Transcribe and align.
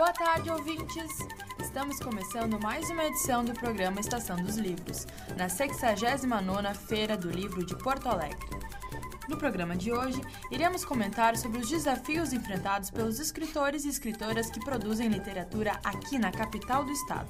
Boa 0.00 0.14
tarde, 0.14 0.50
ouvintes! 0.50 1.18
Estamos 1.62 2.00
começando 2.00 2.58
mais 2.58 2.88
uma 2.88 3.04
edição 3.04 3.44
do 3.44 3.52
programa 3.52 4.00
Estação 4.00 4.34
dos 4.34 4.56
Livros, 4.56 5.06
na 5.36 5.46
69ª 5.46 6.74
Feira 6.74 7.18
do 7.18 7.28
Livro 7.28 7.66
de 7.66 7.76
Porto 7.76 8.08
Alegre. 8.08 8.48
No 9.28 9.36
programa 9.36 9.76
de 9.76 9.92
hoje, 9.92 10.18
iremos 10.50 10.86
comentar 10.86 11.36
sobre 11.36 11.58
os 11.58 11.68
desafios 11.68 12.32
enfrentados 12.32 12.90
pelos 12.90 13.20
escritores 13.20 13.84
e 13.84 13.90
escritoras 13.90 14.48
que 14.48 14.64
produzem 14.64 15.08
literatura 15.08 15.78
aqui 15.84 16.18
na 16.18 16.32
capital 16.32 16.82
do 16.82 16.92
estado. 16.92 17.28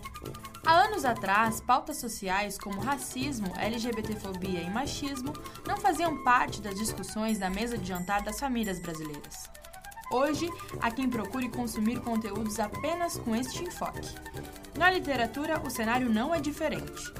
Há 0.64 0.84
anos 0.84 1.04
atrás, 1.04 1.60
pautas 1.60 1.96
sociais 1.96 2.56
como 2.56 2.80
racismo, 2.80 3.52
LGBTfobia 3.58 4.60
e 4.60 4.70
machismo 4.70 5.32
não 5.66 5.76
faziam 5.76 6.22
parte 6.22 6.62
das 6.62 6.76
discussões 6.76 7.36
da 7.36 7.50
mesa 7.50 7.76
de 7.76 7.88
jantar 7.88 8.22
das 8.22 8.38
famílias 8.38 8.78
brasileiras. 8.78 9.49
Hoje, 10.10 10.50
há 10.80 10.90
quem 10.90 11.08
procure 11.08 11.48
consumir 11.48 12.00
conteúdos 12.00 12.58
apenas 12.58 13.16
com 13.16 13.36
este 13.36 13.62
enfoque. 13.62 14.08
Na 14.76 14.90
literatura, 14.90 15.60
o 15.64 15.70
cenário 15.70 16.10
não 16.10 16.34
é 16.34 16.40
diferente. 16.40 17.12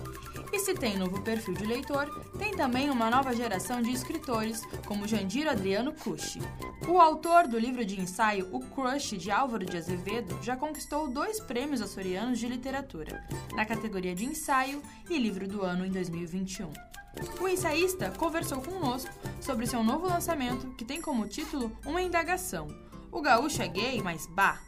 E 0.53 0.59
se 0.59 0.75
tem 0.75 0.99
novo 0.99 1.23
perfil 1.23 1.55
de 1.55 1.65
leitor, 1.65 2.09
tem 2.37 2.51
também 2.51 2.91
uma 2.91 3.09
nova 3.09 3.33
geração 3.33 3.81
de 3.81 3.93
escritores, 3.93 4.63
como 4.85 5.07
Jandiro 5.07 5.49
Adriano 5.49 5.93
Cushi. 5.93 6.41
O 6.89 7.01
autor 7.01 7.47
do 7.47 7.57
livro 7.57 7.85
de 7.85 8.01
ensaio 8.01 8.49
O 8.51 8.59
Crush, 8.59 9.17
de 9.17 9.31
Álvaro 9.31 9.65
de 9.65 9.77
Azevedo, 9.77 10.37
já 10.43 10.57
conquistou 10.57 11.07
dois 11.07 11.39
prêmios 11.39 11.81
açorianos 11.81 12.41
de 12.41 12.49
literatura, 12.49 13.25
na 13.53 13.65
categoria 13.65 14.15
de 14.17 14.25
ensaio 14.25 14.83
e 15.09 15.17
livro 15.17 15.47
do 15.47 15.63
ano 15.63 15.87
em 15.87 15.91
2021. 15.91 16.73
O 17.41 17.49
ensaísta 17.49 18.11
conversou 18.17 18.61
conosco 18.61 19.11
sobre 19.41 19.67
seu 19.67 19.83
novo 19.83 20.07
lançamento, 20.07 20.69
que 20.77 20.85
tem 20.85 21.01
como 21.01 21.27
título 21.27 21.73
Uma 21.85 22.03
Indagação. 22.03 22.69
O 23.11 23.21
gaúcho 23.21 23.63
é 23.63 23.69
gay, 23.69 24.01
mas 24.03 24.27
bah! 24.27 24.61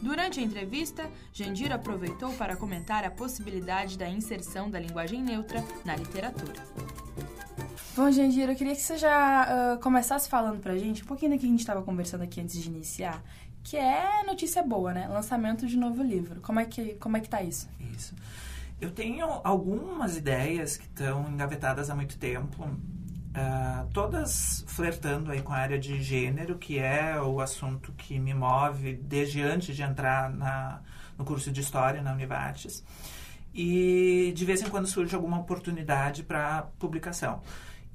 Durante 0.00 0.40
a 0.40 0.42
entrevista, 0.42 1.10
Jandir 1.32 1.72
aproveitou 1.72 2.32
para 2.34 2.56
comentar 2.56 3.04
a 3.04 3.10
possibilidade 3.10 3.98
da 3.98 4.08
inserção 4.08 4.70
da 4.70 4.78
linguagem 4.78 5.22
neutra 5.22 5.64
na 5.84 5.96
literatura. 5.96 6.62
Bom, 7.96 8.10
Jandir, 8.10 8.48
eu 8.48 8.54
queria 8.54 8.74
que 8.74 8.82
você 8.82 8.98
já 8.98 9.74
uh, 9.74 9.80
começasse 9.80 10.28
falando 10.28 10.60
pra 10.60 10.76
gente 10.76 11.02
um 11.02 11.06
pouquinho 11.06 11.32
do 11.32 11.38
que 11.38 11.46
a 11.46 11.48
gente 11.48 11.60
estava 11.60 11.82
conversando 11.82 12.22
aqui 12.22 12.40
antes 12.40 12.60
de 12.60 12.68
iniciar, 12.68 13.22
que 13.62 13.76
é 13.76 14.22
notícia 14.24 14.62
boa, 14.62 14.92
né? 14.92 15.08
Lançamento 15.08 15.66
de 15.66 15.76
novo 15.76 16.02
livro. 16.02 16.40
Como 16.42 16.60
é 16.60 16.66
que, 16.66 16.94
como 16.94 17.16
é 17.16 17.20
que 17.20 17.28
tá 17.28 17.42
isso? 17.42 17.68
Isso. 17.80 18.14
Eu 18.78 18.90
tenho 18.90 19.24
algumas 19.42 20.16
ideias 20.16 20.76
que 20.76 20.84
estão 20.84 21.26
engavetadas 21.30 21.88
há 21.88 21.94
muito 21.94 22.18
tempo, 22.18 22.68
uh, 23.36 23.86
todas 23.92 24.64
flertando 24.66 25.30
aí 25.30 25.42
com 25.42 25.52
a 25.52 25.56
área 25.56 25.78
de 25.78 26.02
gênero, 26.02 26.56
que 26.58 26.78
é 26.78 27.20
o 27.20 27.40
assunto 27.40 27.92
que 27.92 28.18
me 28.18 28.32
move 28.32 28.94
desde 28.94 29.42
antes 29.42 29.76
de 29.76 29.82
entrar 29.82 30.30
na, 30.30 30.80
no 31.18 31.24
curso 31.24 31.50
de 31.50 31.60
História 31.60 32.02
na 32.02 32.12
Univates. 32.12 32.82
E 33.54 34.32
de 34.34 34.44
vez 34.44 34.62
em 34.62 34.68
quando 34.68 34.86
surge 34.86 35.14
alguma 35.14 35.38
oportunidade 35.38 36.22
para 36.22 36.62
publicação. 36.78 37.42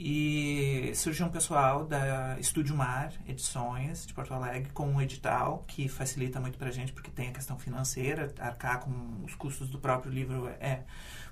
E 0.04 0.92
surgiu 0.96 1.28
um 1.28 1.30
pessoal 1.30 1.86
da 1.86 2.36
Estúdio 2.40 2.76
Mar 2.76 3.14
Edições 3.28 4.04
de 4.04 4.16
Porto 4.16 4.34
Alegre 4.34 4.72
com 4.74 4.88
um 4.88 5.00
edital 5.00 5.64
que 5.68 5.88
facilita 5.88 6.40
muito 6.40 6.58
para 6.58 6.70
a 6.70 6.72
gente, 6.72 6.92
porque 6.92 7.12
tem 7.12 7.30
a 7.30 7.32
questão 7.32 7.60
financeira, 7.60 8.34
arcar 8.40 8.80
com 8.80 9.24
os 9.24 9.36
custos 9.36 9.70
do 9.70 9.78
próprio 9.78 10.12
livro 10.12 10.48
é 10.60 10.82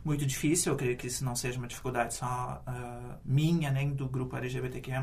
muito 0.04 0.26
difícil. 0.26 0.74
Eu 0.74 0.78
creio 0.78 0.98
que 0.98 1.08
isso 1.08 1.24
não 1.24 1.36
seja 1.36 1.58
uma 1.58 1.68
dificuldade 1.68 2.14
só 2.14 2.64
uh, 2.68 3.18
minha, 3.26 3.72
nem 3.72 3.92
do 3.92 4.08
grupo 4.08 4.36
LGBTQIA. 4.36 5.02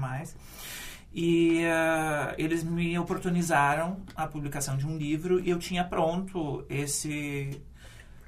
E 1.13 1.63
uh, 1.65 2.35
eles 2.37 2.63
me 2.63 2.99
oportunizaram 2.99 4.03
a 4.15 4.27
publicação 4.27 4.77
de 4.77 4.87
um 4.87 4.97
livro 4.97 5.41
e 5.41 5.51
eu 5.51 5.59
tinha 5.59 5.85
pronto 5.85 6.65
esse 6.69 7.61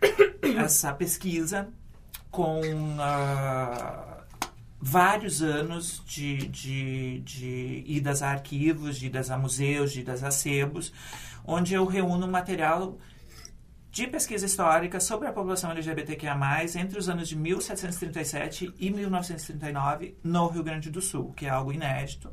essa 0.56 0.92
pesquisa 0.92 1.68
com. 2.30 2.60
Uh, 2.60 4.18
vários 4.80 5.42
anos 5.42 6.02
de, 6.06 6.36
de, 6.48 7.20
de 7.20 7.84
idas 7.86 8.22
a 8.22 8.30
arquivos, 8.30 8.96
de 8.96 9.06
idas 9.06 9.30
a 9.30 9.36
museus, 9.36 9.92
de 9.92 10.00
idas 10.00 10.22
a 10.22 10.30
sebos, 10.30 10.92
onde 11.44 11.74
eu 11.74 11.84
reúno 11.84 12.28
material 12.28 12.96
de 13.90 14.06
pesquisa 14.06 14.46
histórica 14.46 15.00
sobre 15.00 15.28
a 15.28 15.32
população 15.32 15.70
LGBTQIA+, 15.70 16.36
entre 16.76 16.98
os 16.98 17.08
anos 17.08 17.28
de 17.28 17.36
1737 17.36 18.74
e 18.78 18.90
1939, 18.90 20.16
no 20.22 20.46
Rio 20.48 20.62
Grande 20.62 20.90
do 20.90 21.00
Sul, 21.00 21.32
que 21.32 21.46
é 21.46 21.50
algo 21.50 21.72
inédito. 21.72 22.30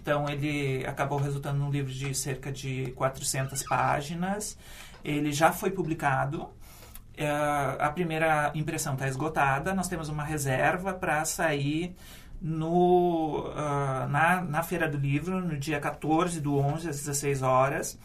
Então, 0.00 0.28
ele 0.28 0.84
acabou 0.86 1.18
resultando 1.18 1.58
num 1.58 1.70
livro 1.70 1.92
de 1.92 2.14
cerca 2.14 2.50
de 2.50 2.92
400 2.92 3.62
páginas. 3.64 4.58
Ele 5.04 5.32
já 5.32 5.52
foi 5.52 5.70
publicado 5.70 6.50
Uh, 7.20 7.76
a 7.78 7.90
primeira 7.90 8.50
impressão 8.54 8.94
está 8.94 9.06
esgotada, 9.06 9.74
nós 9.74 9.88
temos 9.88 10.08
uma 10.08 10.24
reserva 10.24 10.94
para 10.94 11.22
sair 11.26 11.94
no, 12.40 13.40
uh, 13.50 14.08
na, 14.08 14.40
na 14.40 14.62
Feira 14.62 14.88
do 14.88 14.96
Livro, 14.96 15.38
no 15.38 15.58
dia 15.58 15.78
14 15.78 16.40
do 16.40 16.56
11, 16.56 16.88
às 16.88 16.96
16 16.96 17.42
horas. 17.42 17.98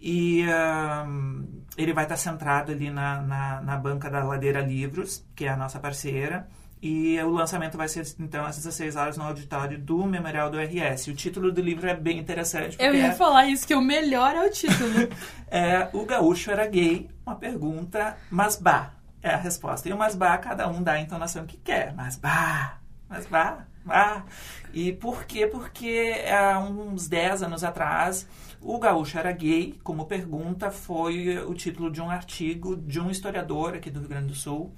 E 0.00 0.44
uh, 0.44 1.62
ele 1.76 1.92
vai 1.92 2.04
estar 2.04 2.16
centrado 2.16 2.72
ali 2.72 2.90
na, 2.90 3.20
na, 3.22 3.60
na 3.60 3.76
banca 3.76 4.08
da 4.10 4.22
Ladeira 4.22 4.60
Livros, 4.60 5.24
que 5.34 5.44
é 5.44 5.48
a 5.48 5.56
nossa 5.56 5.78
parceira. 5.78 6.48
E 6.80 7.20
o 7.22 7.30
lançamento 7.30 7.76
vai 7.76 7.88
ser, 7.88 8.06
então, 8.20 8.44
às 8.44 8.56
16 8.56 8.94
horas 8.94 9.16
no 9.16 9.24
auditório 9.24 9.78
do 9.78 10.04
Memorial 10.06 10.48
do 10.48 10.58
RS. 10.58 11.08
O 11.08 11.14
título 11.14 11.50
do 11.50 11.60
livro 11.60 11.88
é 11.88 11.94
bem 11.94 12.18
interessante. 12.18 12.76
Eu 12.78 12.94
ia 12.94 13.08
é, 13.08 13.12
falar 13.12 13.46
isso, 13.46 13.66
que 13.66 13.74
o 13.74 13.80
melhor 13.80 14.34
é 14.36 14.46
o 14.46 14.50
título. 14.50 15.08
é 15.50 15.88
O 15.92 16.04
Gaúcho 16.04 16.50
Era 16.52 16.66
Gay? 16.66 17.08
Uma 17.26 17.34
pergunta, 17.34 18.16
mas 18.30 18.56
bah, 18.56 18.92
é 19.20 19.30
a 19.30 19.36
resposta. 19.36 19.88
E 19.88 19.92
o 19.92 19.98
mas 19.98 20.14
bah, 20.14 20.38
cada 20.38 20.68
um 20.68 20.82
dá 20.82 20.92
a 20.92 21.00
entonação 21.00 21.44
que 21.46 21.56
quer. 21.56 21.92
Mas 21.96 22.16
bah, 22.16 22.78
mas 23.08 23.26
bah, 23.26 23.66
bah. 23.84 24.24
E 24.72 24.92
por 24.92 25.24
quê? 25.24 25.48
Porque 25.48 26.14
há 26.30 26.60
uns 26.60 27.08
10 27.08 27.42
anos 27.42 27.64
atrás, 27.64 28.28
o 28.60 28.78
Gaúcho 28.78 29.18
Era 29.18 29.32
Gay, 29.32 29.78
como 29.82 30.06
pergunta, 30.06 30.70
foi 30.70 31.38
o 31.38 31.54
título 31.54 31.90
de 31.90 32.00
um 32.00 32.10
artigo 32.10 32.76
de 32.76 33.00
um 33.00 33.10
historiador 33.10 33.74
aqui 33.74 33.90
do 33.90 34.00
Rio 34.00 34.08
Grande 34.08 34.28
do 34.28 34.34
Sul, 34.34 34.74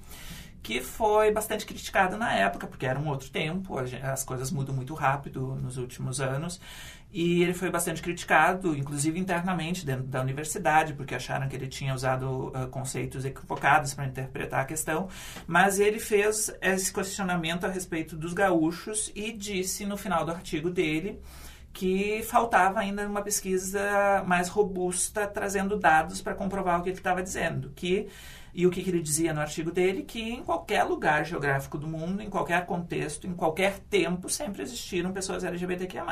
que 0.63 0.79
foi 0.79 1.31
bastante 1.31 1.65
criticado 1.65 2.17
na 2.17 2.33
época, 2.33 2.67
porque 2.67 2.85
era 2.85 2.99
um 2.99 3.07
outro 3.07 3.29
tempo, 3.31 3.77
as 3.79 4.23
coisas 4.23 4.51
mudam 4.51 4.75
muito 4.75 4.93
rápido 4.93 5.55
nos 5.55 5.77
últimos 5.77 6.21
anos, 6.21 6.61
e 7.11 7.41
ele 7.41 7.53
foi 7.53 7.69
bastante 7.69 8.01
criticado, 8.01 8.75
inclusive 8.75 9.19
internamente 9.19 9.85
dentro 9.85 10.03
da 10.03 10.21
universidade, 10.21 10.93
porque 10.93 11.15
acharam 11.15 11.49
que 11.49 11.55
ele 11.55 11.67
tinha 11.67 11.93
usado 11.93 12.49
uh, 12.49 12.67
conceitos 12.69 13.25
equivocados 13.25 13.93
para 13.93 14.05
interpretar 14.05 14.61
a 14.61 14.65
questão, 14.65 15.09
mas 15.47 15.79
ele 15.79 15.99
fez 15.99 16.53
esse 16.61 16.93
questionamento 16.93 17.65
a 17.65 17.69
respeito 17.69 18.15
dos 18.15 18.33
gaúchos 18.33 19.11
e 19.15 19.31
disse 19.31 19.85
no 19.85 19.97
final 19.97 20.23
do 20.23 20.31
artigo 20.31 20.69
dele 20.69 21.19
que 21.73 22.21
faltava 22.23 22.79
ainda 22.79 23.07
uma 23.07 23.21
pesquisa 23.21 24.23
mais 24.25 24.49
robusta, 24.49 25.27
trazendo 25.27 25.77
dados 25.77 26.21
para 26.21 26.35
comprovar 26.35 26.79
o 26.79 26.83
que 26.83 26.89
ele 26.89 26.97
estava 26.97 27.23
dizendo, 27.23 27.71
que 27.75 28.07
e 28.53 28.67
o 28.67 28.69
que, 28.69 28.83
que, 28.83 28.89
ele 28.89 29.01
dizia 29.01 29.33
no 29.33 29.39
artigo 29.39 29.71
dele? 29.71 30.03
Que 30.03 30.33
em 30.33 30.43
qualquer 30.43 30.83
lugar 30.83 31.25
geográfico 31.25 31.77
do 31.77 31.87
mundo, 31.87 32.21
em 32.21 32.29
qualquer 32.29 32.65
contexto, 32.65 33.25
em 33.25 33.33
qualquer 33.33 33.79
tempo, 33.79 34.29
sempre 34.29 34.61
existiram 34.61 35.13
pessoas 35.13 35.43
LGBTQIA 35.43 36.03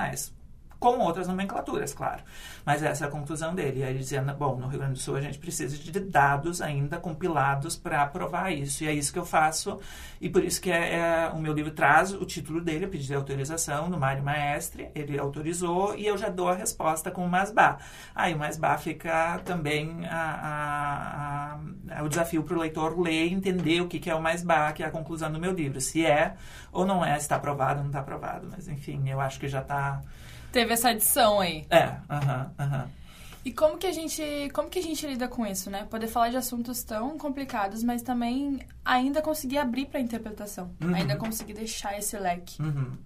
com 0.79 0.97
outras 1.00 1.28
nomenclaturas, 1.28 1.94
claro. 1.94 2.23
Mas 2.66 2.81
essa 2.81 3.06
é 3.06 3.07
a 3.07 3.12
conclusão 3.12 3.53
dele. 3.53 3.84
Aí 3.84 3.90
ele 3.90 4.00
dizia, 4.00 4.22
bom, 4.22 4.56
no 4.56 4.67
Rio 4.67 4.79
Grande 4.79 4.94
do 4.94 5.00
Sul 5.00 5.17
a 5.17 5.22
gente 5.22 5.38
precisa 5.38 5.78
de 5.78 6.00
dados 6.00 6.62
ainda 6.62 6.97
compilados 6.97 7.75
para 7.75 8.06
provar 8.06 8.51
isso. 8.51 8.84
E 8.84 8.88
é 8.88 8.94
isso 8.94 9.12
que 9.12 9.19
eu 9.19 9.25
faço. 9.25 9.79
E 10.22 10.29
por 10.29 10.44
isso 10.44 10.62
que 10.62 10.72
é, 10.72 10.95
é, 10.95 11.29
o 11.29 11.40
meu 11.40 11.53
livro 11.53 11.72
traz 11.72 12.13
o 12.13 12.25
título 12.25 12.61
dele, 12.61 12.85
eu 12.85 12.90
pedi 12.90 13.14
autorização 13.14 13.90
no 13.90 13.99
Mário 13.99 14.23
Maestre, 14.23 14.90
ele 14.96 15.20
autorizou 15.20 15.96
e 15.96 16.05
eu 16.05 16.17
já 16.17 16.29
dou 16.29 16.47
a 16.47 16.55
resposta 16.55 17.11
com 17.11 17.25
o 17.25 17.29
Masbá. 17.29 17.78
Aí 18.16 18.34
o 18.34 18.37
Masbá 18.37 18.78
fica 18.78 19.40
também 19.43 20.05
a, 20.08 21.59
a, 21.91 21.99
a, 21.99 22.03
o 22.03 22.09
desafio 22.09 22.43
para 22.43 22.55
o 22.55 22.59
leitor 22.59 22.97
ler 22.99 23.28
e 23.28 23.34
entender 23.34 23.82
o 23.82 23.87
que, 23.87 23.99
que 23.99 24.09
é 24.09 24.16
o 24.16 24.22
Masbá, 24.22 24.72
que 24.72 24.84
é 24.84 24.85
a 24.85 24.91
conclusão 24.91 25.32
do 25.32 25.40
meu 25.40 25.52
livro. 25.52 25.82
Se 25.82 26.05
é 26.05 26.35
ou 26.72 26.85
não 26.85 27.03
é, 27.03 27.14
se 27.16 27.22
está 27.22 27.35
aprovado 27.35 27.79
ou 27.79 27.84
não 27.84 27.90
está 27.90 27.99
aprovado. 27.99 28.47
Mas 28.49 28.67
enfim, 28.67 29.09
eu 29.09 29.20
acho 29.20 29.40
que 29.40 29.47
já 29.47 29.59
está 29.59 30.02
Teve 30.51 30.73
essa 30.73 30.91
edição 30.91 31.40
aí. 31.40 31.66
É, 31.69 31.84
aham, 31.84 32.01
uh 32.09 32.11
aham. 32.11 32.51
-huh, 32.57 32.66
uh 32.66 32.84
-huh. 32.85 32.99
E 33.43 33.53
como 33.53 33.78
que 33.78 33.87
a 33.87 33.91
gente, 33.91 34.22
como 34.53 34.69
que 34.69 34.79
a 34.79 34.81
gente 34.81 35.07
lida 35.07 35.28
com 35.28 35.46
isso, 35.46 35.69
né? 35.69 35.85
Poder 35.90 36.07
falar 36.07 36.29
de 36.29 36.37
assuntos 36.37 36.84
tão 36.84 37.17
complicados, 37.17 37.84
mas 37.84 38.01
também 38.01 38.59
ainda 38.84 39.22
conseguir 39.22 39.57
abrir 39.57 39.85
para 39.85 39.99
interpretação, 39.99 40.72
uhum. 40.81 40.93
ainda 40.93 41.16
conseguir 41.16 41.53
deixar 41.53 41.97
esse 41.97 42.17
leque. 42.17 42.61
Uhum. 42.61 42.97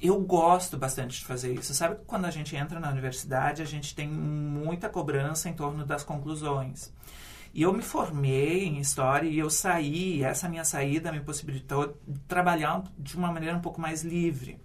Eu 0.00 0.20
gosto 0.20 0.76
bastante 0.76 1.18
de 1.18 1.24
fazer 1.24 1.52
isso. 1.52 1.74
Sabe 1.74 1.96
que 1.96 2.04
quando 2.04 2.26
a 2.26 2.30
gente 2.30 2.54
entra 2.54 2.78
na 2.78 2.90
universidade, 2.90 3.60
a 3.60 3.64
gente 3.64 3.94
tem 3.94 4.08
muita 4.08 4.88
cobrança 4.88 5.48
em 5.48 5.54
torno 5.54 5.84
das 5.84 6.04
conclusões. 6.04 6.92
E 7.52 7.62
eu 7.62 7.72
me 7.72 7.82
formei 7.82 8.66
em 8.66 8.78
história 8.78 9.28
e 9.28 9.38
eu 9.38 9.50
saí, 9.50 10.22
essa 10.22 10.48
minha 10.48 10.64
saída 10.64 11.10
me 11.10 11.20
possibilitou 11.20 11.98
trabalhar 12.28 12.84
de 12.98 13.16
uma 13.16 13.32
maneira 13.32 13.56
um 13.56 13.60
pouco 13.60 13.80
mais 13.80 14.04
livre. 14.04 14.60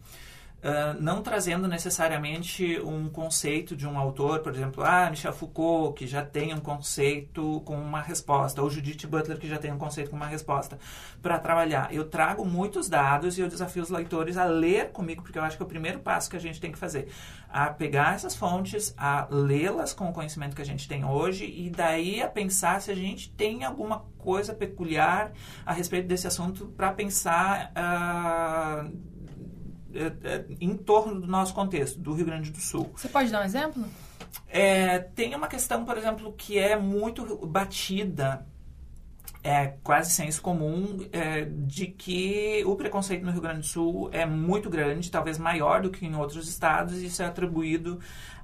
Não 0.99 1.23
trazendo 1.23 1.67
necessariamente 1.67 2.79
um 2.81 3.09
conceito 3.09 3.75
de 3.75 3.87
um 3.87 3.97
autor, 3.97 4.39
por 4.39 4.53
exemplo, 4.53 4.83
ah, 4.83 5.09
Michel 5.09 5.33
Foucault, 5.33 5.97
que 5.97 6.05
já 6.05 6.23
tem 6.23 6.53
um 6.53 6.59
conceito 6.59 7.61
com 7.65 7.75
uma 7.75 8.01
resposta, 8.01 8.61
ou 8.61 8.69
Judith 8.69 9.07
Butler, 9.07 9.39
que 9.39 9.47
já 9.47 9.57
tem 9.57 9.71
um 9.71 9.77
conceito 9.77 10.11
com 10.11 10.15
uma 10.15 10.27
resposta, 10.27 10.77
para 11.21 11.39
trabalhar. 11.39 11.91
Eu 11.93 12.05
trago 12.05 12.45
muitos 12.45 12.87
dados 12.87 13.37
e 13.37 13.41
eu 13.41 13.47
desafio 13.47 13.81
os 13.81 13.89
leitores 13.89 14.37
a 14.37 14.45
ler 14.45 14.91
comigo, 14.91 15.23
porque 15.23 15.39
eu 15.39 15.43
acho 15.43 15.57
que 15.57 15.63
é 15.63 15.65
o 15.65 15.69
primeiro 15.69 15.99
passo 15.99 16.29
que 16.29 16.37
a 16.37 16.39
gente 16.39 16.61
tem 16.61 16.71
que 16.71 16.77
fazer, 16.77 17.07
a 17.49 17.67
pegar 17.67 18.13
essas 18.13 18.35
fontes, 18.35 18.93
a 18.97 19.27
lê-las 19.29 19.93
com 19.93 20.09
o 20.09 20.13
conhecimento 20.13 20.55
que 20.55 20.61
a 20.61 20.65
gente 20.65 20.87
tem 20.87 21.03
hoje 21.03 21.45
e 21.45 21.69
daí 21.69 22.21
a 22.21 22.27
pensar 22.27 22.81
se 22.81 22.91
a 22.91 22.95
gente 22.95 23.31
tem 23.31 23.63
alguma 23.63 24.05
coisa 24.17 24.53
peculiar 24.53 25.31
a 25.65 25.73
respeito 25.73 26.07
desse 26.07 26.27
assunto 26.27 26.67
para 26.77 26.93
pensar 26.93 27.71
uh, 27.71 29.10
em 30.59 30.75
torno 30.75 31.19
do 31.19 31.27
nosso 31.27 31.53
contexto, 31.53 31.99
do 31.99 32.13
Rio 32.13 32.25
Grande 32.25 32.51
do 32.51 32.59
Sul. 32.59 32.91
Você 32.95 33.07
pode 33.07 33.31
dar 33.31 33.41
um 33.41 33.45
exemplo? 33.45 33.85
É, 34.47 34.99
tem 34.99 35.35
uma 35.35 35.47
questão, 35.47 35.85
por 35.85 35.97
exemplo, 35.97 36.33
que 36.33 36.57
é 36.57 36.75
muito 36.75 37.45
batida, 37.45 38.45
é 39.43 39.73
quase 39.83 40.11
senso 40.11 40.41
comum, 40.41 40.99
é, 41.11 41.45
de 41.45 41.88
que 41.88 42.63
o 42.65 42.75
preconceito 42.75 43.25
no 43.25 43.31
Rio 43.31 43.41
Grande 43.41 43.61
do 43.61 43.65
Sul 43.65 44.09
é 44.11 44.25
muito 44.25 44.69
grande, 44.69 45.09
talvez 45.09 45.38
maior 45.38 45.81
do 45.81 45.89
que 45.89 46.05
em 46.05 46.15
outros 46.15 46.47
estados, 46.47 47.01
e 47.01 47.07
isso 47.07 47.23
é 47.23 47.25
atribuído 47.25 47.99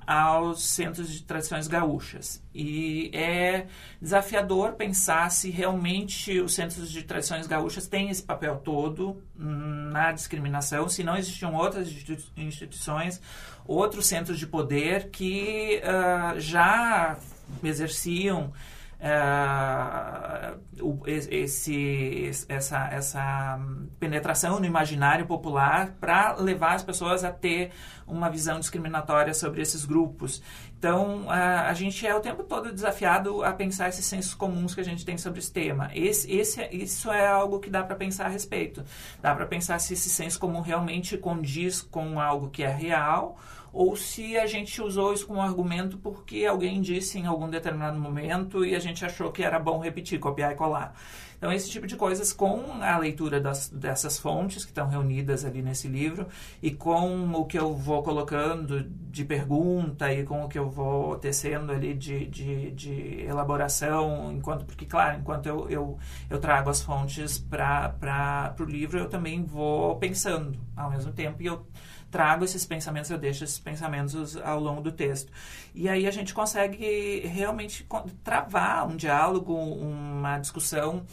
aos 0.07 0.63
centros 0.63 1.11
de 1.11 1.21
tradições 1.21 1.67
gaúchas. 1.67 2.41
E 2.55 3.11
é 3.13 3.67
desafiador 4.01 4.73
pensar 4.73 5.29
se 5.29 5.49
realmente 5.49 6.39
os 6.39 6.53
centros 6.53 6.89
de 6.89 7.03
tradições 7.03 7.45
gaúchas 7.45 7.87
têm 7.87 8.09
esse 8.09 8.23
papel 8.23 8.55
todo 8.63 9.21
na 9.35 10.13
discriminação, 10.13 10.87
se 10.87 11.03
não 11.03 11.17
existiam 11.17 11.53
outras 11.53 11.89
instituições, 12.37 13.21
outros 13.67 14.07
centros 14.07 14.39
de 14.39 14.47
poder 14.47 15.09
que 15.09 15.81
uh, 15.83 16.39
já 16.39 17.17
exerciam 17.61 18.53
uh, 18.99 20.57
esse, 21.05 22.31
essa, 22.47 22.87
essa 22.91 23.59
penetração 23.99 24.59
no 24.59 24.65
imaginário 24.65 25.25
popular 25.25 25.95
para 25.99 26.35
levar 26.35 26.73
as 26.75 26.83
pessoas 26.83 27.23
a 27.23 27.31
ter 27.31 27.71
uma 28.05 28.29
visão 28.29 28.59
discriminatória 28.59 29.33
sobre 29.33 29.61
esses 29.61 29.85
grupos. 29.85 30.41
Então, 30.77 31.23
uh, 31.25 31.29
a 31.29 31.73
gente 31.73 32.05
é 32.05 32.15
o 32.15 32.19
tempo 32.19 32.43
todo 32.43 32.71
desafiado 32.71 33.43
a 33.43 33.51
pensar 33.53 33.89
esses 33.89 34.05
sensos 34.05 34.33
comuns 34.33 34.75
que 34.75 34.81
a 34.81 34.85
gente 34.85 35.05
tem 35.05 35.17
sobre 35.17 35.39
esse 35.39 35.51
tema. 35.51 35.89
Esse, 35.93 36.31
esse, 36.31 36.63
isso 36.71 37.11
é 37.11 37.25
algo 37.27 37.59
que 37.59 37.69
dá 37.69 37.83
para 37.83 37.95
pensar 37.95 38.25
a 38.25 38.29
respeito. 38.29 38.83
Dá 39.21 39.33
para 39.35 39.45
pensar 39.45 39.79
se 39.79 39.93
esse 39.93 40.09
senso 40.09 40.39
comum 40.39 40.61
realmente 40.61 41.17
condiz 41.17 41.81
com 41.81 42.19
algo 42.19 42.49
que 42.49 42.63
é 42.63 42.71
real 42.71 43.37
ou 43.77 43.95
se 43.95 44.35
a 44.35 44.47
gente 44.47 44.81
usou 44.81 45.13
isso 45.13 45.27
como 45.27 45.39
argumento 45.39 45.99
porque 45.99 46.47
alguém 46.47 46.81
disse 46.81 47.19
em 47.19 47.27
algum 47.27 47.47
determinado 47.47 47.99
momento 47.99 48.65
e 48.65 48.75
a 48.75 48.79
gente 48.79 49.05
achou 49.05 49.31
que 49.31 49.43
era 49.43 49.59
bom 49.59 49.77
repetir, 49.79 50.19
copiar 50.19 50.51
e 50.51 50.55
colar. 50.55 50.95
Então, 51.37 51.51
esse 51.51 51.69
tipo 51.69 51.85
de 51.85 51.95
coisas, 51.95 52.33
com 52.33 52.81
a 52.81 52.97
leitura 52.97 53.39
das, 53.39 53.69
dessas 53.69 54.17
fontes 54.17 54.65
que 54.65 54.71
estão 54.71 54.87
reunidas 54.87 55.45
ali 55.45 55.61
nesse 55.61 55.87
livro 55.87 56.27
e 56.59 56.71
com 56.71 57.31
o 57.33 57.45
que 57.45 57.59
eu 57.59 57.75
vou 57.75 58.01
colocando 58.01 58.81
de 58.83 59.23
pergunta 59.23 60.11
e 60.11 60.23
com 60.23 60.43
o 60.43 60.49
que 60.49 60.57
eu 60.57 60.67
vou 60.67 61.15
tecendo 61.19 61.71
ali 61.71 61.93
de, 61.93 62.25
de, 62.25 62.71
de 62.71 63.21
elaboração, 63.21 64.31
enquanto 64.31 64.65
porque, 64.65 64.87
claro, 64.87 65.19
enquanto 65.19 65.45
eu, 65.45 65.69
eu, 65.69 65.99
eu 66.27 66.39
trago 66.39 66.71
as 66.71 66.81
fontes 66.81 67.37
para 67.37 68.55
o 68.59 68.63
livro, 68.63 68.97
eu 68.97 69.07
também 69.07 69.43
vou 69.43 69.97
pensando 69.97 70.57
ao 70.75 70.89
mesmo 70.89 71.13
tempo 71.13 71.43
e 71.43 71.45
eu 71.45 71.63
trago 72.09 72.45
esses 72.45 72.65
pensamentos, 72.65 73.09
eu 73.09 73.17
deixo 73.17 73.43
esses 73.43 73.59
pensamentos 73.59 74.37
ao 74.37 74.59
longo 74.59 74.81
do 74.81 74.91
texto. 74.91 75.31
E 75.73 75.89
aí 75.89 76.07
a 76.07 76.11
gente 76.11 76.33
consegue 76.33 77.21
realmente 77.25 77.87
travar 78.23 78.87
um 78.87 78.95
diálogo, 78.95 79.53
uma 79.53 80.39
discussão, 80.39 81.05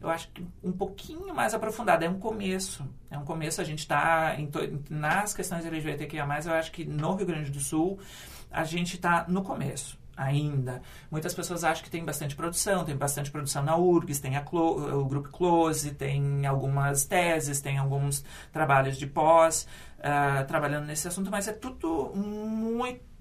eu 0.00 0.10
acho 0.10 0.28
que 0.28 0.44
um 0.62 0.72
pouquinho 0.72 1.32
mais 1.34 1.54
aprofundada. 1.54 2.04
É 2.04 2.10
um 2.10 2.18
começo. 2.18 2.84
É 3.10 3.16
um 3.16 3.24
começo, 3.24 3.60
a 3.60 3.64
gente 3.64 3.80
está 3.80 4.36
nas 4.90 5.32
questões 5.32 5.64
LGBTQIA+, 5.64 6.26
eu 6.44 6.54
acho 6.54 6.72
que 6.72 6.84
no 6.84 7.14
Rio 7.14 7.26
Grande 7.26 7.50
do 7.50 7.60
Sul, 7.60 7.98
a 8.50 8.64
gente 8.64 8.96
está 8.96 9.24
no 9.28 9.42
começo 9.42 10.01
ainda. 10.22 10.82
Muitas 11.10 11.34
pessoas 11.34 11.64
acham 11.64 11.84
que 11.84 11.90
tem 11.90 12.04
bastante 12.04 12.34
produção, 12.34 12.84
tem 12.84 12.96
bastante 12.96 13.30
produção 13.30 13.62
na 13.62 13.76
URGS, 13.76 14.20
tem 14.20 14.32
o 14.38 15.04
grupo 15.04 15.28
Close, 15.30 15.92
tem 15.92 16.46
algumas 16.46 17.04
teses, 17.04 17.60
tem 17.60 17.78
alguns 17.78 18.24
trabalhos 18.52 18.96
de 18.96 19.06
pós 19.06 19.66
uh, 19.98 20.46
trabalhando 20.46 20.86
nesse 20.86 21.06
assunto, 21.08 21.30
mas 21.30 21.48
é 21.48 21.52
tudo 21.52 22.12
muito 22.14 23.11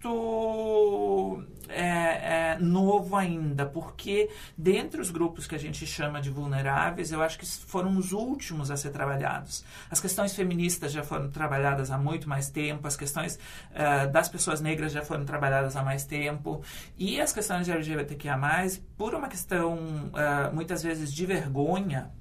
é, 1.69 2.53
é, 2.53 2.57
novo 2.59 3.15
ainda, 3.15 3.65
porque 3.65 4.29
dentre 4.57 4.99
os 4.99 5.09
grupos 5.09 5.47
que 5.47 5.55
a 5.55 5.57
gente 5.57 5.85
chama 5.85 6.21
de 6.21 6.29
vulneráveis, 6.29 7.11
eu 7.11 7.21
acho 7.21 7.39
que 7.39 7.45
foram 7.45 7.97
os 7.97 8.11
últimos 8.11 8.69
a 8.69 8.77
ser 8.77 8.91
trabalhados. 8.91 9.63
As 9.89 9.99
questões 9.99 10.35
feministas 10.35 10.91
já 10.91 11.03
foram 11.03 11.29
trabalhadas 11.29 11.91
há 11.91 11.97
muito 11.97 12.27
mais 12.27 12.49
tempo, 12.49 12.87
as 12.87 12.95
questões 12.95 13.35
uh, 13.35 14.11
das 14.11 14.27
pessoas 14.27 14.61
negras 14.61 14.91
já 14.91 15.01
foram 15.01 15.25
trabalhadas 15.25 15.75
há 15.75 15.83
mais 15.83 16.05
tempo, 16.05 16.61
e 16.97 17.19
as 17.21 17.31
questões 17.31 17.65
de 17.65 17.71
LGBTQIA+, 17.71 18.39
por 18.97 19.15
uma 19.15 19.27
questão 19.27 19.75
uh, 19.75 20.53
muitas 20.53 20.83
vezes 20.83 21.13
de 21.13 21.25
vergonha, 21.25 22.11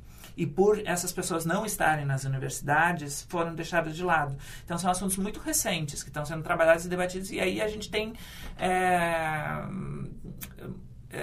e 0.41 0.47
por 0.47 0.81
essas 0.87 1.13
pessoas 1.13 1.45
não 1.45 1.67
estarem 1.67 2.07
nas 2.07 2.25
universidades, 2.25 3.27
foram 3.29 3.55
deixadas 3.55 3.95
de 3.95 4.03
lado. 4.03 4.35
Então, 4.65 4.79
são 4.79 4.91
assuntos 4.91 5.19
muito 5.19 5.39
recentes 5.39 6.03
que 6.03 6.09
estão 6.09 6.25
sendo 6.25 6.43
trabalhados 6.43 6.87
e 6.87 6.89
debatidos, 6.89 7.31
e 7.31 7.39
aí 7.39 7.61
a 7.61 7.69
gente 7.69 7.91
tem. 7.91 8.15
É, 8.59 9.63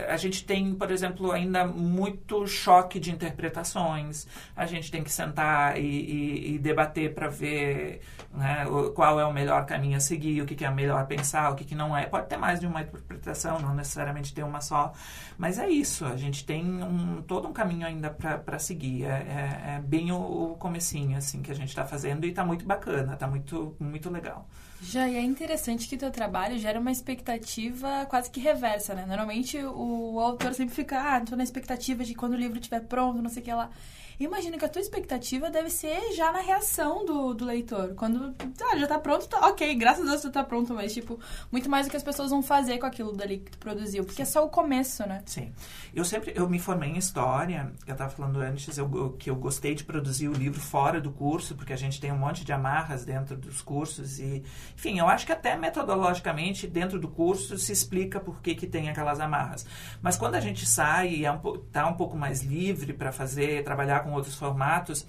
a 0.10 0.18
gente 0.18 0.44
tem, 0.44 0.75
por 0.75 0.92
exemplo, 0.92 1.31
ainda 1.31 1.66
muito 1.66 2.45
choque 2.45 3.00
de 3.00 3.12
interpretações. 3.12 4.28
A 4.56 4.66
gente 4.66 4.92
tem 4.92 5.04
que 5.04 5.12
sentar 5.12 5.80
e, 5.80 5.81
e, 5.81 6.56
e 6.56 6.60
debater 6.60 7.13
para 7.13 7.28
ver 7.30 8.01
né, 8.34 8.66
qual 8.94 9.19
é 9.19 9.25
o 9.25 9.34
melhor 9.34 9.66
caminho 9.66 9.98
a 9.98 10.00
seguir, 10.00 10.42
o 10.42 10.45
que, 10.45 10.56
que 10.56 10.66
é 10.66 10.69
melhor 10.69 11.06
pensar, 11.07 11.51
o 11.51 11.56
que, 11.56 11.63
que 11.63 11.75
não 11.75 11.95
é. 11.98 12.06
Pode 12.06 12.28
ter 12.28 12.38
mais 12.38 12.60
de 12.60 12.68
uma 12.68 12.81
interpretação, 12.81 13.60
não 13.60 13.74
necessariamente 13.74 14.34
ter 14.34 14.44
uma 14.44 14.62
só. 14.62 14.94
Mas 15.38 15.57
é 15.57 15.69
isso, 15.69 16.06
a 16.06 16.18
gente 16.18 16.45
tem 16.45 16.83
um, 16.83 17.22
todo 17.22 17.48
um 17.48 17.54
caminho 17.54 17.88
ainda 17.88 18.10
para 18.10 18.60
seguir. 18.60 19.06
É, 19.06 19.07
é, 19.07 19.75
é, 19.75 19.81
bem 19.81 20.12
o, 20.12 20.51
o 20.51 20.56
comecinho 20.57 21.18
assim, 21.18 21.42
que 21.42 21.51
a 21.51 21.56
gente 21.56 21.69
está 21.69 21.86
fazendo 21.86 22.25
e 22.25 22.30
está 22.30 22.44
muito 22.44 22.66
bacana, 22.66 23.13
está 23.13 23.28
muito, 23.28 23.76
muito 23.80 24.09
legal. 24.09 24.47
Já 24.80 25.07
é 25.10 25.22
interessante 25.22 25.88
que 25.88 25.98
teu 25.98 26.12
trabalho 26.12 26.57
gera 26.60 26.80
uma 26.80 26.92
expectativa 26.92 28.06
quase 28.06 28.30
que 28.30 28.40
reversa, 28.40 28.94
né? 28.94 29.06
Normalmente 29.07 29.57
o 29.57 30.19
autor 30.19 30.54
sempre 30.54 30.76
fica, 30.76 31.00
ah, 31.02 31.19
tô 31.22 31.36
na 31.36 31.44
expectativa 31.44 32.04
de 32.04 32.14
quando 32.14 32.34
o 32.34 32.38
livro 32.38 32.60
estiver 32.60 32.81
pronto, 32.81 33.22
não 33.22 33.30
sei 33.30 33.42
o 33.42 33.46
que 33.46 33.54
lá. 33.54 33.72
Imagino 34.19 34.57
que 34.57 34.66
a 34.66 34.69
tua 34.69 34.81
expectativa 34.81 35.50
deve 35.50 35.69
ser 35.69 36.14
já 36.14 36.31
na 36.31 36.40
reação 36.40 37.06
do, 37.06 37.33
do 37.33 37.45
leitor. 37.45 37.94
Quando 37.95 38.33
ah, 38.71 38.78
já 38.78 38.88
tá 38.88 38.97
pronto, 38.97 39.28
tá, 39.28 39.47
ok, 39.47 39.76
graças 39.76 40.06
a 40.06 40.09
Deus 40.09 40.21
tu 40.21 40.31
tá 40.31 40.44
pronto, 40.44 40.74
mas 40.74 40.94
tipo, 40.94 41.19
muito 41.52 41.69
mais 41.69 41.86
do 41.86 41.92
que 41.92 41.97
as 41.97 42.04
pessoas 42.04 42.31
vão 42.31 42.42
fazer 42.42 42.80
com 42.80 42.86
aquilo 42.86 43.16
dali 43.16 43.38
que 43.40 43.52
tu 43.52 43.57
produziu, 43.59 44.04
porque 44.04 44.18
Sim. 44.18 44.21
é 44.24 44.26
só 44.26 44.45
o 44.45 44.50
começo, 44.50 45.07
né? 45.07 45.21
Sim. 45.26 45.52
Eu 45.94 46.04
sempre, 46.04 46.33
eu 46.36 46.50
me 46.50 46.59
formei 46.59 46.90
em 46.90 46.97
História, 46.97 47.71
eu 47.86 47.95
tava 47.95 48.09
falando 48.09 48.40
antes 48.40 48.78
eu, 48.78 49.16
que 49.19 49.30
eu 49.30 49.36
gostei 49.36 49.76
de 49.76 49.83
produzir 49.83 50.28
o 50.28 50.33
livro 50.33 50.59
fora 50.59 51.00
do 51.00 51.12
curso, 51.12 51.56
porque 51.56 51.74
a 51.74 51.78
gente 51.78 52.02
tem 52.02 52.12
um 52.12 52.18
monte 52.18 52.44
de 52.44 52.52
amarras 52.52 53.06
dentro 53.06 53.38
dos 53.38 53.62
cursos 53.62 54.19
e, 54.19 54.44
enfim, 54.76 54.97
eu 54.97 55.07
acho 55.07 55.26
que 55.26 55.31
até 55.31 55.56
metodologicamente 55.56 56.68
dentro 56.68 57.00
do 57.00 57.07
curso 57.07 57.57
se 57.57 57.71
explica 57.71 58.19
por 58.19 58.42
que 58.42 58.56
que 58.56 58.66
tem 58.66 58.90
aquelas 58.90 59.19
amarras. 59.19 59.66
Mas 60.02 60.18
quando 60.18 60.36
a 60.36 60.40
gente 60.40 60.66
sai 60.66 61.09
e 61.09 61.26
é 61.26 61.31
um, 61.31 61.40
tá 61.71 61.88
um 61.88 61.94
pouco 61.94 62.18
mais 62.18 62.42
livre 62.42 62.94
para 62.94 63.12
fazer, 63.12 63.64
trabalhar 63.64 64.02
com 64.02 64.06
outros 64.14 64.35
formatos, 64.35 65.06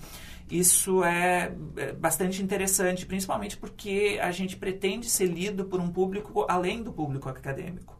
isso 0.50 1.05
é, 1.05 1.52
é 1.76 1.93
bastante 1.93 2.43
interessante, 2.43 3.05
principalmente 3.05 3.57
porque 3.57 4.19
a 4.23 4.31
gente 4.31 4.57
pretende 4.57 5.09
ser 5.09 5.26
lido 5.26 5.64
por 5.64 5.81
um 5.81 5.90
público 5.90 6.47
além 6.49 6.83
do 6.83 6.93
público 6.93 7.28
acadêmico. 7.28 7.99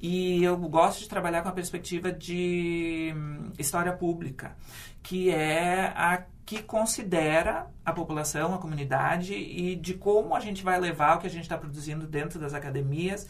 E 0.00 0.44
eu 0.44 0.56
gosto 0.56 1.00
de 1.00 1.08
trabalhar 1.08 1.42
com 1.42 1.48
a 1.48 1.52
perspectiva 1.52 2.12
de 2.12 3.12
hum, 3.16 3.50
história 3.58 3.92
pública, 3.92 4.56
que 5.02 5.30
é 5.30 5.92
a 5.96 6.24
que 6.48 6.62
considera 6.62 7.66
a 7.84 7.92
população, 7.92 8.54
a 8.54 8.58
comunidade 8.58 9.34
e 9.34 9.76
de 9.76 9.92
como 9.92 10.34
a 10.34 10.40
gente 10.40 10.64
vai 10.64 10.80
levar 10.80 11.16
o 11.16 11.20
que 11.20 11.26
a 11.26 11.30
gente 11.30 11.42
está 11.42 11.58
produzindo 11.58 12.06
dentro 12.06 12.38
das 12.40 12.54
academias 12.54 13.28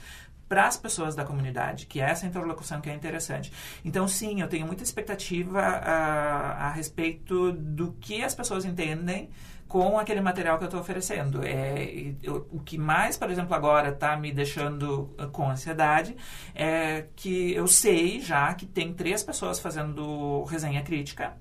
para 0.48 0.66
as 0.66 0.76
pessoas 0.76 1.14
da 1.14 1.24
comunidade, 1.24 1.86
que 1.86 2.00
é 2.00 2.04
essa 2.04 2.26
interlocução 2.26 2.80
que 2.80 2.88
é 2.88 2.94
interessante. 2.94 3.52
Então, 3.84 4.08
sim, 4.08 4.40
eu 4.40 4.48
tenho 4.48 4.66
muita 4.66 4.82
expectativa 4.82 5.60
a, 5.60 6.66
a 6.66 6.70
respeito 6.70 7.52
do 7.52 7.92
que 8.00 8.22
as 8.22 8.34
pessoas 8.34 8.64
entendem 8.64 9.30
com 9.68 9.98
aquele 9.98 10.22
material 10.22 10.56
que 10.56 10.64
eu 10.64 10.68
estou 10.68 10.80
oferecendo. 10.80 11.44
É, 11.44 12.14
eu, 12.22 12.48
o 12.50 12.60
que 12.60 12.78
mais, 12.78 13.18
por 13.18 13.30
exemplo, 13.30 13.54
agora 13.54 13.90
está 13.90 14.16
me 14.16 14.32
deixando 14.32 15.14
ah, 15.18 15.26
com 15.26 15.50
ansiedade 15.50 16.16
é 16.54 17.04
que 17.14 17.52
eu 17.52 17.66
sei 17.66 18.18
já 18.20 18.54
que 18.54 18.64
tem 18.64 18.94
três 18.94 19.22
pessoas 19.22 19.60
fazendo 19.60 20.42
resenha 20.44 20.82
crítica 20.82 21.36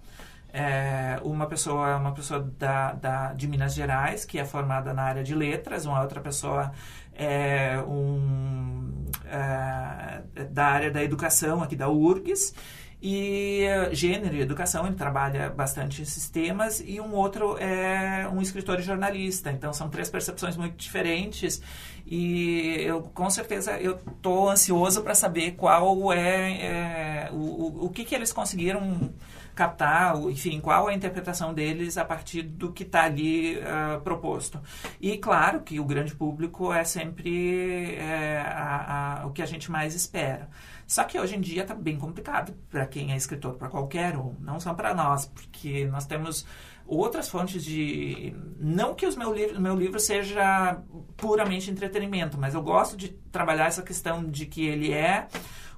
é, 0.57 1.19
uma 1.23 1.45
pessoa 1.45 1.97
uma 1.97 2.13
pessoa 2.13 2.39
da, 2.57 2.93
da, 2.93 3.33
de 3.33 3.47
Minas 3.47 3.73
Gerais, 3.73 4.25
que 4.25 4.39
é 4.39 4.45
formada 4.45 4.93
na 4.93 5.03
área 5.03 5.23
de 5.23 5.35
letras, 5.35 5.85
uma 5.85 6.01
outra 6.01 6.21
pessoa 6.21 6.71
é 7.17 7.79
um, 7.87 9.05
é, 9.25 10.45
da 10.51 10.65
área 10.65 10.91
da 10.91 11.03
educação 11.03 11.63
aqui 11.63 11.75
da 11.75 11.89
URGS, 11.89 12.53
e 13.01 13.63
uh, 13.67 13.93
gênero 13.93 14.35
e 14.35 14.41
educação, 14.41 14.87
ele 14.87 14.95
trabalha 14.95 15.49
bastante 15.49 16.01
esses 16.01 16.29
temas, 16.29 16.83
e 16.83 16.99
um 16.99 17.13
outro 17.13 17.55
é 17.59 18.27
um 18.27 18.41
escritor 18.41 18.79
e 18.79 18.81
jornalista. 18.81 19.51
Então, 19.51 19.71
são 19.71 19.87
três 19.87 20.09
percepções 20.09 20.57
muito 20.57 20.75
diferentes, 20.77 21.61
e 22.05 22.81
eu, 22.81 23.03
com 23.03 23.29
certeza, 23.29 23.79
eu 23.79 23.99
estou 24.07 24.49
ansioso 24.49 25.03
para 25.03 25.13
saber 25.13 25.51
qual 25.51 26.11
é, 26.11 27.27
é 27.27 27.29
o, 27.31 27.35
o, 27.35 27.85
o 27.85 27.89
que, 27.89 28.03
que 28.03 28.15
eles 28.15 28.33
conseguiram 28.33 29.13
captar, 29.57 30.15
enfim, 30.29 30.61
qual 30.61 30.87
a 30.87 30.93
interpretação 30.93 31.51
deles 31.51 31.97
a 31.97 32.05
partir 32.05 32.43
do 32.43 32.71
que 32.71 32.83
está 32.83 33.05
ali 33.05 33.57
uh, 33.57 33.99
proposto. 34.01 34.61
E 35.01 35.17
claro 35.17 35.61
que 35.61 35.79
o 35.79 35.85
grande 35.85 36.13
público 36.15 36.71
é 36.71 36.83
sempre 36.83 37.95
é, 37.95 38.37
a, 38.37 39.21
a, 39.23 39.25
o 39.25 39.31
que 39.31 39.41
a 39.41 39.47
gente 39.47 39.71
mais 39.71 39.95
espera. 39.95 40.47
Só 40.85 41.03
que 41.03 41.19
hoje 41.19 41.35
em 41.35 41.41
dia 41.41 41.63
está 41.63 41.73
bem 41.73 41.97
complicado 41.97 42.53
para 42.69 42.85
quem 42.85 43.11
é 43.11 43.17
escritor, 43.17 43.55
para 43.55 43.67
qualquer 43.67 44.15
um, 44.15 44.35
não 44.39 44.59
só 44.59 44.75
para 44.75 44.93
nós, 44.93 45.25
porque 45.25 45.85
nós 45.87 46.05
temos 46.05 46.45
outras 46.85 47.27
fontes 47.27 47.63
de. 47.65 48.33
Não 48.59 48.93
que 48.93 49.05
o 49.05 49.17
meu 49.17 49.33
livro, 49.33 49.59
meu 49.59 49.75
livro 49.75 49.99
seja 49.99 50.79
puramente 51.17 51.69
entretenimento, 51.71 52.37
mas 52.37 52.53
eu 52.53 52.61
gosto 52.61 52.95
de 52.95 53.09
trabalhar 53.31 53.65
essa 53.65 53.81
questão 53.81 54.23
de 54.23 54.45
que 54.45 54.65
ele 54.65 54.93
é 54.93 55.27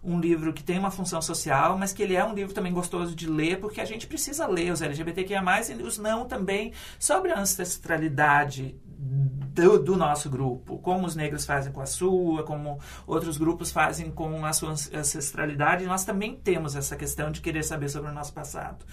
um 0.03 0.19
livro 0.19 0.53
que 0.53 0.63
tem 0.63 0.79
uma 0.79 0.91
função 0.91 1.21
social, 1.21 1.77
mas 1.77 1.93
que 1.93 2.01
ele 2.01 2.15
é 2.15 2.23
um 2.23 2.33
livro 2.33 2.53
também 2.53 2.73
gostoso 2.73 3.15
de 3.15 3.27
ler, 3.27 3.59
porque 3.59 3.81
a 3.81 3.85
gente 3.85 4.07
precisa 4.07 4.47
ler 4.47 4.71
os 4.71 4.81
LGBTQIA+, 4.81 5.41
e 5.69 5.83
os 5.83 5.97
não 5.97 6.25
também, 6.25 6.73
sobre 6.97 7.31
a 7.31 7.39
ancestralidade 7.39 8.75
do, 8.85 9.79
do, 9.79 9.95
nosso 9.95 10.29
grupo, 10.29 10.77
como 10.79 11.05
os 11.05 11.15
negros 11.15 11.45
fazem 11.45 11.71
com 11.71 11.81
a 11.81 11.85
sua, 11.85 12.43
como 12.43 12.79
outros 13.07 13.37
grupos 13.37 13.71
fazem 13.71 14.11
com 14.11 14.45
a 14.45 14.53
sua 14.53 14.71
ancestralidade, 14.71 15.85
nós 15.85 16.03
também 16.03 16.35
temos 16.35 16.75
essa 16.75 16.95
questão 16.95 17.31
de 17.31 17.41
querer 17.41 17.63
saber 17.63 17.89
sobre 17.89 18.11
o 18.11 18.13
nosso 18.13 18.33
passado. 18.33 18.85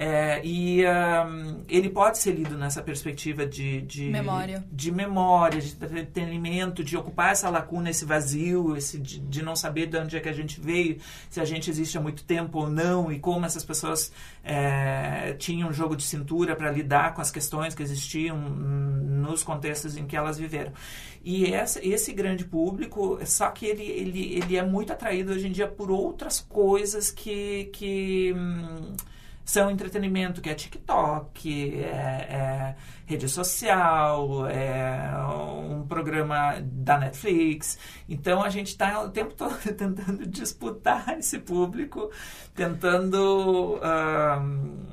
É, 0.00 0.40
e 0.44 0.84
um, 0.86 1.64
ele 1.68 1.90
pode 1.90 2.18
ser 2.18 2.30
lido 2.30 2.56
nessa 2.56 2.80
perspectiva 2.80 3.44
de, 3.44 3.80
de 3.80 4.04
memória, 4.04 4.64
de, 4.70 4.92
memória, 4.92 5.60
de 5.60 5.72
entretenimento, 5.72 6.84
de 6.84 6.96
ocupar 6.96 7.32
essa 7.32 7.50
lacuna, 7.50 7.90
esse 7.90 8.04
vazio, 8.04 8.76
esse 8.76 8.96
de, 8.96 9.18
de, 9.18 9.42
não 9.42 9.56
saber 9.56 9.86
de 9.86 9.98
onde 9.98 10.16
é 10.16 10.20
que 10.20 10.28
a 10.28 10.32
gente 10.32 10.60
veio, 10.60 11.00
se 11.28 11.40
a 11.40 11.44
gente 11.44 11.68
existe 11.68 11.98
há 11.98 12.00
muito 12.00 12.22
tempo 12.22 12.60
ou 12.60 12.70
não, 12.70 13.10
e 13.10 13.18
como 13.18 13.44
essas 13.44 13.64
pessoas 13.64 14.12
é, 14.44 15.34
tinham 15.36 15.68
um 15.68 15.72
jogo 15.72 15.96
de 15.96 16.04
cintura 16.04 16.54
para 16.54 16.70
lidar 16.70 17.12
com 17.12 17.20
as 17.20 17.32
questões 17.32 17.74
que 17.74 17.82
existiam 17.82 18.38
nos 18.38 19.42
contextos 19.42 19.96
em 19.96 20.06
que 20.06 20.16
elas 20.16 20.38
viveram. 20.38 20.72
E 21.24 21.52
essa, 21.52 21.84
esse 21.84 22.12
grande 22.12 22.44
público, 22.44 23.18
só 23.26 23.50
que 23.50 23.66
ele, 23.66 23.82
ele, 23.82 24.34
ele 24.36 24.56
é 24.56 24.62
muito 24.62 24.92
atraído 24.92 25.32
hoje 25.32 25.48
em 25.48 25.50
dia 25.50 25.66
por 25.66 25.90
outras 25.90 26.40
coisas 26.40 27.10
que. 27.10 27.68
que 27.72 28.32
hum, 28.36 28.94
são 29.48 29.70
entretenimento, 29.70 30.42
que 30.42 30.50
é 30.50 30.54
TikTok, 30.54 31.82
é, 31.82 31.86
é 31.86 32.76
rede 33.06 33.26
social, 33.30 34.46
é 34.46 35.10
um 35.26 35.86
programa 35.86 36.60
da 36.60 36.98
Netflix. 36.98 37.78
Então 38.06 38.42
a 38.42 38.50
gente 38.50 38.66
está 38.66 39.00
o 39.00 39.08
tempo 39.08 39.32
todo 39.32 39.56
tentando 39.74 40.26
disputar 40.26 41.18
esse 41.18 41.38
público, 41.38 42.10
tentando 42.54 43.80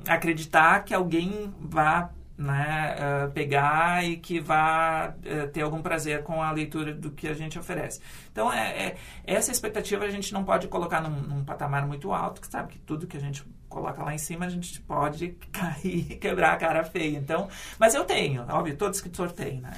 acreditar 0.08 0.86
que 0.86 0.94
alguém 0.94 1.54
vá 1.60 2.10
né, 2.38 2.96
uh, 2.98 3.32
pegar 3.32 4.04
e 4.04 4.18
que 4.18 4.40
vá 4.40 5.16
uh, 5.18 5.48
ter 5.50 5.62
algum 5.62 5.82
prazer 5.82 6.24
com 6.24 6.42
a 6.42 6.52
leitura 6.52 6.94
do 6.94 7.12
que 7.12 7.28
a 7.28 7.34
gente 7.34 7.58
oferece. 7.58 8.02
Então, 8.32 8.52
é, 8.52 8.88
é, 8.88 8.98
essa 9.26 9.52
expectativa 9.52 10.04
a 10.04 10.10
gente 10.10 10.34
não 10.34 10.44
pode 10.44 10.68
colocar 10.68 11.02
num, 11.02 11.22
num, 11.22 11.46
patamar 11.46 11.88
muito 11.88 12.12
alto, 12.12 12.42
que 12.42 12.48
sabe 12.48 12.74
que 12.74 12.80
tudo 12.80 13.08
que 13.08 13.16
a 13.16 13.22
gente 13.22 13.46
coloca 13.76 14.02
lá 14.02 14.16
em 14.16 14.18
cima 14.18 14.46
a 14.46 14.50
gente 14.50 14.80
pode 14.82 15.36
cair 15.52 16.12
e 16.12 16.16
quebrar 16.16 16.54
a 16.54 16.58
cara 16.58 16.84
feia. 16.86 17.18
Então, 17.18 17.50
mas 17.78 17.94
eu 17.94 18.06
tenho, 18.06 18.46
óbvio, 18.48 18.78
todo 18.78 18.94
escritor 18.94 19.32
tem, 19.34 19.60
né? 19.60 19.74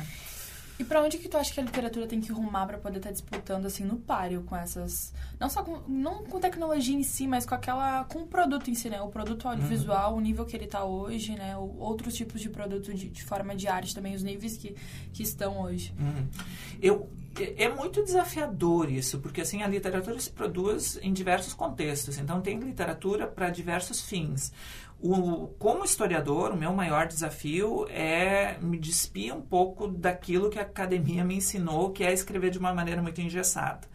E 0.80 0.84
para 0.84 1.02
onde 1.02 1.18
que 1.18 1.28
tu 1.28 1.36
acha 1.36 1.52
que 1.52 1.60
a 1.60 1.64
literatura 1.64 2.06
tem 2.06 2.22
que 2.22 2.32
rumar 2.32 2.68
para 2.68 2.78
poder 2.78 2.98
estar 2.98 3.10
tá 3.10 3.14
disputando 3.14 3.66
assim 3.66 3.84
no 3.84 3.96
páreo 3.98 4.44
com 4.44 4.56
essas, 4.56 5.12
não 5.40 5.50
só 5.50 5.64
com, 5.64 5.82
não 5.88 6.24
com 6.26 6.40
tecnologia 6.40 6.96
em 6.96 7.02
si, 7.02 7.28
mas 7.28 7.48
com 7.48 7.56
aquela 7.56 8.04
com 8.04 8.20
o 8.20 8.28
produto 8.28 8.70
em 8.70 8.76
si, 8.76 8.88
né? 8.88 9.02
O 9.02 9.08
produto 9.08 9.48
audiovisual, 9.48 10.12
uhum. 10.12 10.20
o 10.20 10.22
nível 10.22 10.46
que 10.46 10.56
ele 10.56 10.66
está 10.66 10.84
hoje, 10.84 11.34
né? 11.34 11.58
O, 11.58 11.76
outros 11.80 12.14
tipos 12.14 12.40
de 12.40 12.50
produto 12.50 12.94
de, 12.94 13.10
de, 13.10 13.24
forma 13.24 13.56
de 13.56 13.68
arte 13.68 13.96
também, 13.96 14.14
os 14.14 14.22
níveis 14.22 14.56
que, 14.56 14.76
que 15.12 15.24
estão 15.24 15.60
hoje. 15.62 15.96
Uhum. 16.00 16.28
Eu 16.80 17.10
é, 17.44 17.70
muito 17.70 18.04
desafiador 18.04 18.92
isso, 18.92 19.20
porque 19.20 19.42
assim 19.42 19.64
a 19.64 19.68
literatura 19.68 20.20
se 20.20 20.30
produz 20.32 21.00
em 21.02 21.14
diversos 21.14 21.54
contextos. 21.54 22.18
Então 22.18 22.42
tem 22.42 22.60
literatura 22.60 23.28
para 23.28 23.50
diversos 23.50 24.02
fins. 24.02 24.52
O, 25.00 25.48
como 25.60 25.86
historiador, 25.86 26.52
o 26.52 26.58
meu 26.58 26.74
maior 26.74 27.08
desafio 27.08 27.86
é 27.90 28.58
me 28.60 28.80
despir 28.80 29.34
um 29.34 29.42
pouco 29.42 29.88
daquilo 29.88 30.50
que 30.50 30.58
a 30.58 30.64
academia 30.64 31.24
me 31.24 31.36
ensinou, 31.36 31.92
que 31.92 32.04
é 32.04 32.12
escrever 32.12 32.50
de 32.50 32.58
uma 32.58 32.74
maneira 32.74 33.02
muito 33.02 33.22
engessada. 33.22 33.88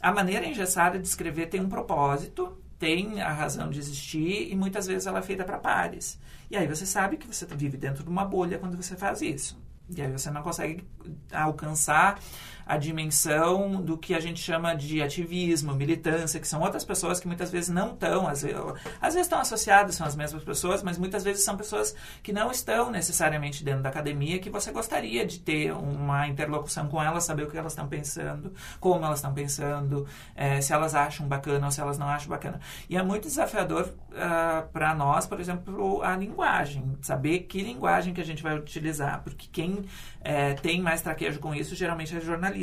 A 0.00 0.12
maneira 0.12 0.44
engessada 0.44 0.98
de 0.98 1.06
escrever 1.06 1.46
tem 1.46 1.60
um 1.60 1.68
propósito, 1.68 2.58
tem 2.78 3.22
a 3.22 3.32
razão 3.32 3.70
de 3.70 3.78
existir 3.78 4.50
e 4.50 4.56
muitas 4.56 4.86
vezes 4.86 5.06
ela 5.06 5.20
é 5.20 5.22
feita 5.22 5.44
para 5.44 5.58
pares. 5.58 6.18
E 6.50 6.56
aí 6.56 6.66
você 6.66 6.84
sabe 6.84 7.16
que 7.16 7.26
você 7.26 7.46
vive 7.46 7.76
dentro 7.76 8.02
de 8.02 8.10
uma 8.10 8.24
bolha 8.24 8.58
quando 8.58 8.76
você 8.76 8.96
faz 8.96 9.22
isso. 9.22 9.56
E 9.88 10.02
aí 10.02 10.10
você 10.10 10.30
não 10.30 10.42
consegue 10.42 10.84
alcançar 11.32 12.18
a 12.66 12.76
dimensão 12.76 13.80
do 13.82 13.96
que 13.98 14.14
a 14.14 14.20
gente 14.20 14.40
chama 14.40 14.74
de 14.74 15.02
ativismo, 15.02 15.74
militância, 15.74 16.40
que 16.40 16.48
são 16.48 16.60
outras 16.62 16.84
pessoas 16.84 17.20
que 17.20 17.26
muitas 17.26 17.50
vezes 17.50 17.70
não 17.70 17.92
estão, 17.92 18.26
às 18.26 18.42
vezes, 18.42 19.16
estão 19.16 19.40
associadas, 19.40 19.94
são 19.94 20.06
as 20.06 20.16
mesmas 20.16 20.42
pessoas, 20.42 20.82
mas 20.82 20.98
muitas 20.98 21.22
vezes 21.24 21.44
são 21.44 21.56
pessoas 21.56 21.94
que 22.22 22.32
não 22.32 22.50
estão 22.50 22.90
necessariamente 22.90 23.64
dentro 23.64 23.82
da 23.82 23.88
academia, 23.88 24.38
que 24.38 24.50
você 24.50 24.70
gostaria 24.70 25.26
de 25.26 25.40
ter 25.40 25.72
uma 25.72 26.26
interlocução 26.28 26.88
com 26.88 27.02
elas, 27.02 27.24
saber 27.24 27.44
o 27.44 27.50
que 27.50 27.56
elas 27.56 27.72
estão 27.72 27.86
pensando, 27.86 28.52
como 28.80 29.04
elas 29.04 29.18
estão 29.18 29.32
pensando, 29.32 30.06
é, 30.34 30.60
se 30.60 30.72
elas 30.72 30.94
acham 30.94 31.26
bacana 31.26 31.66
ou 31.66 31.72
se 31.72 31.80
elas 31.80 31.98
não 31.98 32.08
acham 32.08 32.28
bacana. 32.28 32.60
E 32.88 32.96
é 32.96 33.02
muito 33.02 33.24
desafiador 33.24 33.84
uh, 33.84 34.14
ah, 34.16 34.64
para 34.72 34.94
nós, 34.94 35.26
por 35.26 35.40
exemplo, 35.40 36.02
a 36.02 36.16
linguagem, 36.16 36.96
saber 37.02 37.40
que 37.40 37.62
linguagem 37.62 38.14
que 38.14 38.20
a 38.20 38.24
gente 38.24 38.42
vai 38.42 38.56
utilizar, 38.56 39.22
porque 39.22 39.48
quem 39.50 39.84
é, 40.20 40.54
tem 40.54 40.80
mais 40.80 41.02
traquejo 41.02 41.38
com 41.38 41.54
isso 41.54 41.74
geralmente 41.74 42.16
é 42.16 42.20
jornalista. 42.20 42.53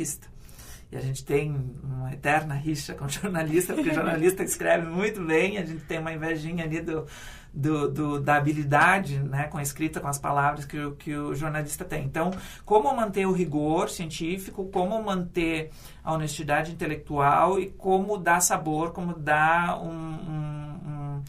E 0.92 0.96
a 0.96 1.00
gente 1.00 1.24
tem 1.24 1.50
uma 1.82 2.12
eterna 2.12 2.54
rixa 2.54 2.92
com 2.94 3.08
jornalista, 3.08 3.72
porque 3.72 3.94
jornalista 3.94 4.42
escreve 4.42 4.86
muito 4.86 5.24
bem, 5.24 5.56
a 5.56 5.64
gente 5.64 5.84
tem 5.84 5.98
uma 5.98 6.12
invejinha 6.12 6.64
ali 6.64 6.82
do, 6.82 7.06
do, 7.52 7.90
do, 7.90 8.20
da 8.20 8.36
habilidade 8.36 9.18
né, 9.18 9.44
com 9.44 9.56
a 9.56 9.62
escrita, 9.62 10.00
com 10.00 10.08
as 10.08 10.18
palavras 10.18 10.66
que, 10.66 10.78
o, 10.78 10.92
que 10.92 11.16
o 11.16 11.34
jornalista 11.34 11.84
tem. 11.84 12.04
Então, 12.04 12.30
como 12.64 12.94
manter 12.94 13.26
o 13.26 13.32
rigor 13.32 13.88
científico, 13.88 14.66
como 14.66 15.02
manter 15.02 15.70
a 16.04 16.12
honestidade 16.12 16.72
intelectual 16.72 17.58
e 17.58 17.70
como 17.70 18.18
dar 18.18 18.40
sabor, 18.40 18.92
como 18.92 19.14
dar 19.14 19.82
um, 19.82 19.90
um, 19.90 21.22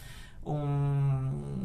um, 0.45 0.51
um 0.51 1.63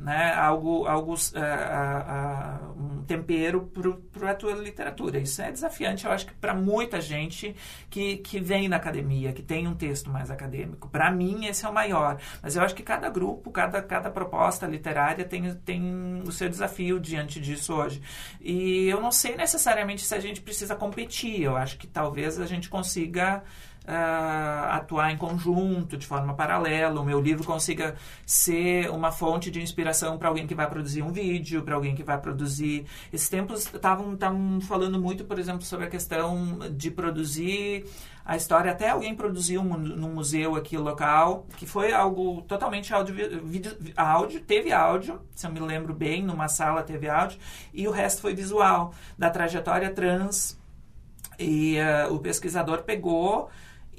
né, 0.00 0.32
algo, 0.34 0.86
algo 0.86 1.14
uh, 1.14 1.16
uh, 1.16 2.91
tempero 3.02 3.70
para 4.12 4.30
a 4.30 4.34
tua 4.34 4.52
literatura. 4.52 5.18
Isso 5.18 5.42
é 5.42 5.50
desafiante, 5.50 6.04
eu 6.04 6.12
acho 6.12 6.26
que 6.26 6.34
para 6.34 6.54
muita 6.54 7.00
gente 7.00 7.54
que, 7.90 8.18
que 8.18 8.40
vem 8.40 8.68
na 8.68 8.76
academia, 8.76 9.32
que 9.32 9.42
tem 9.42 9.66
um 9.66 9.74
texto 9.74 10.10
mais 10.10 10.30
acadêmico. 10.30 10.88
Para 10.88 11.10
mim, 11.10 11.46
esse 11.46 11.64
é 11.64 11.68
o 11.68 11.72
maior. 11.72 12.18
Mas 12.42 12.56
eu 12.56 12.62
acho 12.62 12.74
que 12.74 12.82
cada 12.82 13.08
grupo, 13.08 13.50
cada, 13.50 13.82
cada 13.82 14.10
proposta 14.10 14.66
literária 14.66 15.24
tem, 15.24 15.54
tem 15.56 16.22
o 16.26 16.32
seu 16.32 16.48
desafio 16.48 16.98
diante 17.00 17.40
disso 17.40 17.74
hoje. 17.74 18.02
E 18.40 18.88
eu 18.88 19.00
não 19.00 19.10
sei 19.10 19.36
necessariamente 19.36 20.04
se 20.04 20.14
a 20.14 20.20
gente 20.20 20.40
precisa 20.40 20.74
competir. 20.74 21.42
Eu 21.42 21.56
acho 21.56 21.78
que 21.78 21.86
talvez 21.86 22.40
a 22.40 22.46
gente 22.46 22.68
consiga 22.68 23.42
uh, 23.86 24.70
atuar 24.70 25.12
em 25.12 25.16
conjunto, 25.16 25.96
de 25.96 26.06
forma 26.06 26.34
paralela. 26.34 27.00
O 27.00 27.04
meu 27.04 27.20
livro 27.20 27.44
consiga 27.44 27.94
ser 28.24 28.90
uma 28.90 29.10
fonte 29.12 29.50
de 29.50 29.60
inspiração 29.60 30.18
para 30.18 30.28
alguém 30.28 30.46
que 30.46 30.54
vai 30.54 30.68
produzir 30.68 31.02
um 31.02 31.12
vídeo, 31.12 31.62
para 31.62 31.74
alguém 31.74 31.94
que 31.94 32.02
vai 32.02 32.18
produzir. 32.18 32.86
Esses 33.12 33.28
tempos 33.28 33.66
estavam 33.66 34.16
falando 34.60 35.00
muito, 35.00 35.24
por 35.24 35.38
exemplo, 35.38 35.62
sobre 35.62 35.86
a 35.86 35.90
questão 35.90 36.58
de 36.70 36.90
produzir 36.90 37.84
a 38.24 38.36
história. 38.36 38.70
Até 38.70 38.90
alguém 38.90 39.14
produziu 39.14 39.60
um, 39.60 39.76
num 39.76 40.14
museu 40.14 40.54
aqui 40.54 40.76
local, 40.76 41.46
que 41.56 41.66
foi 41.66 41.92
algo 41.92 42.42
totalmente 42.42 42.94
áudio, 42.94 43.14
vídeo, 43.44 43.76
áudio, 43.96 44.40
teve 44.40 44.72
áudio, 44.72 45.20
se 45.34 45.46
eu 45.46 45.52
me 45.52 45.60
lembro 45.60 45.92
bem, 45.92 46.22
numa 46.22 46.48
sala 46.48 46.82
teve 46.82 47.08
áudio, 47.08 47.38
e 47.74 47.86
o 47.88 47.90
resto 47.90 48.22
foi 48.22 48.34
visual, 48.34 48.94
da 49.18 49.30
trajetória 49.30 49.90
trans. 49.90 50.60
E 51.38 51.76
uh, 51.78 52.14
o 52.14 52.20
pesquisador 52.20 52.82
pegou 52.82 53.50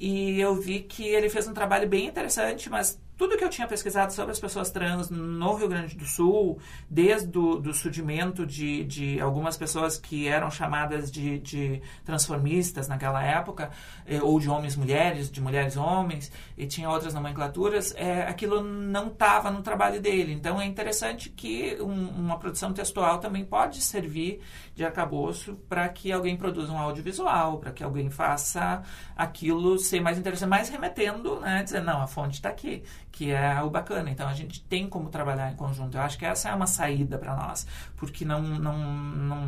e 0.04 0.38
eu 0.38 0.54
vi 0.54 0.80
que 0.80 1.02
ele 1.02 1.30
fez 1.30 1.48
um 1.48 1.54
trabalho 1.54 1.88
bem 1.88 2.06
interessante, 2.06 2.68
mas 2.68 3.00
tudo 3.16 3.38
que 3.38 3.44
eu 3.44 3.48
tinha 3.48 3.66
pesquisado 3.66 4.12
sobre 4.12 4.32
as 4.32 4.40
pessoas 4.40 4.70
trans 4.70 5.08
no 5.08 5.54
Rio 5.54 5.68
Grande 5.68 5.96
do 5.96 6.04
Sul, 6.04 6.58
desde 6.90 7.38
o 7.38 7.72
surgimento 7.72 8.44
de, 8.44 8.84
de 8.84 9.20
algumas 9.20 9.56
pessoas 9.56 9.96
que 9.96 10.28
eram 10.28 10.50
chamadas 10.50 11.10
de, 11.10 11.38
de 11.38 11.80
transformistas 12.04 12.86
naquela 12.86 13.22
época, 13.24 13.70
eh, 14.04 14.20
ou 14.20 14.38
de 14.38 14.50
homens-mulheres, 14.50 15.30
de 15.30 15.40
mulheres-homens, 15.40 16.30
e 16.58 16.66
tinha 16.66 16.90
outras 16.90 17.14
nomenclaturas, 17.14 17.94
é, 17.96 18.22
aquilo 18.22 18.62
não 18.62 19.06
estava 19.06 19.50
no 19.50 19.62
trabalho 19.62 20.02
dele. 20.02 20.32
Então 20.32 20.60
é 20.60 20.66
interessante 20.66 21.30
que 21.30 21.78
um, 21.80 22.08
uma 22.08 22.38
produção 22.38 22.74
textual 22.74 23.20
também 23.20 23.44
pode 23.44 23.80
servir 23.80 24.40
de 24.74 24.84
arcabouço 24.84 25.54
para 25.68 25.88
que 25.88 26.10
alguém 26.10 26.36
produza 26.36 26.72
um 26.72 26.78
audiovisual, 26.78 27.58
para 27.58 27.70
que 27.70 27.84
alguém 27.84 28.10
faça 28.10 28.82
aquilo 29.16 29.78
ser 29.78 30.00
mais 30.00 30.18
interessante, 30.18 30.48
mais 30.48 30.68
remetendo, 30.68 31.38
né, 31.40 31.62
dizer, 31.62 31.80
não, 31.80 32.02
a 32.02 32.06
fonte 32.06 32.34
está 32.34 32.48
aqui 32.48 32.82
que 33.14 33.30
é 33.30 33.62
o 33.62 33.70
bacana. 33.70 34.10
Então 34.10 34.28
a 34.28 34.34
gente 34.34 34.60
tem 34.64 34.88
como 34.88 35.08
trabalhar 35.08 35.52
em 35.52 35.54
conjunto. 35.54 35.96
Eu 35.96 36.02
acho 36.02 36.18
que 36.18 36.26
essa 36.26 36.48
é 36.48 36.54
uma 36.54 36.66
saída 36.66 37.16
para 37.16 37.36
nós, 37.36 37.64
porque 37.96 38.24
não, 38.24 38.42
não, 38.42 38.76
não, 38.76 39.46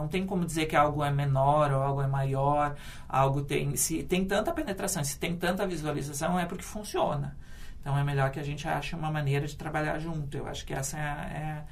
não 0.00 0.08
tem 0.08 0.24
como 0.24 0.44
dizer 0.44 0.66
que 0.66 0.76
algo 0.76 1.02
é 1.02 1.10
menor 1.10 1.72
ou 1.72 1.82
algo 1.82 2.00
é 2.00 2.06
maior, 2.06 2.76
algo 3.08 3.42
tem 3.42 3.74
se 3.74 4.04
tem 4.04 4.24
tanta 4.24 4.52
penetração, 4.52 5.02
se 5.02 5.18
tem 5.18 5.36
tanta 5.36 5.66
visualização 5.66 6.38
é 6.38 6.46
porque 6.46 6.62
funciona. 6.62 7.36
Então 7.80 7.98
é 7.98 8.04
melhor 8.04 8.30
que 8.30 8.38
a 8.38 8.42
gente 8.44 8.68
ache 8.68 8.94
uma 8.94 9.10
maneira 9.10 9.46
de 9.46 9.56
trabalhar 9.56 9.98
junto. 9.98 10.36
Eu 10.36 10.46
acho 10.46 10.64
que 10.64 10.72
essa 10.72 10.96
é, 10.96 11.00
é 11.00 11.64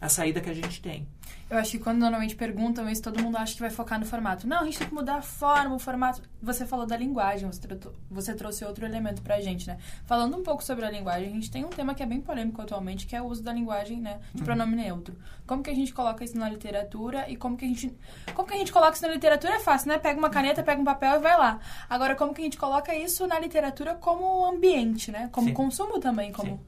a 0.00 0.08
saída 0.08 0.40
que 0.40 0.48
a 0.48 0.54
gente 0.54 0.80
tem. 0.80 1.06
Eu 1.48 1.58
acho 1.58 1.72
que 1.72 1.78
quando 1.78 1.98
normalmente 1.98 2.34
perguntam 2.34 2.88
isso, 2.90 3.00
todo 3.00 3.22
mundo 3.22 3.36
acha 3.36 3.54
que 3.54 3.60
vai 3.60 3.70
focar 3.70 4.00
no 4.00 4.04
formato. 4.04 4.48
Não, 4.48 4.62
a 4.62 4.64
gente 4.64 4.78
tem 4.78 4.88
que 4.88 4.94
mudar 4.94 5.16
a 5.16 5.22
forma, 5.22 5.76
o 5.76 5.78
formato. 5.78 6.20
Você 6.42 6.66
falou 6.66 6.84
da 6.84 6.96
linguagem, 6.96 7.46
você, 7.46 7.60
tratou, 7.60 7.94
você 8.10 8.34
trouxe 8.34 8.64
outro 8.64 8.84
elemento 8.84 9.22
pra 9.22 9.40
gente, 9.40 9.64
né? 9.64 9.78
Falando 10.06 10.36
um 10.36 10.42
pouco 10.42 10.64
sobre 10.64 10.84
a 10.84 10.90
linguagem, 10.90 11.28
a 11.28 11.32
gente 11.32 11.48
tem 11.48 11.64
um 11.64 11.68
tema 11.68 11.94
que 11.94 12.02
é 12.02 12.06
bem 12.06 12.20
polêmico 12.20 12.60
atualmente, 12.60 13.06
que 13.06 13.14
é 13.14 13.22
o 13.22 13.26
uso 13.26 13.44
da 13.44 13.52
linguagem, 13.52 14.00
né? 14.00 14.18
De 14.34 14.40
uhum. 14.40 14.44
pronome 14.44 14.74
neutro. 14.74 15.14
Como 15.46 15.62
que 15.62 15.70
a 15.70 15.74
gente 15.74 15.94
coloca 15.94 16.24
isso 16.24 16.36
na 16.36 16.48
literatura 16.48 17.30
e 17.30 17.36
como 17.36 17.56
que 17.56 17.64
a 17.64 17.68
gente. 17.68 17.96
Como 18.34 18.48
que 18.48 18.54
a 18.54 18.58
gente 18.58 18.72
coloca 18.72 18.94
isso 18.94 19.06
na 19.06 19.12
literatura 19.12 19.54
é 19.54 19.60
fácil, 19.60 19.88
né? 19.88 19.98
Pega 19.98 20.18
uma 20.18 20.30
caneta, 20.30 20.64
pega 20.64 20.80
um 20.80 20.84
papel 20.84 21.14
e 21.14 21.18
vai 21.20 21.38
lá. 21.38 21.60
Agora, 21.88 22.16
como 22.16 22.34
que 22.34 22.40
a 22.40 22.44
gente 22.44 22.58
coloca 22.58 22.92
isso 22.92 23.24
na 23.28 23.38
literatura 23.38 23.94
como 23.94 24.44
ambiente, 24.44 25.12
né? 25.12 25.28
Como 25.30 25.46
Sim. 25.46 25.54
consumo 25.54 26.00
também, 26.00 26.32
como. 26.32 26.56
Sim. 26.56 26.60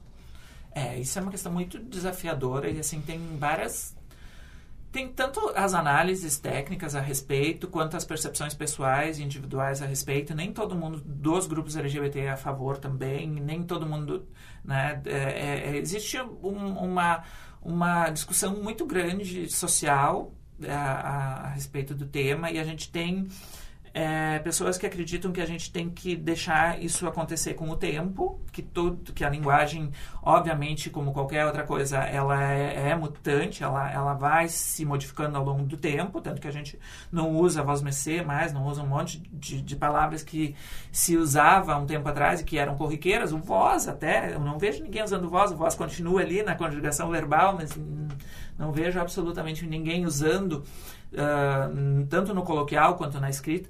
É, 0.71 0.97
isso 0.97 1.19
é 1.19 1.21
uma 1.21 1.31
questão 1.31 1.51
muito 1.51 1.79
desafiadora 1.79 2.69
e 2.69 2.79
assim 2.79 3.01
tem 3.01 3.19
várias 3.37 3.98
tem 4.91 5.07
tanto 5.07 5.51
as 5.55 5.73
análises 5.73 6.39
técnicas 6.39 6.95
a 6.95 7.01
respeito, 7.01 7.67
quanto 7.67 7.95
as 7.95 8.03
percepções 8.03 8.53
pessoais 8.53 9.19
e 9.19 9.23
individuais 9.23 9.81
a 9.81 9.85
respeito. 9.85 10.33
Nem 10.33 10.51
todo 10.51 10.75
mundo 10.75 11.01
dos 11.05 11.45
grupos 11.45 11.75
LGBT 11.75 12.19
é 12.21 12.31
a 12.31 12.37
favor 12.37 12.77
também, 12.77 13.29
nem 13.29 13.63
todo 13.63 13.85
mundo. 13.85 14.27
Né, 14.63 15.01
é, 15.05 15.11
é, 15.11 15.69
é 15.69 15.77
existe 15.77 16.19
um, 16.19 16.77
uma, 16.77 17.23
uma 17.61 18.09
discussão 18.09 18.61
muito 18.61 18.85
grande 18.85 19.49
social 19.49 20.33
a, 20.67 20.75
a, 20.75 21.45
a 21.45 21.47
respeito 21.49 21.93
do 21.93 22.05
tema 22.05 22.51
e 22.51 22.59
a 22.59 22.63
gente 22.63 22.91
tem 22.91 23.27
é, 23.99 24.39
pessoas 24.39 24.77
que 24.77 24.85
acreditam 24.85 25.29
que 25.29 25.41
a 25.41 25.45
gente 25.45 25.69
tem 25.73 25.89
que 25.89 26.15
deixar 26.15 26.81
isso 26.81 27.05
acontecer 27.05 27.53
com 27.55 27.69
o 27.69 27.75
tempo, 27.75 28.39
que 28.49 28.61
tudo, 28.61 29.11
que 29.11 29.25
a 29.25 29.29
linguagem, 29.29 29.91
obviamente, 30.23 30.89
como 30.89 31.11
qualquer 31.11 31.45
outra 31.45 31.63
coisa, 31.63 31.97
ela 31.97 32.41
é, 32.41 32.91
é, 32.91 32.95
mutante, 32.95 33.61
ela, 33.61 33.91
ela 33.91 34.13
vai 34.13 34.47
se 34.47 34.85
modificando 34.85 35.37
ao 35.37 35.43
longo 35.43 35.63
do 35.63 35.75
tempo, 35.75 36.21
tanto 36.21 36.39
que 36.39 36.47
a 36.47 36.51
gente 36.51 36.79
não 37.11 37.35
usa 37.35 37.61
voz 37.61 37.81
mercê 37.81 38.21
mais, 38.21 38.53
não 38.53 38.65
usa 38.67 38.81
um 38.83 38.87
monte 38.87 39.21
de, 39.33 39.61
de 39.61 39.75
palavras 39.75 40.23
que 40.23 40.55
se 40.93 41.17
usava 41.17 41.75
um 41.75 41.85
tempo 41.85 42.07
atrás 42.07 42.39
e 42.39 42.45
que 42.45 42.57
eram 42.57 42.77
corriqueiras, 42.77 43.33
o 43.33 43.37
voz 43.37 43.85
até, 43.85 44.33
eu 44.33 44.39
não 44.39 44.57
vejo 44.57 44.81
ninguém 44.81 45.03
usando 45.03 45.29
voz, 45.29 45.51
o 45.51 45.57
voz 45.57 45.75
continua 45.75 46.21
ali 46.21 46.41
na 46.41 46.55
conjugação 46.55 47.09
verbal, 47.09 47.53
mas 47.53 47.77
não 48.57 48.71
vejo 48.71 48.97
absolutamente 48.97 49.65
ninguém 49.65 50.05
usando 50.05 50.63
uh, 51.13 52.05
tanto 52.07 52.33
no 52.33 52.43
coloquial 52.43 52.95
quanto 52.95 53.19
na 53.19 53.29
escrita. 53.29 53.69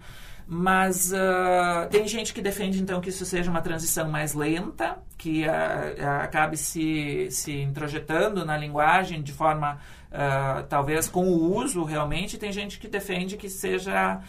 Mas 0.52 1.12
uh, 1.12 1.88
tem 1.92 2.08
gente 2.08 2.34
que 2.34 2.42
defende, 2.42 2.82
então, 2.82 3.00
que 3.00 3.10
isso 3.10 3.24
seja 3.24 3.52
uma 3.52 3.62
transição 3.62 4.10
mais 4.10 4.34
lenta, 4.34 4.98
que 5.16 5.46
uh, 5.46 6.24
acabe 6.24 6.58
se, 6.58 7.28
se 7.30 7.62
introjetando 7.62 8.44
na 8.44 8.58
linguagem 8.58 9.22
de 9.22 9.32
forma, 9.32 9.78
uh, 10.08 10.64
talvez, 10.68 11.08
com 11.08 11.24
o 11.24 11.56
uso 11.56 11.84
realmente. 11.84 12.36
Tem 12.36 12.52
gente 12.52 12.80
que 12.80 12.88
defende 12.88 13.38
que 13.38 13.48
seja 13.48 14.22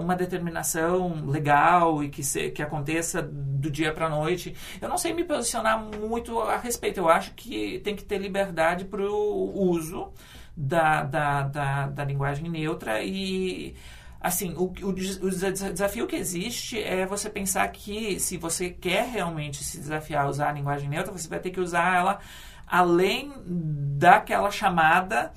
uma 0.00 0.16
determinação 0.16 1.26
legal 1.26 2.02
e 2.02 2.08
que, 2.08 2.22
se, 2.22 2.50
que 2.50 2.62
aconteça 2.62 3.20
do 3.20 3.68
dia 3.68 3.92
para 3.92 4.06
a 4.06 4.08
noite. 4.08 4.54
Eu 4.80 4.88
não 4.88 4.96
sei 4.96 5.12
me 5.12 5.22
posicionar 5.22 5.78
muito 5.78 6.40
a 6.40 6.56
respeito. 6.56 7.00
Eu 7.00 7.10
acho 7.10 7.34
que 7.34 7.80
tem 7.80 7.94
que 7.94 8.04
ter 8.04 8.16
liberdade 8.18 8.86
para 8.86 9.02
o 9.02 9.68
uso 9.68 10.12
da, 10.56 11.02
da, 11.02 11.42
da, 11.42 11.86
da 11.88 12.04
linguagem 12.04 12.48
neutra 12.48 13.02
e 13.02 13.76
assim, 14.20 14.54
o, 14.56 14.72
o, 14.82 14.92
desafio 14.92 16.06
que 16.06 16.16
existe 16.16 16.82
é 16.82 17.04
você 17.06 17.28
pensar 17.28 17.68
que 17.68 18.18
se 18.18 18.36
você 18.36 18.70
quer 18.70 19.06
realmente 19.08 19.62
se 19.62 19.78
desafiar 19.78 20.24
a 20.24 20.28
usar 20.28 20.48
a 20.48 20.52
linguagem 20.52 20.88
neutra, 20.88 21.12
você 21.12 21.28
vai 21.28 21.38
ter 21.38 21.50
que 21.50 21.60
usar 21.60 21.96
ela 21.96 22.18
além 22.66 23.32
daquela 23.46 24.50
chamada 24.50 25.32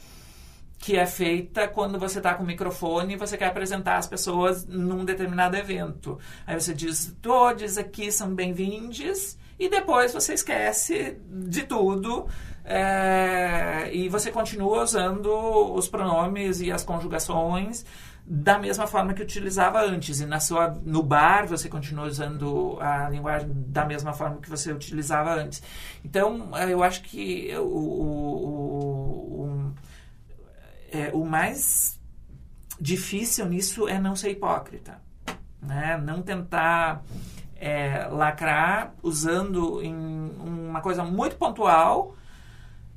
que 0.80 0.96
é 0.96 1.06
feita 1.06 1.68
quando 1.68 2.00
você 2.00 2.20
está 2.20 2.34
com 2.34 2.44
o 2.44 2.48
microfone 2.48 3.14
e 3.14 3.18
você 3.18 3.38
quer 3.38 3.48
apresentar 3.48 3.98
as 3.98 4.08
pessoas 4.08 4.66
num 4.66 5.04
determinado 5.04 5.58
evento. 5.58 6.18
Aí 6.48 6.60
você 6.60 6.74
diz, 6.74 7.14
todos 7.22 7.78
aqui 7.78 8.10
são 8.12 8.34
bem-vindos, 8.34 9.38
e 9.60 9.68
depois 9.68 10.14
você 10.14 10.34
esquece 10.34 11.18
de 11.30 11.64
tudo 11.64 12.28
é, 12.64 13.90
e 13.94 14.10
você 14.10 14.32
continua 14.32 14.84
usando 14.84 15.30
os 15.74 15.88
pronomes 15.88 16.62
e 16.62 16.72
as 16.72 16.84
conjugações 16.84 17.86
da 18.32 18.60
mesma 18.60 18.86
forma 18.86 19.14
que 19.14 19.24
utilizava 19.24 19.82
antes. 19.82 20.20
E 20.20 20.26
na 20.26 20.40
sua, 20.40 20.70
no 20.84 21.02
bar 21.02 21.48
você 21.48 21.68
continua 21.68 22.06
usando 22.06 22.78
a 22.80 23.10
linguagem 23.10 23.50
da 23.52 23.84
mesma 23.86 24.14
forma 24.14 24.38
que 24.38 24.50
você 24.50 24.72
utilizava 24.72 25.34
antes. 25.34 25.64
Então, 26.06 26.56
é, 26.56 26.72
eu 26.72 26.84
acho 26.84 27.02
que 27.02 27.52
o, 27.58 27.64
o, 27.64 28.12
o, 29.42 29.74
é, 30.92 31.10
o 31.12 31.26
mais 31.26 32.00
difícil 32.80 33.48
nisso 33.48 33.88
é 33.88 34.00
não 34.00 34.16
ser 34.16 34.30
hipócrita. 34.30 35.02
Né? 35.60 35.98
Não 35.98 36.22
tentar 36.22 37.04
é, 37.56 38.08
lacrar 38.12 38.94
usando 39.02 39.80
uma 39.80 40.82
coisa 40.82 41.04
muito 41.04 41.36
pontual 41.36 42.16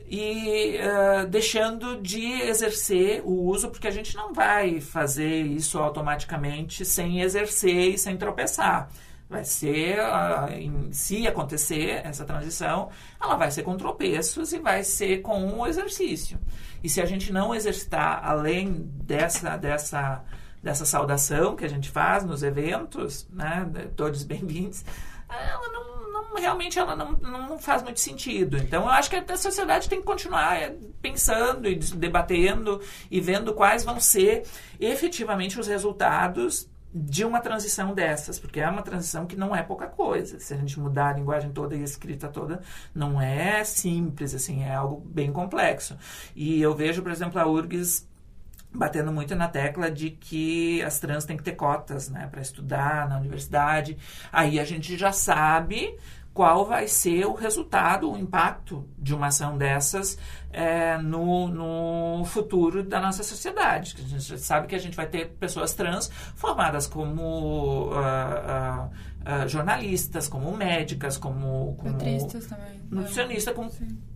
e 0.09 0.79
uh, 0.79 1.27
deixando 1.27 2.01
de 2.01 2.25
exercer 2.43 3.23
o 3.25 3.45
uso, 3.45 3.71
porque 3.71 3.89
a 3.89 3.91
gente 3.91 4.17
não 4.17 4.33
vai 4.33 4.81
fazer 4.81 5.43
isso 5.43 5.79
automaticamente 5.79 6.85
sem 6.85 7.21
exercer 7.21 7.95
e 7.95 7.99
sem 7.99 8.17
tropeçar. 8.17 8.91
Vai 9.29 9.45
ser, 9.45 9.99
uh, 9.99 10.53
em, 10.53 10.93
se 10.93 11.27
acontecer 11.27 12.03
essa 12.05 12.25
transição, 12.25 12.91
ela 13.21 13.37
vai 13.37 13.51
ser 13.51 13.63
com 13.63 13.77
tropeços 13.77 14.53
e 14.53 14.59
vai 14.59 14.85
ser 14.85 15.23
com 15.23 15.59
o 15.59 15.67
exercício. 15.67 16.39
E 16.85 16.89
se 16.89 17.01
a 17.01 17.07
gente 17.07 17.33
não 17.33 17.55
exercitar 17.55 18.21
além 18.25 18.91
dessa, 19.05 19.57
dessa, 19.57 20.25
dessa 20.63 20.85
saudação 20.85 21.57
que 21.57 21.65
a 21.65 21.69
gente 21.69 21.89
faz 21.89 22.25
nos 22.25 22.43
eventos, 22.43 23.27
né, 23.31 23.71
todos 23.97 24.25
bem-vindos, 24.25 24.85
ela 25.29 25.69
não 25.73 25.82
realmente 26.37 26.79
ela 26.79 26.95
não, 26.95 27.13
não 27.13 27.59
faz 27.59 27.83
muito 27.83 28.01
sentido. 28.01 28.57
Então, 28.57 28.83
eu 28.83 28.89
acho 28.89 29.11
que 29.11 29.17
a 29.17 29.37
sociedade 29.37 29.89
tem 29.89 30.01
que 30.01 30.07
continuar 30.07 30.57
é, 30.57 30.77
pensando 31.01 31.69
e 31.69 31.77
debatendo 31.77 32.81
e 33.11 33.21
vendo 33.21 33.55
quais 33.55 33.85
vão 33.85 34.01
ser 34.01 34.45
efetivamente 34.81 35.59
os 35.59 35.67
resultados 35.67 36.69
de 36.95 37.25
uma 37.25 37.41
transição 37.41 37.95
dessas, 37.95 38.39
porque 38.39 38.61
é 38.61 38.69
uma 38.69 38.83
transição 38.83 39.27
que 39.27 39.35
não 39.35 39.57
é 39.57 39.63
pouca 39.63 39.87
coisa. 39.87 40.39
Se 40.39 40.53
a 40.53 40.57
gente 40.59 40.79
mudar 40.79 41.09
a 41.09 41.13
linguagem 41.15 41.51
toda 41.51 41.75
e 41.75 41.81
a 41.81 41.85
escrita 41.85 42.29
toda, 42.29 42.61
não 42.95 43.21
é 43.21 43.65
simples, 43.65 44.35
assim, 44.35 44.63
é 44.63 44.75
algo 44.75 45.01
bem 45.01 45.33
complexo. 45.33 45.97
E 46.37 46.61
eu 46.61 46.75
vejo, 46.75 47.03
por 47.03 47.11
exemplo, 47.11 47.41
a 47.41 47.47
URGS 47.47 48.07
batendo 48.75 49.13
muito 49.13 49.35
na 49.35 49.49
tecla 49.49 49.91
de 49.91 50.11
que 50.11 50.83
as 50.83 50.99
trans 50.99 51.25
têm 51.25 51.37
que 51.37 51.43
ter 51.43 51.53
cotas, 51.53 52.09
né, 52.09 52.27
para 52.31 52.41
estudar 52.41 53.09
na 53.09 53.19
universidade. 53.19 53.97
Aí 54.33 54.59
a 54.59 54.65
gente 54.65 54.97
já 54.97 55.13
sabe 55.13 55.97
qual 56.35 56.65
vai 56.65 56.89
ser 56.89 57.27
o 57.27 57.35
resultado, 57.35 58.11
o 58.11 58.17
impacto 58.17 58.89
de 58.99 59.15
uma 59.15 59.27
ação 59.27 59.59
dessas 59.59 60.19
é, 60.51 60.97
no, 60.99 61.49
no 61.49 62.25
futuro 62.25 62.83
da 62.83 63.01
nossa 63.01 63.23
sociedade. 63.23 63.97
A 63.99 64.09
gente 64.09 64.39
sabe 64.39 64.67
que 64.67 64.75
a 64.75 64.79
gente 64.79 64.97
vai 64.97 65.07
ter 65.07 65.31
pessoas 65.39 65.75
trans 65.75 66.11
formadas 66.35 66.87
como 66.87 67.91
uh, 67.91 67.93
uh, 67.93 69.45
uh, 69.45 69.49
jornalistas, 69.49 70.27
como 70.27 70.57
médicas, 70.57 71.19
como, 71.19 71.75
como 71.77 71.93
nutricionistas 71.93 72.47
também. 72.47 72.81
Nutricionista, 72.91 73.53
como 73.53 73.71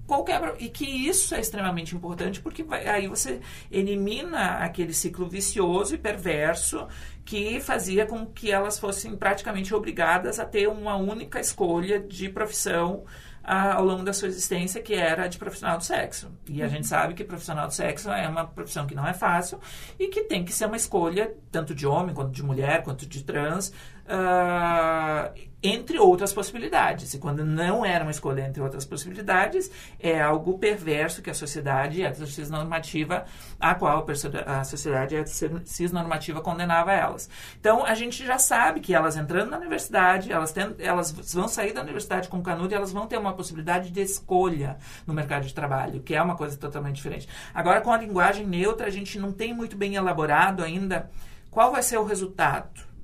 qualquer 0.07 0.55
e 0.59 0.69
que 0.69 0.85
isso 0.85 1.35
é 1.35 1.41
extremamente 1.41 1.95
importante 1.95 2.41
porque 2.41 2.63
vai, 2.63 2.87
aí 2.87 3.09
você 3.09 3.41
elimina 3.71 4.59
aquele 4.59 4.95
ciclo 4.95 5.29
vicioso 5.29 5.95
e 5.95 5.99
perverso 5.99 6.87
que 7.27 7.61
fazia 7.61 8.07
com 8.07 8.25
que 8.25 8.53
elas 8.53 8.79
fossem 8.79 9.17
praticamente 9.17 9.75
obrigadas 9.75 10.39
a 10.39 10.45
ter 10.47 10.69
uma 10.69 10.95
única 10.95 11.41
escolha 11.41 11.99
de 11.99 12.29
profissão 12.29 13.05
ao 13.43 13.85
longo 13.85 14.03
da 14.03 14.13
sua 14.13 14.27
existência, 14.27 14.83
que 14.83 14.95
era 14.95 15.29
de 15.29 15.39
profissional 15.39 15.79
do 15.79 15.85
sexo. 15.85 16.33
E 16.49 16.61
a 16.61 16.65
uhum. 16.65 16.71
gente 16.71 16.87
sabe 16.87 17.15
que 17.15 17.23
profissional 17.23 17.69
do 17.69 17.75
sexo 17.75 18.11
é 18.11 18.29
uma 18.29 18.45
profissão 18.45 18.87
que 18.87 18.95
não 18.95 19.07
é 19.07 19.13
fácil 19.13 19.61
e 19.99 20.09
que 20.09 20.23
tem 20.23 20.45
que 20.45 20.53
ser 20.53 20.67
uma 20.67 20.77
escolha 20.77 21.33
tanto 21.53 21.73
de 21.73 21.87
homem, 21.87 22.15
quanto 22.15 22.33
de 22.33 22.43
mulher, 22.43 22.83
quanto 22.83 23.07
de 23.07 23.23
trans, 23.23 23.69
uh, 24.07 25.33
entre 25.67 25.99
outras 25.99 26.33
possibilidades. 26.33 27.15
E 27.15 27.19
quando 27.19 27.45
não 27.45 27.85
era 27.85 28.05
uma 28.05 28.11
escolha 28.11 28.47
entre 28.47 28.63
outras 28.63 28.85
possibilidades, 28.85 29.71
é 29.99 30.21
algo 30.21 30.59
perverso 30.59 31.23
que 31.23 31.31
a 31.31 31.35
sociedade 31.35 32.03
cisnormativa, 32.27 33.25
a 33.59 33.75
qual 33.75 34.07
a 34.47 34.65
sociedade 34.65 35.17
cisnormativa 35.65 36.41
condenava 36.41 36.93
elas. 36.93 37.29
Então, 37.59 37.85
a 37.85 37.95
gente 37.95 38.25
já 38.25 38.39
sabe 38.39 38.81
que 38.81 38.95
elas 38.95 39.17
entrando 39.17 39.51
na 39.51 39.59
universidade, 39.59 40.33
elas, 40.33 40.55
elas 40.79 41.13
vão 41.35 41.49
sair 41.49 41.73
da 41.73 41.83
universidade 41.83 42.29
com 42.29 42.43
canudo 42.43 42.73
e 42.73 42.77
elas 42.77 42.93
vão 42.93 43.07
ter 43.07 43.19
uma 43.19 43.33
possibilidade 43.33 43.91
de 43.91 44.01
escolha 44.01 44.77
no 45.07 45.15
mercado 45.15 45.47
de 45.47 45.55
trabalho, 45.55 46.01
que 46.01 46.15
é 46.15 46.23
uma 46.23 46.37
coisa 46.37 46.57
totalmente 46.57 46.97
diferente. 46.97 47.29
Agora, 47.55 47.81
com 47.81 47.93
a 47.93 47.99
linguagem 47.99 48.47
neutra, 48.47 48.87
a 48.87 48.91
gente 48.91 49.19
não 49.19 49.33
tem 49.33 49.53
muito 49.53 49.77
bem 49.77 49.95
elaborado 49.95 50.63
ainda 50.63 51.11
qual 51.51 51.73
vai 51.73 51.83
ser 51.83 51.97
o 51.99 52.05
resultado 52.05 52.96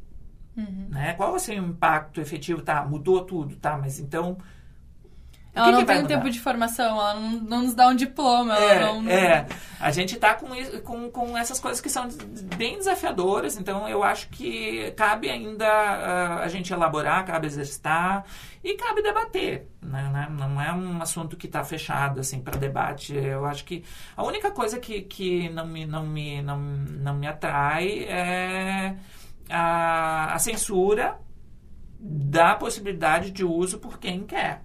Uhum. 0.56 0.88
Né? 0.90 1.14
Qual 1.14 1.30
vai 1.30 1.40
ser 1.40 1.60
o 1.60 1.66
impacto 1.66 2.20
efetivo? 2.20 2.62
Tá, 2.62 2.84
mudou 2.84 3.24
tudo, 3.24 3.56
tá, 3.56 3.76
mas 3.76 3.98
então. 3.98 4.36
Ela 5.54 5.66
que 5.66 5.72
não 5.72 5.80
que 5.80 5.86
tem 5.86 6.02
um 6.02 6.06
tempo 6.06 6.30
de 6.30 6.40
formação, 6.40 6.98
ela 6.98 7.14
não, 7.14 7.30
não, 7.40 7.62
nos 7.62 7.74
dá 7.74 7.88
um 7.88 7.94
diploma. 7.94 8.56
É, 8.56 8.80
não... 8.80 9.06
é. 9.06 9.46
a 9.78 9.90
gente 9.90 10.14
está 10.14 10.32
com, 10.32 10.48
com, 10.82 11.10
com 11.10 11.36
essas 11.36 11.60
coisas 11.60 11.78
que 11.78 11.90
são 11.90 12.08
bem 12.56 12.78
desafiadoras, 12.78 13.58
então 13.58 13.86
eu 13.86 14.02
acho 14.02 14.30
que 14.30 14.90
cabe 14.92 15.28
ainda 15.28 15.66
uh, 15.66 16.38
a 16.42 16.48
gente 16.48 16.72
elaborar, 16.72 17.26
cabe 17.26 17.46
exercitar 17.46 18.24
e 18.64 18.74
cabe 18.76 19.02
debater. 19.02 19.68
Né? 19.82 20.08
né? 20.10 20.28
Não 20.30 20.58
é 20.58 20.72
um 20.72 21.02
assunto 21.02 21.36
que 21.36 21.46
está 21.46 21.62
fechado 21.62 22.20
assim 22.20 22.40
para 22.40 22.56
debate. 22.56 23.14
Eu 23.14 23.44
acho 23.44 23.66
que 23.66 23.84
a 24.16 24.24
única 24.24 24.50
coisa 24.52 24.78
que, 24.78 25.02
que 25.02 25.50
não, 25.50 25.66
me, 25.66 25.84
não, 25.84 26.06
me, 26.06 26.40
não, 26.40 26.58
não 26.58 27.14
me 27.14 27.26
atrai 27.26 28.04
é 28.04 28.96
a, 29.52 30.34
a 30.34 30.38
censura 30.38 31.18
da 32.00 32.54
possibilidade 32.54 33.30
de 33.30 33.44
uso 33.44 33.78
por 33.78 33.98
quem 33.98 34.24
quer, 34.24 34.62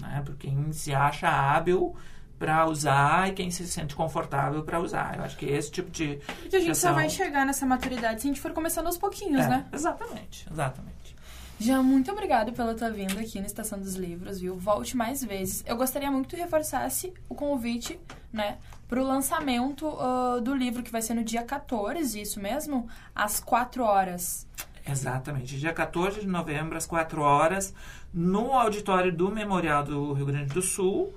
né? 0.00 0.22
por 0.24 0.36
quem 0.36 0.72
se 0.72 0.94
acha 0.94 1.28
hábil 1.28 1.94
para 2.38 2.66
usar 2.66 3.28
e 3.28 3.32
quem 3.32 3.50
se 3.50 3.66
sente 3.66 3.94
confortável 3.94 4.62
para 4.62 4.80
usar. 4.80 5.16
Eu 5.16 5.24
acho 5.24 5.36
que 5.36 5.46
esse 5.46 5.70
tipo 5.70 5.90
de. 5.90 6.20
Porque 6.40 6.56
a 6.56 6.60
gente 6.60 6.78
só 6.78 6.92
vai 6.92 7.10
chegar 7.10 7.44
nessa 7.44 7.66
maturidade 7.66 8.22
se 8.22 8.28
a 8.28 8.30
gente 8.30 8.40
for 8.40 8.52
começando 8.52 8.86
aos 8.86 8.96
pouquinhos, 8.96 9.44
é, 9.44 9.48
né? 9.48 9.66
Exatamente, 9.72 10.46
exatamente. 10.50 11.16
Já 11.60 11.82
muito 11.82 12.12
obrigada 12.12 12.52
pela 12.52 12.72
tua 12.72 12.88
vinda 12.88 13.20
aqui 13.20 13.40
na 13.40 13.46
Estação 13.46 13.80
dos 13.80 13.96
Livros, 13.96 14.38
viu? 14.38 14.56
Volte 14.56 14.96
mais 14.96 15.24
vezes. 15.24 15.64
Eu 15.66 15.76
gostaria 15.76 16.08
muito 16.08 16.28
que 16.28 16.36
reforçasse 16.36 17.12
o 17.28 17.34
convite, 17.34 17.98
né, 18.32 18.58
para 18.88 19.00
o 19.00 19.06
lançamento 19.06 19.86
uh, 19.86 20.40
do 20.40 20.54
livro, 20.54 20.82
que 20.82 20.90
vai 20.90 21.02
ser 21.02 21.14
no 21.14 21.22
dia 21.22 21.42
14, 21.42 22.20
isso 22.20 22.40
mesmo? 22.40 22.88
Às 23.14 23.38
4 23.38 23.84
horas. 23.84 24.48
Exatamente. 24.86 25.58
Dia 25.58 25.74
14 25.74 26.20
de 26.20 26.26
novembro, 26.26 26.76
às 26.76 26.86
4 26.86 27.20
horas, 27.20 27.74
no 28.12 28.52
auditório 28.54 29.12
do 29.12 29.30
Memorial 29.30 29.84
do 29.84 30.14
Rio 30.14 30.24
Grande 30.26 30.54
do 30.54 30.62
Sul, 30.62 31.12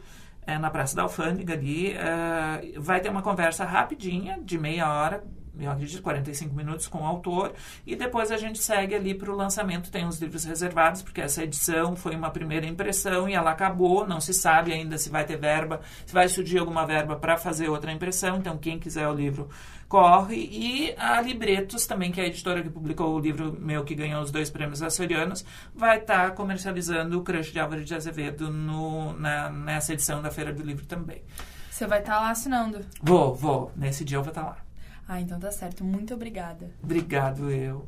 é, 0.46 0.58
na 0.58 0.70
Praça 0.70 0.96
da 0.96 1.04
Alfândega 1.04 1.54
ali, 1.54 1.94
é, 1.94 2.78
vai 2.78 3.00
ter 3.00 3.10
uma 3.10 3.22
conversa 3.22 3.64
rapidinha, 3.64 4.38
de 4.44 4.58
meia 4.58 4.92
hora, 4.92 5.24
eu 5.60 5.70
acredito, 5.70 6.02
45 6.02 6.56
minutos 6.56 6.88
com 6.88 7.00
o 7.00 7.06
autor, 7.06 7.54
e 7.86 7.96
depois 7.96 8.32
a 8.32 8.38
gente 8.38 8.60
segue 8.60 8.96
ali 8.96 9.14
para 9.14 9.32
o 9.32 9.36
lançamento. 9.36 9.92
Tem 9.92 10.06
os 10.06 10.20
livros 10.20 10.44
reservados, 10.44 11.02
porque 11.02 11.22
essa 11.22 11.44
edição 11.44 11.96
foi 11.96 12.16
uma 12.16 12.32
primeira 12.32 12.66
impressão 12.66 13.28
e 13.28 13.34
ela 13.34 13.52
acabou, 13.52 14.08
não 14.08 14.22
se 14.22 14.34
sabe 14.34 14.72
ainda 14.74 14.98
se 14.98 15.10
vai 15.10 15.26
ter 15.26 15.38
verba, 15.38 15.82
se 16.06 16.14
vai 16.14 16.28
surgir 16.28 16.60
alguma 16.60 16.86
verba 16.86 17.16
para 17.16 17.38
fazer 17.38 17.70
outra 17.70 17.92
impressão, 17.92 18.38
então 18.38 18.58
quem 18.58 18.80
quiser 18.80 19.08
o 19.08 19.14
livro 19.14 19.50
corre. 19.92 20.48
E 20.52 20.96
a 20.98 21.20
Libretos 21.20 21.86
também, 21.86 22.12
que 22.12 22.22
é 22.22 22.24
a 22.24 22.28
editora 22.28 22.64
que 22.64 22.70
publicou 22.70 23.14
o 23.14 23.20
livro 23.20 23.58
meu 23.60 23.84
que 23.84 23.94
ganhou 23.94 24.22
os 24.22 24.32
dois 24.32 24.50
prêmios 24.50 24.82
açorianos, 24.82 25.44
vai 25.76 26.00
estar 26.00 26.30
tá 26.30 26.32
comercializando 26.32 27.20
o 27.20 27.24
Crush 27.24 27.52
de 27.52 27.60
Álvaro 27.60 27.84
de 27.84 27.94
Azevedo 27.94 28.50
no, 28.50 29.12
na, 29.20 29.50
nessa 29.50 29.94
edição 29.94 30.22
da 30.22 30.32
Feira 30.32 30.54
do 30.54 30.64
Livro 30.64 30.86
também. 30.86 31.22
Você 31.70 31.86
vai 31.86 32.00
estar 32.00 32.16
tá 32.16 32.22
lá 32.22 32.30
assinando? 32.32 32.80
Vou, 33.02 33.36
vou. 33.36 33.72
Nesse 33.76 34.06
dia 34.06 34.18
eu 34.18 34.24
vou 34.24 34.30
estar 34.30 34.44
tá 34.44 34.48
lá. 34.50 34.71
Ah, 35.08 35.20
então 35.20 35.40
tá 35.40 35.52
certo. 35.52 35.84
Muito 35.84 36.14
obrigada. 36.14 36.70
Obrigado, 36.82 37.52
eu. 37.52 37.88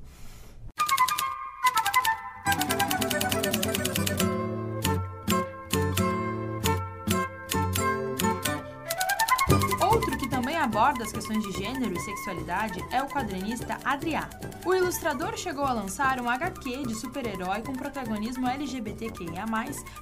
Aborda 10.73 11.03
as 11.03 11.11
questões 11.11 11.43
de 11.43 11.51
gênero 11.51 11.93
e 11.93 11.99
sexualidade 11.99 12.83
é 12.91 12.99
o 13.03 13.07
quadrinista 13.07 13.77
Adriá. 13.85 14.27
O 14.65 14.73
ilustrador 14.73 15.37
chegou 15.37 15.63
a 15.63 15.71
lançar 15.71 16.19
um 16.19 16.27
HQ 16.27 16.87
de 16.87 16.95
super-herói 16.95 17.61
com 17.61 17.73
protagonismo 17.73 18.49
LGBTQIA+, 18.49 19.45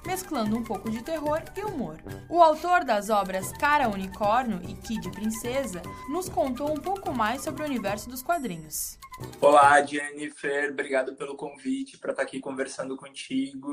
mesclando 0.06 0.56
um 0.56 0.64
pouco 0.64 0.90
de 0.90 1.04
terror 1.04 1.44
e 1.58 1.66
humor. 1.66 1.98
O 2.30 2.42
autor 2.42 2.86
das 2.86 3.10
obras 3.10 3.52
Cara 3.58 3.90
Unicórnio 3.90 4.62
e 4.64 4.74
Kid 4.76 5.12
Princesa 5.12 5.82
nos 6.08 6.30
contou 6.30 6.72
um 6.72 6.80
pouco 6.80 7.14
mais 7.14 7.42
sobre 7.42 7.64
o 7.64 7.66
universo 7.66 8.10
dos 8.10 8.24
quadrinhos. 8.24 8.98
Olá, 9.42 9.86
Jennifer, 9.86 10.72
obrigado 10.72 11.18
pelo 11.18 11.36
convite 11.36 11.98
para 11.98 12.12
estar 12.12 12.24
aqui 12.24 12.40
conversando 12.40 12.96
contigo. 12.96 13.70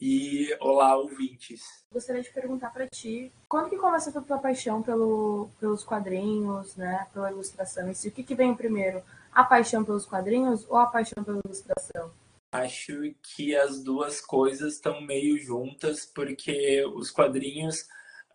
E 0.00 0.56
olá, 0.60 0.96
ouvintes. 0.96 1.84
Gostaria 1.92 2.22
de 2.22 2.30
perguntar 2.30 2.70
para 2.70 2.86
ti, 2.86 3.32
quando 3.48 3.68
que 3.68 3.76
começou 3.76 4.12
a 4.16 4.22
tua 4.22 4.38
paixão 4.38 4.80
pelo, 4.80 5.50
pelos 5.58 5.82
quadrinhos, 5.82 6.76
né, 6.76 7.08
pela 7.12 7.32
ilustração? 7.32 7.90
E 7.90 8.08
o 8.08 8.12
que, 8.12 8.22
que 8.22 8.34
vem 8.34 8.54
primeiro, 8.54 9.02
a 9.32 9.42
paixão 9.42 9.84
pelos 9.84 10.06
quadrinhos 10.06 10.64
ou 10.68 10.76
a 10.76 10.86
paixão 10.86 11.24
pela 11.24 11.40
ilustração? 11.44 12.12
Acho 12.52 13.12
que 13.22 13.56
as 13.56 13.82
duas 13.82 14.20
coisas 14.20 14.74
estão 14.74 15.00
meio 15.00 15.36
juntas, 15.36 16.06
porque 16.06 16.84
os 16.94 17.10
quadrinhos 17.10 17.80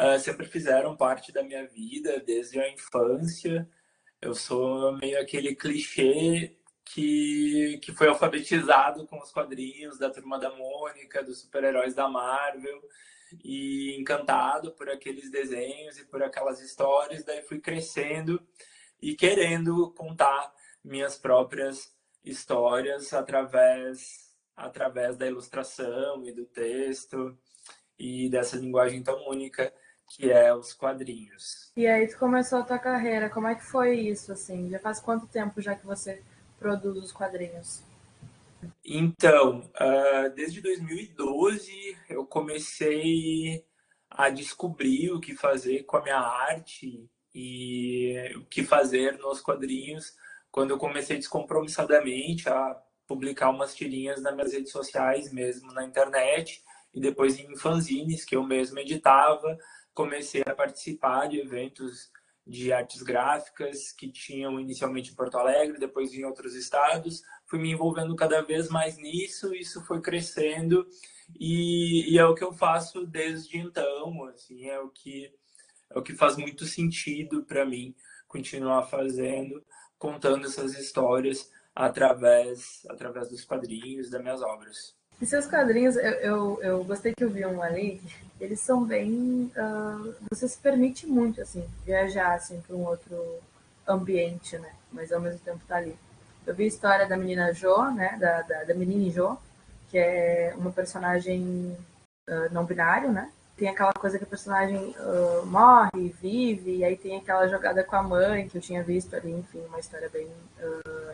uh, 0.01 0.19
sempre 0.19 0.45
fizeram 0.45 0.97
parte 0.97 1.31
da 1.31 1.43
minha 1.43 1.65
vida 1.65 2.21
desde 2.25 2.59
a 2.59 2.69
infância. 2.69 3.67
Eu 4.21 4.35
sou 4.35 4.97
meio 4.97 5.19
aquele 5.19 5.55
clichê 5.55 6.57
que, 6.85 7.79
que 7.81 7.91
foi 7.91 8.07
alfabetizado 8.07 9.05
com 9.07 9.19
os 9.19 9.31
quadrinhos 9.31 9.97
da 9.97 10.09
Turma 10.09 10.39
da 10.39 10.49
Mônica, 10.55 11.23
dos 11.23 11.41
super-heróis 11.41 11.93
da 11.93 12.07
Marvel, 12.07 12.81
e 13.43 13.99
encantado 13.99 14.71
por 14.73 14.89
aqueles 14.89 15.31
desenhos 15.31 15.97
e 15.97 16.05
por 16.05 16.21
aquelas 16.21 16.61
histórias. 16.61 17.23
Daí 17.23 17.41
fui 17.41 17.59
crescendo 17.59 18.41
e 19.01 19.15
querendo 19.15 19.91
contar 19.93 20.53
minhas 20.83 21.17
próprias 21.17 21.93
histórias 22.23 23.13
através, 23.13 24.33
através 24.55 25.17
da 25.17 25.27
ilustração 25.27 26.25
e 26.25 26.31
do 26.31 26.45
texto 26.45 27.37
e 27.97 28.29
dessa 28.29 28.57
linguagem 28.57 29.01
tão 29.01 29.27
única 29.27 29.73
que 30.15 30.31
é 30.31 30.53
os 30.53 30.73
quadrinhos. 30.73 31.71
E 31.75 31.87
aí 31.87 32.07
tu 32.07 32.19
começou 32.19 32.59
a 32.59 32.63
tua 32.63 32.77
carreira, 32.77 33.29
como 33.29 33.47
é 33.47 33.55
que 33.55 33.63
foi 33.63 33.95
isso 33.99 34.31
assim? 34.31 34.69
Já 34.69 34.79
faz 34.79 34.99
quanto 34.99 35.27
tempo 35.27 35.61
já 35.61 35.75
que 35.75 35.85
você 35.85 36.21
produz 36.63 36.97
os 36.97 37.11
quadrinhos? 37.11 37.83
Então, 38.85 39.69
uh, 39.75 40.33
desde 40.33 40.61
2012 40.61 41.97
eu 42.09 42.25
comecei 42.25 43.65
a 44.09 44.29
descobrir 44.29 45.11
o 45.11 45.19
que 45.19 45.35
fazer 45.35 45.83
com 45.83 45.97
a 45.97 46.01
minha 46.01 46.19
arte 46.19 47.09
e 47.35 48.33
o 48.37 48.45
que 48.45 48.63
fazer 48.63 49.17
nos 49.17 49.41
quadrinhos 49.41 50.15
quando 50.49 50.71
eu 50.71 50.77
comecei 50.77 51.17
descompromissadamente 51.17 52.47
a 52.47 52.81
publicar 53.05 53.49
umas 53.49 53.75
tirinhas 53.75 54.21
nas 54.21 54.33
minhas 54.33 54.53
redes 54.53 54.71
sociais 54.71 55.33
mesmo 55.33 55.73
na 55.73 55.83
internet 55.83 56.63
e 56.93 57.01
depois 57.01 57.37
em 57.37 57.57
fanzines 57.57 58.23
que 58.23 58.35
eu 58.35 58.43
mesmo 58.43 58.79
editava 58.79 59.57
comecei 59.93 60.43
a 60.45 60.55
participar 60.55 61.27
de 61.27 61.39
eventos 61.39 62.11
de 62.45 62.73
artes 62.73 63.01
gráficas 63.01 63.91
que 63.91 64.11
tinham 64.11 64.59
inicialmente 64.59 65.11
em 65.11 65.15
Porto 65.15 65.37
Alegre, 65.37 65.79
depois 65.79 66.13
em 66.13 66.25
outros 66.25 66.55
estados. 66.55 67.23
Fui 67.45 67.59
me 67.59 67.71
envolvendo 67.71 68.15
cada 68.15 68.41
vez 68.41 68.69
mais 68.69 68.97
nisso, 68.97 69.53
isso 69.55 69.83
foi 69.85 70.01
crescendo 70.01 70.85
e, 71.39 72.13
e, 72.13 72.17
é 72.17 72.25
o 72.25 72.35
que 72.35 72.43
eu 72.43 72.51
faço 72.51 73.05
desde 73.05 73.57
então. 73.57 74.25
Assim, 74.25 74.67
é 74.67 74.79
o 74.79 74.89
que 74.89 75.33
é 75.89 75.99
o 75.99 76.01
que 76.01 76.15
faz 76.15 76.35
muito 76.37 76.65
sentido 76.65 77.43
para 77.43 77.65
mim 77.65 77.95
continuar 78.27 78.83
fazendo, 78.83 79.63
contando 79.97 80.47
essas 80.47 80.77
histórias 80.77 81.51
através 81.73 82.85
através 82.89 83.29
dos 83.29 83.45
quadrinhos 83.45 84.09
das 84.09 84.21
minhas 84.21 84.41
obras. 84.41 84.95
E 85.21 85.25
seus 85.25 85.45
quadrinhos, 85.45 85.95
eu, 85.95 86.11
eu, 86.11 86.59
eu, 86.61 86.83
gostei 86.83 87.13
que 87.13 87.23
eu 87.23 87.29
vi 87.29 87.45
um 87.45 87.61
ali, 87.61 88.01
eles 88.39 88.59
são 88.59 88.83
bem. 88.83 89.51
Uh, 89.55 90.13
você 90.29 90.47
se 90.47 90.57
permite 90.57 91.07
muito, 91.07 91.41
assim, 91.41 91.65
viajar 91.85 92.33
assim, 92.33 92.59
para 92.61 92.75
um 92.75 92.85
outro 92.85 93.39
ambiente, 93.87 94.57
né? 94.57 94.69
Mas 94.91 95.11
ao 95.11 95.21
mesmo 95.21 95.39
tempo 95.39 95.59
tá 95.67 95.77
ali. 95.77 95.95
Eu 96.45 96.53
vi 96.53 96.65
a 96.65 96.67
história 96.67 97.07
da 97.07 97.15
menina 97.15 97.53
Jo, 97.53 97.91
né? 97.91 98.17
Da, 98.19 98.41
da, 98.41 98.63
da 98.65 98.73
menina 98.73 99.09
Jo, 99.11 99.37
que 99.89 99.97
é 99.97 100.53
uma 100.57 100.71
personagem 100.71 101.77
uh, 102.29 102.51
não 102.51 102.65
binário, 102.65 103.11
né? 103.11 103.31
Tem 103.55 103.69
aquela 103.69 103.93
coisa 103.93 104.17
que 104.17 104.23
o 104.23 104.27
personagem 104.27 104.95
uh, 104.99 105.45
morre, 105.45 106.13
vive, 106.19 106.77
e 106.77 106.83
aí 106.83 106.97
tem 106.97 107.17
aquela 107.17 107.47
jogada 107.47 107.83
com 107.83 107.95
a 107.95 108.03
mãe 108.03 108.49
que 108.49 108.57
eu 108.57 108.61
tinha 108.61 108.83
visto 108.83 109.15
ali, 109.15 109.31
enfim, 109.31 109.63
uma 109.67 109.79
história 109.79 110.09
bem 110.09 110.27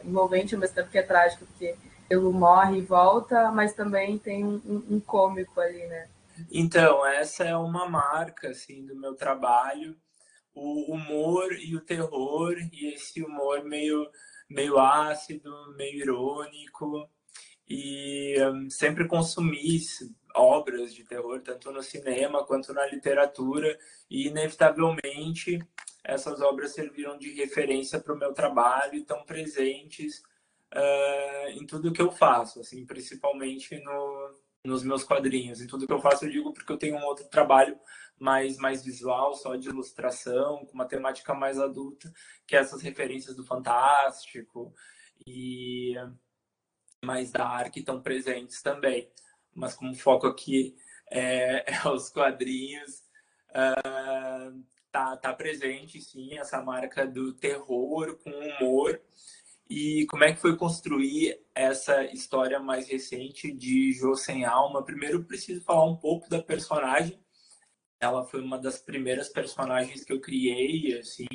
envolvente, 0.06 0.56
ao 0.56 0.62
mesmo 0.62 0.76
tempo 0.76 0.90
que 0.90 0.98
é 0.98 1.04
trágico, 1.04 1.46
porque 1.46 1.76
ele 2.10 2.30
morre 2.30 2.80
e 2.80 2.82
volta, 2.82 3.52
mas 3.52 3.74
também 3.74 4.18
tem 4.18 4.44
um, 4.44 4.62
um, 4.66 4.96
um 4.96 5.00
cômico 5.00 5.60
ali, 5.60 5.86
né? 5.88 6.10
Então, 6.52 7.06
essa 7.06 7.44
é 7.44 7.56
uma 7.56 7.88
marca, 7.88 8.50
assim, 8.50 8.86
do 8.86 8.96
meu 8.96 9.16
trabalho, 9.16 9.96
o 10.54 10.94
humor 10.94 11.52
e 11.54 11.76
o 11.76 11.82
terror, 11.82 12.56
e 12.72 12.94
esse 12.94 13.24
humor 13.24 13.64
meio, 13.64 14.10
meio 14.50 14.80
ácido, 14.80 15.52
meio 15.76 16.00
irônico, 16.00 17.10
e 17.68 18.36
um, 18.44 18.70
sempre 18.70 19.08
consumi 19.08 19.80
obras 20.36 20.94
de 20.94 21.04
terror, 21.04 21.42
tanto 21.42 21.72
no 21.72 21.84
cinema 21.84 22.44
quanto 22.46 22.74
na 22.74 22.86
literatura, 22.88 23.78
e 24.10 24.28
inevitavelmente 24.28 25.60
essas 26.04 26.42
obras 26.42 26.72
serviram 26.72 27.18
de 27.18 27.34
referência 27.34 28.00
para 28.00 28.14
o 28.14 28.18
meu 28.18 28.34
trabalho 28.34 28.96
e 28.96 29.02
estão 29.02 29.24
presentes 29.24 30.24
uh, 30.74 31.50
em 31.50 31.66
tudo 31.66 31.92
que 31.92 32.02
eu 32.02 32.12
faço, 32.12 32.60
assim, 32.60 32.86
principalmente 32.86 33.80
no, 33.84 34.36
nos 34.64 34.84
meus 34.84 35.04
quadrinhos. 35.04 35.62
Em 35.62 35.68
tudo 35.68 35.88
que 35.88 35.94
eu 35.94 36.02
faço, 36.02 36.26
eu 36.26 36.30
digo 36.30 36.54
porque 36.54 36.72
eu 36.72 36.78
tenho 36.78 36.98
um 36.98 37.06
outro 37.06 37.28
trabalho 37.30 37.78
mais, 38.20 38.58
mais 38.58 38.84
visual, 38.84 39.34
só 39.34 39.56
de 39.56 39.70
ilustração, 39.70 40.66
com 40.66 40.74
uma 40.74 40.88
temática 40.88 41.34
mais 41.34 41.60
adulta, 41.60 42.12
que 42.46 42.56
é 42.56 42.60
essas 42.60 42.82
referências 42.82 43.36
do 43.36 43.46
fantástico 43.46 44.74
e 45.26 45.96
mais 47.04 47.32
dark 47.32 47.76
estão 47.78 48.02
presentes 48.02 48.62
também. 48.62 49.10
Mas 49.56 49.74
como 49.74 49.96
foco 49.96 50.28
aqui 50.28 50.76
é, 51.10 51.64
é 51.74 51.88
os 51.90 52.10
quadrinhos, 52.10 53.04
uh, 53.52 54.64
tá, 54.92 55.16
tá 55.18 55.34
presente 55.34 56.02
sim 56.02 56.38
essa 56.38 56.62
marca 56.62 57.08
do 57.08 57.34
terror 57.34 58.18
com 58.24 58.32
humor 58.32 59.02
e 59.70 60.08
como 60.08 60.24
é 60.24 60.34
que 60.34 60.42
foi 60.42 60.58
construir 60.58 61.40
essa 61.54 62.04
história 62.06 62.60
mais 62.60 62.88
recente 62.88 63.52
de 63.52 63.94
Jo 63.94 64.16
Sem 64.16 64.44
Alma? 64.44 64.84
Primeiro, 64.84 65.24
preciso 65.24 65.62
falar 65.64 65.86
um 65.86 65.96
pouco 65.96 66.28
da 66.28 66.42
personagem. 66.42 67.24
Ela 68.00 68.26
foi 68.26 68.42
uma 68.42 68.58
das 68.58 68.80
primeiras 68.80 69.30
personagens 69.30 70.04
que 70.04 70.12
eu 70.12 70.20
criei, 70.20 70.98
assim, 70.98 71.28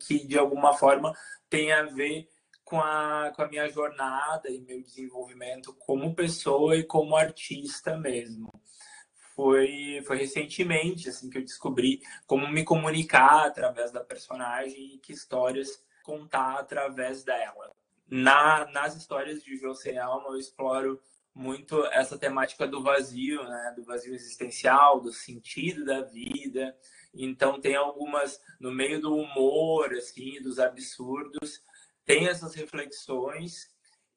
que 0.00 0.26
de 0.26 0.38
alguma 0.38 0.72
forma 0.74 1.12
tem 1.50 1.70
a 1.72 1.82
ver 1.82 2.28
com 2.64 2.80
a, 2.80 3.30
com 3.36 3.42
a 3.42 3.48
minha 3.48 3.68
jornada 3.68 4.48
e 4.50 4.60
meu 4.62 4.82
desenvolvimento 4.82 5.74
como 5.74 6.14
pessoa 6.14 6.76
e 6.76 6.84
como 6.84 7.14
artista 7.14 7.98
mesmo. 7.98 8.48
Foi, 9.34 10.02
foi 10.06 10.16
recentemente 10.16 11.08
assim 11.10 11.28
que 11.28 11.38
eu 11.38 11.42
descobri 11.42 12.00
como 12.26 12.48
me 12.48 12.64
comunicar 12.64 13.46
através 13.46 13.90
da 13.90 14.02
personagem 14.02 14.94
e 14.94 14.98
que 14.98 15.12
histórias 15.12 15.82
contar 16.02 16.58
através 16.58 17.24
dela. 17.24 17.70
Na, 18.08 18.66
nas 18.72 18.96
histórias 18.96 19.42
de 19.42 19.56
José 19.56 19.96
Alma, 19.96 20.28
eu 20.30 20.38
exploro 20.38 21.00
muito 21.34 21.84
essa 21.86 22.18
temática 22.18 22.66
do 22.66 22.82
vazio, 22.82 23.42
né? 23.42 23.72
do 23.76 23.84
vazio 23.84 24.14
existencial, 24.14 25.00
do 25.00 25.12
sentido 25.12 25.84
da 25.84 26.02
vida. 26.02 26.76
Então, 27.14 27.60
tem 27.60 27.74
algumas, 27.74 28.40
no 28.60 28.70
meio 28.70 29.00
do 29.00 29.14
humor, 29.14 29.92
assim, 29.94 30.40
dos 30.42 30.58
absurdos, 30.58 31.62
tem 32.04 32.28
essas 32.28 32.54
reflexões. 32.54 33.70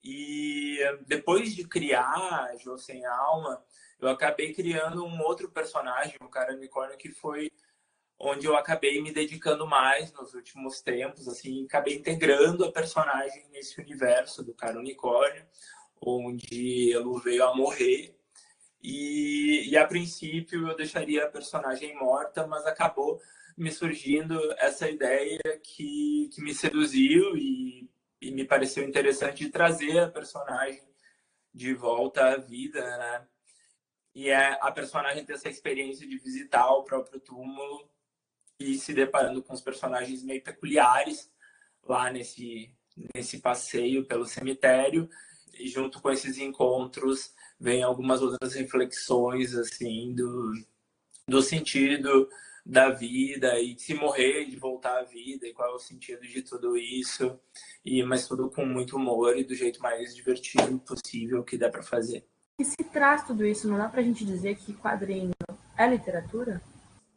E 0.03 0.77
depois 1.07 1.55
de 1.55 1.67
criar 1.67 2.55
Jô 2.59 2.77
Sem 2.77 3.05
Alma, 3.05 3.63
eu 3.99 4.09
acabei 4.09 4.53
criando 4.53 5.05
um 5.05 5.21
outro 5.21 5.49
personagem, 5.49 6.17
o 6.21 6.29
cara 6.29 6.53
unicórnio, 6.53 6.97
que 6.97 7.11
foi 7.11 7.51
onde 8.19 8.45
eu 8.45 8.55
acabei 8.55 9.01
me 9.01 9.11
dedicando 9.11 9.67
mais 9.67 10.11
nos 10.13 10.33
últimos 10.33 10.81
tempos, 10.81 11.27
assim, 11.27 11.65
acabei 11.65 11.95
integrando 11.95 12.65
a 12.65 12.71
personagem 12.71 13.45
nesse 13.51 13.79
universo 13.79 14.43
do 14.43 14.53
cara 14.53 14.79
unicórnio, 14.79 15.45
onde 16.01 16.91
ele 16.93 17.19
veio 17.23 17.43
a 17.45 17.55
morrer. 17.55 18.15
E, 18.81 19.69
e 19.69 19.77
a 19.77 19.85
princípio 19.87 20.67
eu 20.67 20.75
deixaria 20.75 21.25
a 21.25 21.29
personagem 21.29 21.95
morta, 21.95 22.45
mas 22.47 22.65
acabou 22.65 23.19
me 23.57 23.71
surgindo 23.71 24.39
essa 24.57 24.89
ideia 24.89 25.39
que, 25.63 26.29
que 26.33 26.41
me 26.41 26.53
seduziu 26.53 27.35
e, 27.35 27.89
e 28.21 28.31
me 28.31 28.45
pareceu 28.45 28.87
interessante 28.87 29.45
de 29.45 29.49
trazer 29.49 29.97
a 29.99 30.09
personagem 30.09 30.83
de 31.53 31.73
volta 31.73 32.33
à 32.33 32.37
vida, 32.37 32.81
né? 32.81 33.27
E 34.13 34.29
é 34.29 34.57
a 34.61 34.71
personagem 34.71 35.25
ter 35.25 35.33
essa 35.33 35.49
experiência 35.49 36.07
de 36.07 36.17
visitar 36.17 36.69
o 36.71 36.83
próprio 36.83 37.19
túmulo 37.19 37.89
e 38.59 38.75
se 38.75 38.93
deparando 38.93 39.43
com 39.43 39.53
os 39.53 39.61
personagens 39.61 40.23
meio 40.23 40.43
peculiares 40.43 41.29
lá 41.83 42.11
nesse, 42.11 42.71
nesse 43.13 43.39
passeio 43.39 44.05
pelo 44.05 44.25
cemitério. 44.25 45.09
E 45.53 45.67
junto 45.67 46.01
com 46.01 46.11
esses 46.11 46.37
encontros 46.37 47.33
vem 47.59 47.83
algumas 47.83 48.21
outras 48.21 48.53
reflexões 48.53 49.55
assim 49.55 50.13
do, 50.13 50.53
do 51.27 51.41
sentido 51.41 52.27
da 52.65 52.89
vida 52.89 53.59
e 53.59 53.77
se 53.77 53.93
morrer 53.93 54.45
de 54.45 54.57
voltar 54.57 54.99
à 54.99 55.03
vida 55.03 55.47
e 55.47 55.53
qual 55.53 55.71
é 55.71 55.75
o 55.75 55.79
sentido 55.79 56.21
de 56.21 56.41
tudo 56.41 56.75
isso 56.75 57.39
e 57.85 58.01
mas 58.03 58.27
tudo 58.27 58.49
com 58.49 58.65
muito 58.65 58.97
humor 58.97 59.37
e 59.37 59.43
do 59.43 59.53
jeito 59.53 59.79
mais 59.81 60.15
divertido 60.15 60.79
possível 60.79 61.43
que 61.43 61.57
dá 61.57 61.69
para 61.69 61.83
fazer. 61.83 62.25
E 62.57 62.65
se 62.65 62.83
traz 62.91 63.25
tudo 63.25 63.45
isso, 63.45 63.67
não 63.67 63.77
dá 63.77 63.87
para 63.87 63.99
a 63.99 64.03
gente 64.03 64.25
dizer 64.25 64.55
que 64.55 64.73
quadrinho 64.73 65.31
é 65.77 65.87
literatura? 65.87 66.61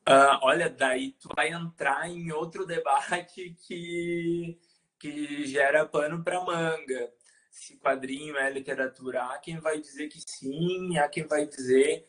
Uh, 0.08 0.38
olha, 0.40 0.70
daí 0.70 1.12
tu 1.20 1.28
vai 1.36 1.50
entrar 1.50 2.08
em 2.08 2.32
outro 2.32 2.64
debate 2.64 3.54
que, 3.66 4.58
que 4.98 5.46
gera 5.46 5.84
pano 5.84 6.24
para 6.24 6.40
manga. 6.40 7.12
Se 7.50 7.76
quadrinho 7.76 8.34
é 8.38 8.50
literatura, 8.50 9.24
há 9.26 9.38
quem 9.38 9.58
vai 9.58 9.78
dizer 9.78 10.08
que 10.08 10.18
sim, 10.26 10.96
há 10.96 11.08
quem 11.10 11.26
vai 11.26 11.46
dizer 11.46 12.08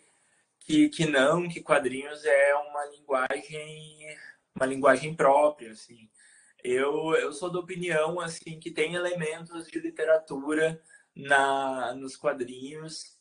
que, 0.61 0.87
que 0.87 1.05
não, 1.05 1.49
que 1.49 1.61
quadrinhos 1.61 2.23
é 2.23 2.55
uma 2.55 2.85
linguagem, 2.85 4.17
uma 4.55 4.65
linguagem 4.65 5.13
própria, 5.13 5.71
assim. 5.73 6.09
Eu, 6.63 7.15
eu 7.15 7.33
sou 7.33 7.51
da 7.51 7.59
opinião, 7.59 8.19
assim, 8.21 8.59
que 8.61 8.71
tem 8.71 8.95
elementos 8.95 9.67
de 9.67 9.77
literatura 9.79 10.81
na, 11.13 11.93
nos 11.95 12.15
quadrinhos, 12.15 13.17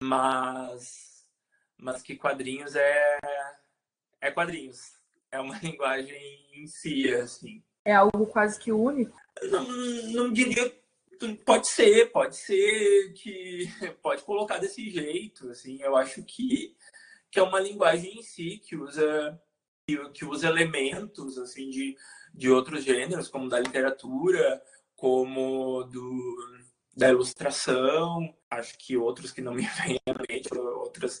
mas, 0.00 1.26
mas 1.76 2.02
que 2.02 2.16
quadrinhos 2.16 2.74
é 2.76 3.18
é 4.24 4.30
quadrinhos. 4.30 4.80
É 5.30 5.38
uma 5.38 5.58
linguagem 5.62 6.48
em 6.54 6.66
si, 6.66 7.12
assim. 7.14 7.62
É 7.84 7.92
algo 7.92 8.26
quase 8.26 8.58
que 8.58 8.72
único? 8.72 9.16
Não, 9.42 9.64
não 10.12 10.32
diria. 10.32 10.74
Pode 11.44 11.68
ser, 11.68 12.10
pode 12.10 12.36
ser 12.36 13.12
que 13.12 13.68
pode 14.02 14.22
colocar 14.22 14.58
desse 14.58 14.90
jeito, 14.90 15.48
assim. 15.50 15.80
Eu 15.80 15.94
acho 15.96 16.22
que, 16.24 16.74
que 17.30 17.38
é 17.38 17.42
uma 17.42 17.60
linguagem 17.60 18.18
em 18.18 18.22
si 18.22 18.58
que 18.58 18.76
usa 18.76 19.40
que 20.14 20.24
usa 20.24 20.48
elementos 20.48 21.36
assim 21.36 21.68
de, 21.68 21.94
de 22.32 22.50
outros 22.50 22.84
gêneros, 22.84 23.28
como 23.28 23.50
da 23.50 23.60
literatura, 23.60 24.62
como 24.96 25.82
do 25.84 26.64
da 26.96 27.10
ilustração, 27.10 28.34
acho 28.50 28.78
que 28.78 28.96
outros 28.96 29.30
que 29.30 29.42
não 29.42 29.52
me 29.52 29.66
vêm 29.76 29.98
à 30.06 30.14
mente, 30.26 30.48
outras 30.56 31.20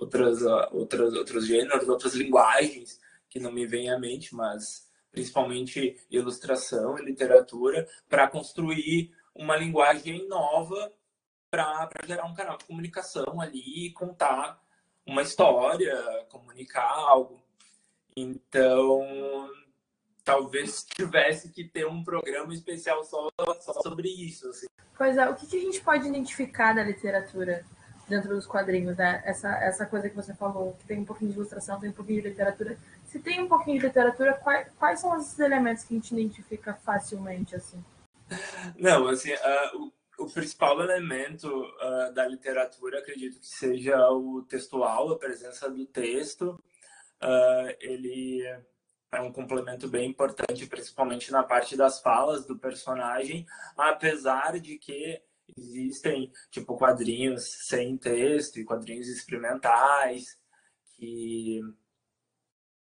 outras, 0.00 0.44
ah, 0.46 0.68
outras, 0.72 1.14
outros 1.14 1.46
gêneros, 1.46 1.88
outras 1.88 2.14
linguagens 2.14 2.98
que 3.28 3.38
não 3.38 3.52
me 3.52 3.66
vêm 3.66 3.90
à 3.90 3.98
mente, 3.98 4.34
mas 4.34 4.88
principalmente 5.12 5.96
ilustração 6.10 6.98
e 6.98 7.04
literatura, 7.04 7.86
para 8.08 8.28
construir 8.28 9.12
uma 9.34 9.56
linguagem 9.56 10.26
nova 10.28 10.92
para 11.50 11.90
gerar 12.06 12.26
um 12.26 12.34
canal 12.34 12.56
de 12.56 12.64
comunicação 12.64 13.40
ali 13.40 13.92
contar 13.92 14.60
uma 15.04 15.22
história, 15.22 15.96
comunicar 16.28 16.88
algo. 16.88 17.42
Então, 18.16 19.50
talvez 20.24 20.84
tivesse 20.94 21.50
que 21.50 21.64
ter 21.64 21.86
um 21.86 22.04
programa 22.04 22.54
especial 22.54 23.02
só, 23.04 23.28
só 23.60 23.72
sobre 23.82 24.08
isso. 24.08 24.48
Assim. 24.48 24.66
Pois 24.96 25.16
é, 25.16 25.28
o 25.28 25.34
que, 25.34 25.46
que 25.46 25.56
a 25.56 25.60
gente 25.60 25.80
pode 25.80 26.06
identificar 26.06 26.72
da 26.72 26.84
literatura 26.84 27.64
dentro 28.10 28.28
dos 28.28 28.46
quadrinhos, 28.46 28.96
né? 28.96 29.22
Essa, 29.24 29.48
essa 29.62 29.86
coisa 29.86 30.10
que 30.10 30.16
você 30.16 30.34
falou, 30.34 30.76
que 30.78 30.86
tem 30.86 30.98
um 30.98 31.04
pouquinho 31.04 31.30
de 31.30 31.36
ilustração, 31.36 31.80
tem 31.80 31.90
um 31.90 31.94
pouquinho 31.94 32.20
de 32.20 32.28
literatura. 32.28 32.76
Se 33.06 33.18
tem 33.18 33.40
um 33.40 33.48
pouquinho 33.48 33.78
de 33.78 33.86
literatura, 33.86 34.34
quais, 34.34 34.68
quais 34.78 35.00
são 35.00 35.18
esses 35.18 35.38
elementos 35.38 35.84
que 35.84 35.94
a 35.94 35.96
gente 35.96 36.12
identifica 36.12 36.74
facilmente, 36.74 37.56
assim? 37.56 37.82
Não, 38.76 39.08
assim, 39.08 39.32
uh, 39.32 39.92
o 40.18 40.26
principal 40.26 40.80
elemento 40.82 41.48
uh, 41.48 42.12
da 42.12 42.26
literatura, 42.26 42.98
acredito 42.98 43.40
que 43.40 43.46
seja 43.46 44.10
o 44.10 44.42
textual, 44.42 45.10
a 45.10 45.18
presença 45.18 45.70
do 45.70 45.86
texto. 45.86 46.62
Uh, 47.22 47.74
ele 47.80 48.42
é 49.12 49.20
um 49.20 49.32
complemento 49.32 49.88
bem 49.88 50.08
importante, 50.08 50.66
principalmente 50.66 51.32
na 51.32 51.42
parte 51.42 51.76
das 51.76 52.00
falas 52.00 52.46
do 52.46 52.58
personagem, 52.58 53.46
apesar 53.76 54.58
de 54.60 54.78
que 54.78 55.20
existem 55.56 56.30
tipo 56.50 56.76
quadrinhos 56.76 57.44
sem 57.66 57.96
texto 57.96 58.58
e 58.58 58.64
quadrinhos 58.64 59.08
experimentais 59.08 60.38
que 60.94 61.60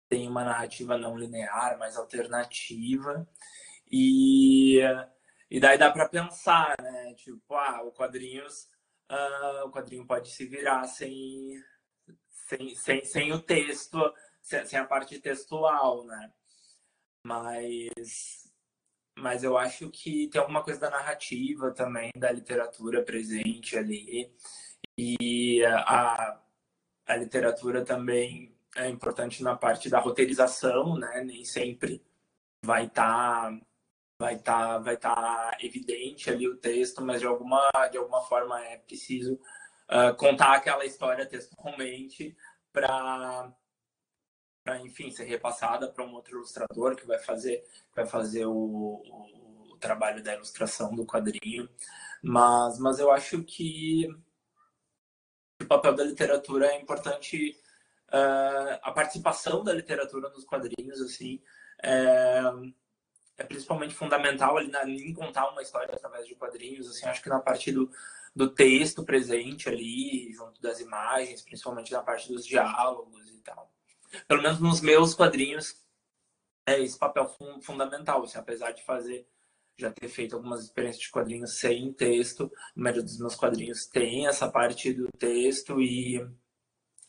tem 0.09 0.29
uma 0.29 0.45
narrativa 0.45 0.97
não 0.99 1.17
linear, 1.17 1.79
mais 1.79 1.97
alternativa 1.97 3.27
e 3.91 4.81
e 5.51 5.61
daí 5.61 5.79
dá 5.79 5.91
para 5.91 6.09
pensar, 6.09 6.75
né? 6.83 7.15
Tipo, 7.15 7.55
ah, 7.55 7.83
o 7.85 7.93
quadrinhos, 7.93 8.69
uh, 9.09 9.67
o 9.67 9.71
quadrinho 9.71 10.05
pode 10.07 10.31
se 10.31 10.47
virar 10.47 10.85
sem, 10.87 11.63
sem, 12.49 12.75
sem, 12.75 13.05
sem 13.05 13.33
o 13.33 13.41
texto, 13.41 13.99
sem, 14.43 14.67
sem 14.67 14.79
a 14.81 14.85
parte 14.85 15.21
textual, 15.21 16.05
né? 16.07 16.33
Mas, 17.23 18.44
mas 19.17 19.45
eu 19.45 19.57
acho 19.57 19.91
que 19.91 20.29
tem 20.29 20.41
alguma 20.41 20.63
coisa 20.63 20.81
da 20.81 20.91
narrativa 20.91 21.73
também, 21.73 22.11
da 22.17 22.31
literatura 22.33 23.03
presente 23.03 23.77
ali. 23.77 24.33
E 24.99 25.65
a, 25.65 26.41
a 27.07 27.17
literatura 27.17 27.85
também 27.85 28.55
é 28.77 28.89
importante 28.89 29.43
na 29.43 29.57
parte 29.57 29.89
da 29.89 30.01
roteirização, 30.01 30.97
né? 30.99 31.23
Nem 31.25 31.45
sempre 31.45 32.03
vai 32.65 32.87
estar 32.87 33.51
tá 33.51 33.61
vai 34.19 34.39
tá, 34.39 34.79
vai 34.79 34.97
tá 34.97 35.57
evidente 35.61 36.31
ali 36.31 36.49
o 36.49 36.57
texto, 36.57 37.03
mas 37.03 37.21
de 37.21 37.27
alguma, 37.27 37.71
de 37.91 37.99
alguma 37.99 38.23
forma 38.23 38.61
é 38.65 38.79
preciso 38.79 39.35
uh, 39.91 40.15
contar 40.17 40.55
aquela 40.55 40.85
história 40.85 41.27
textualmente 41.27 42.37
para 42.73 43.53
para 44.65 44.81
enfim 44.81 45.11
ser 45.11 45.25
repassada 45.25 45.89
para 45.89 46.05
um 46.05 46.15
outro 46.15 46.39
ilustrador 46.39 46.97
que 46.97 47.07
vai 47.07 47.19
fazer 47.19 47.63
vai 47.95 48.07
fazer 48.07 48.47
o, 48.47 48.53
o, 48.53 49.73
o, 49.73 49.77
trabalho 49.79 50.23
da 50.23 50.35
ilustração 50.35 50.95
do 50.95 51.05
quadrinho 51.05 51.69
mas 52.23 52.79
mas 52.79 52.99
eu 52.99 53.11
acho 53.11 53.43
que 53.45 54.09
o 55.61 55.67
papel 55.67 55.95
da 55.95 56.05
literatura 56.05 56.67
é 56.67 56.81
importante 56.81 57.57
uh, 58.09 58.79
a 58.83 58.91
participação 58.91 59.63
da 59.63 59.73
literatura 59.73 60.31
nos 60.31 60.45
quadrinhos 60.45 61.01
assim 61.01 61.41
é, 61.83 62.41
é 63.37 63.45
principalmente 63.45 63.95
fundamental 63.95 64.57
ali 64.57 64.71
na, 64.71 64.89
em 64.89 65.13
contar 65.13 65.51
uma 65.51 65.63
história 65.63 65.95
através 65.95 66.27
de 66.27 66.35
quadrinhos. 66.35 66.89
Assim, 66.89 67.07
acho 67.07 67.23
que 67.23 67.29
na 67.29 67.41
parte 67.41 67.73
do, 67.73 67.91
do 68.35 68.49
texto 68.49 69.05
presente 69.05 69.69
ali, 69.69 70.33
junto 70.33 70.61
das 70.61 70.81
imagens, 70.81 71.43
principalmente 71.43 71.93
na 71.93 72.03
parte 72.03 72.33
dos 72.33 72.47
diálogos 72.47 73.29
e 73.31 73.39
tal. 73.39 73.74
Pelo 74.27 74.43
menos 74.43 74.61
nos 74.61 74.81
meus 74.81 75.15
quadrinhos, 75.15 75.75
é 76.67 76.81
esse 76.81 76.99
papel 76.99 77.29
fun 77.29 77.61
fundamental. 77.61 78.23
Assim, 78.23 78.39
apesar 78.39 78.73
de 78.73 78.83
fazer, 78.85 79.27
já 79.77 79.91
ter 79.91 80.09
feito 80.09 80.37
algumas 80.37 80.63
experiências 80.63 81.03
de 81.05 81.11
quadrinhos 81.11 81.59
sem 81.59 81.93
texto, 81.93 82.51
a 82.77 82.81
maioria 82.81 83.03
dos 83.03 83.19
meus 83.19 83.35
quadrinhos 83.35 83.87
tem 83.87 84.27
essa 84.27 84.51
parte 84.51 84.93
do 84.93 85.09
texto 85.19 85.81
e 85.81 86.27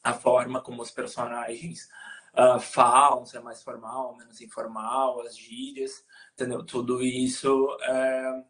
a 0.03 0.13
forma 0.13 0.61
como 0.61 0.81
os 0.81 0.91
personagens 0.91 1.89
uh, 2.33 2.59
falam, 2.59 3.25
se 3.25 3.37
é 3.37 3.39
mais 3.39 3.63
formal, 3.63 4.15
menos 4.15 4.39
informal, 4.41 5.21
as 5.21 5.37
gírias, 5.37 6.05
entendeu? 6.33 6.63
Tudo 6.63 7.01
isso 7.01 7.75
é, 7.81 8.43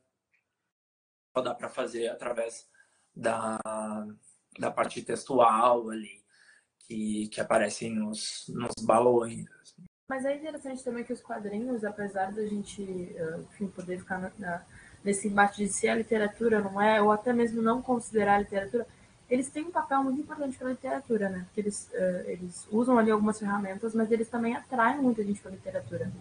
só 1.33 1.41
dá 1.41 1.53
para 1.53 1.69
fazer 1.69 2.07
através 2.07 2.69
da, 3.15 3.57
da 4.59 4.71
parte 4.71 5.01
textual 5.01 5.89
ali, 5.89 6.24
que, 6.87 7.27
que 7.29 7.41
aparecem 7.41 7.93
nos, 7.93 8.45
nos 8.49 8.73
balões. 8.85 9.45
Mas 10.07 10.23
é 10.23 10.35
interessante 10.35 10.83
também 10.83 11.03
que 11.03 11.13
os 11.13 11.21
quadrinhos, 11.21 11.83
apesar 11.83 12.31
da 12.31 12.45
gente 12.45 12.83
enfim, 13.51 13.67
poder 13.67 13.99
ficar 13.99 14.19
na, 14.19 14.31
na, 14.37 14.61
nesse 15.03 15.27
embate 15.27 15.63
de 15.63 15.67
se 15.67 15.87
a 15.87 15.95
literatura 15.95 16.61
não 16.61 16.81
é, 16.81 17.01
ou 17.01 17.11
até 17.11 17.33
mesmo 17.33 17.61
não 17.61 17.81
considerar 17.81 18.35
a 18.35 18.39
literatura, 18.39 18.87
eles 19.29 19.49
têm 19.49 19.65
um 19.65 19.71
papel 19.71 20.03
muito 20.03 20.21
importante 20.21 20.57
para 20.57 20.67
a 20.67 20.71
literatura, 20.71 21.29
né? 21.29 21.45
Porque 21.45 21.61
eles, 21.61 21.89
uh, 21.93 22.29
eles 22.29 22.67
usam 22.71 22.97
ali 22.97 23.09
algumas 23.09 23.39
ferramentas, 23.39 23.95
mas 23.95 24.11
eles 24.11 24.29
também 24.29 24.55
atraem 24.55 25.01
muita 25.01 25.23
gente 25.23 25.41
para 25.41 25.51
a 25.51 25.55
literatura. 25.55 26.11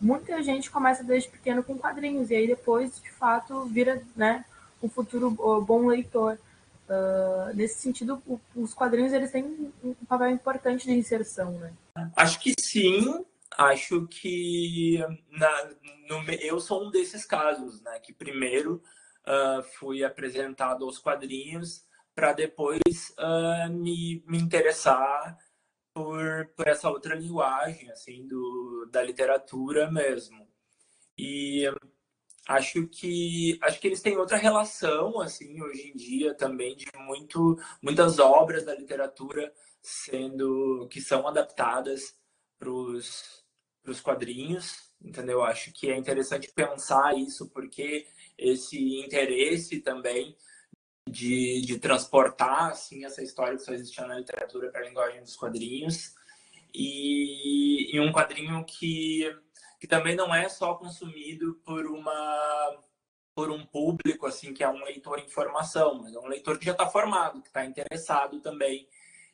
Muita 0.00 0.42
gente 0.42 0.70
começa 0.70 1.04
desde 1.04 1.28
pequeno 1.28 1.62
com 1.62 1.78
quadrinhos 1.78 2.30
e 2.30 2.34
aí 2.34 2.46
depois, 2.46 3.00
de 3.00 3.12
fato, 3.12 3.64
vira 3.66 4.02
né, 4.16 4.44
um 4.82 4.88
futuro 4.88 5.28
uh, 5.38 5.60
bom 5.60 5.86
leitor. 5.86 6.38
Uh, 6.90 7.54
nesse 7.54 7.78
sentido, 7.78 8.20
o, 8.26 8.40
os 8.56 8.74
quadrinhos 8.74 9.12
eles 9.12 9.30
têm 9.30 9.72
um 9.82 9.94
papel 10.08 10.30
importante 10.30 10.86
de 10.86 10.92
inserção, 10.92 11.52
né? 11.52 11.72
Acho 12.16 12.40
que 12.40 12.52
sim. 12.58 13.24
Acho 13.56 14.06
que 14.08 14.98
na, 15.30 15.70
no, 16.08 16.32
eu 16.40 16.58
sou 16.60 16.86
um 16.86 16.90
desses 16.90 17.24
casos, 17.24 17.80
né? 17.82 18.00
Que 18.00 18.12
primeiro 18.12 18.82
fui 19.78 20.02
apresentado 20.02 20.84
aos 20.84 20.98
quadrinhos 20.98 21.84
para 22.14 22.32
depois 22.32 22.80
uh, 23.18 23.72
me, 23.72 24.22
me 24.26 24.38
interessar 24.38 25.38
por, 25.94 26.50
por 26.56 26.66
essa 26.66 26.90
outra 26.90 27.14
linguagem, 27.14 27.90
assim, 27.90 28.26
do, 28.26 28.88
da 28.90 29.02
literatura 29.02 29.90
mesmo. 29.90 30.46
E 31.16 31.64
acho 32.50 32.86
que 32.88 33.58
acho 33.62 33.80
que 33.80 33.86
eles 33.86 34.02
têm 34.02 34.16
outra 34.16 34.36
relação, 34.36 35.20
assim, 35.20 35.62
hoje 35.62 35.92
em 35.92 35.96
dia 35.96 36.34
também 36.34 36.74
de 36.76 36.86
muito 36.98 37.56
muitas 37.80 38.18
obras 38.18 38.64
da 38.64 38.74
literatura 38.74 39.52
sendo 39.80 40.88
que 40.90 41.00
são 41.00 41.26
adaptadas 41.28 42.16
para 42.58 42.68
os 42.70 44.00
quadrinhos, 44.02 44.92
entendeu? 45.00 45.42
Acho 45.42 45.72
que 45.72 45.90
é 45.90 45.96
interessante 45.96 46.50
pensar 46.52 47.16
isso 47.16 47.48
porque 47.50 48.06
esse 48.36 49.00
interesse 49.00 49.80
também 49.80 50.36
de, 51.08 51.62
de 51.62 51.78
transportar 51.78 52.70
assim 52.70 53.04
essa 53.04 53.22
história 53.22 53.56
que 53.56 53.64
só 53.64 53.72
existia 53.72 54.06
na 54.06 54.18
literatura 54.18 54.70
para 54.70 54.80
a 54.80 54.88
linguagem 54.88 55.20
dos 55.22 55.36
quadrinhos 55.36 56.14
e, 56.74 57.94
e, 57.96 58.00
um 58.00 58.12
quadrinho 58.12 58.64
que, 58.64 59.28
que 59.80 59.88
também 59.88 60.14
não 60.14 60.32
é 60.32 60.48
só 60.48 60.74
consumido 60.74 61.54
por 61.64 61.86
uma 61.86 62.84
por 63.34 63.50
um 63.50 63.64
público 63.64 64.26
assim 64.26 64.52
que 64.52 64.62
é 64.62 64.68
um 64.68 64.84
leitor 64.84 65.18
em 65.18 65.28
formação, 65.28 66.02
mas 66.02 66.14
é 66.14 66.18
um 66.18 66.28
leitor 66.28 66.58
que 66.58 66.66
já 66.66 66.72
está 66.72 66.86
formado, 66.86 67.40
que 67.40 67.48
está 67.48 67.64
interessado 67.64 68.40
também 68.40 68.86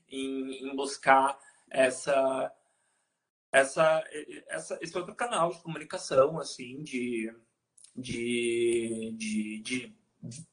em, 0.08 0.68
em 0.68 0.76
buscar 0.76 1.36
essa 1.68 2.52
essa, 3.56 4.04
essa, 4.48 4.78
esse 4.82 4.96
outro 4.98 5.14
canal 5.14 5.50
de 5.50 5.62
comunicação, 5.62 6.38
assim, 6.38 6.82
de, 6.82 7.32
de, 7.94 9.14
de, 9.16 9.62
de 9.62 9.96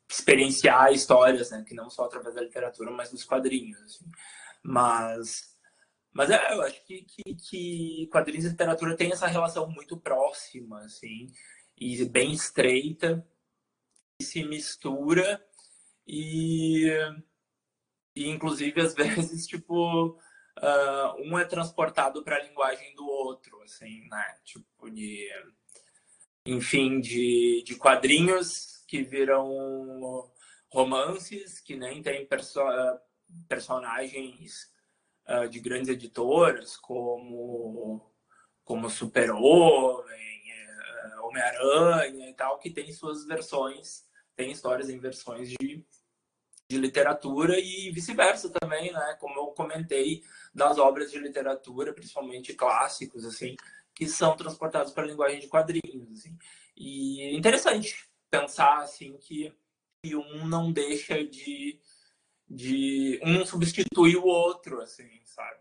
experienciar 0.09 0.93
histórias, 0.93 1.51
né? 1.51 1.65
Que 1.67 1.73
não 1.73 1.89
só 1.89 2.05
através 2.05 2.35
da 2.35 2.41
literatura, 2.41 2.91
mas 2.91 3.11
dos 3.11 3.25
quadrinhos. 3.25 3.81
Assim. 3.81 4.05
Mas, 4.61 5.52
mas 6.13 6.29
é, 6.29 6.53
eu 6.53 6.61
acho 6.61 6.83
que, 6.85 7.03
que, 7.03 7.35
que, 7.35 8.09
quadrinhos 8.11 8.45
e 8.45 8.49
literatura 8.49 8.95
tem 8.95 9.11
essa 9.11 9.27
relação 9.27 9.69
muito 9.69 9.97
próxima, 9.97 10.79
assim, 10.81 11.27
e 11.75 12.05
bem 12.05 12.31
estreita, 12.31 13.25
e 14.21 14.23
se 14.23 14.43
mistura 14.43 15.43
e, 16.07 16.87
e 18.15 18.29
inclusive 18.29 18.79
às 18.79 18.93
vezes 18.95 19.47
tipo 19.47 20.09
uh, 20.09 21.21
um 21.21 21.37
é 21.37 21.45
transportado 21.45 22.23
para 22.23 22.37
a 22.37 22.43
linguagem 22.43 22.93
do 22.95 23.07
outro, 23.07 23.61
assim, 23.63 24.07
né? 24.09 24.37
Tipo 24.43 24.89
de 24.91 25.29
enfim, 26.45 26.99
de, 26.99 27.63
de 27.65 27.75
quadrinhos 27.75 28.83
que 28.87 29.01
viram 29.01 30.29
romances 30.69 31.59
que 31.59 31.75
nem 31.75 32.01
tem 32.01 32.25
perso 32.27 32.59
personagens 33.47 34.71
uh, 35.27 35.47
de 35.47 35.59
grandes 35.59 35.89
editoras 35.89 36.77
como 36.77 38.09
como 38.63 38.89
Super-Homem, 38.89 40.41
uh, 41.17 41.25
Homem-Aranha 41.27 42.29
e 42.29 42.33
tal, 42.33 42.57
que 42.59 42.69
tem 42.69 42.91
suas 42.93 43.25
versões, 43.25 44.05
tem 44.35 44.51
histórias 44.51 44.89
em 44.89 44.97
versões 44.97 45.49
de, 45.49 45.85
de 46.69 46.77
literatura 46.77 47.59
e 47.59 47.91
vice-versa 47.91 48.49
também, 48.49 48.91
né? 48.91 49.17
Como 49.19 49.37
eu 49.37 49.47
comentei 49.47 50.23
das 50.53 50.77
obras 50.77 51.11
de 51.11 51.19
literatura, 51.19 51.93
principalmente 51.93 52.53
clássicos, 52.53 53.25
assim, 53.25 53.55
que 53.93 54.07
são 54.07 54.35
transportados 54.35 54.93
para 54.93 55.03
a 55.03 55.07
linguagem 55.07 55.39
de 55.39 55.47
quadrinhos, 55.47 56.11
assim. 56.11 56.37
E 56.75 57.21
é 57.21 57.33
interessante, 57.33 58.09
pensar 58.29 58.79
assim 58.79 59.17
que, 59.17 59.53
que 60.01 60.15
um 60.15 60.47
não 60.47 60.71
deixa 60.71 61.23
de, 61.23 61.79
de 62.53 63.19
um 63.23 63.33
não 63.33 63.45
substitui 63.45 64.15
o 64.15 64.25
outro, 64.25 64.79
assim, 64.81 65.09
sabe? 65.25 65.57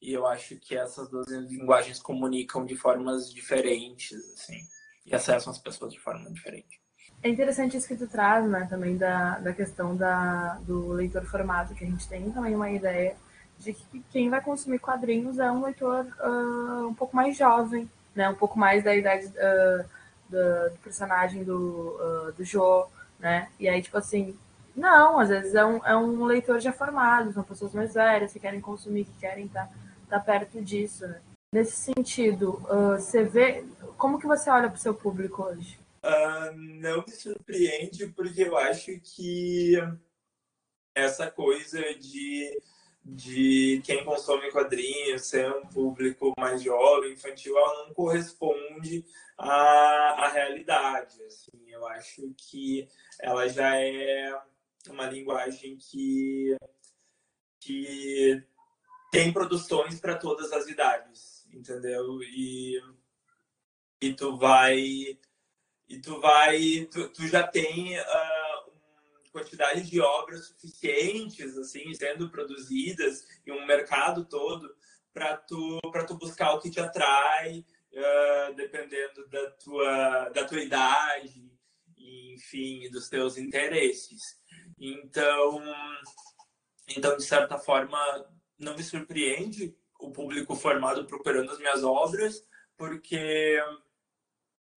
E 0.00 0.12
eu 0.12 0.26
acho 0.26 0.56
que 0.56 0.76
essas 0.76 1.08
duas 1.08 1.26
linguagens 1.28 1.98
comunicam 1.98 2.64
de 2.64 2.76
formas 2.76 3.32
diferentes, 3.32 4.12
assim, 4.34 4.60
e 5.04 5.14
acessam 5.14 5.50
as 5.50 5.58
pessoas 5.58 5.92
de 5.92 5.98
forma 5.98 6.30
diferente. 6.30 6.80
É 7.22 7.28
interessante 7.28 7.76
isso 7.76 7.88
que 7.88 7.96
tu 7.96 8.06
traz, 8.06 8.48
né, 8.48 8.66
também 8.68 8.96
da, 8.96 9.38
da 9.38 9.52
questão 9.52 9.96
da, 9.96 10.54
do 10.66 10.92
leitor 10.92 11.24
formado, 11.24 11.74
que 11.74 11.84
a 11.84 11.86
gente 11.86 12.06
tem 12.06 12.30
também 12.30 12.54
uma 12.54 12.70
ideia 12.70 13.16
de 13.58 13.72
que 13.72 14.04
quem 14.12 14.28
vai 14.28 14.42
consumir 14.42 14.78
quadrinhos 14.78 15.38
é 15.38 15.50
um 15.50 15.64
leitor 15.64 16.06
uh, 16.20 16.86
um 16.86 16.94
pouco 16.94 17.16
mais 17.16 17.36
jovem, 17.36 17.90
né, 18.14 18.28
um 18.28 18.34
pouco 18.34 18.58
mais 18.58 18.84
da 18.84 18.94
idade 18.94 19.26
uh, 19.26 19.84
do, 20.28 20.70
do, 20.70 20.78
personagem 20.84 21.42
do, 21.42 21.98
uh, 21.98 22.32
do 22.32 22.44
Joe, 22.44 22.84
né, 23.18 23.48
e 23.58 23.66
aí, 23.66 23.80
tipo 23.80 23.96
assim, 23.96 24.38
não, 24.76 25.18
às 25.18 25.28
vezes 25.28 25.54
é 25.54 25.64
um, 25.64 25.84
é 25.84 25.96
um 25.96 26.24
leitor 26.24 26.60
já 26.60 26.72
formado, 26.72 27.32
são 27.32 27.42
pessoas 27.42 27.72
mais 27.72 27.94
velhas 27.94 28.32
que 28.32 28.40
querem 28.40 28.60
consumir, 28.60 29.04
que 29.04 29.18
querem 29.18 29.46
estar 29.46 29.66
tá, 30.08 30.18
tá 30.18 30.20
perto 30.20 30.62
disso, 30.62 31.06
né. 31.06 31.20
Nesse 31.52 31.76
sentido, 31.76 32.60
você 32.96 33.24
vê, 33.24 33.64
como 33.96 34.18
que 34.18 34.26
você 34.26 34.50
olha 34.50 34.68
para 34.68 34.76
o 34.76 34.80
seu 34.80 34.92
público 34.92 35.42
hoje? 35.44 35.78
Uh, 36.04 36.52
não 36.54 37.02
me 37.06 37.12
surpreende 37.12 38.06
porque 38.08 38.42
eu 38.42 38.56
acho 38.56 38.92
que 39.00 39.74
essa 40.94 41.30
coisa 41.30 41.80
de, 41.94 42.58
de 43.04 43.82
quem 43.84 44.04
consome 44.04 44.50
quadrinhos 44.50 45.26
ser 45.26 45.50
um 45.50 45.66
público 45.66 46.32
mais 46.38 46.62
jovem, 46.62 47.12
infantil, 47.12 47.56
ela 47.56 47.86
não 47.86 47.94
corresponde 47.94 49.04
à, 49.36 50.24
à 50.24 50.28
realidade. 50.28 51.22
Assim. 51.24 51.50
Eu 51.68 51.86
acho 51.88 52.32
que 52.36 52.88
ela 53.20 53.48
já 53.48 53.76
é 53.76 54.32
uma 54.90 55.06
linguagem 55.06 55.76
que, 55.78 56.56
que 57.60 58.42
tem 59.10 59.32
produções 59.32 60.00
para 60.00 60.16
todas 60.16 60.52
as 60.52 60.66
idades, 60.66 61.46
entendeu? 61.52 62.22
E, 62.22 62.80
e 64.00 64.14
tu 64.14 64.36
vai 64.36 64.78
e 65.88 66.00
tu 66.00 66.20
vai, 66.20 66.88
tu, 66.90 67.08
tu 67.10 67.28
já 67.28 67.46
tem 67.46 67.98
uh, 67.98 68.72
quantidade 69.36 69.82
de 69.82 70.00
obras 70.00 70.46
suficientes 70.46 71.56
assim 71.58 71.92
sendo 71.92 72.30
produzidas 72.30 73.26
e 73.44 73.52
um 73.52 73.66
mercado 73.66 74.24
todo 74.24 74.74
para 75.12 75.36
tu 75.36 75.78
para 75.92 76.04
tu 76.04 76.16
buscar 76.16 76.54
o 76.54 76.58
que 76.60 76.70
te 76.70 76.80
atrai 76.80 77.64
uh, 77.92 78.54
dependendo 78.54 79.28
da 79.28 79.50
tua 79.50 80.28
da 80.30 80.44
tua 80.46 80.62
idade 80.62 81.52
enfim 81.98 82.88
dos 82.90 83.10
teus 83.10 83.36
interesses 83.36 84.40
então 84.78 85.62
então 86.88 87.16
de 87.16 87.24
certa 87.24 87.58
forma 87.58 87.98
não 88.58 88.76
me 88.76 88.82
surpreende 88.82 89.76
o 89.98 90.10
público 90.10 90.54
formado 90.54 91.06
procurando 91.06 91.50
as 91.50 91.58
minhas 91.58 91.82
obras 91.82 92.46
porque 92.76 93.58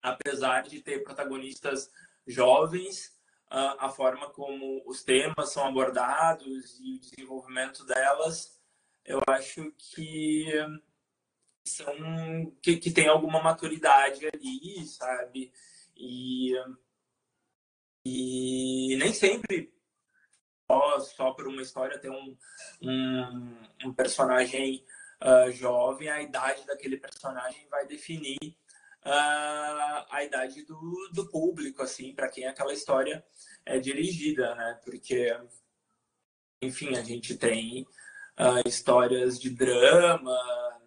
apesar 0.02 0.62
de 0.62 0.80
ter 0.80 1.02
protagonistas 1.02 1.90
jovens, 2.26 3.18
a 3.48 3.88
forma 3.88 4.30
como 4.30 4.82
os 4.86 5.02
temas 5.02 5.52
são 5.52 5.66
abordados 5.66 6.78
e 6.80 6.94
o 6.94 7.00
desenvolvimento 7.00 7.84
delas, 7.84 8.60
eu 9.04 9.20
acho 9.28 9.72
que 9.76 10.46
são 11.64 11.94
que, 12.62 12.76
que 12.76 12.92
tem 12.92 13.08
alguma 13.08 13.42
maturidade 13.42 14.26
ali, 14.26 14.86
sabe? 14.86 15.52
E, 15.96 16.54
e 18.04 18.96
nem 18.96 19.12
sempre 19.12 19.74
só, 21.00 21.32
por 21.32 21.46
uma 21.48 21.62
história 21.62 21.98
ter 21.98 22.10
um, 22.10 22.36
um, 22.82 23.56
um 23.84 23.92
personagem 23.92 24.84
uh, 25.22 25.50
jovem, 25.52 26.08
a 26.08 26.22
idade 26.22 26.66
daquele 26.66 26.96
personagem 26.96 27.66
vai 27.68 27.86
definir 27.86 28.38
uh, 29.04 30.06
a 30.10 30.22
idade 30.24 30.64
do, 30.64 31.10
do 31.12 31.28
público, 31.30 31.82
assim, 31.82 32.14
para 32.14 32.28
quem 32.28 32.46
aquela 32.46 32.72
história 32.72 33.24
é 33.64 33.78
dirigida, 33.78 34.54
né? 34.54 34.80
Porque, 34.84 35.36
enfim, 36.62 36.96
a 36.96 37.02
gente 37.02 37.36
tem 37.36 37.82
uh, 38.38 38.66
histórias 38.66 39.38
de 39.38 39.50
drama 39.50 40.38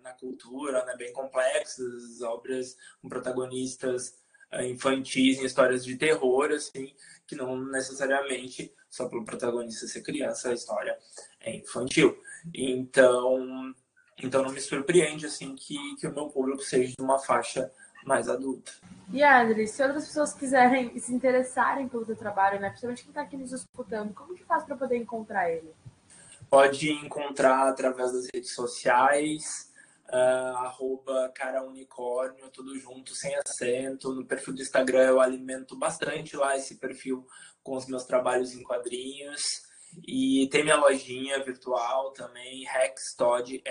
na 0.02 0.14
cultura, 0.14 0.84
né? 0.86 0.96
Bem 0.96 1.14
complexas, 1.14 2.22
obras 2.22 2.78
com 3.02 3.10
protagonistas 3.10 4.22
infantis 4.62 5.40
em 5.40 5.46
histórias 5.46 5.84
de 5.84 5.96
terror, 5.98 6.52
assim, 6.52 6.94
que 7.28 7.36
não 7.36 7.58
necessariamente 7.58 8.74
só 8.90 9.08
pelo 9.08 9.26
protagonista 9.26 9.88
ser 9.88 10.02
criança 10.02 10.50
a 10.50 10.54
história 10.54 10.98
é 11.40 11.56
infantil. 11.58 12.18
Então, 12.54 13.74
então 14.18 14.44
não 14.44 14.52
me 14.52 14.62
surpreende 14.62 15.26
assim 15.26 15.56
que, 15.56 15.78
que 15.96 16.08
o 16.08 16.14
meu 16.14 16.28
público 16.30 16.62
seja 16.62 16.94
de 16.96 17.02
uma 17.02 17.20
faixa 17.20 17.72
mais 18.06 18.30
adulta. 18.30 18.72
E 19.12 19.24
Adri, 19.24 19.68
se 19.68 19.82
outras 19.84 20.08
pessoas 20.08 20.34
quiserem 20.34 20.98
se 21.00 21.14
interessarem 21.14 21.88
pelo 21.88 22.06
teu 22.06 22.16
trabalho, 22.16 22.60
né, 22.60 22.70
principalmente 22.70 23.04
quem 23.04 23.10
está 23.10 23.22
aqui 23.22 23.38
nos 23.38 23.52
escutando, 23.52 24.14
como 24.14 24.36
que 24.36 24.44
faz 24.44 24.64
para 24.64 24.76
poder 24.76 24.98
encontrar 24.98 25.50
ele? 25.50 25.74
Pode 26.50 26.92
encontrar 26.92 27.68
através 27.68 28.12
das 28.12 28.28
redes 28.34 28.54
sociais, 28.54 29.73
uh, 30.14 30.58
arroba 30.58 31.30
cara 31.34 31.64
unicórnio, 31.64 32.50
tudo 32.52 32.78
junto, 32.78 33.16
sem 33.16 33.36
acento. 33.36 34.14
No 34.14 34.26
perfil 34.26 34.54
do 34.54 34.62
Instagram 34.62 35.08
eu 35.08 35.20
alimento 35.20 35.76
bastante 35.76 36.38
lá 36.38 36.56
esse 36.56 36.76
perfil 36.76 37.26
com 37.64 37.76
os 37.76 37.88
meus 37.88 38.04
trabalhos 38.04 38.54
em 38.54 38.64
quadrinhos. 38.64 39.42
E 40.08 40.48
tem 40.52 40.64
minha 40.64 40.76
lojinha 40.76 41.44
virtual 41.44 42.12
também, 42.14 42.66
rextod, 42.66 43.62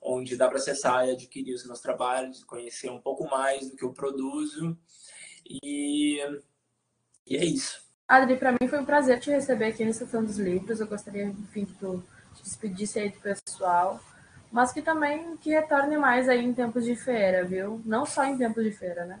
onde 0.00 0.36
dá 0.36 0.48
para 0.48 0.56
acessar 0.56 1.06
e 1.06 1.12
adquirir 1.12 1.54
os 1.54 1.66
meus 1.66 1.80
trabalhos, 1.80 2.42
conhecer 2.44 2.90
um 2.90 3.00
pouco 3.00 3.28
mais 3.28 3.68
do 3.68 3.76
que 3.76 3.84
eu 3.84 3.92
produzo. 3.92 4.74
E, 5.44 6.18
e 7.26 7.36
é 7.36 7.44
isso. 7.44 7.86
Adri, 8.06 8.38
para 8.38 8.52
mim 8.52 8.66
foi 8.68 8.80
um 8.80 8.86
prazer 8.86 9.20
te 9.20 9.28
receber 9.28 9.66
aqui 9.66 9.84
no 9.84 9.90
Estação 9.90 10.24
dos 10.24 10.38
Livros. 10.38 10.80
Eu 10.80 10.86
gostaria, 10.86 11.24
enfim, 11.24 11.66
que 11.66 11.74
tu 11.74 12.02
te 12.48 12.50
despedisse 12.50 12.98
aí 12.98 13.10
do 13.10 13.20
pessoal, 13.20 14.00
mas 14.50 14.72
que 14.72 14.80
também 14.80 15.36
que 15.36 15.50
retorne 15.50 15.96
mais 15.96 16.28
aí 16.28 16.44
em 16.44 16.54
tempos 16.54 16.84
de 16.84 16.96
feira, 16.96 17.44
viu? 17.44 17.82
Não 17.84 18.06
só 18.06 18.24
em 18.24 18.38
tempos 18.38 18.64
de 18.64 18.72
feira, 18.72 19.04
né? 19.04 19.20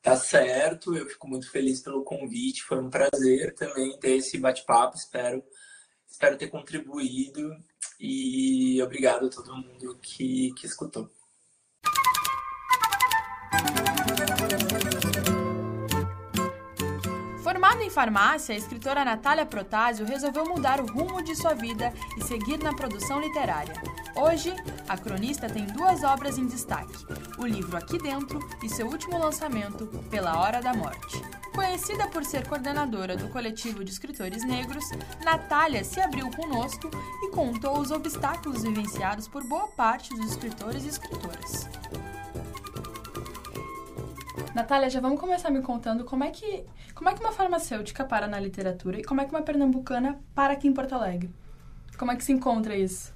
Tá 0.00 0.16
certo, 0.16 0.96
eu 0.96 1.06
fico 1.06 1.28
muito 1.28 1.50
feliz 1.50 1.80
pelo 1.80 2.04
convite, 2.04 2.62
foi 2.62 2.78
um 2.78 2.88
prazer 2.88 3.54
também 3.54 3.98
ter 3.98 4.16
esse 4.16 4.38
bate-papo, 4.38 4.96
espero, 4.96 5.44
espero 6.08 6.38
ter 6.38 6.48
contribuído 6.48 7.54
e 7.98 8.80
obrigado 8.82 9.26
a 9.26 9.30
todo 9.30 9.56
mundo 9.56 9.98
que, 10.00 10.54
que 10.54 10.66
escutou. 10.66 11.10
Formada 17.70 17.86
em 17.86 17.90
farmácia, 17.90 18.52
a 18.52 18.58
escritora 18.58 19.04
Natália 19.04 19.46
Protásio 19.46 20.04
resolveu 20.04 20.44
mudar 20.44 20.80
o 20.80 20.86
rumo 20.86 21.22
de 21.22 21.36
sua 21.36 21.54
vida 21.54 21.94
e 22.16 22.24
seguir 22.24 22.58
na 22.58 22.74
produção 22.74 23.20
literária. 23.20 23.80
Hoje, 24.16 24.52
a 24.88 24.98
cronista 24.98 25.48
tem 25.48 25.66
duas 25.66 26.02
obras 26.02 26.36
em 26.36 26.46
destaque: 26.46 27.06
o 27.38 27.46
livro 27.46 27.76
Aqui 27.76 27.96
Dentro 27.96 28.40
e 28.60 28.68
seu 28.68 28.88
último 28.88 29.16
lançamento, 29.16 29.86
Pela 30.10 30.40
Hora 30.40 30.60
da 30.60 30.74
Morte. 30.74 31.22
Conhecida 31.54 32.08
por 32.08 32.24
ser 32.24 32.44
coordenadora 32.48 33.16
do 33.16 33.28
coletivo 33.28 33.84
de 33.84 33.92
escritores 33.92 34.44
negros, 34.44 34.84
Natália 35.24 35.84
se 35.84 36.00
abriu 36.00 36.28
conosco 36.32 36.90
e 37.22 37.30
contou 37.30 37.78
os 37.78 37.92
obstáculos 37.92 38.64
vivenciados 38.64 39.28
por 39.28 39.44
boa 39.44 39.68
parte 39.68 40.12
dos 40.12 40.32
escritores 40.32 40.84
e 40.84 40.88
escritoras. 40.88 41.68
Natália, 44.54 44.90
já 44.90 45.00
vamos 45.00 45.20
começar 45.20 45.50
me 45.50 45.62
contando 45.62 46.04
como 46.04 46.24
é 46.24 46.30
que 46.30 46.64
como 46.94 47.08
é 47.08 47.14
que 47.14 47.20
uma 47.20 47.32
farmacêutica 47.32 48.04
para 48.04 48.26
na 48.26 48.38
literatura 48.38 48.98
e 48.98 49.04
como 49.04 49.20
é 49.20 49.24
que 49.24 49.30
uma 49.30 49.42
pernambucana 49.42 50.20
para 50.34 50.54
aqui 50.54 50.66
em 50.66 50.72
Porto 50.72 50.94
Alegre? 50.94 51.30
Como 51.96 52.10
é 52.10 52.16
que 52.16 52.24
se 52.24 52.32
encontra 52.32 52.76
isso? 52.76 53.14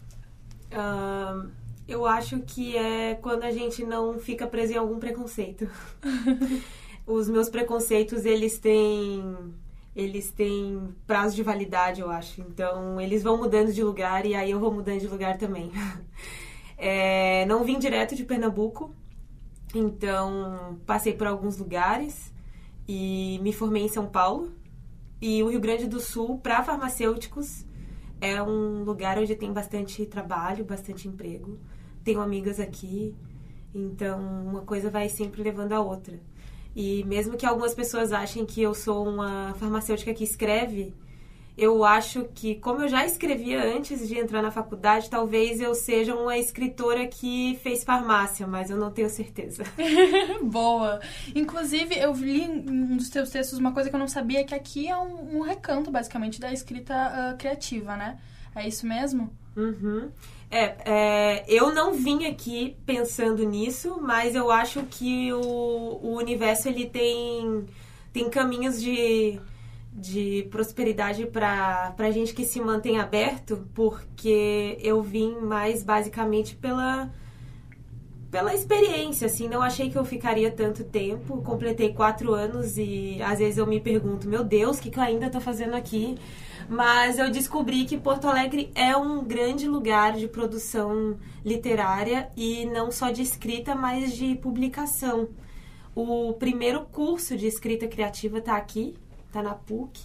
Uh, 0.70 1.50
eu 1.86 2.06
acho 2.06 2.40
que 2.40 2.76
é 2.76 3.14
quando 3.14 3.44
a 3.44 3.50
gente 3.50 3.84
não 3.84 4.18
fica 4.18 4.46
preso 4.46 4.74
em 4.74 4.76
algum 4.76 4.98
preconceito. 4.98 5.68
Os 7.06 7.28
meus 7.28 7.48
preconceitos, 7.48 8.24
eles 8.24 8.58
têm 8.58 9.54
eles 9.94 10.30
têm 10.30 10.94
prazo 11.06 11.36
de 11.36 11.42
validade, 11.42 12.00
eu 12.00 12.10
acho. 12.10 12.40
Então, 12.40 13.00
eles 13.00 13.22
vão 13.22 13.36
mudando 13.36 13.72
de 13.72 13.82
lugar 13.82 14.26
e 14.26 14.34
aí 14.34 14.50
eu 14.50 14.58
vou 14.58 14.72
mudando 14.72 15.00
de 15.00 15.08
lugar 15.08 15.36
também. 15.38 15.70
É, 16.76 17.46
não 17.46 17.62
vim 17.62 17.78
direto 17.78 18.16
de 18.16 18.24
Pernambuco, 18.24 18.92
então 19.78 20.78
passei 20.86 21.14
por 21.14 21.26
alguns 21.26 21.58
lugares 21.58 22.32
e 22.86 23.38
me 23.42 23.52
formei 23.52 23.84
em 23.84 23.88
São 23.88 24.06
Paulo. 24.06 24.52
E 25.20 25.42
o 25.42 25.48
Rio 25.48 25.60
Grande 25.60 25.86
do 25.86 26.00
Sul, 26.00 26.38
para 26.38 26.62
farmacêuticos, 26.62 27.64
é 28.20 28.42
um 28.42 28.84
lugar 28.84 29.18
onde 29.18 29.34
tem 29.34 29.52
bastante 29.52 30.04
trabalho, 30.06 30.64
bastante 30.64 31.08
emprego. 31.08 31.58
Tenho 32.02 32.20
amigas 32.20 32.60
aqui, 32.60 33.14
então 33.74 34.20
uma 34.20 34.62
coisa 34.62 34.90
vai 34.90 35.08
sempre 35.08 35.42
levando 35.42 35.72
a 35.72 35.80
outra. 35.80 36.20
E 36.76 37.04
mesmo 37.04 37.36
que 37.36 37.46
algumas 37.46 37.74
pessoas 37.74 38.12
achem 38.12 38.44
que 38.44 38.60
eu 38.60 38.74
sou 38.74 39.08
uma 39.08 39.54
farmacêutica 39.54 40.12
que 40.12 40.24
escreve, 40.24 40.94
eu 41.56 41.84
acho 41.84 42.24
que, 42.34 42.56
como 42.56 42.82
eu 42.82 42.88
já 42.88 43.06
escrevia 43.06 43.62
antes 43.76 44.08
de 44.08 44.18
entrar 44.18 44.42
na 44.42 44.50
faculdade, 44.50 45.08
talvez 45.08 45.60
eu 45.60 45.72
seja 45.74 46.14
uma 46.14 46.36
escritora 46.36 47.06
que 47.06 47.58
fez 47.62 47.84
farmácia, 47.84 48.44
mas 48.44 48.70
eu 48.70 48.76
não 48.76 48.90
tenho 48.90 49.08
certeza. 49.08 49.62
Boa! 50.42 51.00
Inclusive, 51.34 51.96
eu 51.96 52.12
li 52.12 52.42
um 52.42 52.96
dos 52.96 53.08
teus 53.08 53.30
textos 53.30 53.58
uma 53.58 53.72
coisa 53.72 53.88
que 53.88 53.94
eu 53.94 54.00
não 54.00 54.08
sabia, 54.08 54.44
que 54.44 54.54
aqui 54.54 54.88
é 54.88 54.96
um, 54.96 55.38
um 55.38 55.40
recanto, 55.42 55.92
basicamente, 55.92 56.40
da 56.40 56.52
escrita 56.52 56.94
uh, 56.94 57.38
criativa, 57.38 57.96
né? 57.96 58.18
É 58.56 58.66
isso 58.66 58.84
mesmo? 58.84 59.32
Uhum. 59.56 60.10
É, 60.50 60.74
é, 60.84 61.44
eu 61.48 61.72
não 61.72 61.94
vim 61.94 62.26
aqui 62.26 62.76
pensando 62.84 63.44
nisso, 63.44 64.00
mas 64.00 64.34
eu 64.34 64.50
acho 64.50 64.82
que 64.90 65.32
o, 65.32 66.00
o 66.02 66.16
universo 66.16 66.68
ele 66.68 66.86
tem, 66.86 67.64
tem 68.12 68.28
caminhos 68.28 68.80
de 68.80 69.40
de 69.94 70.48
prosperidade 70.50 71.24
para 71.26 71.94
a 71.96 72.10
gente 72.10 72.34
que 72.34 72.44
se 72.44 72.60
mantém 72.60 72.98
aberto, 72.98 73.68
porque 73.72 74.76
eu 74.82 75.00
vim 75.00 75.38
mais 75.38 75.84
basicamente 75.84 76.56
pela 76.56 77.10
pela 78.30 78.52
experiência, 78.52 79.28
assim, 79.28 79.46
não 79.46 79.62
achei 79.62 79.88
que 79.88 79.96
eu 79.96 80.04
ficaria 80.04 80.50
tanto 80.50 80.82
tempo. 80.82 81.40
Completei 81.42 81.92
quatro 81.92 82.34
anos 82.34 82.76
e 82.76 83.22
às 83.22 83.38
vezes 83.38 83.58
eu 83.58 83.64
me 83.64 83.78
pergunto, 83.78 84.28
meu 84.28 84.42
Deus, 84.42 84.76
o 84.76 84.82
que, 84.82 84.90
que 84.90 84.98
eu 84.98 85.04
ainda 85.04 85.26
estou 85.26 85.40
fazendo 85.40 85.74
aqui? 85.74 86.18
Mas 86.68 87.16
eu 87.16 87.30
descobri 87.30 87.84
que 87.84 87.96
Porto 87.96 88.26
Alegre 88.26 88.72
é 88.74 88.96
um 88.96 89.22
grande 89.22 89.68
lugar 89.68 90.14
de 90.14 90.26
produção 90.26 91.16
literária 91.44 92.28
e 92.36 92.66
não 92.66 92.90
só 92.90 93.08
de 93.08 93.22
escrita, 93.22 93.72
mas 93.72 94.12
de 94.16 94.34
publicação. 94.34 95.28
O 95.94 96.32
primeiro 96.32 96.84
curso 96.86 97.36
de 97.36 97.46
escrita 97.46 97.86
criativa 97.86 98.38
está 98.38 98.56
aqui, 98.56 98.96
está 99.34 99.42
na 99.42 99.54
PUC 99.54 100.00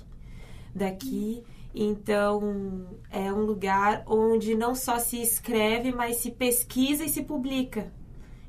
daqui. 0.73 1.43
Então, 1.73 2.87
é 3.11 3.31
um 3.31 3.41
lugar 3.41 4.03
onde 4.07 4.55
não 4.55 4.73
só 4.73 4.97
se 4.97 5.21
escreve, 5.21 5.91
mas 5.91 6.17
se 6.17 6.31
pesquisa 6.31 7.05
e 7.05 7.09
se 7.09 7.21
publica. 7.21 7.93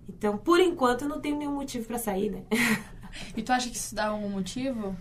Então, 0.08 0.38
por 0.38 0.58
enquanto, 0.58 1.06
não 1.06 1.20
tenho 1.20 1.36
nenhum 1.36 1.54
motivo 1.54 1.86
para 1.86 1.98
sair, 1.98 2.30
né? 2.30 2.44
E 3.36 3.42
tu 3.42 3.52
acha 3.52 3.68
que 3.68 3.74
isso 3.74 3.92
dá 3.92 4.06
algum 4.06 4.28
motivo? 4.28 4.94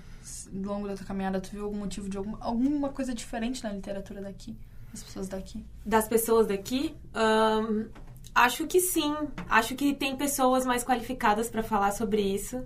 Ao 0.51 0.61
longo 0.63 0.87
da 0.87 0.95
tua 0.95 1.05
caminhada, 1.05 1.39
tu 1.39 1.51
viu 1.51 1.65
algum 1.65 1.77
motivo 1.77 2.09
de 2.09 2.17
algum, 2.17 2.35
alguma 2.39 2.89
coisa 2.89 3.13
diferente 3.13 3.63
na 3.63 3.71
literatura 3.71 4.19
daqui? 4.19 4.57
Das 4.91 5.03
pessoas 5.03 5.27
daqui? 5.27 5.63
Das 5.85 6.07
pessoas 6.07 6.47
daqui? 6.47 6.95
Um, 7.13 7.87
acho 8.33 8.65
que 8.65 8.79
sim. 8.79 9.15
Acho 9.47 9.75
que 9.75 9.93
tem 9.93 10.15
pessoas 10.15 10.65
mais 10.65 10.83
qualificadas 10.83 11.51
para 11.51 11.61
falar 11.61 11.91
sobre 11.91 12.19
isso. 12.23 12.65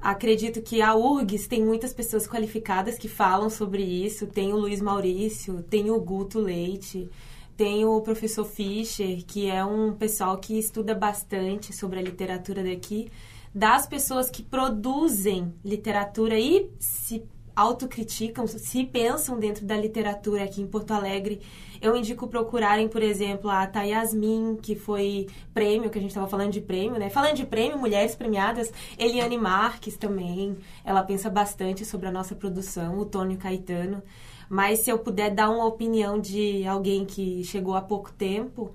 Acredito 0.00 0.62
que 0.62 0.80
a 0.82 0.94
URGS 0.94 1.48
tem 1.48 1.64
muitas 1.64 1.92
pessoas 1.92 2.26
qualificadas 2.28 2.98
que 2.98 3.08
falam 3.08 3.50
sobre 3.50 3.82
isso. 3.82 4.26
Tem 4.26 4.52
o 4.52 4.56
Luiz 4.56 4.80
Maurício, 4.80 5.62
tem 5.62 5.90
o 5.90 6.00
Guto 6.00 6.38
Leite, 6.38 7.08
tem 7.56 7.84
o 7.84 8.00
professor 8.02 8.44
Fischer, 8.44 9.24
que 9.26 9.50
é 9.50 9.64
um 9.64 9.92
pessoal 9.94 10.36
que 10.38 10.58
estuda 10.58 10.94
bastante 10.94 11.72
sobre 11.72 11.98
a 11.98 12.02
literatura 12.02 12.62
daqui. 12.62 13.10
Das 13.54 13.86
pessoas 13.86 14.28
que 14.28 14.42
produzem 14.42 15.54
literatura 15.64 16.38
e 16.38 16.70
se 16.78 17.24
autocriticam, 17.56 18.46
se 18.46 18.84
pensam 18.84 19.38
dentro 19.38 19.64
da 19.64 19.74
literatura 19.74 20.44
aqui 20.44 20.60
em 20.60 20.66
Porto 20.66 20.90
Alegre, 20.90 21.40
eu 21.80 21.96
indico 21.96 22.26
procurarem, 22.28 22.88
por 22.88 23.02
exemplo, 23.02 23.50
a 23.50 23.66
Tayasmin, 23.66 24.56
que 24.60 24.74
foi 24.74 25.26
prêmio, 25.52 25.90
que 25.90 25.98
a 25.98 26.00
gente 26.00 26.10
estava 26.10 26.28
falando 26.28 26.52
de 26.52 26.60
prêmio, 26.60 26.98
né? 26.98 27.10
Falando 27.10 27.36
de 27.36 27.46
prêmio, 27.46 27.78
mulheres 27.78 28.14
premiadas, 28.14 28.72
Eliane 28.98 29.38
Marques 29.38 29.96
também, 29.96 30.56
ela 30.84 31.02
pensa 31.02 31.28
bastante 31.28 31.84
sobre 31.84 32.08
a 32.08 32.12
nossa 32.12 32.34
produção, 32.34 32.98
o 32.98 33.04
Tônio 33.04 33.38
Caetano. 33.38 34.02
Mas 34.48 34.80
se 34.80 34.90
eu 34.90 34.98
puder 34.98 35.30
dar 35.34 35.50
uma 35.50 35.64
opinião 35.64 36.20
de 36.20 36.66
alguém 36.66 37.04
que 37.04 37.42
chegou 37.44 37.74
há 37.74 37.80
pouco 37.80 38.12
tempo, 38.12 38.72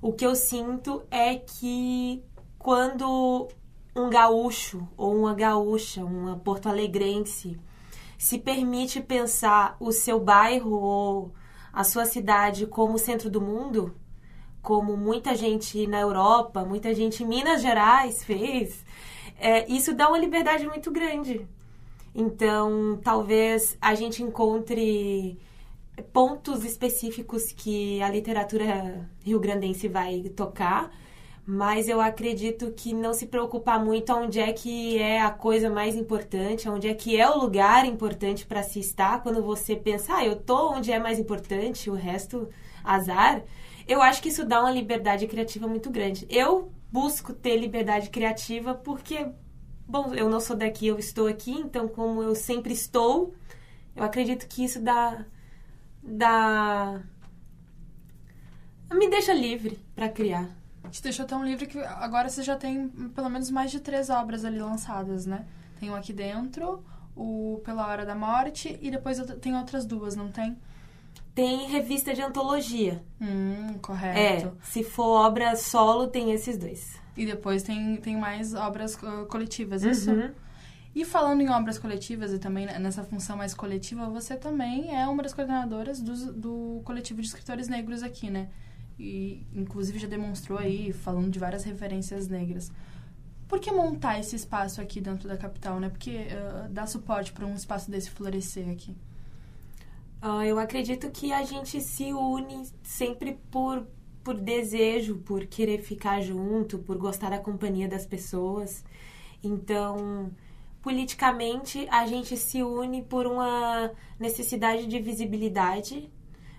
o 0.00 0.12
que 0.12 0.24
eu 0.24 0.34
sinto 0.36 1.02
é 1.10 1.34
que 1.34 2.22
quando 2.58 3.48
um 3.96 4.08
gaúcho 4.08 4.86
ou 4.96 5.16
uma 5.16 5.34
gaúcha, 5.34 6.04
uma 6.04 6.36
porto-alegrense, 6.36 7.58
se 8.16 8.38
permite 8.38 9.00
pensar 9.00 9.76
o 9.80 9.92
seu 9.92 10.20
bairro 10.20 10.72
ou 10.72 11.32
a 11.78 11.84
sua 11.84 12.04
cidade 12.04 12.66
como 12.66 12.98
centro 12.98 13.30
do 13.30 13.40
mundo, 13.40 13.94
como 14.60 14.96
muita 14.96 15.36
gente 15.36 15.86
na 15.86 16.00
Europa, 16.00 16.64
muita 16.64 16.92
gente 16.92 17.22
em 17.22 17.26
Minas 17.28 17.62
Gerais 17.62 18.24
fez, 18.24 18.84
é, 19.38 19.64
isso 19.70 19.94
dá 19.94 20.08
uma 20.08 20.18
liberdade 20.18 20.66
muito 20.66 20.90
grande. 20.90 21.46
Então, 22.12 22.98
talvez 23.04 23.78
a 23.80 23.94
gente 23.94 24.24
encontre 24.24 25.38
pontos 26.12 26.64
específicos 26.64 27.52
que 27.52 28.02
a 28.02 28.10
literatura 28.10 29.08
rio-grandense 29.24 29.86
vai 29.86 30.22
tocar, 30.30 30.90
mas 31.50 31.88
eu 31.88 31.98
acredito 31.98 32.70
que 32.72 32.92
não 32.92 33.14
se 33.14 33.26
preocupar 33.26 33.82
muito 33.82 34.12
onde 34.12 34.38
é 34.38 34.52
que 34.52 34.98
é 34.98 35.18
a 35.22 35.30
coisa 35.30 35.70
mais 35.70 35.96
importante, 35.96 36.68
onde 36.68 36.86
é 36.86 36.92
que 36.92 37.18
é 37.18 37.26
o 37.26 37.38
lugar 37.38 37.86
importante 37.86 38.44
para 38.44 38.62
se 38.62 38.78
estar, 38.80 39.22
quando 39.22 39.42
você 39.42 39.74
pensa, 39.74 40.16
ah, 40.16 40.26
eu 40.26 40.36
tô 40.36 40.74
onde 40.74 40.92
é 40.92 40.98
mais 40.98 41.18
importante, 41.18 41.88
o 41.88 41.94
resto, 41.94 42.50
azar. 42.84 43.42
Eu 43.86 44.02
acho 44.02 44.20
que 44.20 44.28
isso 44.28 44.44
dá 44.44 44.60
uma 44.60 44.70
liberdade 44.70 45.26
criativa 45.26 45.66
muito 45.66 45.88
grande. 45.88 46.26
Eu 46.28 46.70
busco 46.92 47.32
ter 47.32 47.56
liberdade 47.56 48.10
criativa 48.10 48.74
porque, 48.74 49.26
bom, 49.86 50.12
eu 50.14 50.28
não 50.28 50.40
sou 50.40 50.54
daqui, 50.54 50.88
eu 50.88 50.98
estou 50.98 51.26
aqui, 51.26 51.52
então, 51.52 51.88
como 51.88 52.22
eu 52.22 52.34
sempre 52.34 52.74
estou, 52.74 53.32
eu 53.96 54.04
acredito 54.04 54.46
que 54.46 54.64
isso 54.64 54.82
dá. 54.82 55.24
dá. 56.02 57.00
me 58.92 59.08
deixa 59.08 59.32
livre 59.32 59.78
para 59.94 60.10
criar 60.10 60.57
te 60.90 61.02
deixou 61.02 61.26
tão 61.26 61.44
livre 61.44 61.66
que 61.66 61.78
agora 61.78 62.28
você 62.28 62.42
já 62.42 62.56
tem 62.56 62.88
pelo 63.14 63.28
menos 63.28 63.50
mais 63.50 63.70
de 63.70 63.80
três 63.80 64.10
obras 64.10 64.44
ali 64.44 64.58
lançadas, 64.58 65.26
né? 65.26 65.46
Tem 65.78 65.90
um 65.90 65.94
aqui 65.94 66.12
dentro, 66.12 66.84
o 67.14 67.60
Pela 67.64 67.86
Hora 67.86 68.04
da 68.04 68.14
Morte, 68.14 68.78
e 68.80 68.90
depois 68.90 69.20
tem 69.40 69.56
outras 69.56 69.84
duas, 69.84 70.16
não 70.16 70.30
tem? 70.30 70.56
Tem 71.34 71.68
revista 71.68 72.12
de 72.12 72.20
antologia. 72.20 73.02
Hum, 73.20 73.78
correto. 73.80 74.48
É, 74.48 74.64
se 74.64 74.82
for 74.82 75.26
obra 75.26 75.54
solo, 75.54 76.08
tem 76.08 76.32
esses 76.32 76.58
dois. 76.58 77.00
E 77.16 77.24
depois 77.24 77.62
tem, 77.62 77.96
tem 77.96 78.16
mais 78.16 78.54
obras 78.54 78.94
uh, 78.96 79.26
coletivas, 79.26 79.82
isso? 79.82 80.10
Uhum. 80.10 80.32
E 80.94 81.04
falando 81.04 81.40
em 81.40 81.48
obras 81.48 81.78
coletivas 81.78 82.32
e 82.32 82.38
também 82.38 82.66
nessa 82.66 83.04
função 83.04 83.36
mais 83.36 83.54
coletiva, 83.54 84.08
você 84.08 84.36
também 84.36 84.96
é 84.96 85.06
uma 85.06 85.22
das 85.22 85.32
coordenadoras 85.32 86.00
do, 86.00 86.32
do 86.32 86.80
coletivo 86.84 87.20
de 87.20 87.28
escritores 87.28 87.68
negros 87.68 88.02
aqui, 88.02 88.30
né? 88.30 88.48
E 88.98 89.46
inclusive 89.54 89.98
já 89.98 90.08
demonstrou 90.08 90.58
aí, 90.58 90.92
falando 90.92 91.30
de 91.30 91.38
várias 91.38 91.64
referências 91.64 92.28
negras. 92.28 92.72
Por 93.46 93.60
que 93.60 93.70
montar 93.70 94.18
esse 94.18 94.36
espaço 94.36 94.80
aqui 94.80 95.00
dentro 95.00 95.28
da 95.28 95.36
capital, 95.36 95.80
né? 95.80 95.88
Porque 95.88 96.10
uh, 96.10 96.68
dá 96.68 96.86
suporte 96.86 97.32
para 97.32 97.46
um 97.46 97.54
espaço 97.54 97.90
desse 97.90 98.10
florescer 98.10 98.68
aqui. 98.68 98.94
Uh, 100.22 100.42
eu 100.42 100.58
acredito 100.58 101.10
que 101.10 101.32
a 101.32 101.44
gente 101.44 101.80
se 101.80 102.12
une 102.12 102.68
sempre 102.82 103.38
por, 103.50 103.86
por 104.22 104.34
desejo, 104.34 105.16
por 105.18 105.46
querer 105.46 105.80
ficar 105.80 106.20
junto, 106.20 106.78
por 106.78 106.98
gostar 106.98 107.30
da 107.30 107.38
companhia 107.38 107.88
das 107.88 108.04
pessoas. 108.04 108.84
Então, 109.42 110.30
politicamente, 110.82 111.86
a 111.90 112.04
gente 112.06 112.36
se 112.36 112.62
une 112.62 113.02
por 113.02 113.26
uma 113.26 113.90
necessidade 114.18 114.86
de 114.86 114.98
visibilidade, 114.98 116.10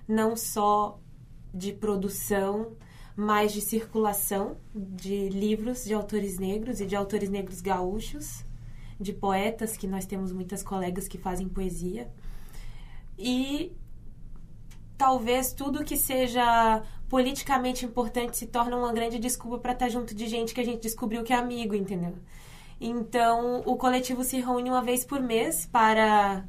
não 0.07 0.35
só 0.35 0.97
de 1.53 1.73
produção, 1.73 2.73
mais 3.15 3.51
de 3.51 3.61
circulação 3.61 4.57
de 4.73 5.29
livros 5.29 5.83
de 5.83 5.93
autores 5.93 6.39
negros 6.39 6.79
e 6.79 6.85
de 6.85 6.95
autores 6.95 7.29
negros 7.29 7.61
gaúchos, 7.61 8.45
de 8.99 9.13
poetas, 9.13 9.77
que 9.77 9.87
nós 9.87 10.05
temos 10.05 10.31
muitas 10.31 10.61
colegas 10.63 11.07
que 11.07 11.17
fazem 11.17 11.47
poesia. 11.47 12.09
E 13.17 13.71
talvez 14.97 15.53
tudo 15.53 15.83
que 15.83 15.97
seja 15.97 16.83
politicamente 17.07 17.85
importante 17.85 18.37
se 18.37 18.45
torna 18.45 18.77
uma 18.77 18.93
grande 18.93 19.17
desculpa 19.17 19.57
para 19.57 19.73
estar 19.73 19.89
junto 19.89 20.13
de 20.13 20.27
gente 20.27 20.53
que 20.53 20.61
a 20.61 20.65
gente 20.65 20.81
descobriu 20.81 21.23
que 21.23 21.33
é 21.33 21.35
amigo, 21.35 21.73
entendeu? 21.73 22.15
Então, 22.79 23.61
o 23.65 23.75
coletivo 23.75 24.23
se 24.23 24.39
reúne 24.39 24.69
uma 24.69 24.81
vez 24.81 25.03
por 25.03 25.21
mês 25.21 25.65
para 25.65 26.45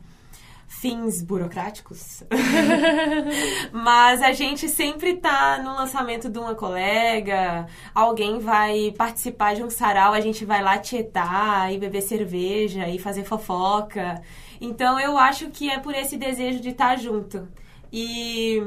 fins 0.70 1.20
burocráticos. 1.20 2.22
Mas 3.72 4.22
a 4.22 4.32
gente 4.32 4.68
sempre 4.68 5.16
tá 5.16 5.60
no 5.62 5.74
lançamento 5.74 6.30
de 6.30 6.38
uma 6.38 6.54
colega, 6.54 7.66
alguém 7.92 8.38
vai 8.38 8.94
participar 8.96 9.56
de 9.56 9.64
um 9.64 9.68
sarau, 9.68 10.12
a 10.12 10.20
gente 10.20 10.44
vai 10.44 10.62
lá 10.62 10.78
tietar 10.78 11.72
e 11.72 11.78
beber 11.78 12.02
cerveja 12.02 12.88
e 12.88 13.00
fazer 13.00 13.24
fofoca. 13.24 14.22
Então 14.60 14.98
eu 14.98 15.18
acho 15.18 15.50
que 15.50 15.68
é 15.68 15.78
por 15.78 15.92
esse 15.92 16.16
desejo 16.16 16.60
de 16.60 16.70
estar 16.70 16.90
tá 16.90 16.96
junto. 16.96 17.48
E 17.92 18.62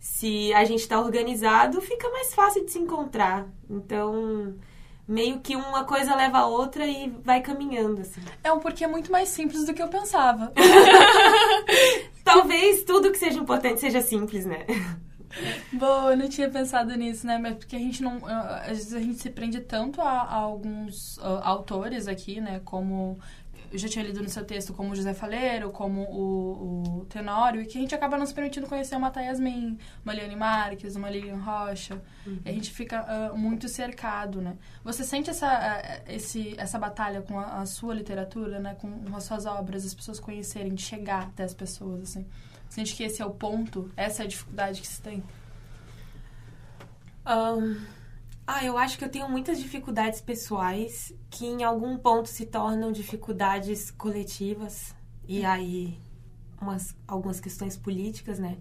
se 0.00 0.52
a 0.52 0.64
gente 0.64 0.80
está 0.80 0.98
organizado, 1.00 1.80
fica 1.80 2.10
mais 2.10 2.34
fácil 2.34 2.64
de 2.64 2.72
se 2.72 2.80
encontrar. 2.80 3.46
Então, 3.70 4.56
meio 5.06 5.38
que 5.40 5.54
uma 5.54 5.84
coisa 5.84 6.14
leva 6.14 6.38
a 6.38 6.46
outra 6.46 6.86
e 6.86 7.08
vai 7.22 7.40
caminhando, 7.40 8.00
assim. 8.02 8.20
É 8.42 8.52
um 8.52 8.58
porquê 8.58 8.86
muito 8.86 9.10
mais 9.12 9.28
simples 9.28 9.64
do 9.64 9.72
que 9.72 9.82
eu 9.82 9.88
pensava. 9.88 10.52
Talvez 12.24 12.82
tudo 12.82 13.12
que 13.12 13.18
seja 13.18 13.38
importante 13.38 13.80
seja 13.80 14.00
simples, 14.00 14.44
né? 14.44 14.66
Boa, 15.72 16.12
eu 16.12 16.16
não 16.16 16.28
tinha 16.28 16.48
pensado 16.48 16.94
nisso, 16.96 17.26
né? 17.26 17.38
Mas 17.38 17.56
porque 17.56 17.76
a 17.76 17.78
gente 17.78 18.02
não. 18.02 18.20
ah, 18.24 18.62
Às 18.62 18.78
vezes 18.78 18.94
a 18.94 19.00
gente 19.00 19.20
se 19.20 19.30
prende 19.30 19.60
tanto 19.60 20.00
a, 20.00 20.22
a 20.22 20.34
alguns 20.34 21.18
ah, 21.20 21.40
autores 21.44 22.08
aqui, 22.08 22.40
né? 22.40 22.60
Como. 22.64 23.18
Eu 23.76 23.80
já 23.80 23.88
tinha 23.90 24.02
lido 24.02 24.22
no 24.22 24.28
seu 24.30 24.42
texto 24.42 24.72
como 24.72 24.92
o 24.92 24.96
José 24.96 25.12
Faleiro, 25.12 25.68
como 25.70 26.00
o, 26.04 27.00
o 27.00 27.04
Tenório, 27.04 27.60
e 27.60 27.66
que 27.66 27.76
a 27.76 27.80
gente 27.82 27.94
acaba 27.94 28.16
não 28.16 28.24
se 28.24 28.32
permitindo 28.32 28.66
conhecer 28.66 28.96
uma 28.96 29.12
Yasmin, 29.14 29.76
uma 30.02 30.14
Liane 30.14 30.34
Marques, 30.34 30.96
uma 30.96 31.10
Lilian 31.10 31.36
Rocha. 31.36 32.00
E 32.26 32.48
a 32.48 32.52
gente 32.54 32.70
fica 32.70 33.00
ah, 33.00 33.34
muito 33.34 33.68
cercado, 33.68 34.40
né? 34.40 34.56
Você 34.82 35.04
sente 35.04 35.28
essa, 35.28 35.46
ah, 35.46 36.00
esse, 36.08 36.54
essa 36.56 36.78
batalha 36.78 37.20
com 37.20 37.38
a, 37.38 37.60
a 37.60 37.66
sua 37.66 37.92
literatura, 37.92 38.58
né? 38.60 38.74
Com 38.80 39.14
as 39.14 39.24
suas 39.24 39.44
obras, 39.44 39.84
as 39.84 39.92
pessoas 39.92 40.18
conhecerem, 40.18 40.72
de 40.72 40.80
chegar 40.80 41.24
até 41.24 41.44
as 41.44 41.52
pessoas, 41.52 42.00
assim? 42.00 42.26
Sente 42.70 42.96
que 42.96 43.02
esse 43.02 43.20
é 43.20 43.26
o 43.26 43.30
ponto? 43.30 43.92
Essa 43.94 44.22
é 44.22 44.24
a 44.24 44.28
dificuldade 44.28 44.80
que 44.80 44.88
se 44.88 45.02
tem? 45.02 45.22
Ahn, 47.26 47.76
ah, 48.46 48.64
eu 48.64 48.78
acho 48.78 48.96
que 48.96 49.04
eu 49.04 49.08
tenho 49.08 49.28
muitas 49.28 49.58
dificuldades 49.58 50.20
pessoais 50.20 51.12
que 51.28 51.46
em 51.46 51.64
algum 51.64 51.98
ponto 51.98 52.28
se 52.28 52.46
tornam 52.46 52.92
dificuldades 52.92 53.90
coletivas. 53.90 54.94
E 55.26 55.44
aí, 55.44 55.98
umas, 56.60 56.96
algumas 57.08 57.40
questões 57.40 57.76
políticas, 57.76 58.38
né? 58.38 58.58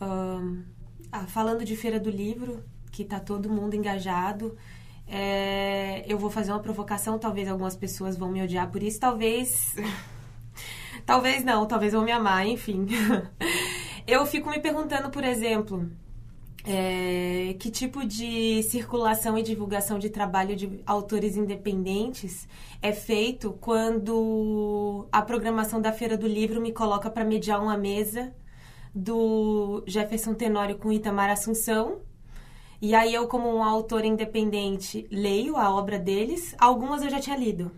Ahn, 0.00 0.62
ah, 1.10 1.26
falando 1.26 1.64
de 1.64 1.76
Feira 1.76 1.98
do 1.98 2.10
Livro, 2.10 2.62
que 2.92 3.04
tá 3.04 3.18
todo 3.18 3.50
mundo 3.50 3.74
engajado. 3.74 4.56
é, 5.06 6.04
eu 6.06 6.18
vou 6.18 6.30
fazer 6.30 6.52
uma 6.52 6.60
provocação, 6.60 7.18
talvez 7.18 7.48
algumas 7.48 7.76
pessoas 7.76 8.16
vão 8.16 8.30
me 8.30 8.42
odiar 8.42 8.70
por 8.70 8.82
isso, 8.82 9.00
talvez. 9.00 9.74
talvez 11.06 11.44
não, 11.44 11.66
talvez 11.66 11.92
vão 11.92 12.04
me 12.04 12.12
amar, 12.12 12.46
enfim. 12.46 12.86
eu 14.06 14.24
fico 14.26 14.50
me 14.50 14.60
perguntando, 14.60 15.10
por 15.10 15.24
exemplo, 15.24 15.90
é, 16.64 17.54
que 17.58 17.70
tipo 17.70 18.04
de 18.04 18.62
circulação 18.64 19.38
e 19.38 19.42
divulgação 19.42 19.98
de 19.98 20.10
trabalho 20.10 20.56
de 20.56 20.80
autores 20.86 21.36
independentes 21.36 22.48
é 22.82 22.92
feito 22.92 23.52
quando 23.60 25.06
a 25.10 25.22
programação 25.22 25.80
da 25.80 25.92
Feira 25.92 26.16
do 26.16 26.26
Livro 26.26 26.60
me 26.60 26.72
coloca 26.72 27.10
para 27.10 27.24
mediar 27.24 27.62
uma 27.62 27.76
mesa 27.76 28.34
do 28.94 29.82
Jefferson 29.86 30.34
Tenório 30.34 30.76
com 30.76 30.92
Itamar 30.92 31.30
Assunção. 31.30 32.00
E 32.80 32.94
aí 32.94 33.12
eu, 33.12 33.26
como 33.26 33.52
um 33.52 33.62
autor 33.62 34.04
independente, 34.04 35.06
leio 35.10 35.56
a 35.56 35.74
obra 35.74 35.98
deles. 35.98 36.54
Algumas 36.58 37.02
eu 37.02 37.10
já 37.10 37.18
tinha 37.18 37.36
lido. 37.36 37.72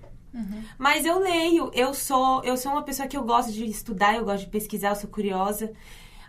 Mas 0.78 1.04
eu 1.04 1.18
leio, 1.18 1.70
eu 1.74 1.92
sou, 1.92 2.42
eu 2.44 2.56
sou 2.56 2.72
uma 2.72 2.82
pessoa 2.82 3.08
que 3.08 3.16
eu 3.16 3.24
gosto 3.24 3.52
de 3.52 3.64
estudar, 3.64 4.14
eu 4.14 4.24
gosto 4.24 4.44
de 4.44 4.50
pesquisar, 4.50 4.90
eu 4.90 4.96
sou 4.96 5.10
curiosa. 5.10 5.72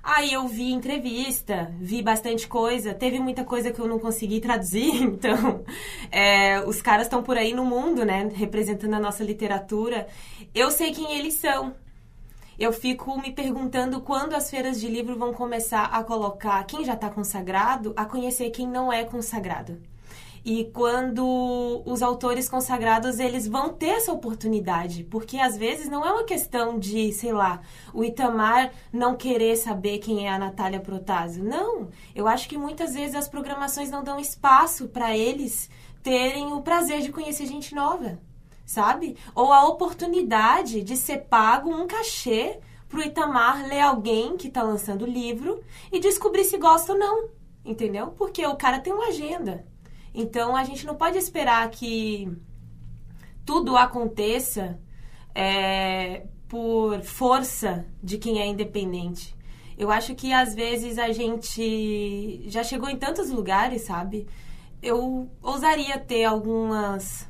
Aí 0.03 0.33
eu 0.33 0.47
vi 0.47 0.71
entrevista, 0.71 1.71
vi 1.79 2.01
bastante 2.01 2.47
coisa, 2.47 2.93
teve 2.93 3.19
muita 3.19 3.43
coisa 3.43 3.71
que 3.71 3.79
eu 3.79 3.87
não 3.87 3.99
consegui 3.99 4.39
traduzir, 4.39 4.95
então 5.03 5.63
é, 6.11 6.59
os 6.61 6.81
caras 6.81 7.05
estão 7.05 7.21
por 7.21 7.37
aí 7.37 7.53
no 7.53 7.63
mundo, 7.63 8.03
né, 8.03 8.27
representando 8.33 8.95
a 8.95 8.99
nossa 8.99 9.23
literatura. 9.23 10.07
Eu 10.55 10.71
sei 10.71 10.91
quem 10.91 11.17
eles 11.17 11.35
são. 11.35 11.75
Eu 12.57 12.73
fico 12.73 13.19
me 13.19 13.31
perguntando 13.31 14.01
quando 14.01 14.33
as 14.33 14.49
feiras 14.49 14.79
de 14.79 14.87
livro 14.87 15.17
vão 15.17 15.33
começar 15.33 15.85
a 15.85 16.03
colocar 16.03 16.63
quem 16.65 16.83
já 16.83 16.93
está 16.93 17.09
consagrado 17.09 17.93
a 17.95 18.05
conhecer 18.05 18.49
quem 18.51 18.67
não 18.67 18.91
é 18.91 19.03
consagrado. 19.03 19.81
E 20.43 20.65
quando 20.73 21.83
os 21.85 22.01
autores 22.01 22.49
consagrados 22.49 23.19
eles 23.19 23.47
vão 23.47 23.69
ter 23.69 23.89
essa 23.89 24.11
oportunidade, 24.11 25.03
porque 25.03 25.37
às 25.37 25.55
vezes 25.55 25.87
não 25.87 26.03
é 26.03 26.11
uma 26.11 26.23
questão 26.23 26.79
de, 26.79 27.13
sei 27.13 27.31
lá, 27.31 27.61
o 27.93 28.03
Itamar 28.03 28.71
não 28.91 29.15
querer 29.15 29.55
saber 29.55 29.99
quem 29.99 30.27
é 30.27 30.31
a 30.31 30.39
Natália 30.39 30.79
Protásio. 30.79 31.43
Não, 31.43 31.89
eu 32.15 32.27
acho 32.27 32.49
que 32.49 32.57
muitas 32.57 32.95
vezes 32.95 33.15
as 33.15 33.27
programações 33.27 33.91
não 33.91 34.03
dão 34.03 34.19
espaço 34.19 34.87
para 34.87 35.15
eles 35.15 35.69
terem 36.01 36.51
o 36.53 36.61
prazer 36.61 37.01
de 37.01 37.11
conhecer 37.11 37.45
gente 37.45 37.75
nova, 37.75 38.19
sabe? 38.65 39.15
Ou 39.35 39.53
a 39.53 39.67
oportunidade 39.67 40.81
de 40.81 40.97
ser 40.97 41.25
pago 41.25 41.69
um 41.69 41.85
cachê 41.85 42.59
pro 42.89 43.03
Itamar 43.03 43.67
ler 43.67 43.81
alguém 43.81 44.35
que 44.35 44.49
tá 44.49 44.63
lançando 44.63 45.05
livro 45.05 45.63
e 45.91 45.99
descobrir 45.99 46.45
se 46.45 46.57
gosta 46.57 46.93
ou 46.93 46.97
não, 46.97 47.29
entendeu? 47.63 48.07
Porque 48.17 48.43
o 48.47 48.55
cara 48.55 48.79
tem 48.79 48.91
uma 48.91 49.09
agenda. 49.09 49.69
Então 50.13 50.55
a 50.55 50.63
gente 50.63 50.85
não 50.85 50.95
pode 50.95 51.17
esperar 51.17 51.69
que 51.69 52.31
tudo 53.45 53.77
aconteça 53.77 54.79
é, 55.33 56.25
por 56.47 57.01
força 57.01 57.85
de 58.03 58.17
quem 58.17 58.39
é 58.39 58.47
independente. 58.47 59.35
Eu 59.77 59.89
acho 59.89 60.13
que 60.13 60.31
às 60.31 60.53
vezes 60.53 60.99
a 60.99 61.11
gente 61.11 62.43
já 62.47 62.63
chegou 62.63 62.89
em 62.89 62.97
tantos 62.97 63.29
lugares, 63.29 63.83
sabe? 63.83 64.27
Eu 64.81 65.29
ousaria 65.41 65.97
ter 65.97 66.23
algumas 66.23 67.29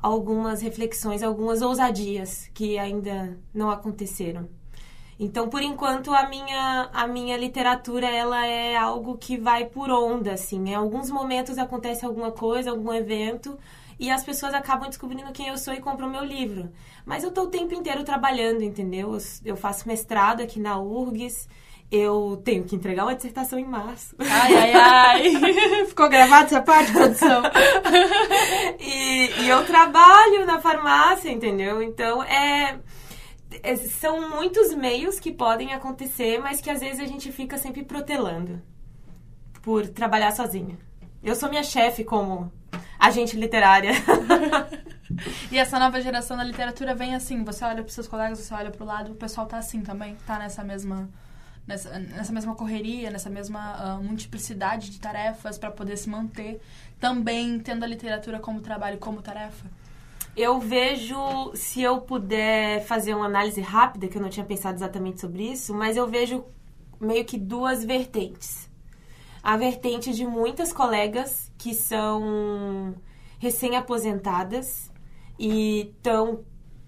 algumas 0.00 0.60
reflexões, 0.62 1.24
algumas 1.24 1.60
ousadias 1.60 2.48
que 2.54 2.78
ainda 2.78 3.36
não 3.52 3.68
aconteceram. 3.68 4.48
Então, 5.18 5.48
por 5.48 5.62
enquanto, 5.62 6.12
a 6.14 6.28
minha, 6.28 6.90
a 6.92 7.06
minha 7.06 7.36
literatura, 7.36 8.06
ela 8.08 8.46
é 8.46 8.76
algo 8.76 9.18
que 9.18 9.36
vai 9.36 9.64
por 9.64 9.90
onda, 9.90 10.34
assim. 10.34 10.68
Em 10.68 10.74
alguns 10.74 11.10
momentos 11.10 11.58
acontece 11.58 12.06
alguma 12.06 12.30
coisa, 12.30 12.70
algum 12.70 12.92
evento, 12.92 13.58
e 13.98 14.10
as 14.10 14.22
pessoas 14.22 14.54
acabam 14.54 14.88
descobrindo 14.88 15.32
quem 15.32 15.48
eu 15.48 15.58
sou 15.58 15.74
e 15.74 15.80
compram 15.80 16.08
meu 16.08 16.24
livro. 16.24 16.70
Mas 17.04 17.24
eu 17.24 17.32
tô 17.32 17.42
o 17.42 17.48
tempo 17.48 17.74
inteiro 17.74 18.04
trabalhando, 18.04 18.62
entendeu? 18.62 19.12
Eu, 19.12 19.20
eu 19.44 19.56
faço 19.56 19.88
mestrado 19.88 20.40
aqui 20.40 20.60
na 20.60 20.78
URGS, 20.78 21.48
eu 21.90 22.40
tenho 22.44 22.64
que 22.64 22.76
entregar 22.76 23.04
uma 23.04 23.14
dissertação 23.14 23.58
em 23.58 23.64
março. 23.64 24.14
Ai, 24.20 24.54
ai, 24.54 24.72
ai. 24.72 25.84
Ficou 25.88 26.08
gravado 26.08 26.44
essa 26.44 26.60
parte, 26.60 26.92
produção? 26.92 27.42
e, 28.78 29.42
e 29.42 29.48
eu 29.48 29.64
trabalho 29.64 30.46
na 30.46 30.60
farmácia, 30.60 31.30
entendeu? 31.30 31.82
Então, 31.82 32.22
é, 32.22 32.78
são 33.90 34.30
muitos 34.30 34.74
meios 34.74 35.18
que 35.20 35.32
podem 35.32 35.72
acontecer, 35.72 36.38
mas 36.38 36.60
que 36.60 36.70
às 36.70 36.80
vezes 36.80 37.00
a 37.00 37.06
gente 37.06 37.30
fica 37.32 37.56
sempre 37.58 37.82
protelando 37.84 38.60
por 39.62 39.86
trabalhar 39.86 40.32
sozinha. 40.32 40.78
Eu 41.22 41.34
sou 41.34 41.48
minha 41.48 41.62
chefe 41.62 42.04
como 42.04 42.52
agente 42.98 43.36
literária. 43.36 43.92
E 45.50 45.56
essa 45.56 45.78
nova 45.78 46.00
geração 46.02 46.36
da 46.36 46.44
literatura 46.44 46.94
vem 46.94 47.14
assim, 47.14 47.42
você 47.42 47.64
olha 47.64 47.82
para 47.82 47.90
seus 47.90 48.06
colegas, 48.06 48.38
você 48.38 48.52
olha 48.52 48.70
para 48.70 48.84
o 48.84 48.86
lado, 48.86 49.12
o 49.12 49.14
pessoal 49.14 49.46
tá 49.46 49.56
assim 49.56 49.80
também, 49.80 50.16
tá 50.26 50.38
nessa 50.38 50.62
mesma 50.62 51.08
nessa, 51.66 51.98
nessa 51.98 52.32
mesma 52.32 52.54
correria, 52.54 53.10
nessa 53.10 53.28
mesma 53.28 53.74
ah, 53.74 54.00
multiplicidade 54.02 54.90
de 54.90 54.98
tarefas 54.98 55.58
para 55.58 55.70
poder 55.70 55.96
se 55.96 56.08
manter, 56.08 56.60
também 56.98 57.60
tendo 57.60 57.84
a 57.84 57.86
literatura 57.86 58.38
como 58.38 58.60
trabalho, 58.60 58.98
como 58.98 59.20
tarefa. 59.20 59.66
Eu 60.38 60.60
vejo, 60.60 61.16
se 61.54 61.82
eu 61.82 62.00
puder 62.00 62.84
fazer 62.84 63.12
uma 63.12 63.26
análise 63.26 63.60
rápida, 63.60 64.06
que 64.06 64.16
eu 64.16 64.22
não 64.22 64.28
tinha 64.28 64.46
pensado 64.46 64.76
exatamente 64.76 65.20
sobre 65.20 65.42
isso, 65.42 65.74
mas 65.74 65.96
eu 65.96 66.06
vejo 66.06 66.44
meio 67.00 67.24
que 67.24 67.36
duas 67.36 67.84
vertentes. 67.84 68.70
A 69.42 69.56
vertente 69.56 70.14
de 70.14 70.24
muitas 70.24 70.72
colegas 70.72 71.50
que 71.58 71.74
são 71.74 72.94
recém-aposentadas 73.40 74.92
e 75.36 75.92
estão 75.96 76.44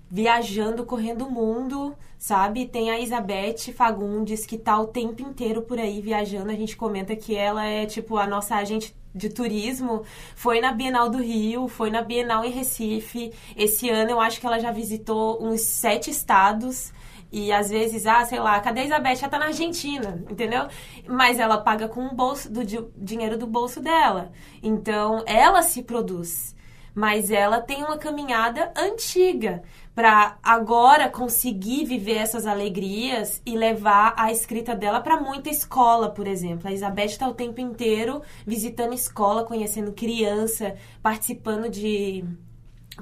viajando, 0.09 0.87
correndo 0.87 1.27
o 1.27 1.31
mundo, 1.33 1.97
sabe? 2.17 2.67
Tem 2.67 2.93
a 2.93 3.01
Isabeth 3.01 3.73
Fagundes, 3.75 4.47
que 4.47 4.59
tá 4.59 4.79
o 4.79 4.87
tempo 4.87 5.23
inteiro 5.23 5.63
por 5.63 5.81
aí 5.81 6.01
viajando. 6.01 6.53
A 6.53 6.55
gente 6.55 6.77
comenta 6.77 7.17
que 7.17 7.35
ela 7.35 7.65
é, 7.65 7.85
tipo, 7.85 8.17
a 8.17 8.29
nossa 8.29 8.55
agente 8.55 8.95
de 9.15 9.29
turismo. 9.29 10.03
Foi 10.35 10.61
na 10.61 10.73
Bienal 10.73 11.09
do 11.11 11.19
Rio, 11.19 11.69
foi 11.69 11.91
na 11.91 12.03
Bienal 12.03 12.45
em 12.45 12.51
Recife. 12.51 13.33
Esse 13.57 13.89
ano 13.91 14.11
eu 14.11 14.21
acho 14.21 14.41
que 14.41 14.47
ela 14.47 14.59
já 14.59 14.71
visitou 14.71 15.43
uns 15.45 15.63
sete 15.63 16.11
estados. 16.11 16.93
E 17.33 17.53
às 17.53 17.71
vezes, 17.71 18.07
ah, 18.07 18.25
sei 18.25 18.41
lá, 18.41 18.59
cadê 18.61 18.81
a 18.81 18.85
Isabeth? 18.85 19.19
Ela 19.21 19.29
tá 19.29 19.39
na 19.39 19.47
Argentina, 19.47 20.25
entendeu? 20.29 20.67
Mas 21.07 21.39
ela 21.39 21.59
paga 21.59 21.87
com 21.89 22.05
o 22.07 22.15
bolso, 22.15 22.53
do 22.53 22.65
di- 22.65 22.85
dinheiro 22.97 23.39
do 23.39 23.47
bolso 23.47 23.81
dela. 23.81 24.33
Então, 24.61 25.23
ela 25.27 25.63
se 25.63 25.83
produz. 25.85 26.57
Mas 27.01 27.31
ela 27.31 27.63
tem 27.63 27.83
uma 27.83 27.97
caminhada 27.97 28.71
antiga 28.77 29.63
para 29.95 30.37
agora 30.43 31.09
conseguir 31.09 31.87
viver 31.87 32.19
essas 32.19 32.47
alegrias 32.47 33.41
e 33.47 33.57
levar 33.57 34.13
a 34.19 34.31
escrita 34.31 34.77
dela 34.77 35.01
para 35.01 35.19
muita 35.19 35.49
escola, 35.49 36.11
por 36.11 36.27
exemplo. 36.27 36.69
A 36.69 36.73
Isabeth 36.73 37.07
está 37.07 37.27
o 37.27 37.33
tempo 37.33 37.59
inteiro 37.59 38.21
visitando 38.47 38.93
escola, 38.93 39.45
conhecendo 39.45 39.95
criança, 39.95 40.77
participando 41.03 41.71
de 41.71 42.23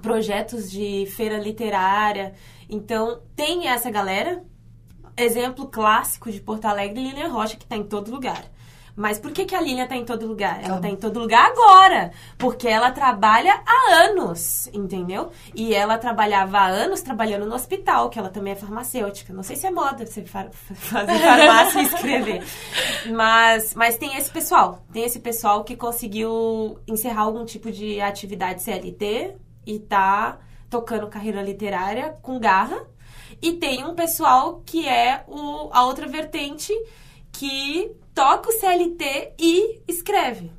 projetos 0.01 0.71
de 0.71 1.05
feira 1.07 1.37
literária. 1.37 2.35
Então, 2.71 3.21
tem 3.35 3.67
essa 3.67 3.91
galera. 3.91 4.45
Exemplo 5.17 5.67
clássico 5.67 6.31
de 6.31 6.41
Porto 6.41 6.67
Alegre, 6.67 7.03
Lilian 7.03 7.33
Rocha, 7.33 7.57
que 7.57 7.65
está 7.65 7.77
em 7.77 7.83
todo 7.83 8.13
lugar. 8.13 8.45
Mas 8.99 9.17
por 9.17 9.31
que, 9.31 9.45
que 9.45 9.55
a 9.55 9.61
Lilian 9.61 9.87
tá 9.87 9.95
em 9.95 10.05
todo 10.05 10.27
lugar? 10.27 10.61
Ela 10.61 10.81
tá 10.81 10.89
em 10.89 10.97
todo 10.97 11.21
lugar 11.21 11.53
agora. 11.53 12.11
Porque 12.37 12.67
ela 12.67 12.91
trabalha 12.91 13.63
há 13.65 13.95
anos, 14.09 14.69
entendeu? 14.73 15.31
E 15.55 15.73
ela 15.73 15.97
trabalhava 15.97 16.59
há 16.59 16.67
anos 16.67 17.01
trabalhando 17.01 17.47
no 17.47 17.55
hospital, 17.55 18.11
que 18.11 18.19
ela 18.19 18.29
também 18.29 18.55
é 18.55 18.57
farmacêutica. 18.57 19.33
Não 19.33 19.45
sei 19.45 19.55
se 19.55 19.69
é 19.69 19.71
moda 19.71 20.05
você 20.05 20.25
far, 20.25 20.51
fazer 20.51 21.15
farmácia 21.23 21.81
e 21.81 21.85
escrever. 21.85 22.45
Mas, 23.15 23.73
mas 23.73 23.97
tem 23.97 24.17
esse 24.17 24.31
pessoal. 24.31 24.83
Tem 24.93 25.05
esse 25.05 25.21
pessoal 25.21 25.63
que 25.63 25.77
conseguiu 25.77 26.81
encerrar 26.85 27.23
algum 27.23 27.45
tipo 27.45 27.71
de 27.71 28.01
atividade 28.01 28.65
CLT 28.65 29.37
e 29.65 29.79
tá 29.79 30.41
tocando 30.69 31.07
carreira 31.07 31.41
literária 31.41 32.17
com 32.21 32.41
garra. 32.41 32.85
E 33.41 33.53
tem 33.53 33.87
um 33.87 33.95
pessoal 33.95 34.61
que 34.67 34.89
é 34.89 35.23
o, 35.29 35.71
a 35.73 35.85
outra 35.85 36.09
vertente 36.09 36.73
que 37.31 37.93
toca 38.19 38.51
o 38.51 38.53
CLT 38.53 39.35
e 39.39 39.81
escreve. 39.87 40.51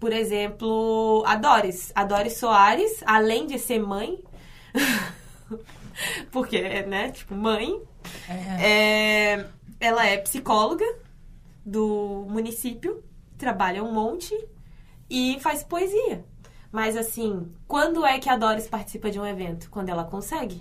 Por 0.00 0.12
exemplo, 0.12 1.22
a 1.24 1.36
Doris. 1.36 1.92
A 1.94 2.02
Doris 2.02 2.36
Soares, 2.36 3.00
além 3.06 3.46
de 3.46 3.60
ser 3.60 3.78
mãe, 3.78 4.18
porque, 6.32 6.82
né, 6.82 7.12
tipo, 7.12 7.36
mãe, 7.36 7.80
é. 8.28 9.36
É, 9.36 9.46
ela 9.78 10.04
é 10.04 10.16
psicóloga 10.18 10.84
do 11.64 12.26
município, 12.28 13.04
trabalha 13.36 13.84
um 13.84 13.92
monte 13.92 14.34
e 15.08 15.38
faz 15.40 15.62
poesia. 15.62 16.24
Mas 16.72 16.96
assim, 16.96 17.52
quando 17.68 18.04
é 18.04 18.18
que 18.18 18.28
a 18.28 18.36
Doris 18.36 18.66
participa 18.66 19.12
de 19.12 19.20
um 19.20 19.26
evento? 19.26 19.70
Quando 19.70 19.90
ela 19.90 20.02
consegue. 20.02 20.60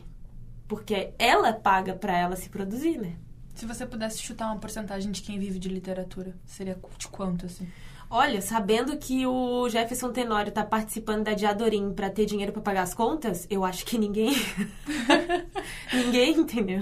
Porque 0.68 1.12
ela 1.18 1.54
paga 1.54 1.96
para 1.96 2.16
ela 2.16 2.36
se 2.36 2.50
produzir, 2.50 3.00
né? 3.00 3.18
Se 3.58 3.66
você 3.66 3.88
pudesse 3.88 4.20
chutar 4.20 4.46
uma 4.46 4.60
porcentagem 4.60 5.12
de 5.12 5.20
quem 5.24 5.40
vive 5.40 5.58
de 5.58 5.68
literatura, 5.68 6.36
seria 6.46 6.78
de 6.96 7.08
quanto, 7.08 7.48
assim? 7.48 7.68
Olha, 8.08 8.40
sabendo 8.40 8.96
que 8.98 9.26
o 9.26 9.68
Jefferson 9.68 10.12
Tenório 10.12 10.52
tá 10.52 10.64
participando 10.64 11.24
da 11.24 11.34
Diadorim 11.34 11.92
para 11.92 12.08
ter 12.08 12.28
dinheiro 12.28 12.54
para 12.54 12.62
pagar 12.62 12.84
as 12.84 12.94
contas, 12.94 13.48
eu 13.50 13.66
acho 13.66 13.84
que 13.84 13.98
ninguém. 13.98 14.30
ninguém, 15.92 16.38
entendeu? 16.38 16.82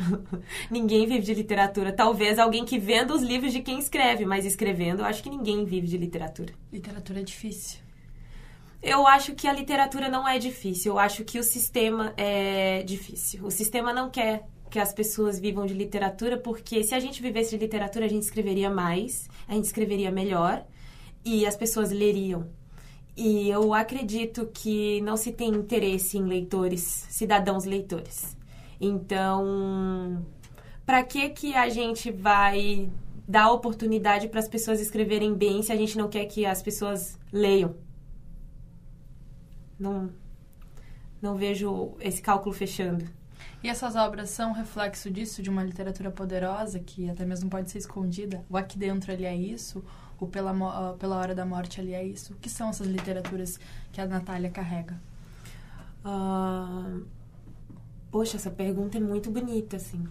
Ninguém 0.70 1.08
vive 1.08 1.22
de 1.22 1.34
literatura. 1.34 1.94
Talvez 1.94 2.38
alguém 2.38 2.66
que 2.66 2.78
venda 2.78 3.16
os 3.16 3.24
livros 3.24 3.54
de 3.54 3.62
quem 3.62 3.80
escreve, 3.80 4.26
mas 4.26 4.46
escrevendo, 4.46 5.00
eu 5.00 5.06
acho 5.06 5.24
que 5.24 5.30
ninguém 5.30 5.64
vive 5.64 5.88
de 5.88 5.98
literatura. 5.98 6.54
Literatura 6.74 7.22
é 7.22 7.24
difícil. 7.24 7.80
Eu 8.84 9.08
acho 9.08 9.34
que 9.34 9.48
a 9.48 9.54
literatura 9.54 10.10
não 10.10 10.28
é 10.28 10.38
difícil. 10.38 10.92
Eu 10.92 11.00
acho 11.00 11.24
que 11.24 11.40
o 11.40 11.44
sistema 11.44 12.14
é 12.18 12.84
difícil. 12.84 13.46
O 13.46 13.50
sistema 13.50 13.94
não 13.94 14.10
quer 14.10 14.46
que 14.76 14.80
as 14.80 14.92
pessoas 14.92 15.40
vivam 15.40 15.66
de 15.66 15.74
literatura, 15.74 16.38
porque 16.38 16.84
se 16.84 16.94
a 16.94 17.00
gente 17.00 17.22
vivesse 17.22 17.52
de 17.52 17.58
literatura, 17.64 18.04
a 18.04 18.10
gente 18.10 18.24
escreveria 18.24 18.70
mais, 18.70 19.30
a 19.48 19.54
gente 19.54 19.64
escreveria 19.64 20.12
melhor 20.12 20.66
e 21.24 21.46
as 21.46 21.56
pessoas 21.56 21.92
leriam. 21.92 22.50
E 23.16 23.50
eu 23.50 23.74
acredito 23.74 24.50
que 24.54 25.00
não 25.00 25.16
se 25.16 25.32
tem 25.32 25.48
interesse 25.48 26.18
em 26.18 26.26
leitores, 26.26 26.82
cidadãos 27.10 27.64
leitores. 27.64 28.36
Então, 28.78 30.26
para 30.86 31.02
que 31.04 31.30
que 31.30 31.56
a 31.56 31.70
gente 31.70 32.12
vai 32.12 32.92
dar 33.26 33.54
oportunidade 33.54 34.28
para 34.28 34.42
as 34.42 34.50
pessoas 34.50 34.82
escreverem 34.82 35.34
bem 35.34 35.64
se 35.64 35.72
a 35.72 35.76
gente 35.78 35.98
não 35.98 36.10
quer 36.10 36.26
que 36.26 36.46
as 36.46 36.62
pessoas 36.62 37.18
leiam? 37.32 37.78
Não 39.80 40.12
não 41.22 41.38
vejo 41.38 41.96
esse 42.02 42.22
cálculo 42.22 42.54
fechando. 42.54 43.06
E 43.66 43.68
essas 43.68 43.95
obras 43.95 44.30
são 44.30 44.51
reflexo 44.51 45.09
disso, 45.09 45.41
de 45.41 45.49
uma 45.49 45.63
literatura 45.63 46.11
poderosa, 46.11 46.80
que 46.80 47.09
até 47.09 47.26
mesmo 47.26 47.49
pode 47.49 47.72
ser 47.72 47.80
escondida? 47.80 48.45
O 48.47 48.55
Aqui 48.55 48.78
Dentro 48.78 49.11
ali 49.11 49.26
é 49.26 49.36
isso? 49.36 49.84
O 50.20 50.28
Pela, 50.28 50.51
uh, 50.53 50.95
pela 50.97 51.18
Hora 51.18 51.34
da 51.34 51.43
Morte 51.43 51.82
ali 51.82 51.95
é 51.95 52.03
isso? 52.03 52.34
O 52.34 52.36
que 52.36 52.47
são 52.47 52.70
essas 52.70 52.86
literaturas 52.86 53.59
que 53.91 53.99
a 53.99 54.05
Natália 54.05 54.51
carrega? 54.51 55.01
Uh, 56.05 57.07
poxa, 58.11 58.38
essa 58.38 58.51
pergunta 58.51 58.99
é 58.99 59.01
muito 59.01 59.32
bonita, 59.32 59.78
assim. 59.78 60.07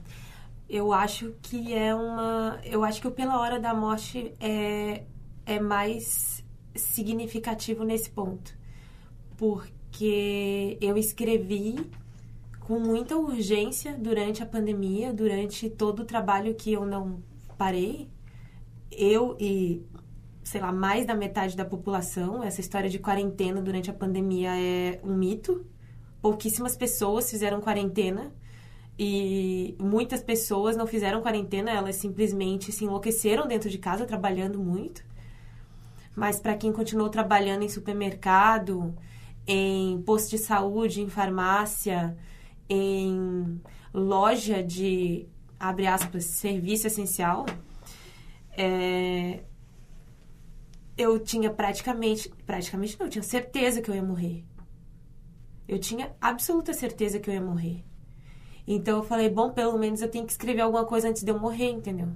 Eu 0.69 0.93
acho 0.93 1.33
que 1.41 1.73
é 1.73 1.95
uma... 1.95 2.59
Eu 2.65 2.83
acho 2.83 3.01
que 3.01 3.07
o 3.07 3.13
Pela 3.13 3.39
Hora 3.39 3.61
da 3.61 3.73
Morte 3.73 4.35
é, 4.41 5.05
é 5.47 5.61
mais 5.61 6.45
significativo 6.75 7.85
nesse 7.85 8.11
ponto. 8.11 8.53
Porque 9.37 10.77
eu 10.81 10.99
escrevi 10.99 11.77
com 12.65 12.79
muita 12.79 13.17
urgência 13.17 13.95
durante 13.97 14.43
a 14.43 14.47
pandemia, 14.47 15.13
durante 15.13 15.69
todo 15.69 16.01
o 16.01 16.05
trabalho 16.05 16.55
que 16.55 16.73
eu 16.73 16.87
não 16.87 17.23
parei. 17.59 18.09
Eu 18.91 19.37
e, 19.39 19.85
sei 20.43 20.63
lá, 20.63 20.73
mais 20.73 21.07
da 21.07 21.15
metade 21.15 21.57
da 21.57 21.65
população, 21.65 22.43
essa 22.43 22.61
história 22.61 22.89
de 22.89 22.99
quarentena 22.99 23.61
durante 23.61 23.91
a 23.91 23.95
pandemia 23.95 24.51
é 24.59 24.99
um 25.05 25.15
mito. 25.15 25.67
Pouquíssimas 26.23 26.75
pessoas 26.75 27.31
fizeram 27.31 27.61
quarentena 27.61 28.33
e 28.99 29.77
muitas 29.79 30.23
pessoas 30.23 30.75
não 30.75 30.87
fizeram 30.87 31.21
quarentena, 31.21 31.71
elas 31.71 31.97
simplesmente 31.97 32.73
se 32.73 32.85
enlouqueceram 32.85 33.47
dentro 33.47 33.69
de 33.69 33.77
casa 33.77 34.07
trabalhando 34.07 34.59
muito. 34.59 35.05
Mas 36.17 36.41
para 36.41 36.57
quem 36.57 36.73
continuou 36.73 37.11
trabalhando 37.11 37.63
em 37.63 37.69
supermercado, 37.69 38.95
em 39.47 40.01
posto 40.03 40.31
de 40.31 40.39
saúde, 40.39 41.03
em 41.03 41.11
farmácia, 41.11 42.17
em 42.69 43.61
loja 43.93 44.63
de, 44.63 45.27
abre 45.59 45.87
aspas, 45.87 46.25
serviço 46.25 46.87
essencial, 46.87 47.47
é, 48.57 49.43
eu 50.97 51.19
tinha 51.19 51.51
praticamente, 51.51 52.29
praticamente 52.47 52.99
não, 52.99 53.07
eu 53.07 53.11
tinha 53.11 53.23
certeza 53.23 53.81
que 53.81 53.91
eu 53.91 53.95
ia 53.95 54.03
morrer. 54.03 54.45
Eu 55.67 55.79
tinha 55.79 56.15
absoluta 56.21 56.73
certeza 56.73 57.19
que 57.19 57.29
eu 57.29 57.35
ia 57.35 57.41
morrer. 57.41 57.85
Então 58.67 58.99
eu 58.99 59.03
falei, 59.03 59.29
bom, 59.29 59.51
pelo 59.51 59.79
menos 59.79 60.01
eu 60.01 60.09
tenho 60.09 60.25
que 60.27 60.33
escrever 60.33 60.63
alguma 60.63 60.85
coisa 60.85 61.09
antes 61.09 61.23
de 61.23 61.31
eu 61.31 61.39
morrer, 61.39 61.71
entendeu? 61.71 62.09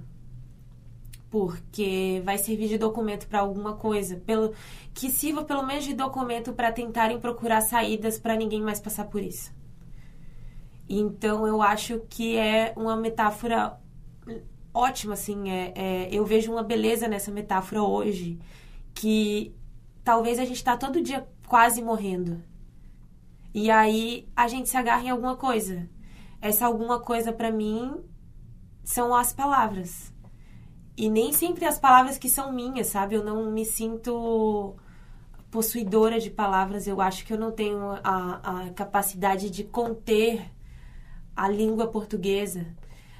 Porque 1.29 2.21
vai 2.25 2.37
servir 2.39 2.67
de 2.69 2.77
documento 2.77 3.27
para 3.27 3.39
alguma 3.39 3.75
coisa, 3.75 4.15
pelo 4.17 4.53
que 4.93 5.11
sirva 5.11 5.43
pelo 5.43 5.63
menos 5.63 5.83
de 5.83 5.93
documento 5.93 6.53
para 6.53 6.71
tentarem 6.71 7.19
procurar 7.19 7.61
saídas 7.61 8.19
para 8.19 8.35
ninguém 8.35 8.61
mais 8.61 8.79
passar 8.79 9.05
por 9.05 9.21
isso. 9.21 9.51
Então 10.89 11.45
eu 11.45 11.61
acho 11.61 11.99
que 12.09 12.35
é 12.35 12.73
uma 12.75 12.95
metáfora 12.95 13.79
ótima, 14.73 15.13
assim. 15.13 15.51
É, 15.51 15.73
é, 15.75 16.09
eu 16.11 16.25
vejo 16.25 16.51
uma 16.51 16.63
beleza 16.63 17.07
nessa 17.07 17.31
metáfora 17.31 17.83
hoje, 17.83 18.39
que 18.95 19.55
talvez 20.03 20.39
a 20.39 20.45
gente 20.45 20.57
está 20.57 20.75
todo 20.75 21.01
dia 21.01 21.27
quase 21.47 21.83
morrendo. 21.83 22.41
E 23.53 23.69
aí 23.69 24.27
a 24.35 24.47
gente 24.47 24.67
se 24.67 24.77
agarra 24.77 25.03
em 25.03 25.09
alguma 25.09 25.35
coisa. 25.35 25.87
Essa 26.41 26.65
alguma 26.65 26.99
coisa 26.99 27.31
para 27.31 27.51
mim 27.51 28.03
são 28.83 29.13
as 29.15 29.31
palavras. 29.31 30.11
E 30.97 31.07
nem 31.07 31.31
sempre 31.31 31.65
as 31.65 31.77
palavras 31.79 32.17
que 32.17 32.29
são 32.29 32.51
minhas, 32.51 32.87
sabe? 32.87 33.15
Eu 33.15 33.23
não 33.23 33.51
me 33.51 33.63
sinto 33.63 34.75
possuidora 35.51 36.19
de 36.19 36.29
palavras. 36.29 36.87
Eu 36.87 36.99
acho 36.99 37.25
que 37.25 37.33
eu 37.33 37.39
não 37.39 37.51
tenho 37.51 37.79
a, 38.03 38.63
a 38.65 38.69
capacidade 38.71 39.49
de 39.49 39.63
conter 39.63 40.51
a 41.39 41.47
língua 41.47 41.87
portuguesa. 41.87 42.67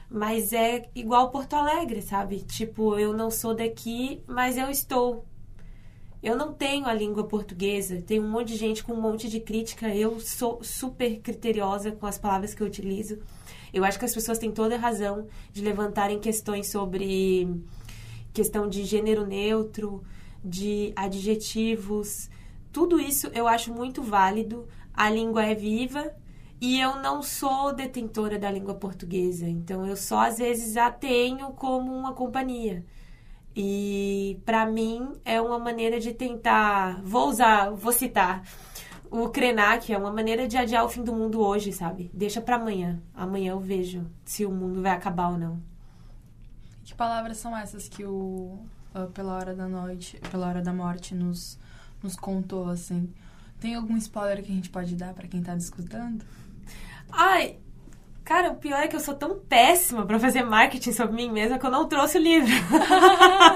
Mas 0.09 0.51
é 0.51 0.89
igual 0.93 1.29
Porto 1.29 1.53
Alegre, 1.53 2.01
sabe? 2.01 2.39
Tipo, 2.41 2.99
eu 2.99 3.13
não 3.13 3.31
sou 3.31 3.55
daqui, 3.55 4.21
mas 4.27 4.57
eu 4.57 4.69
estou. 4.69 5.25
Eu 6.21 6.35
não 6.35 6.51
tenho 6.51 6.85
a 6.85 6.93
língua 6.93 7.23
portuguesa. 7.23 8.01
Tem 8.01 8.19
um 8.19 8.29
monte 8.29 8.49
de 8.49 8.57
gente 8.57 8.83
com 8.83 8.91
um 8.91 8.99
monte 8.99 9.29
de 9.29 9.39
crítica. 9.39 9.87
Eu 9.95 10.19
sou 10.19 10.61
super 10.61 11.21
criteriosa 11.21 11.93
com 11.93 12.05
as 12.05 12.17
palavras 12.17 12.53
que 12.53 12.61
eu 12.61 12.67
utilizo. 12.67 13.19
Eu 13.73 13.85
acho 13.85 13.97
que 13.97 14.03
as 14.03 14.13
pessoas 14.13 14.37
têm 14.37 14.51
toda 14.51 14.75
a 14.75 14.79
razão 14.79 15.27
de 15.53 15.61
levantarem 15.61 16.19
questões 16.19 16.69
sobre 16.69 17.47
questão 18.33 18.67
de 18.67 18.83
gênero 18.83 19.25
neutro, 19.25 20.03
de 20.43 20.91
adjetivos. 20.93 22.29
Tudo 22.69 22.99
isso 22.99 23.27
eu 23.27 23.47
acho 23.47 23.73
muito 23.73 24.03
válido. 24.03 24.67
A 24.93 25.09
língua 25.09 25.45
é 25.45 25.55
viva 25.55 26.13
e 26.61 26.79
eu 26.79 27.01
não 27.01 27.21
sou 27.21 27.73
detentora 27.73 28.37
da 28.37 28.51
língua 28.51 28.75
portuguesa, 28.75 29.47
então 29.47 29.85
eu 29.85 29.95
só 29.95 30.27
às 30.27 30.37
vezes 30.37 30.75
a 30.77 30.91
tenho 30.91 31.51
como 31.53 31.93
uma 31.93 32.13
companhia. 32.13 32.85
E 33.55 34.39
para 34.45 34.65
mim 34.65 35.13
é 35.25 35.41
uma 35.41 35.57
maneira 35.57 35.99
de 35.99 36.13
tentar, 36.13 37.01
vou 37.03 37.29
usar, 37.29 37.71
vou 37.71 37.91
citar 37.91 38.43
o 39.11 39.27
Krenak, 39.29 39.91
é 39.91 39.97
uma 39.97 40.11
maneira 40.11 40.47
de 40.47 40.55
adiar 40.55 40.85
o 40.85 40.89
fim 40.89 41.03
do 41.03 41.13
mundo 41.13 41.41
hoje, 41.41 41.73
sabe? 41.73 42.11
Deixa 42.13 42.39
para 42.39 42.57
amanhã. 42.57 43.01
Amanhã 43.13 43.51
eu 43.51 43.59
vejo 43.59 44.05
se 44.23 44.45
o 44.45 44.51
mundo 44.51 44.81
vai 44.81 44.91
acabar 44.91 45.29
ou 45.29 45.37
não. 45.37 45.59
Que 46.83 46.93
palavras 46.93 47.37
são 47.37 47.57
essas 47.57 47.87
que 47.87 48.03
o 48.05 48.59
uh, 48.93 49.07
pela 49.13 49.33
hora 49.33 49.55
da 49.55 49.67
noite, 49.67 50.19
pela 50.29 50.47
hora 50.47 50.61
da 50.61 50.73
morte 50.73 51.15
nos 51.15 51.57
nos 52.01 52.15
contou 52.15 52.69
assim? 52.69 53.11
Tem 53.59 53.75
algum 53.75 53.97
spoiler 53.97 54.43
que 54.43 54.51
a 54.51 54.55
gente 54.55 54.69
pode 54.69 54.95
dar 54.95 55.13
para 55.13 55.27
quem 55.27 55.41
tá 55.41 55.55
escutando? 55.55 56.23
Ai, 57.11 57.57
Cara, 58.29 58.51
o 58.51 58.57
pior 58.57 58.79
é 58.79 58.87
que 58.87 58.95
eu 58.95 58.99
sou 58.99 59.15
tão 59.15 59.39
péssima 59.39 60.05
para 60.05 60.19
fazer 60.19 60.43
marketing 60.43 60.91
sobre 60.91 61.15
mim 61.15 61.31
mesma 61.31 61.57
que 61.57 61.65
eu 61.65 61.71
não 61.71 61.87
trouxe 61.87 62.19
o 62.19 62.21
livro. 62.21 62.53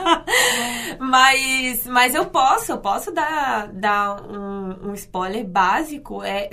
mas, 0.98 1.86
mas 1.86 2.16
eu 2.16 2.26
posso, 2.26 2.72
eu 2.72 2.80
posso 2.80 3.12
dar, 3.12 3.68
dar 3.68 4.20
um, 4.24 4.90
um 4.90 4.94
spoiler 4.96 5.46
básico. 5.46 6.24
É, 6.24 6.50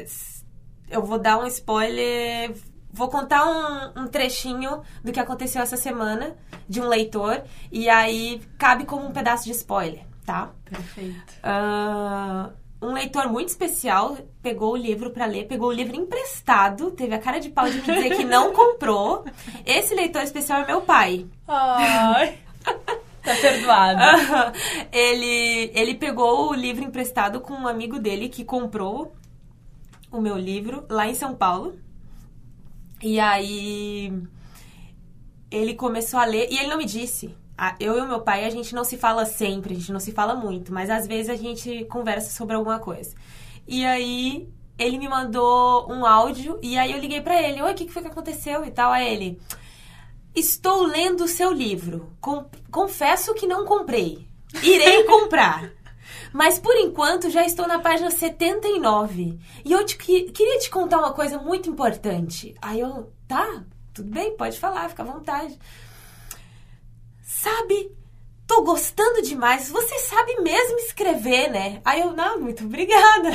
eu 0.91 1.03
vou 1.03 1.19
dar 1.19 1.39
um 1.39 1.47
spoiler. 1.47 2.55
Vou 2.93 3.09
contar 3.09 3.43
um, 3.47 4.03
um, 4.03 4.07
trechinho 4.07 4.83
do 5.03 5.13
que 5.13 5.21
aconteceu 5.21 5.63
essa 5.63 5.79
semana 5.79 6.37
de 6.69 6.79
um 6.79 6.89
leitor. 6.89 7.43
E 7.73 7.89
aí 7.89 8.43
cabe 8.59 8.85
como 8.85 9.07
um 9.07 9.13
pedaço 9.13 9.45
de 9.45 9.53
spoiler, 9.53 10.05
tá? 10.27 10.51
Perfeito. 10.67 11.33
Uh, 11.43 12.53
um 12.83 12.93
leitor 12.93 13.29
muito 13.29 13.49
especial 13.49 14.17
pegou 14.43 14.73
o 14.73 14.77
livro 14.77 15.11
para 15.11 15.27
ler, 15.27 15.47
pegou 15.47 15.69
o 15.69 15.73
livro 15.73 15.95
emprestado, 15.95 16.91
teve 16.91 17.15
a 17.15 17.19
cara 17.19 17.39
de 17.39 17.51
pau 17.51 17.69
de 17.69 17.77
me 17.77 17.83
dizer 17.83 18.17
que 18.17 18.25
não 18.25 18.53
comprou. 18.53 19.25
Esse 19.67 19.95
leitor 19.95 20.23
especial 20.23 20.63
é 20.63 20.67
meu 20.67 20.81
pai. 20.83 21.27
Ai. 21.47 22.39
Tá 23.23 23.37
perdoado. 23.37 24.01
ele, 24.91 25.71
ele 25.75 25.95
pegou 25.95 26.49
o 26.49 26.55
livro 26.55 26.83
emprestado 26.83 27.39
com 27.43 27.53
um 27.53 27.69
amigo 27.69 27.99
dele 27.99 28.31
que 28.31 28.47
comprou 28.47 29.13
o 30.11 30.23
meu 30.23 30.39
livro 30.39 30.87
lá 30.89 31.07
em 31.07 31.15
São 31.15 31.35
Paulo. 31.35 31.79
E 33.03 33.21
aí 33.21 34.11
ele 35.51 35.75
começou 35.75 36.19
a 36.19 36.25
ler 36.25 36.49
e 36.51 36.59
ele 36.59 36.69
não 36.69 36.79
me 36.79 36.87
disse 36.87 37.35
eu 37.79 37.99
e 37.99 38.01
o 38.01 38.09
meu 38.09 38.21
pai, 38.21 38.45
a 38.45 38.51
gente 38.51 38.75
não 38.75 38.85
se 38.85 38.97
fala 38.97 39.27
sempre, 39.27 39.75
a 39.75 39.77
gente 39.77 39.93
não 39.93 40.01
se 40.01 40.13
fala 40.13 40.35
muito, 40.35 40.73
mas 40.73 40.89
às 40.89 41.07
vezes 41.07 41.29
a 41.29 41.37
gente 41.37 41.85
conversa 41.87 42.31
sobre 42.31 42.57
alguma 42.57 42.79
coisa. 42.79 43.15
E 43.67 43.85
aí 43.85 44.49
ele 44.79 44.99
me 44.99 45.09
mandou 45.09 45.91
um 45.93 46.07
áudio 46.07 46.59
e 46.63 46.79
aí 46.79 46.93
eu 46.93 46.99
liguei 46.99 47.21
para 47.21 47.41
ele, 47.41 47.61
oi, 47.61 47.73
o 47.73 47.75
que 47.75 47.89
foi 47.89 48.03
que 48.03 48.09
aconteceu 48.09 48.65
e 48.65 48.71
tal. 48.71 48.91
Aí 48.91 49.13
ele, 49.13 49.41
estou 50.35 50.85
lendo 50.85 51.25
o 51.25 51.29
seu 51.29 51.53
livro, 51.53 52.11
confesso 52.71 53.35
que 53.35 53.47
não 53.47 53.67
comprei, 53.67 54.27
irei 54.63 55.05
comprar. 55.05 55.71
Mas 56.33 56.59
por 56.59 56.75
enquanto 56.77 57.29
já 57.29 57.45
estou 57.45 57.67
na 57.67 57.81
página 57.81 58.11
79. 58.11 59.39
E 59.65 59.73
eu 59.73 59.85
te, 59.85 59.97
queria 59.97 60.59
te 60.59 60.71
contar 60.71 60.99
uma 60.99 61.13
coisa 61.13 61.39
muito 61.39 61.69
importante. 61.69 62.55
Aí 62.63 62.81
eu, 62.81 63.13
tá, 63.27 63.65
tudo 63.93 64.11
bem, 64.11 64.37
pode 64.37 64.59
falar, 64.59 64.89
fica 64.89 65.03
à 65.03 65.07
vontade. 65.07 65.59
Sabe, 67.33 67.97
tô 68.45 68.63
gostando 68.63 69.23
demais. 69.23 69.71
Você 69.71 69.99
sabe 70.01 70.41
mesmo 70.41 70.77
escrever, 70.79 71.49
né? 71.49 71.81
Aí 71.85 72.01
eu, 72.01 72.13
não, 72.13 72.41
muito 72.41 72.65
obrigada. 72.65 73.31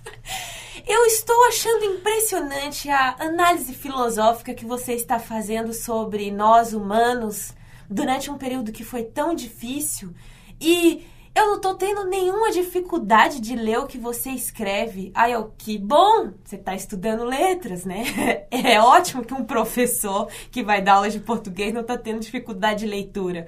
eu 0.88 1.04
estou 1.04 1.44
achando 1.46 1.84
impressionante 1.84 2.88
a 2.88 3.16
análise 3.18 3.74
filosófica 3.74 4.54
que 4.54 4.64
você 4.64 4.94
está 4.94 5.18
fazendo 5.18 5.74
sobre 5.74 6.30
nós 6.30 6.72
humanos 6.72 7.52
durante 7.88 8.30
um 8.30 8.38
período 8.38 8.72
que 8.72 8.82
foi 8.82 9.04
tão 9.04 9.34
difícil. 9.34 10.14
E 10.58 11.06
eu 11.32 11.46
não 11.46 11.60
tô 11.60 11.74
tendo 11.74 12.04
nenhuma 12.06 12.50
dificuldade 12.50 13.40
de 13.40 13.54
ler 13.54 13.78
o 13.78 13.86
que 13.86 13.96
você 13.96 14.30
escreve. 14.30 15.12
Aí 15.14 15.30
eu, 15.32 15.54
que 15.56 15.78
bom! 15.78 16.32
Você 16.44 16.58
tá 16.58 16.74
estudando 16.74 17.24
letras, 17.24 17.84
né? 17.84 18.46
É 18.50 18.80
ótimo 18.80 19.24
que 19.24 19.32
um 19.32 19.44
professor 19.44 20.28
que 20.50 20.62
vai 20.62 20.82
dar 20.82 20.94
aula 20.94 21.08
de 21.08 21.18
português 21.20 21.72
não 21.72 21.82
tá 21.82 21.96
tendo 21.96 22.20
dificuldade 22.20 22.80
de 22.80 22.86
leitura. 22.86 23.46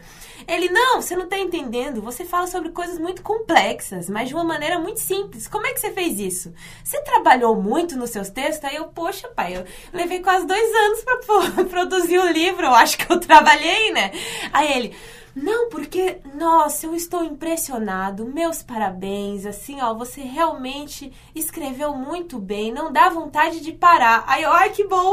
Ele, 0.49 0.68
não, 0.70 1.03
você 1.03 1.14
não 1.14 1.28
tá 1.28 1.39
entendendo. 1.39 2.01
Você 2.03 2.24
fala 2.24 2.47
sobre 2.47 2.70
coisas 2.70 2.99
muito 2.99 3.20
complexas, 3.22 4.09
mas 4.09 4.28
de 4.28 4.35
uma 4.35 4.45
maneira 4.45 4.78
muito 4.78 5.01
simples. 5.01 5.47
Como 5.49 5.66
é 5.66 5.72
que 5.72 5.80
você 5.80 5.91
fez 5.91 6.18
isso? 6.18 6.53
Você 6.83 7.01
trabalhou 7.03 7.61
muito 7.61 7.97
nos 7.97 8.11
seus 8.11 8.30
textos? 8.30 8.64
Aí 8.64 8.76
eu, 8.76 8.87
poxa, 8.87 9.28
pai, 9.28 9.57
eu 9.57 9.64
levei 9.93 10.20
quase 10.20 10.47
dois 10.47 10.74
anos 10.74 11.01
para 11.05 11.64
produzir 11.68 12.18
o 12.18 12.33
livro. 12.33 12.66
Eu 12.66 12.74
acho 12.74 12.97
que 12.97 13.12
eu 13.12 13.20
trabalhei, 13.20 13.93
né? 13.93 14.12
Aí 14.53 14.72
ele 14.72 14.95
não, 15.35 15.70
porque, 15.70 16.20
nossa, 16.35 16.87
eu 16.87 16.95
estou 16.95 17.24
impressionado. 17.24 18.26
Meus 18.26 18.62
parabéns. 18.62 19.47
Assim, 19.47 19.80
ó, 19.80 19.95
você 19.95 20.20
realmente 20.20 21.11
escreveu 21.35 21.95
muito 21.95 22.39
bem. 22.39 22.70
Não 22.70 22.93
dá 22.93 23.09
vontade 23.09 23.61
de 23.61 23.72
parar. 23.72 24.24
Aí, 24.26 24.45
ai, 24.45 24.70
que 24.70 24.87
bom. 24.87 25.12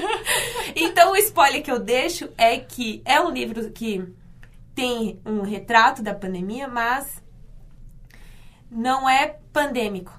então, 0.76 1.12
o 1.12 1.16
spoiler 1.16 1.62
que 1.62 1.70
eu 1.70 1.78
deixo 1.78 2.28
é 2.36 2.58
que 2.58 3.00
é 3.04 3.18
um 3.20 3.30
livro 3.30 3.70
que 3.70 4.06
tem 4.74 5.20
um 5.24 5.40
retrato 5.40 6.02
da 6.02 6.14
pandemia, 6.14 6.68
mas 6.68 7.22
não 8.70 9.08
é 9.08 9.38
pandêmico. 9.52 10.12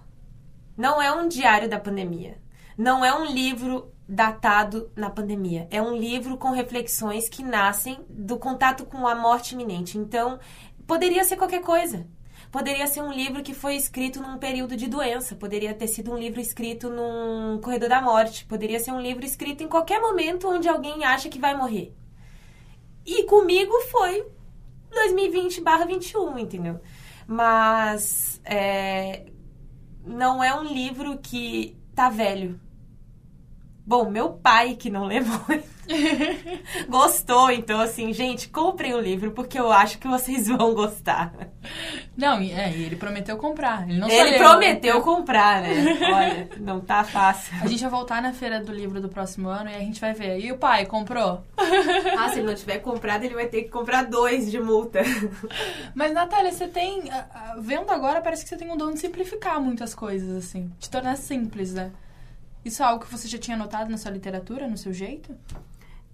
Não 0.76 1.00
é 1.00 1.12
um 1.12 1.28
diário 1.28 1.70
da 1.70 1.80
pandemia. 1.80 2.40
Não 2.76 3.06
é 3.06 3.14
um 3.14 3.26
livro 3.26 3.94
datado 4.12 4.92
na 4.94 5.10
pandemia. 5.10 5.70
É 5.72 5.82
um 5.82 5.96
livro 5.96 6.36
com 6.36 6.52
reflexões 6.52 7.30
que 7.30 7.42
nascem 7.42 7.98
do 8.10 8.38
contato 8.38 8.86
com 8.86 9.08
a 9.08 9.16
morte 9.16 9.54
iminente. 9.54 9.98
Então, 9.98 10.38
poderia 10.86 11.24
ser 11.24 11.38
qualquer 11.38 11.62
coisa. 11.62 12.06
Poderia 12.52 12.86
ser 12.88 13.02
um 13.02 13.14
livro 13.14 13.42
que 13.42 13.54
foi 13.54 13.78
escrito 13.78 14.22
num 14.22 14.38
período 14.38 14.76
de 14.76 14.86
doença, 14.86 15.34
poderia 15.34 15.74
ter 15.74 15.88
sido 15.88 16.12
um 16.12 16.18
livro 16.18 16.42
escrito 16.42 16.90
num 16.90 17.62
corredor 17.62 17.88
da 17.88 18.02
morte, 18.02 18.44
poderia 18.44 18.82
ser 18.82 18.92
um 18.92 19.00
livro 19.00 19.24
escrito 19.24 19.64
em 19.64 19.70
qualquer 19.70 20.02
momento 20.02 20.50
onde 20.50 20.68
alguém 20.68 21.06
acha 21.06 21.30
que 21.30 21.40
vai 21.40 21.56
morrer. 21.56 21.96
E 23.06 23.24
comigo 23.24 23.72
foi 23.90 24.26
2020/21, 24.92 26.38
entendeu? 26.38 26.82
Mas 27.26 28.42
é, 28.44 29.28
não 30.06 30.44
é 30.44 30.54
um 30.54 30.66
livro 30.66 31.18
que 31.20 31.78
tá 31.96 32.10
velho 32.10 32.60
Bom, 33.86 34.10
meu 34.10 34.30
pai, 34.30 34.76
que 34.76 34.90
não 34.90 35.06
lê 35.06 35.20
muito, 35.20 35.68
gostou. 36.88 37.50
Então, 37.52 37.80
assim, 37.80 38.14
gente, 38.14 38.48
comprem 38.48 38.94
o 38.94 39.02
livro 39.02 39.32
porque 39.32 39.60
eu 39.60 39.72
acho 39.72 39.98
que 39.98 40.08
vocês 40.08 40.48
vão 40.50 40.74
gostar. 40.74 41.34
Não, 42.16 42.38
é, 42.40 42.72
ele 42.72 42.96
prometeu 42.96 43.38
comprar. 43.38 43.90
Ele, 43.90 44.00
não 44.00 44.08
ele 44.08 44.38
prometeu 44.38 44.96
leu. 44.96 45.04
comprar, 45.04 45.62
né? 45.62 45.70
Olha, 46.14 46.50
não 46.60 46.80
tá 46.80 47.04
fácil. 47.04 47.54
A 47.62 47.68
gente 47.68 47.82
vai 47.82 47.90
voltar 47.90 48.22
na 48.22 48.34
feira 48.34 48.60
do 48.60 48.72
livro 48.72 49.02
do 49.02 49.10
próximo 49.10 49.50
ano 49.50 49.70
e 49.70 49.76
a 49.76 49.80
gente 49.80 50.00
vai 50.00 50.14
ver. 50.14 50.40
E 50.40 50.52
o 50.52 50.58
pai, 50.58 50.86
comprou? 50.86 51.44
Ah, 51.58 52.30
se 52.30 52.40
ele 52.40 52.48
não 52.48 52.56
tiver 52.56 52.80
comprado, 52.80 53.24
ele 53.24 53.36
vai 53.36 53.48
ter 53.48 53.64
que 53.64 53.70
comprar 53.70 54.06
dois 54.06 54.50
de 54.50 54.60
multa. 54.60 55.00
Mas, 55.96 56.14
Natália, 56.14 56.52
você 56.52 56.68
tem... 56.68 57.04
Vendo 57.60 57.90
agora, 57.92 58.22
parece 58.22 58.44
que 58.44 58.50
você 58.50 58.58
tem 58.58 58.72
um 58.72 58.78
dom 58.78 58.92
de 58.92 59.00
simplificar 59.00 59.60
muitas 59.60 59.96
coisas, 59.96 60.38
assim. 60.38 60.72
De 60.80 60.90
tornar 60.90 61.18
simples, 61.18 61.74
né? 61.74 61.92
Isso 62.64 62.84
é 62.84 62.86
algo 62.86 63.04
que 63.04 63.12
você 63.12 63.28
já 63.28 63.38
tinha 63.38 63.58
notado 63.58 63.90
na 63.90 63.98
sua 63.98 64.12
literatura, 64.12 64.68
no 64.68 64.78
seu 64.78 64.94
jeito? 64.94 65.36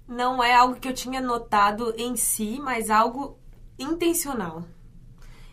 Não 0.07 0.41
é 0.41 0.55
algo 0.55 0.79
que 0.79 0.87
eu 0.87 0.93
tinha 0.93 1.19
notado 1.19 1.93
em 1.97 2.15
si, 2.15 2.59
mas 2.61 2.89
algo 2.89 3.37
intencional. 3.77 4.63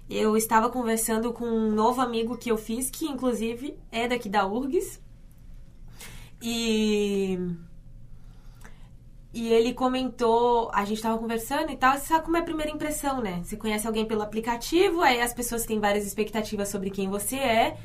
Eu 0.08 0.36
estava 0.36 0.68
conversando 0.68 1.32
com 1.32 1.44
um 1.44 1.72
novo 1.72 2.00
amigo 2.00 2.36
que 2.36 2.50
eu 2.50 2.56
fiz, 2.56 2.90
que 2.90 3.06
inclusive 3.06 3.76
é 3.90 4.06
daqui 4.06 4.28
da 4.28 4.46
URGS. 4.46 5.00
E. 6.40 7.38
E 9.32 9.48
ele 9.48 9.74
comentou, 9.74 10.70
a 10.72 10.84
gente 10.84 10.98
estava 10.98 11.18
conversando 11.18 11.72
e 11.72 11.76
tal, 11.76 11.98
você 11.98 12.06
sabe 12.06 12.24
como 12.24 12.36
é 12.36 12.40
a 12.40 12.44
primeira 12.44 12.70
impressão, 12.70 13.20
né? 13.20 13.40
Você 13.42 13.56
conhece 13.56 13.84
alguém 13.84 14.06
pelo 14.06 14.22
aplicativo, 14.22 15.00
aí 15.00 15.20
as 15.20 15.34
pessoas 15.34 15.66
têm 15.66 15.80
várias 15.80 16.06
expectativas 16.06 16.68
sobre 16.68 16.88
quem 16.88 17.08
você 17.08 17.34
é, 17.34 17.76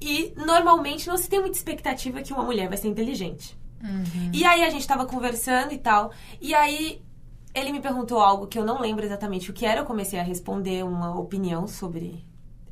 e 0.00 0.34
normalmente 0.36 1.08
não 1.08 1.16
se 1.16 1.28
tem 1.28 1.40
muita 1.40 1.56
expectativa 1.56 2.22
que 2.22 2.32
uma 2.32 2.42
mulher 2.42 2.68
vai 2.68 2.76
ser 2.76 2.88
inteligente. 2.88 3.56
Uhum. 3.82 4.30
E 4.32 4.44
aí 4.44 4.64
a 4.64 4.70
gente 4.70 4.86
tava 4.86 5.06
conversando 5.06 5.72
e 5.72 5.78
tal. 5.78 6.12
E 6.40 6.54
aí 6.54 7.02
ele 7.54 7.72
me 7.72 7.80
perguntou 7.80 8.20
algo 8.20 8.46
que 8.46 8.58
eu 8.58 8.64
não 8.64 8.80
lembro 8.80 9.04
exatamente 9.04 9.50
o 9.50 9.54
que 9.54 9.64
era. 9.64 9.80
Eu 9.80 9.86
comecei 9.86 10.18
a 10.18 10.22
responder 10.22 10.84
uma 10.84 11.18
opinião 11.18 11.66
sobre. 11.66 12.24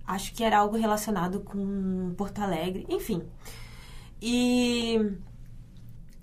Acho 0.07 0.35
que 0.35 0.45
era 0.45 0.59
algo 0.59 0.77
relacionado 0.77 1.41
com 1.41 2.15
Porto 2.17 2.41
Alegre, 2.41 2.87
enfim. 2.89 3.23
E. 4.21 4.99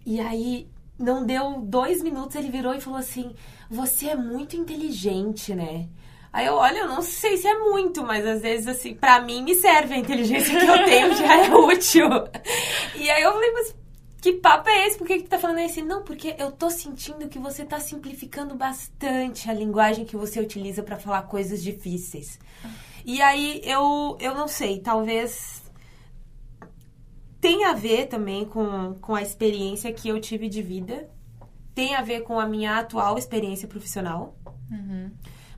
E 0.06 0.20
aí, 0.20 0.68
não 0.98 1.26
deu 1.26 1.62
dois 1.62 2.02
minutos, 2.02 2.36
ele 2.36 2.52
virou 2.52 2.74
e 2.74 2.82
falou 2.82 3.00
assim: 3.00 3.34
Você 3.70 4.10
é 4.10 4.16
muito 4.16 4.56
inteligente, 4.56 5.56
né? 5.56 5.90
Aí 6.34 6.46
eu, 6.46 6.54
olha, 6.54 6.80
eu 6.80 6.88
não 6.88 7.02
sei 7.02 7.36
se 7.36 7.48
é 7.48 7.60
muito, 7.60 8.04
mas 8.04 8.26
às 8.26 8.42
vezes, 8.42 8.68
assim, 8.68 8.94
pra 8.96 9.20
mim 9.20 9.44
me 9.44 9.54
serve 9.56 9.94
a 9.94 9.98
inteligência 9.98 10.58
que 10.58 10.66
eu 10.66 10.86
tenho, 10.86 11.14
já 11.18 11.46
é 11.46 11.54
útil. 11.54 12.08
E 12.96 13.10
aí 13.10 13.22
eu 13.22 13.34
falei, 13.34 13.52
mas 13.52 13.76
que 14.22 14.34
papo 14.34 14.70
é 14.70 14.88
esse? 14.88 14.98
Por 14.98 15.08
que, 15.08 15.18
que 15.18 15.24
tu 15.24 15.30
tá 15.30 15.40
falando 15.40 15.60
assim? 15.60 15.82
Não, 15.82 16.04
porque 16.04 16.36
eu 16.38 16.52
tô 16.52 16.70
sentindo 16.70 17.28
que 17.28 17.40
você 17.40 17.66
tá 17.66 17.80
simplificando 17.80 18.56
bastante 18.56 19.50
a 19.50 19.54
linguagem 19.54 20.06
que 20.06 20.16
você 20.16 20.40
utiliza 20.40 20.84
para 20.84 20.98
falar 20.98 21.24
coisas 21.24 21.62
difíceis. 21.62 22.40
E 23.04 23.22
aí 23.22 23.62
eu, 23.66 24.16
eu 24.20 24.36
não 24.36 24.48
sei, 24.48 24.80
talvez 24.80 25.64
tem 27.42 27.66
a 27.66 27.74
ver 27.74 28.06
também 28.06 28.46
com, 28.46 28.94
com 29.02 29.16
a 29.16 29.22
experiência 29.24 29.92
que 29.92 30.08
eu 30.08 30.22
tive 30.22 30.48
de 30.48 30.62
vida, 30.62 31.10
tem 31.74 31.96
a 31.96 32.04
ver 32.04 32.22
com 32.22 32.40
a 32.40 32.46
minha 32.46 32.78
atual 32.78 33.18
experiência 33.18 33.68
profissional. 33.68 34.38
Uhum. 34.70 35.10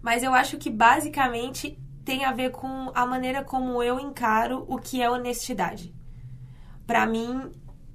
Mas 0.04 0.22
eu 0.22 0.34
acho 0.34 0.58
que 0.58 0.70
basicamente 0.70 1.80
tem 2.06 2.26
a 2.26 2.32
ver 2.32 2.52
com 2.52 2.92
a 2.94 3.06
maneira 3.06 3.44
como 3.44 3.82
eu 3.82 4.00
encaro 4.00 4.66
o 4.68 4.78
que 4.78 5.02
é 5.02 5.10
honestidade. 5.10 5.96
Para 6.86 7.08
mim, 7.08 7.50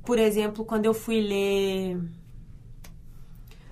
por 0.05 0.19
exemplo, 0.19 0.65
quando 0.65 0.87
eu 0.87 0.95
fui 0.95 1.21
ler 1.21 2.01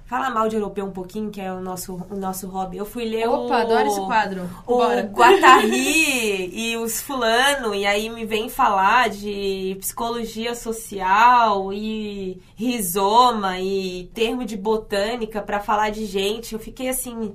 Fala 0.06 0.30
mal 0.30 0.48
de 0.48 0.54
europeu 0.54 0.84
um 0.86 0.92
pouquinho, 0.92 1.32
que 1.32 1.40
é 1.40 1.52
o 1.52 1.60
nosso, 1.60 1.96
o 2.08 2.14
nosso 2.14 2.46
hobby. 2.46 2.76
Eu 2.76 2.86
fui 2.86 3.04
ler 3.04 3.28
Opa, 3.28 3.54
o... 3.54 3.58
adoro 3.58 3.88
esse 3.88 4.00
quadro. 4.02 4.48
O 4.64 4.76
Bora. 4.76 5.02
Guattari 5.02 6.48
e 6.54 6.76
os 6.76 7.00
fulano, 7.00 7.74
e 7.74 7.84
aí 7.84 8.08
me 8.08 8.24
vem 8.24 8.48
falar 8.48 9.08
de 9.08 9.76
psicologia 9.80 10.54
social 10.54 11.72
e 11.72 12.40
rizoma 12.54 13.58
e 13.58 14.08
termo 14.14 14.44
de 14.44 14.56
botânica 14.56 15.42
pra 15.42 15.58
falar 15.58 15.90
de 15.90 16.06
gente. 16.06 16.52
Eu 16.52 16.60
fiquei 16.60 16.88
assim... 16.88 17.34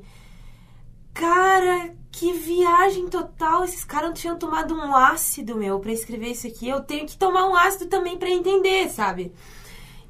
Cara, 1.13 1.93
que 2.11 2.33
viagem 2.33 3.07
total. 3.07 3.63
Esses 3.63 3.83
caras 3.83 4.09
não 4.09 4.13
tinham 4.13 4.37
tomado 4.37 4.73
um 4.73 4.95
ácido, 4.95 5.55
meu, 5.55 5.79
pra 5.79 5.91
escrever 5.91 6.31
isso 6.31 6.47
aqui. 6.47 6.67
Eu 6.67 6.81
tenho 6.81 7.05
que 7.07 7.17
tomar 7.17 7.47
um 7.47 7.55
ácido 7.55 7.87
também 7.87 8.17
pra 8.17 8.29
entender, 8.29 8.89
sabe? 8.89 9.31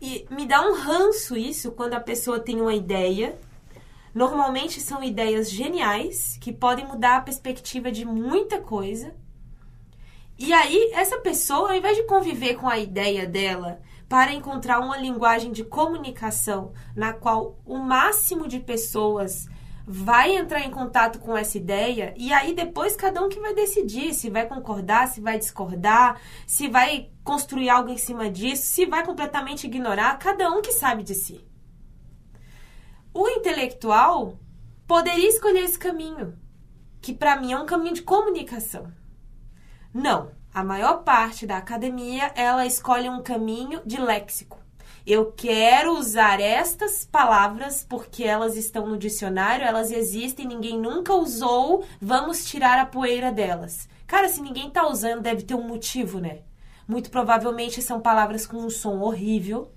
E 0.01 0.25
me 0.31 0.45
dá 0.45 0.61
um 0.67 0.73
ranço 0.73 1.37
isso 1.37 1.71
quando 1.71 1.93
a 1.93 1.99
pessoa 1.99 2.39
tem 2.39 2.59
uma 2.59 2.73
ideia. 2.73 3.37
Normalmente 4.13 4.81
são 4.81 5.03
ideias 5.03 5.49
geniais 5.49 6.37
que 6.41 6.51
podem 6.51 6.85
mudar 6.85 7.17
a 7.17 7.21
perspectiva 7.21 7.91
de 7.91 8.03
muita 8.03 8.59
coisa. 8.59 9.13
E 10.37 10.51
aí, 10.51 10.91
essa 10.93 11.19
pessoa, 11.19 11.69
ao 11.69 11.77
invés 11.77 11.95
de 11.95 12.03
conviver 12.03 12.55
com 12.55 12.67
a 12.67 12.79
ideia 12.79 13.27
dela 13.27 13.79
para 14.09 14.33
encontrar 14.33 14.79
uma 14.79 14.97
linguagem 14.97 15.51
de 15.51 15.63
comunicação 15.63 16.73
na 16.95 17.13
qual 17.13 17.59
o 17.65 17.77
máximo 17.77 18.47
de 18.47 18.59
pessoas 18.59 19.47
vai 19.85 20.35
entrar 20.35 20.61
em 20.61 20.71
contato 20.71 21.19
com 21.19 21.37
essa 21.37 21.57
ideia 21.57 22.13
e 22.15 22.31
aí 22.31 22.53
depois 22.53 22.95
cada 22.95 23.21
um 23.23 23.29
que 23.29 23.39
vai 23.39 23.53
decidir 23.53 24.13
se 24.13 24.29
vai 24.29 24.45
concordar, 24.47 25.07
se 25.07 25.19
vai 25.19 25.37
discordar, 25.37 26.19
se 26.45 26.67
vai 26.67 27.09
construir 27.23 27.69
algo 27.69 27.89
em 27.89 27.97
cima 27.97 28.29
disso, 28.29 28.63
se 28.63 28.85
vai 28.85 29.05
completamente 29.05 29.65
ignorar, 29.65 30.17
cada 30.17 30.49
um 30.51 30.61
que 30.61 30.71
sabe 30.71 31.03
de 31.03 31.15
si. 31.15 31.45
O 33.13 33.27
intelectual 33.27 34.39
poderia 34.87 35.27
escolher 35.27 35.65
esse 35.65 35.77
caminho, 35.77 36.37
que 37.01 37.13
para 37.13 37.39
mim 37.39 37.51
é 37.51 37.59
um 37.59 37.65
caminho 37.65 37.95
de 37.95 38.01
comunicação. 38.01 38.91
Não, 39.93 40.31
a 40.53 40.63
maior 40.63 41.03
parte 41.03 41.45
da 41.45 41.57
academia 41.57 42.31
ela 42.35 42.65
escolhe 42.65 43.09
um 43.09 43.21
caminho 43.21 43.81
de 43.85 43.99
léxico. 43.99 44.60
Eu 45.05 45.31
quero 45.31 45.97
usar 45.97 46.39
estas 46.39 47.03
palavras 47.03 47.83
porque 47.87 48.23
elas 48.23 48.55
estão 48.55 48.87
no 48.87 48.97
dicionário, 48.97 49.65
elas 49.65 49.91
existem, 49.91 50.47
ninguém 50.47 50.79
nunca 50.79 51.13
usou, 51.13 51.83
vamos 51.99 52.45
tirar 52.45 52.77
a 52.77 52.85
poeira 52.85 53.31
delas. 53.31 53.89
Cara, 54.05 54.29
se 54.29 54.41
ninguém 54.41 54.69
tá 54.69 54.87
usando, 54.87 55.21
deve 55.21 55.41
ter 55.41 55.55
um 55.55 55.67
motivo, 55.67 56.19
né? 56.19 56.41
Muito 56.87 57.09
provavelmente 57.09 57.81
são 57.81 57.99
palavras 57.99 58.45
com 58.45 58.57
um 58.57 58.69
som 58.69 58.99
horrível, 58.99 59.71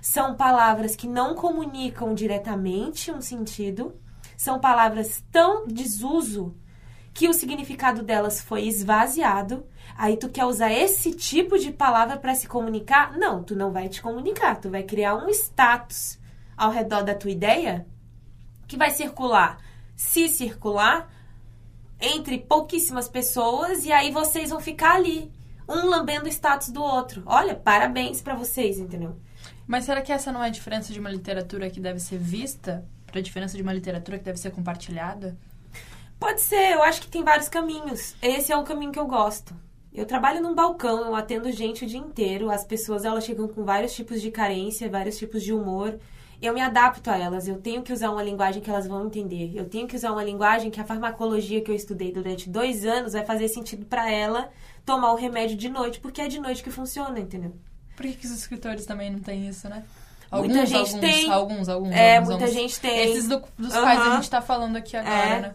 são 0.00 0.34
palavras 0.34 0.96
que 0.96 1.06
não 1.06 1.34
comunicam 1.34 2.14
diretamente 2.14 3.12
um 3.12 3.20
sentido, 3.20 3.94
são 4.36 4.58
palavras 4.58 5.22
tão 5.30 5.66
desuso 5.66 6.56
que 7.12 7.28
o 7.28 7.34
significado 7.34 8.02
delas 8.02 8.40
foi 8.40 8.64
esvaziado. 8.66 9.66
Aí 9.98 10.16
tu 10.16 10.28
quer 10.28 10.44
usar 10.44 10.72
esse 10.72 11.12
tipo 11.12 11.58
de 11.58 11.72
palavra 11.72 12.16
para 12.16 12.32
se 12.32 12.46
comunicar? 12.46 13.18
Não, 13.18 13.42
tu 13.42 13.56
não 13.56 13.72
vai 13.72 13.88
te 13.88 14.00
comunicar, 14.00 14.54
tu 14.54 14.70
vai 14.70 14.84
criar 14.84 15.16
um 15.16 15.28
status 15.28 16.20
ao 16.56 16.70
redor 16.70 17.02
da 17.02 17.16
tua 17.16 17.32
ideia 17.32 17.84
que 18.68 18.76
vai 18.76 18.92
circular, 18.92 19.58
se 19.96 20.28
circular 20.28 21.12
entre 22.00 22.38
pouquíssimas 22.38 23.08
pessoas 23.08 23.84
e 23.84 23.90
aí 23.90 24.12
vocês 24.12 24.50
vão 24.50 24.60
ficar 24.60 24.94
ali, 24.94 25.32
um 25.68 25.86
lambendo 25.86 26.26
o 26.26 26.28
status 26.28 26.68
do 26.68 26.80
outro. 26.80 27.24
Olha, 27.26 27.56
parabéns 27.56 28.22
para 28.22 28.36
vocês, 28.36 28.78
entendeu? 28.78 29.16
Mas 29.66 29.84
será 29.84 30.00
que 30.00 30.12
essa 30.12 30.30
não 30.30 30.44
é 30.44 30.46
a 30.46 30.50
diferença 30.50 30.92
de 30.92 31.00
uma 31.00 31.10
literatura 31.10 31.68
que 31.70 31.80
deve 31.80 31.98
ser 31.98 32.18
vista 32.18 32.86
para 33.04 33.18
a 33.18 33.22
diferença 33.22 33.56
de 33.56 33.64
uma 33.64 33.72
literatura 33.72 34.16
que 34.16 34.24
deve 34.24 34.38
ser 34.38 34.52
compartilhada? 34.52 35.36
Pode 36.20 36.40
ser, 36.40 36.74
eu 36.74 36.84
acho 36.84 37.00
que 37.00 37.08
tem 37.08 37.24
vários 37.24 37.48
caminhos. 37.48 38.14
Esse 38.22 38.52
é 38.52 38.56
o 38.56 38.62
caminho 38.62 38.92
que 38.92 38.98
eu 38.98 39.06
gosto. 39.06 39.54
Eu 39.98 40.06
trabalho 40.06 40.40
num 40.42 40.54
balcão, 40.54 41.04
eu 41.06 41.14
atendo 41.14 41.50
gente 41.50 41.84
o 41.84 41.88
dia 41.88 41.98
inteiro. 41.98 42.50
As 42.50 42.64
pessoas 42.64 43.04
elas 43.04 43.24
chegam 43.24 43.48
com 43.48 43.64
vários 43.64 43.92
tipos 43.94 44.20
de 44.22 44.30
carência, 44.30 44.88
vários 44.88 45.18
tipos 45.18 45.42
de 45.42 45.52
humor. 45.52 45.98
Eu 46.40 46.54
me 46.54 46.60
adapto 46.60 47.10
a 47.10 47.16
elas. 47.18 47.48
Eu 47.48 47.56
tenho 47.60 47.82
que 47.82 47.92
usar 47.92 48.10
uma 48.10 48.22
linguagem 48.22 48.62
que 48.62 48.70
elas 48.70 48.86
vão 48.86 49.06
entender. 49.06 49.52
Eu 49.56 49.64
tenho 49.68 49.88
que 49.88 49.96
usar 49.96 50.12
uma 50.12 50.22
linguagem 50.22 50.70
que 50.70 50.80
a 50.80 50.84
farmacologia 50.84 51.60
que 51.60 51.70
eu 51.70 51.74
estudei 51.74 52.12
durante 52.12 52.48
dois 52.48 52.86
anos 52.86 53.12
vai 53.12 53.24
fazer 53.24 53.48
sentido 53.48 53.84
para 53.86 54.08
ela 54.10 54.48
tomar 54.86 55.12
o 55.12 55.16
remédio 55.16 55.56
de 55.56 55.68
noite, 55.68 55.98
porque 55.98 56.20
é 56.20 56.28
de 56.28 56.38
noite 56.38 56.62
que 56.62 56.70
funciona, 56.70 57.18
entendeu? 57.18 57.52
Por 57.96 58.06
que, 58.06 58.12
que 58.12 58.26
os 58.26 58.32
escritores 58.32 58.86
também 58.86 59.10
não 59.10 59.18
têm 59.18 59.48
isso, 59.48 59.68
né? 59.68 59.82
Muita 60.30 60.64
gente 60.66 60.76
alguns, 60.94 61.00
tem. 61.00 61.30
Alguns, 61.30 61.68
alguns, 61.68 61.90
É, 61.92 62.16
alguns, 62.18 62.28
muita 62.28 62.44
alguns. 62.44 62.60
gente 62.60 62.80
tem. 62.80 62.98
Esses 63.10 63.26
do- 63.26 63.42
dos 63.58 63.72
Aham. 63.74 63.82
quais 63.82 64.00
a 64.00 64.14
gente 64.16 64.30
tá 64.30 64.40
falando 64.42 64.76
aqui 64.76 64.96
agora, 64.96 65.16
É. 65.16 65.40
né? 65.40 65.54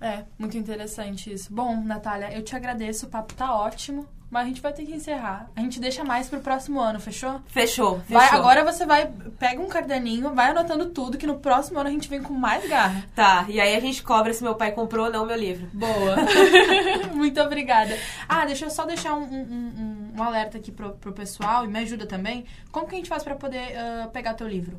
É, 0.00 0.24
muito 0.38 0.56
interessante 0.58 1.32
isso. 1.32 1.52
Bom, 1.52 1.80
Natália, 1.82 2.32
eu 2.32 2.42
te 2.42 2.54
agradeço, 2.54 3.06
o 3.06 3.08
papo 3.08 3.32
tá 3.34 3.54
ótimo, 3.54 4.06
mas 4.30 4.42
a 4.44 4.46
gente 4.48 4.60
vai 4.60 4.72
ter 4.72 4.84
que 4.84 4.94
encerrar. 4.94 5.48
A 5.56 5.60
gente 5.60 5.80
deixa 5.80 6.04
mais 6.04 6.28
pro 6.28 6.40
próximo 6.40 6.78
ano, 6.80 7.00
fechou? 7.00 7.40
Fechou, 7.46 8.00
fechou. 8.00 8.18
Vai, 8.20 8.28
agora 8.38 8.62
você 8.64 8.84
vai, 8.84 9.06
pega 9.38 9.60
um 9.62 9.68
caderninho, 9.68 10.34
vai 10.34 10.50
anotando 10.50 10.90
tudo, 10.90 11.16
que 11.16 11.26
no 11.26 11.38
próximo 11.38 11.78
ano 11.78 11.88
a 11.88 11.92
gente 11.92 12.08
vem 12.10 12.22
com 12.22 12.34
mais 12.34 12.68
garra. 12.68 13.04
Tá, 13.14 13.46
e 13.48 13.58
aí 13.58 13.74
a 13.74 13.80
gente 13.80 14.02
cobra 14.02 14.34
se 14.34 14.42
meu 14.42 14.54
pai 14.54 14.72
comprou 14.72 15.06
ou 15.06 15.10
não 15.12 15.22
o 15.24 15.26
meu 15.26 15.36
livro. 15.36 15.66
Boa. 15.72 16.16
Muito 17.14 17.40
obrigada. 17.40 17.96
Ah, 18.28 18.44
deixa 18.44 18.66
eu 18.66 18.70
só 18.70 18.84
deixar 18.84 19.14
um, 19.14 19.22
um- 19.22 20.12
um- 20.12 20.12
um 20.18 20.22
alerta 20.22 20.58
aqui 20.58 20.70
pro, 20.70 20.90
pro 20.92 21.12
pessoal 21.12 21.64
e 21.64 21.68
me 21.68 21.78
ajuda 21.78 22.04
também. 22.06 22.44
Como 22.70 22.86
que 22.86 22.94
a 22.94 22.98
gente 22.98 23.08
faz 23.08 23.22
pra 23.22 23.34
poder 23.34 23.76
ah, 23.78 24.08
pegar 24.12 24.34
teu 24.34 24.46
livro? 24.46 24.78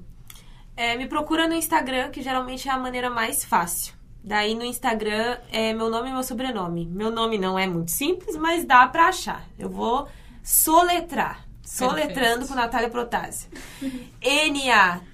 É, 0.75 0.95
me 0.95 1.07
procura 1.07 1.47
no 1.47 1.55
Instagram, 1.55 2.11
que 2.11 2.21
geralmente 2.21 2.69
é 2.69 2.71
a 2.71 2.77
maneira 2.77 3.09
mais 3.09 3.43
fácil. 3.43 3.96
Daí 4.27 4.53
no 4.55 4.65
Instagram 4.65 5.37
é 5.53 5.71
meu 5.71 5.89
nome 5.89 6.09
e 6.09 6.11
meu 6.11 6.21
sobrenome. 6.21 6.85
Meu 6.85 7.09
nome 7.09 7.37
não 7.37 7.57
é 7.57 7.65
muito 7.65 7.91
simples, 7.91 8.35
mas 8.35 8.65
dá 8.65 8.85
pra 8.85 9.07
achar. 9.07 9.47
Eu 9.57 9.69
vou 9.69 10.05
soletrar. 10.43 11.47
Soletrando 11.63 12.39
Perfeito. 12.39 12.47
com 12.49 12.55
Natália 12.55 12.89
Protásio. 12.89 13.49
N-A-T-H-A-L-L-I-A 14.21 15.11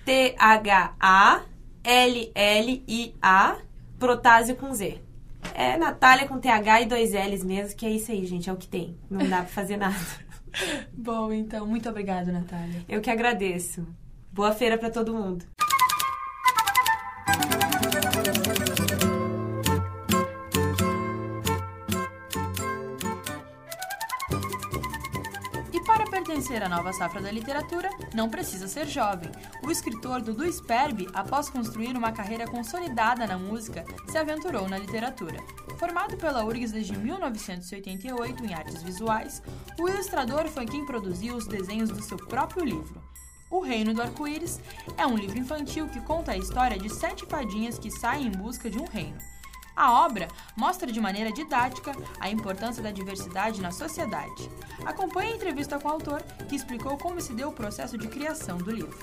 Protásio 3.99 4.55
com 4.55 4.73
Z. 4.73 4.99
É 5.53 5.77
Natália 5.77 6.27
com 6.27 6.39
TH 6.39 6.81
e 6.81 6.85
dois 6.87 7.11
L's 7.13 7.43
mesmo, 7.43 7.77
que 7.77 7.85
é 7.85 7.91
isso 7.91 8.11
aí, 8.11 8.25
gente. 8.25 8.49
É 8.49 8.53
o 8.53 8.57
que 8.57 8.67
tem. 8.67 8.97
Não 9.11 9.29
dá 9.29 9.37
pra 9.37 9.45
fazer 9.45 9.77
nada. 9.77 9.95
Bom, 10.91 11.31
então, 11.31 11.67
muito 11.67 11.87
obrigada, 11.87 12.31
Natália. 12.31 12.83
Eu 12.89 12.99
que 12.99 13.11
agradeço. 13.11 13.85
Boa 14.31 14.53
feira 14.53 14.75
pra 14.75 14.89
todo 14.89 15.13
mundo. 15.13 15.45
Pertencer 26.33 26.63
à 26.63 26.69
nova 26.69 26.91
safra 26.91 27.21
da 27.21 27.31
literatura, 27.31 27.87
não 28.11 28.27
precisa 28.27 28.67
ser 28.67 28.87
jovem. 28.87 29.29
O 29.63 29.69
escritor 29.69 30.19
Dudu 30.19 30.51
Sperbi, 30.51 31.07
após 31.13 31.47
construir 31.47 31.95
uma 31.95 32.11
carreira 32.11 32.47
consolidada 32.47 33.27
na 33.27 33.37
música, 33.37 33.85
se 34.07 34.17
aventurou 34.17 34.67
na 34.67 34.79
literatura. 34.79 35.37
Formado 35.77 36.17
pela 36.17 36.43
URGS 36.43 36.71
desde 36.71 36.97
1988 36.97 38.45
em 38.45 38.51
artes 38.51 38.81
visuais, 38.81 39.43
o 39.79 39.87
ilustrador 39.87 40.47
foi 40.47 40.65
quem 40.65 40.87
produziu 40.87 41.35
os 41.35 41.45
desenhos 41.45 41.91
do 41.91 42.01
seu 42.01 42.17
próprio 42.17 42.65
livro. 42.65 42.99
O 43.51 43.59
Reino 43.59 43.93
do 43.93 44.01
Arco-Íris 44.01 44.59
é 44.97 45.05
um 45.05 45.15
livro 45.15 45.37
infantil 45.37 45.87
que 45.87 46.01
conta 46.01 46.31
a 46.31 46.37
história 46.37 46.79
de 46.79 46.89
sete 46.89 47.27
fadinhas 47.27 47.77
que 47.77 47.91
saem 47.91 48.25
em 48.25 48.31
busca 48.31 48.71
de 48.71 48.79
um 48.79 48.85
reino. 48.85 49.32
A 49.75 50.05
obra 50.05 50.27
mostra 50.55 50.91
de 50.91 50.99
maneira 50.99 51.31
didática 51.31 51.91
a 52.19 52.29
importância 52.29 52.81
da 52.81 52.91
diversidade 52.91 53.61
na 53.61 53.71
sociedade. 53.71 54.49
Acompanhe 54.85 55.33
a 55.33 55.35
entrevista 55.35 55.79
com 55.79 55.87
o 55.87 55.91
autor, 55.91 56.21
que 56.47 56.55
explicou 56.55 56.97
como 56.97 57.19
se 57.19 57.33
deu 57.33 57.49
o 57.49 57.53
processo 57.53 57.97
de 57.97 58.07
criação 58.07 58.57
do 58.57 58.71
livro. 58.71 58.97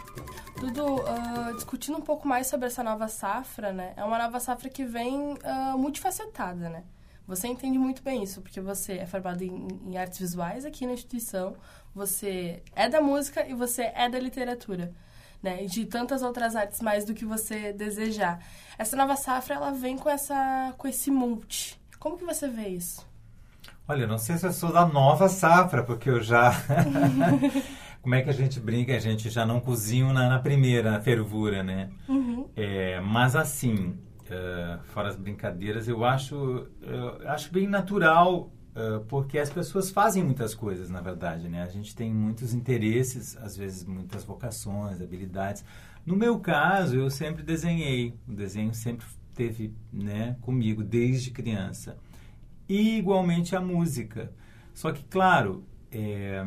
Dudu, 0.60 1.02
ah, 1.06 1.52
discutindo 1.52 1.98
um 1.98 2.02
pouco 2.02 2.28
mais 2.28 2.46
sobre 2.46 2.66
essa 2.66 2.84
nova 2.84 3.08
safra, 3.08 3.72
né? 3.72 3.94
É 3.96 4.04
uma 4.04 4.18
nova 4.18 4.38
safra 4.38 4.68
que 4.68 4.84
vem 4.84 5.36
ah, 5.42 5.74
multifacetada, 5.76 6.68
né? 6.68 6.84
Você 7.26 7.46
entende 7.46 7.78
muito 7.78 8.02
bem 8.02 8.22
isso, 8.22 8.42
porque 8.42 8.60
você 8.60 8.94
é 8.94 9.06
formado 9.06 9.42
em, 9.42 9.68
em 9.86 9.96
artes 9.96 10.18
visuais 10.18 10.64
aqui 10.64 10.84
na 10.84 10.92
instituição, 10.92 11.56
você 11.94 12.62
é 12.74 12.88
da 12.88 13.00
música 13.00 13.46
e 13.46 13.54
você 13.54 13.90
é 13.94 14.08
da 14.08 14.18
literatura, 14.18 14.92
né? 15.42 15.64
E 15.64 15.66
de 15.66 15.86
tantas 15.86 16.22
outras 16.22 16.54
artes 16.54 16.80
mais 16.80 17.04
do 17.04 17.14
que 17.14 17.24
você 17.24 17.72
desejar. 17.72 18.44
Essa 18.80 18.96
nova 18.96 19.14
safra, 19.14 19.56
ela 19.56 19.72
vem 19.72 19.98
com, 19.98 20.08
essa, 20.08 20.72
com 20.78 20.88
esse 20.88 21.10
multi. 21.10 21.78
Como 21.98 22.16
que 22.16 22.24
você 22.24 22.48
vê 22.48 22.68
isso? 22.68 23.06
Olha, 23.86 24.06
não 24.06 24.16
sei 24.16 24.38
se 24.38 24.46
eu 24.46 24.52
sou 24.54 24.72
da 24.72 24.86
nova 24.86 25.28
safra, 25.28 25.82
porque 25.82 26.08
eu 26.08 26.22
já. 26.22 26.50
Como 28.00 28.14
é 28.14 28.22
que 28.22 28.30
a 28.30 28.32
gente 28.32 28.58
brinca? 28.58 28.96
A 28.96 28.98
gente 28.98 29.28
já 29.28 29.44
não 29.44 29.60
cozinho 29.60 30.14
na, 30.14 30.30
na 30.30 30.38
primeira 30.38 30.98
fervura, 31.02 31.62
né? 31.62 31.90
É, 32.56 32.98
mas 33.00 33.36
assim, 33.36 33.98
eh, 34.30 34.78
fora 34.84 35.10
as 35.10 35.16
brincadeiras, 35.16 35.86
eu 35.86 36.02
acho, 36.02 36.66
eu 36.80 37.28
acho 37.28 37.52
bem 37.52 37.68
natural 37.68 38.50
uh, 38.74 39.04
porque 39.08 39.38
as 39.38 39.50
pessoas 39.50 39.90
fazem 39.90 40.22
muitas 40.24 40.54
coisas, 40.54 40.88
na 40.88 41.00
verdade, 41.00 41.48
né? 41.48 41.62
A 41.62 41.68
gente 41.68 41.94
tem 41.94 42.12
muitos 42.12 42.54
interesses, 42.54 43.36
às 43.36 43.56
vezes 43.56 43.84
muitas 43.84 44.24
vocações, 44.24 45.02
habilidades. 45.02 45.64
No 46.04 46.16
meu 46.16 46.38
caso, 46.38 46.96
eu 46.96 47.10
sempre 47.10 47.42
desenhei. 47.42 48.14
O 48.26 48.32
desenho 48.32 48.74
sempre 48.74 49.06
teve, 49.34 49.74
né, 49.92 50.36
comigo 50.40 50.82
desde 50.82 51.30
criança. 51.30 51.96
E 52.68 52.98
igualmente 52.98 53.56
a 53.56 53.60
música. 53.60 54.32
Só 54.74 54.92
que, 54.92 55.02
claro, 55.04 55.64
é, 55.90 56.44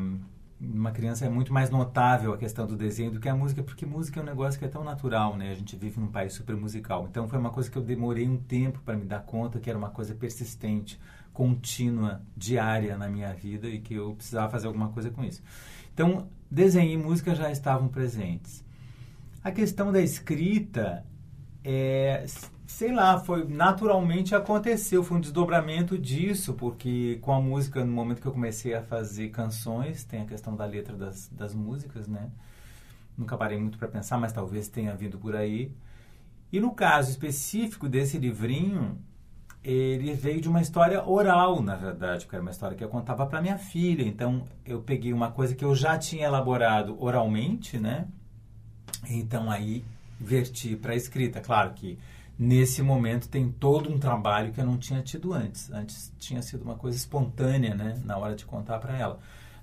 uma 0.60 0.92
criança 0.92 1.26
é 1.26 1.30
muito 1.30 1.52
mais 1.52 1.70
notável 1.70 2.34
a 2.34 2.38
questão 2.38 2.66
do 2.66 2.76
desenho 2.76 3.12
do 3.12 3.20
que 3.20 3.28
a 3.28 3.36
música, 3.36 3.62
porque 3.62 3.86
música 3.86 4.20
é 4.20 4.24
um 4.24 4.26
negócio 4.26 4.58
que 4.58 4.66
é 4.66 4.70
tão 4.70 4.84
natural, 4.84 5.36
né? 5.36 5.52
A 5.52 5.56
gente 5.56 5.76
vive 5.76 6.00
num 6.00 6.08
país 6.08 6.34
super 6.34 6.56
musical. 6.56 7.08
Então 7.10 7.28
foi 7.28 7.38
uma 7.38 7.50
coisa 7.50 7.70
que 7.70 7.78
eu 7.78 7.82
demorei 7.82 8.28
um 8.28 8.38
tempo 8.38 8.80
para 8.86 8.96
me 8.96 9.06
dar 9.06 9.22
conta 9.22 9.60
que 9.60 9.70
era 9.70 9.78
uma 9.78 9.90
coisa 9.90 10.16
persistente, 10.16 11.00
contínua, 11.34 12.22
diária 12.38 12.98
na 12.98 13.10
minha 13.10 13.34
vida 13.34 13.68
e 13.68 13.80
que 13.80 13.96
eu 13.96 14.14
precisava 14.16 14.50
fazer 14.50 14.68
alguma 14.68 14.90
coisa 14.90 15.10
com 15.10 15.24
isso. 15.24 15.42
Então, 15.94 16.28
desenho 16.50 16.92
e 16.92 16.98
música 16.98 17.36
já 17.36 17.52
estavam 17.52 17.88
presentes. 17.88 18.64
A 19.44 19.52
questão 19.52 19.92
da 19.92 20.02
escrita 20.02 21.06
é, 21.64 22.26
sei 22.66 22.92
lá, 22.92 23.20
foi 23.20 23.46
naturalmente 23.48 24.34
aconteceu, 24.34 25.04
foi 25.04 25.18
um 25.18 25.22
desdobramento 25.22 25.98
disso, 25.98 26.54
porque 26.54 27.20
com 27.22 27.32
a 27.32 27.42
música, 27.42 27.84
no 27.86 27.92
momento 27.92 28.22
que 28.22 28.28
eu 28.28 28.32
comecei 28.32 28.74
a 28.74 28.82
fazer 28.82 29.30
canções, 29.30 30.04
tem 30.04 30.22
a 30.22 30.26
questão 30.26 30.56
da 30.56 30.66
letra 30.66 30.96
das, 30.96 31.30
das 31.30 31.54
músicas, 31.54 32.08
né? 32.08 32.30
Nunca 33.18 33.38
parei 33.38 33.60
muito 33.60 33.78
para 33.78 33.88
pensar, 33.88 34.18
mas 34.18 34.34
talvez 34.34 34.68
tenha 34.68 34.96
vindo 34.96 35.18
por 35.20 35.36
aí. 35.36 35.72
E 36.52 36.60
no 36.60 36.72
caso 36.72 37.12
específico 37.12 37.88
desse 37.88 38.18
livrinho, 38.18 38.98
ele 39.64 40.14
veio 40.14 40.42
de 40.42 40.50
uma 40.50 40.62
história 40.62 41.08
oral, 41.08 41.62
na 41.62 41.76
verdade, 41.76 42.26
porque 42.26 42.36
era 42.36 42.42
uma 42.42 42.52
história 42.52 42.76
que 42.76 42.84
eu 42.84 42.90
contava 42.90 43.26
para 43.26 43.42
minha 43.42 43.58
filha. 43.58 44.04
Então, 44.04 44.48
eu 44.66 44.82
peguei 44.82 45.14
uma 45.14 45.32
coisa 45.32 45.54
que 45.56 45.64
eu 45.64 45.76
já 45.76 45.98
tinha 45.98 46.26
elaborado 46.26 46.96
oralmente, 47.02 47.78
né? 47.80 48.08
Então, 49.10 49.50
aí 49.50 49.84
verti 50.20 50.76
para 50.76 50.94
a 50.94 50.96
escrita. 50.96 51.42
Claro 51.42 51.74
que 51.74 51.98
nesse 52.38 52.82
momento 52.82 53.28
tem 53.28 53.52
todo 53.52 53.92
um 53.92 54.00
trabalho 54.00 54.52
que 54.52 54.60
eu 54.60 54.66
não 54.66 54.78
tinha 54.78 55.02
tido 55.02 55.34
antes. 55.34 55.72
Antes 55.72 56.12
tinha 56.18 56.42
sido 56.42 56.64
uma 56.64 56.76
coisa 56.76 56.98
espontânea, 56.98 57.76
né, 57.76 58.02
na 58.04 58.18
hora 58.18 58.36
de 58.36 58.46
contar 58.46 58.80
para 58.80 58.98
ela. 58.98 59.20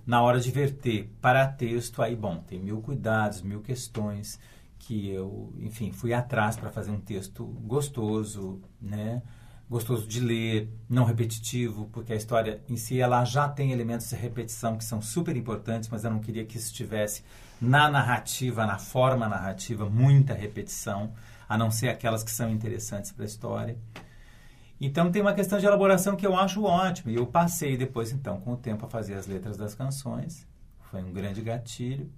Na 0.06 0.22
hora 0.22 0.40
de 0.40 0.50
verter 0.50 1.10
para 1.20 1.46
texto, 1.46 2.02
aí, 2.02 2.16
bom, 2.16 2.38
tem 2.46 2.58
mil 2.58 2.80
cuidados, 2.80 3.42
mil 3.42 3.60
questões 3.60 4.38
que 4.78 5.08
eu, 5.10 5.52
enfim, 5.60 5.92
fui 5.92 6.12
atrás 6.12 6.56
para 6.56 6.70
fazer 6.70 6.90
um 6.90 7.00
texto 7.00 7.44
gostoso, 7.44 8.60
né, 8.80 9.22
gostoso 9.68 10.06
de 10.06 10.18
ler, 10.18 10.68
não 10.88 11.04
repetitivo, 11.04 11.88
porque 11.92 12.12
a 12.12 12.16
história 12.16 12.60
em 12.68 12.76
si 12.76 12.98
ela 12.98 13.24
já 13.24 13.48
tem 13.48 13.70
elementos 13.70 14.08
de 14.08 14.16
repetição 14.16 14.76
que 14.76 14.84
são 14.84 15.00
super 15.00 15.36
importantes, 15.36 15.88
mas 15.88 16.02
eu 16.02 16.10
não 16.10 16.18
queria 16.18 16.44
que 16.44 16.56
isso 16.56 16.74
tivesse 16.74 17.22
na 17.60 17.90
narrativa, 17.90 18.64
na 18.66 18.78
forma 18.78 19.28
narrativa, 19.28 19.88
muita 19.88 20.34
repetição 20.34 21.12
a 21.48 21.58
não 21.58 21.70
ser 21.70 21.88
aquelas 21.88 22.22
que 22.22 22.30
são 22.30 22.50
interessantes 22.50 23.12
para 23.12 23.24
a 23.24 23.26
história. 23.26 23.76
Então 24.80 25.12
tem 25.12 25.20
uma 25.20 25.34
questão 25.34 25.58
de 25.58 25.66
elaboração 25.66 26.16
que 26.16 26.26
eu 26.26 26.34
acho 26.34 26.62
ótima. 26.62 27.12
E 27.12 27.16
eu 27.16 27.26
passei 27.26 27.76
depois, 27.76 28.12
então, 28.12 28.40
com 28.40 28.52
o 28.52 28.56
tempo 28.56 28.86
a 28.86 28.88
fazer 28.88 29.14
as 29.14 29.26
letras 29.26 29.56
das 29.56 29.74
canções. 29.74 30.46
Foi 30.90 31.02
um 31.02 31.12
grande 31.12 31.42
gatilho. 31.42 32.10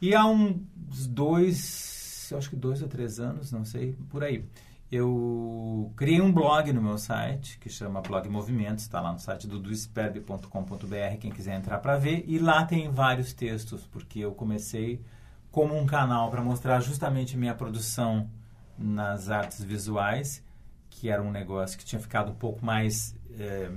E 0.00 0.14
há 0.14 0.24
uns 0.24 1.06
dois, 1.08 2.32
acho 2.36 2.50
que 2.50 2.56
dois 2.56 2.80
ou 2.80 2.88
três 2.88 3.18
anos, 3.18 3.50
não 3.50 3.64
sei, 3.64 3.96
por 4.08 4.22
aí, 4.22 4.44
eu 4.90 5.92
criei 5.96 6.20
um 6.20 6.32
blog 6.32 6.72
no 6.72 6.80
meu 6.80 6.96
site, 6.96 7.58
que 7.58 7.68
chama 7.68 8.00
Blog 8.00 8.28
Movimentos, 8.28 8.84
está 8.84 9.00
lá 9.00 9.12
no 9.12 9.18
site 9.18 9.46
do 9.46 9.58
duisperb.com.br, 9.58 11.18
quem 11.20 11.30
quiser 11.30 11.56
entrar 11.56 11.78
para 11.78 11.96
ver. 11.98 12.24
E 12.26 12.38
lá 12.38 12.64
tem 12.64 12.90
vários 12.90 13.32
textos, 13.34 13.86
porque 13.86 14.20
eu 14.20 14.32
comecei 14.32 15.02
como 15.50 15.76
um 15.76 15.84
canal 15.84 16.30
para 16.30 16.42
mostrar 16.42 16.80
justamente 16.80 17.36
minha 17.36 17.54
produção 17.54 18.30
nas 18.78 19.28
artes 19.28 19.62
visuais, 19.62 20.42
que 20.88 21.10
era 21.10 21.22
um 21.22 21.30
negócio 21.30 21.78
que 21.78 21.84
tinha 21.84 22.00
ficado 22.00 22.32
um 22.32 22.34
pouco 22.34 22.64
mais 22.64 23.14
é, 23.38 23.70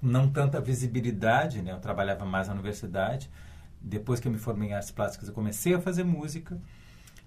não 0.00 0.28
tanta 0.28 0.60
visibilidade, 0.60 1.60
né? 1.60 1.72
Eu 1.72 1.80
trabalhava 1.80 2.24
mais 2.24 2.46
na 2.46 2.54
universidade. 2.54 3.30
Depois 3.80 4.20
que 4.20 4.28
eu 4.28 4.32
me 4.32 4.38
formei 4.38 4.70
em 4.70 4.72
artes 4.72 4.90
plásticas, 4.90 5.28
eu 5.28 5.34
comecei 5.34 5.74
a 5.74 5.80
fazer 5.80 6.04
música. 6.04 6.60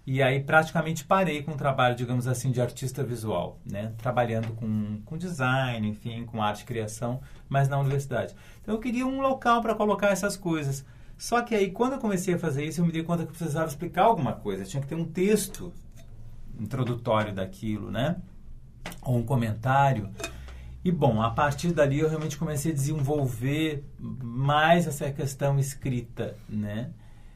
E 0.06 0.24
aí 0.24 0.41
praticamente 0.41 1.04
parei 1.04 1.43
com 1.43 1.52
o 1.52 1.58
trabalho, 1.58 1.95
digamos 1.95 2.28
assim, 2.28 2.52
de 2.52 2.62
artista 2.62 3.04
visual, 3.04 3.60
né? 3.66 3.93
Trabalhando 3.97 4.54
com, 4.56 5.02
com 5.06 5.18
design, 5.18 5.88
enfim, 5.88 6.26
com 6.26 6.41
arte 6.41 6.62
e 6.62 6.66
criação, 6.66 7.22
mas 7.47 7.70
na 7.70 7.78
universidade. 7.78 8.36
Então 8.62 8.74
eu 8.74 8.80
queria 8.80 9.06
um 9.06 9.22
local 9.22 9.62
para 9.62 9.76
colocar 9.76 10.10
essas 10.10 10.36
coisas. 10.36 10.84
Só 11.20 11.41
que 11.41 11.54
aí, 11.54 11.70
quando 11.70 11.93
eu 11.93 12.00
comecei 12.00 12.34
a 12.34 12.39
fazer 12.39 12.64
isso, 12.64 12.80
eu 12.80 12.86
me 12.86 12.93
dei 12.93 13.04
conta 13.04 13.24
que 13.24 13.30
eu 13.30 13.36
precisava 13.36 13.68
explicar 13.68 14.04
alguma 14.04 14.32
coisa. 14.32 14.64
Tinha 14.64 14.82
que 14.82 14.88
ter 14.88 14.95
um 14.95 15.04
texto 15.04 15.74
introdutório 16.58 17.34
daquilo, 17.34 17.91
né? 17.91 18.16
Ou 19.02 19.18
um 19.18 19.24
comentário. 19.24 20.10
E, 20.84 20.89
bom, 20.91 21.22
a 21.22 21.30
partir 21.30 21.74
dali 21.74 22.00
eu 22.00 22.08
realmente 22.08 22.38
comecei 22.38 22.72
a 22.72 22.76
desenvolver 22.76 23.84
mais 24.00 24.88
essa 24.88 25.12
questão 25.12 25.60
escrita, 25.60 26.38
né? 26.47 26.91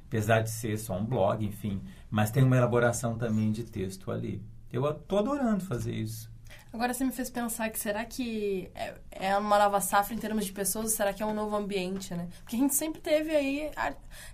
Apesar 0.08 0.42
de 0.42 0.50
ser 0.50 0.78
só 0.78 0.98
um 0.98 1.04
blog, 1.04 1.46
enfim. 1.46 1.82
Mas 2.14 2.30
tem 2.30 2.44
uma 2.44 2.56
elaboração 2.56 3.18
também 3.18 3.52
de 3.52 3.64
texto 3.64 4.12
ali. 4.12 4.40
Eu 4.72 4.88
estou 4.88 5.18
adorando 5.18 5.66
fazer 5.66 5.96
isso. 5.96 6.32
Agora 6.72 6.94
você 6.94 7.04
me 7.04 7.12
fez 7.12 7.28
pensar 7.28 7.72
que 7.72 7.80
será 7.80 8.06
que 8.06 8.70
é, 8.76 8.94
é 9.10 9.36
uma 9.36 9.58
nova 9.58 9.82
safra 9.82 10.14
em 10.14 10.20
termos 10.20 10.46
de 10.46 10.52
pessoas 10.52 10.86
ou 10.86 10.92
será 10.92 11.12
que 11.12 11.24
é 11.24 11.26
um 11.26 11.34
novo 11.34 11.56
ambiente, 11.56 12.14
né? 12.14 12.28
Porque 12.44 12.56
a 12.56 12.60
gente 12.60 12.76
sempre 12.76 13.02
teve 13.02 13.36
aí 13.36 13.72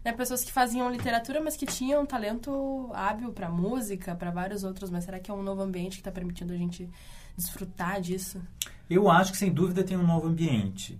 né, 0.04 0.12
pessoas 0.12 0.44
que 0.44 0.52
faziam 0.52 0.92
literatura, 0.92 1.40
mas 1.40 1.56
que 1.56 1.66
tinham 1.66 2.06
talento 2.06 2.92
hábil 2.94 3.32
para 3.32 3.48
música, 3.48 4.14
para 4.14 4.30
vários 4.30 4.66
outros. 4.66 4.90
Mas 4.90 5.06
será 5.06 5.18
que 5.18 5.32
é 5.32 5.34
um 5.34 5.42
novo 5.42 5.62
ambiente 5.62 5.94
que 5.94 6.02
está 6.02 6.12
permitindo 6.12 6.52
a 6.52 6.58
gente 6.58 6.90
desfrutar 7.38 8.02
disso? 8.02 8.42
Eu 8.90 9.10
acho 9.10 9.32
que 9.32 9.38
sem 9.38 9.54
dúvida 9.54 9.86
tem 9.86 9.96
um 9.96 10.06
novo 10.06 10.28
ambiente, 10.28 11.00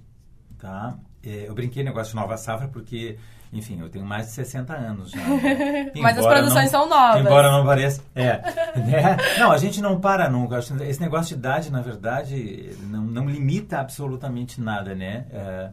tá? 0.58 0.98
É, 1.22 1.50
eu 1.50 1.54
brinquei 1.54 1.84
negócio 1.84 2.12
de 2.12 2.16
nova 2.16 2.38
safra 2.38 2.70
porque 2.70 3.20
enfim, 3.52 3.80
eu 3.80 3.90
tenho 3.90 4.06
mais 4.06 4.28
de 4.28 4.34
60 4.34 4.74
anos 4.74 5.12
já. 5.12 5.18
Né? 5.18 5.92
Mas 5.98 6.18
as 6.18 6.26
produções 6.26 6.72
não, 6.72 6.82
são 6.82 6.90
novas. 6.90 7.22
Embora 7.22 7.52
não 7.52 7.66
pareça. 7.66 8.02
É. 8.16 8.42
Né? 8.80 9.18
Não, 9.40 9.52
a 9.52 9.58
gente 9.58 9.82
não 9.82 10.00
para 10.00 10.30
nunca. 10.30 10.60
Esse 10.60 11.02
negócio 11.02 11.30
de 11.30 11.40
idade, 11.40 11.72
na 11.72 11.82
verdade, 11.82 12.76
não, 12.84 13.02
não 13.02 13.28
limita 13.28 13.80
absolutamente 13.80 14.62
nada, 14.62 14.94
né? 14.94 15.26
É, 15.32 15.70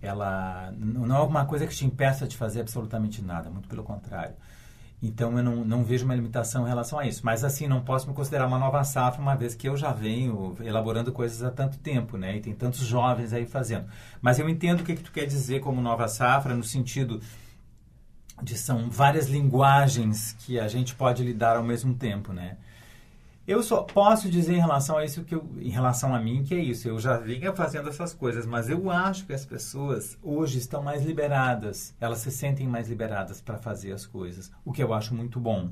ela 0.00 0.72
não 0.76 1.14
é 1.14 1.18
alguma 1.18 1.44
coisa 1.44 1.66
que 1.66 1.74
te 1.74 1.84
impeça 1.84 2.26
de 2.26 2.36
fazer 2.36 2.60
absolutamente 2.60 3.20
nada, 3.22 3.50
muito 3.50 3.68
pelo 3.68 3.82
contrário. 3.82 4.34
Então 5.02 5.36
eu 5.36 5.42
não, 5.42 5.64
não 5.64 5.82
vejo 5.82 6.04
uma 6.04 6.14
limitação 6.14 6.64
em 6.64 6.68
relação 6.68 6.98
a 6.98 7.06
isso. 7.06 7.22
Mas 7.24 7.42
assim, 7.42 7.66
não 7.66 7.80
posso 7.82 8.08
me 8.08 8.14
considerar 8.14 8.46
uma 8.46 8.58
nova 8.58 8.84
safra, 8.84 9.20
uma 9.20 9.34
vez 9.34 9.54
que 9.54 9.68
eu 9.68 9.76
já 9.76 9.90
venho 9.90 10.56
elaborando 10.60 11.10
coisas 11.10 11.42
há 11.42 11.50
tanto 11.50 11.76
tempo, 11.78 12.16
né? 12.16 12.36
E 12.36 12.40
tem 12.40 12.54
tantos 12.54 12.80
jovens 12.86 13.32
aí 13.32 13.44
fazendo. 13.44 13.86
Mas 14.20 14.38
eu 14.38 14.48
entendo 14.48 14.80
o 14.80 14.84
que, 14.84 14.94
que 14.94 15.02
tu 15.02 15.10
quer 15.10 15.26
dizer 15.26 15.60
como 15.60 15.80
nova 15.80 16.06
safra, 16.06 16.54
no 16.54 16.62
sentido 16.62 17.20
de 18.42 18.56
são 18.56 18.88
várias 18.88 19.28
linguagens 19.28 20.36
que 20.40 20.58
a 20.58 20.68
gente 20.68 20.94
pode 20.94 21.22
lidar 21.24 21.56
ao 21.56 21.64
mesmo 21.64 21.94
tempo, 21.94 22.32
né? 22.32 22.56
Eu 23.52 23.62
só 23.62 23.82
posso 23.82 24.30
dizer 24.30 24.54
em 24.54 24.60
relação 24.60 24.96
a 24.96 25.04
isso 25.04 25.24
que 25.24 25.34
eu, 25.34 25.46
em 25.60 25.68
relação 25.68 26.14
a 26.14 26.18
mim 26.18 26.42
que 26.42 26.54
é 26.54 26.58
isso. 26.58 26.88
Eu 26.88 26.98
já 26.98 27.18
vinha 27.18 27.52
fazendo 27.52 27.90
essas 27.90 28.14
coisas, 28.14 28.46
mas 28.46 28.70
eu 28.70 28.90
acho 28.90 29.26
que 29.26 29.32
as 29.34 29.44
pessoas 29.44 30.16
hoje 30.22 30.56
estão 30.56 30.82
mais 30.82 31.04
liberadas. 31.04 31.94
Elas 32.00 32.20
se 32.20 32.30
sentem 32.30 32.66
mais 32.66 32.88
liberadas 32.88 33.42
para 33.42 33.58
fazer 33.58 33.92
as 33.92 34.06
coisas, 34.06 34.50
o 34.64 34.72
que 34.72 34.82
eu 34.82 34.94
acho 34.94 35.14
muito 35.14 35.38
bom. 35.38 35.70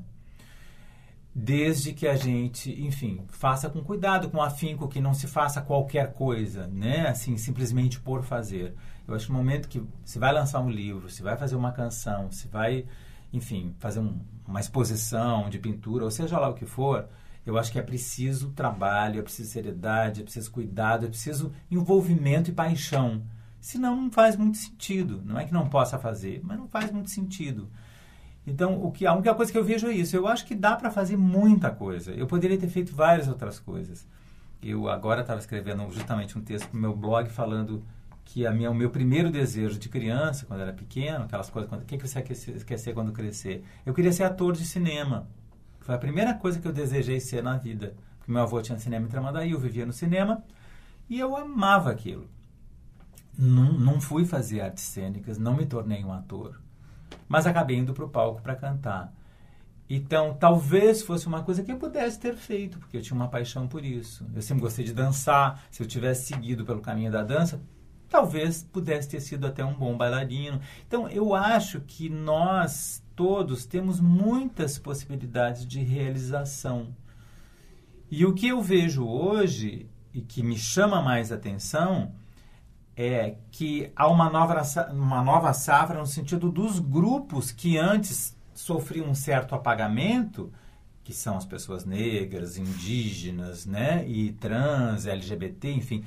Desde 1.33 1.91
que 1.91 2.07
a 2.07 2.15
gente, 2.15 2.69
enfim, 2.85 3.25
faça 3.29 3.67
com 3.67 3.83
cuidado, 3.83 4.29
com 4.29 4.43
afinco, 4.43 4.87
que 4.87 5.01
não 5.01 5.15
se 5.15 5.25
faça 5.25 5.59
qualquer 5.59 6.13
coisa, 6.13 6.67
né? 6.67 7.07
Assim, 7.07 7.35
simplesmente 7.35 7.99
por 7.99 8.21
fazer. 8.21 8.75
Eu 9.07 9.15
acho 9.15 9.25
que 9.25 9.31
no 9.31 9.39
momento 9.39 9.67
que 9.67 9.81
se 10.05 10.19
vai 10.19 10.31
lançar 10.31 10.59
um 10.59 10.69
livro, 10.69 11.09
se 11.09 11.23
vai 11.23 11.35
fazer 11.35 11.55
uma 11.55 11.71
canção, 11.71 12.31
se 12.31 12.47
vai, 12.47 12.85
enfim, 13.33 13.73
fazer 13.79 14.01
um, 14.01 14.19
uma 14.47 14.59
exposição 14.59 15.49
de 15.49 15.57
pintura, 15.57 16.03
ou 16.03 16.11
seja 16.11 16.37
lá 16.37 16.47
o 16.47 16.53
que 16.53 16.67
for, 16.67 17.09
eu 17.45 17.57
acho 17.57 17.71
que 17.71 17.79
é 17.79 17.81
preciso 17.81 18.51
trabalho, 18.51 19.19
é 19.19 19.23
preciso 19.23 19.49
seriedade, 19.51 20.21
é 20.21 20.23
preciso 20.23 20.51
cuidado, 20.51 21.05
é 21.05 21.09
preciso 21.09 21.51
envolvimento 21.69 22.51
e 22.51 22.53
paixão. 22.53 23.23
Senão 23.59 23.95
não 23.95 24.11
faz 24.11 24.35
muito 24.35 24.57
sentido. 24.57 25.21
Não 25.25 25.39
é 25.39 25.45
que 25.45 25.53
não 25.53 25.67
possa 25.67 25.97
fazer, 25.97 26.41
mas 26.43 26.57
não 26.57 26.67
faz 26.67 26.91
muito 26.91 27.09
sentido. 27.09 27.69
Então, 28.45 28.83
o 28.83 28.91
que, 28.91 29.05
a 29.05 29.13
única 29.13 29.33
coisa 29.35 29.51
que 29.51 29.57
eu 29.57 29.63
vejo 29.63 29.87
é 29.87 29.93
isso. 29.93 30.15
Eu 30.15 30.27
acho 30.27 30.45
que 30.45 30.55
dá 30.55 30.75
para 30.75 30.89
fazer 30.89 31.17
muita 31.17 31.69
coisa. 31.69 32.11
Eu 32.11 32.25
poderia 32.25 32.57
ter 32.57 32.67
feito 32.67 32.95
várias 32.95 33.27
outras 33.27 33.59
coisas. 33.59 34.07
Eu 34.61 34.89
agora 34.89 35.21
estava 35.21 35.39
escrevendo 35.39 35.89
justamente 35.91 36.37
um 36.37 36.41
texto 36.41 36.71
no 36.73 36.79
meu 36.79 36.95
blog 36.95 37.29
falando 37.29 37.83
que 38.23 38.45
a 38.45 38.51
minha, 38.51 38.69
o 38.69 38.75
meu 38.75 38.89
primeiro 38.89 39.31
desejo 39.31 39.77
de 39.77 39.89
criança, 39.89 40.45
quando 40.45 40.61
era 40.61 40.73
pequeno, 40.73 41.25
aquelas 41.25 41.49
coisas, 41.49 41.71
o 41.71 41.85
que 41.85 41.97
você 41.97 42.21
quer 42.21 42.77
ser 42.77 42.93
quando 42.93 43.11
crescer? 43.11 43.63
Eu 43.85 43.93
queria 43.93 44.11
ser 44.11 44.23
ator 44.23 44.53
de 44.53 44.65
cinema. 44.65 45.27
Foi 45.81 45.95
a 45.95 45.97
primeira 45.99 46.33
coisa 46.33 46.59
que 46.59 46.67
eu 46.67 46.73
desejei 46.73 47.19
ser 47.19 47.43
na 47.43 47.57
vida. 47.57 47.95
Porque 48.17 48.31
meu 48.31 48.41
avô 48.41 48.61
tinha 48.61 48.79
cinema 48.79 49.05
em 49.05 49.09
Tramandaí, 49.09 49.51
eu 49.51 49.59
vivia 49.59 49.85
no 49.85 49.93
cinema 49.93 50.43
e 51.09 51.19
eu 51.19 51.35
amava 51.35 51.91
aquilo. 51.91 52.29
não, 53.37 53.73
não 53.73 53.99
fui 53.99 54.25
fazer 54.25 54.61
artes 54.61 54.83
cênicas, 54.83 55.37
não 55.37 55.55
me 55.55 55.65
tornei 55.65 56.03
um 56.03 56.13
ator, 56.13 56.61
mas 57.27 57.47
acabei 57.47 57.77
indo 57.77 57.93
para 57.93 58.05
o 58.05 58.09
palco 58.09 58.41
para 58.41 58.55
cantar. 58.55 59.13
Então, 59.89 60.33
talvez 60.39 61.01
fosse 61.01 61.27
uma 61.27 61.43
coisa 61.43 61.63
que 61.63 61.71
eu 61.71 61.77
pudesse 61.77 62.17
ter 62.17 62.35
feito, 62.35 62.79
porque 62.79 62.95
eu 62.95 63.01
tinha 63.01 63.15
uma 63.15 63.27
paixão 63.27 63.67
por 63.67 63.83
isso. 63.83 64.25
Eu 64.33 64.41
sempre 64.41 64.61
gostei 64.61 64.85
de 64.85 64.93
dançar. 64.93 65.61
Se 65.69 65.83
eu 65.83 65.87
tivesse 65.87 66.27
seguido 66.27 66.63
pelo 66.63 66.79
caminho 66.79 67.11
da 67.11 67.23
dança, 67.23 67.61
talvez 68.07 68.63
pudesse 68.63 69.09
ter 69.09 69.19
sido 69.19 69.45
até 69.45 69.65
um 69.65 69.73
bom 69.73 69.97
bailarino. 69.97 70.61
Então, 70.87 71.09
eu 71.09 71.35
acho 71.35 71.81
que 71.81 72.09
nós 72.09 73.03
todos 73.21 73.67
temos 73.67 73.99
muitas 73.99 74.79
possibilidades 74.79 75.63
de 75.63 75.83
realização. 75.83 76.87
E 78.09 78.25
o 78.25 78.33
que 78.33 78.47
eu 78.47 78.63
vejo 78.63 79.05
hoje 79.05 79.87
e 80.11 80.21
que 80.21 80.41
me 80.41 80.57
chama 80.57 81.03
mais 81.03 81.31
atenção 81.31 82.13
é 82.97 83.35
que 83.51 83.91
há 83.95 84.07
uma 84.07 84.27
nova, 84.27 84.59
uma 84.91 85.23
nova 85.23 85.53
safra 85.53 85.99
no 85.99 86.07
sentido 86.07 86.51
dos 86.51 86.79
grupos 86.79 87.51
que 87.51 87.77
antes 87.77 88.35
sofriam 88.55 89.07
um 89.07 89.13
certo 89.13 89.53
apagamento, 89.53 90.51
que 91.03 91.13
são 91.13 91.37
as 91.37 91.45
pessoas 91.45 91.85
negras, 91.85 92.57
indígenas, 92.57 93.67
né, 93.67 94.03
e 94.07 94.31
trans, 94.31 95.05
LGBT, 95.05 95.71
enfim, 95.71 96.03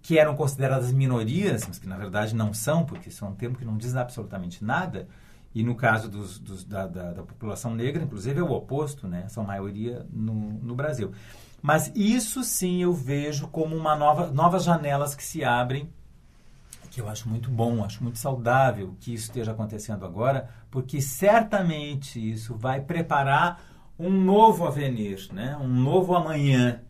que 0.00 0.20
eram 0.20 0.36
consideradas 0.36 0.92
minorias, 0.92 1.66
mas 1.66 1.80
que 1.80 1.88
na 1.88 1.96
verdade 1.96 2.32
não 2.32 2.54
são, 2.54 2.84
porque 2.84 3.10
são 3.10 3.30
um 3.30 3.34
termo 3.34 3.56
que 3.56 3.64
não 3.64 3.76
diz 3.76 3.96
absolutamente 3.96 4.64
nada. 4.64 5.08
E 5.54 5.62
no 5.62 5.74
caso 5.74 6.08
dos, 6.08 6.38
dos, 6.38 6.64
da, 6.64 6.86
da, 6.86 7.12
da, 7.12 7.22
população 7.22 7.74
negra, 7.74 8.02
inclusive, 8.02 8.40
é 8.40 8.42
o 8.42 8.52
oposto, 8.52 9.06
né? 9.06 9.28
São 9.28 9.44
maioria 9.44 10.06
no, 10.10 10.34
no 10.34 10.74
Brasil. 10.74 11.12
Mas 11.60 11.92
isso 11.94 12.42
sim 12.42 12.82
eu 12.82 12.92
vejo 12.92 13.48
como 13.48 13.76
uma 13.76 13.94
nova, 13.94 14.32
novas 14.32 14.64
janelas 14.64 15.14
que 15.14 15.22
se 15.22 15.44
abrem 15.44 15.88
que 16.92 17.00
eu 17.00 17.08
acho 17.08 17.26
muito 17.26 17.50
bom, 17.50 17.82
acho 17.82 18.02
muito 18.02 18.18
saudável 18.18 18.94
que 19.00 19.14
isso 19.14 19.24
esteja 19.24 19.52
acontecendo 19.52 20.04
agora, 20.04 20.50
porque 20.70 21.00
certamente 21.00 22.20
isso 22.20 22.54
vai 22.54 22.82
preparar 22.82 23.64
um 23.98 24.10
novo 24.10 24.66
avenir, 24.66 25.26
né? 25.32 25.56
um 25.56 25.66
novo 25.66 26.14
amanhã, 26.14 26.82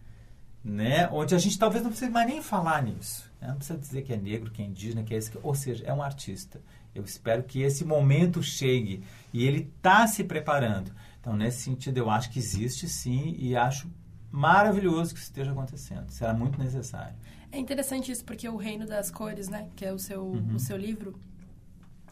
né? 0.65 1.09
onde 1.11 1.35
a 1.35 1.39
gente 1.39 1.59
talvez 1.59 1.83
não 1.83 1.91
precise 1.91 2.11
mais 2.11 2.27
nem 2.27 2.43
falar 2.43 2.83
nisso. 2.83 3.31
Né? 3.41 3.49
Não 3.49 3.57
precisa 3.57 3.79
dizer 3.79 4.03
que 4.03 4.13
é 4.13 4.17
negro, 4.17 4.51
que 4.51 4.63
é 4.63 4.65
indígena, 4.65 5.03
que 5.03 5.15
é 5.15 5.17
esse, 5.19 5.33
ou 5.43 5.55
seja, 5.55 5.85
é 5.85 5.93
um 5.93 6.03
artista. 6.03 6.61
Eu 6.95 7.05
espero 7.05 7.43
que 7.43 7.63
esse 7.63 7.85
momento 7.85 8.43
chegue 8.43 9.03
e 9.33 9.45
ele 9.45 9.71
está 9.77 10.07
se 10.07 10.23
preparando. 10.23 10.93
Então, 11.21 11.35
nesse 11.35 11.63
sentido, 11.63 11.99
eu 11.99 12.11
acho 12.11 12.31
que 12.31 12.39
existe 12.39 12.89
sim 12.89 13.35
e 13.39 13.57
acho 13.57 13.91
maravilhoso 14.31 15.15
que 15.15 15.21
isso 15.21 15.29
esteja 15.31 15.53
acontecendo. 15.53 16.11
Será 16.11 16.35
muito 16.35 16.59
necessário. 16.59 17.15
É 17.51 17.59
interessante 17.59 18.11
isso, 18.11 18.25
porque 18.25 18.49
o 18.49 18.57
Reino 18.57 18.87
das 18.87 19.11
Cores, 19.11 19.49
né, 19.49 19.69
que 19.77 19.85
é 19.85 19.93
o 19.93 19.99
seu, 19.99 20.23
uhum. 20.25 20.55
o 20.55 20.59
seu 20.59 20.77
livro, 20.77 21.19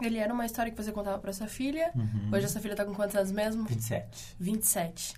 ele 0.01 0.19
era 0.19 0.33
uma 0.33 0.47
história 0.47 0.71
que 0.71 0.83
você 0.83 0.93
contava 0.93 1.19
para 1.19 1.33
sua 1.33 1.47
filha. 1.47 1.91
Uhum. 1.95 2.31
Hoje 2.33 2.45
essa 2.45 2.61
filha 2.61 2.77
tá 2.77 2.85
com 2.85 2.95
quantos 2.95 3.17
anos 3.17 3.33
mesmo? 3.33 3.65
27. 3.65 4.37
27. 4.39 5.15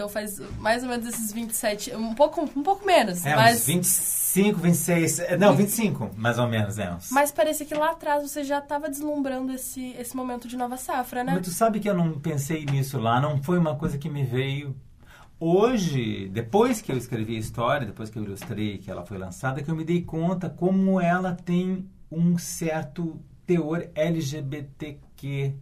Então 0.00 0.08
faz 0.08 0.40
mais 0.58 0.82
ou 0.82 0.88
menos 0.88 1.06
esses 1.06 1.30
27, 1.30 1.94
um 1.94 2.14
pouco, 2.14 2.40
um 2.40 2.62
pouco 2.62 2.86
menos. 2.86 3.26
É, 3.26 3.36
mas... 3.36 3.58
uns 3.58 3.66
25, 3.66 4.58
26, 4.58 5.18
é, 5.18 5.36
não, 5.36 5.54
25, 5.54 6.12
mais 6.16 6.38
ou 6.38 6.48
menos, 6.48 6.78
é. 6.78 6.90
Uns. 6.90 7.10
Mas 7.10 7.30
parecia 7.30 7.66
que 7.66 7.74
lá 7.74 7.90
atrás 7.90 8.22
você 8.22 8.42
já 8.42 8.60
estava 8.60 8.88
deslumbrando 8.88 9.52
esse, 9.52 9.90
esse 9.98 10.16
momento 10.16 10.48
de 10.48 10.56
nova 10.56 10.78
safra, 10.78 11.22
né? 11.22 11.34
Mas 11.34 11.46
tu 11.46 11.50
sabe 11.52 11.80
que 11.80 11.88
eu 11.88 11.92
não 11.92 12.18
pensei 12.18 12.64
nisso 12.64 12.98
lá, 12.98 13.20
não 13.20 13.42
foi 13.42 13.58
uma 13.58 13.76
coisa 13.76 13.98
que 13.98 14.08
me 14.08 14.24
veio 14.24 14.74
hoje, 15.38 16.30
depois 16.30 16.80
que 16.80 16.90
eu 16.90 16.96
escrevi 16.96 17.36
a 17.36 17.38
história, 17.38 17.86
depois 17.86 18.08
que 18.08 18.18
eu 18.18 18.24
ilustrei 18.24 18.78
que 18.78 18.90
ela 18.90 19.04
foi 19.04 19.18
lançada, 19.18 19.62
que 19.62 19.70
eu 19.70 19.76
me 19.76 19.84
dei 19.84 20.00
conta 20.00 20.48
como 20.48 20.98
ela 20.98 21.34
tem 21.34 21.86
um 22.10 22.38
certo 22.38 23.20
teor 23.44 23.86
LGBTQ 23.94 25.56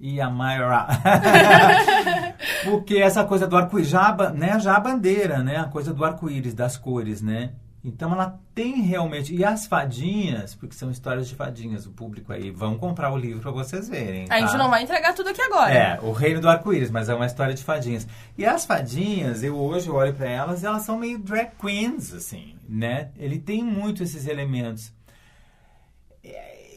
e 0.00 0.20
a 0.20 0.30
maior 0.30 0.86
porque 2.64 2.96
essa 2.96 3.22
coisa 3.24 3.46
do 3.46 3.56
arco-íris 3.56 3.90
já, 3.90 4.16
né, 4.32 4.58
já 4.58 4.76
a 4.76 4.80
bandeira, 4.80 5.42
né, 5.42 5.58
a 5.58 5.64
coisa 5.64 5.92
do 5.92 6.04
arco-íris 6.04 6.54
das 6.54 6.76
cores, 6.76 7.20
né? 7.20 7.50
Então 7.82 8.12
ela 8.12 8.38
tem 8.54 8.82
realmente. 8.82 9.34
E 9.34 9.42
as 9.42 9.66
fadinhas, 9.66 10.54
porque 10.54 10.74
são 10.74 10.90
histórias 10.90 11.26
de 11.28 11.34
fadinhas, 11.34 11.86
o 11.86 11.90
público 11.90 12.32
aí 12.32 12.50
vão 12.50 12.76
comprar 12.76 13.10
o 13.10 13.16
livro 13.16 13.40
para 13.40 13.50
vocês 13.50 13.88
verem. 13.88 14.26
Tá? 14.26 14.34
A 14.34 14.40
gente 14.40 14.52
tá? 14.52 14.58
não 14.58 14.68
vai 14.68 14.82
entregar 14.82 15.14
tudo 15.14 15.30
aqui 15.30 15.40
agora. 15.40 15.72
É, 15.72 15.98
o 16.02 16.12
reino 16.12 16.40
do 16.40 16.48
arco-íris, 16.48 16.90
mas 16.90 17.08
é 17.08 17.14
uma 17.14 17.26
história 17.26 17.54
de 17.54 17.64
fadinhas. 17.64 18.06
E 18.36 18.44
as 18.44 18.66
fadinhas, 18.66 19.42
eu 19.42 19.56
hoje 19.56 19.90
olho 19.90 20.12
para 20.12 20.28
elas, 20.28 20.62
elas 20.62 20.82
são 20.82 20.98
meio 20.98 21.18
drag 21.18 21.52
queens, 21.58 22.12
assim, 22.12 22.54
né? 22.68 23.10
Ele 23.18 23.38
tem 23.38 23.64
muito 23.64 24.02
esses 24.02 24.26
elementos. 24.26 24.92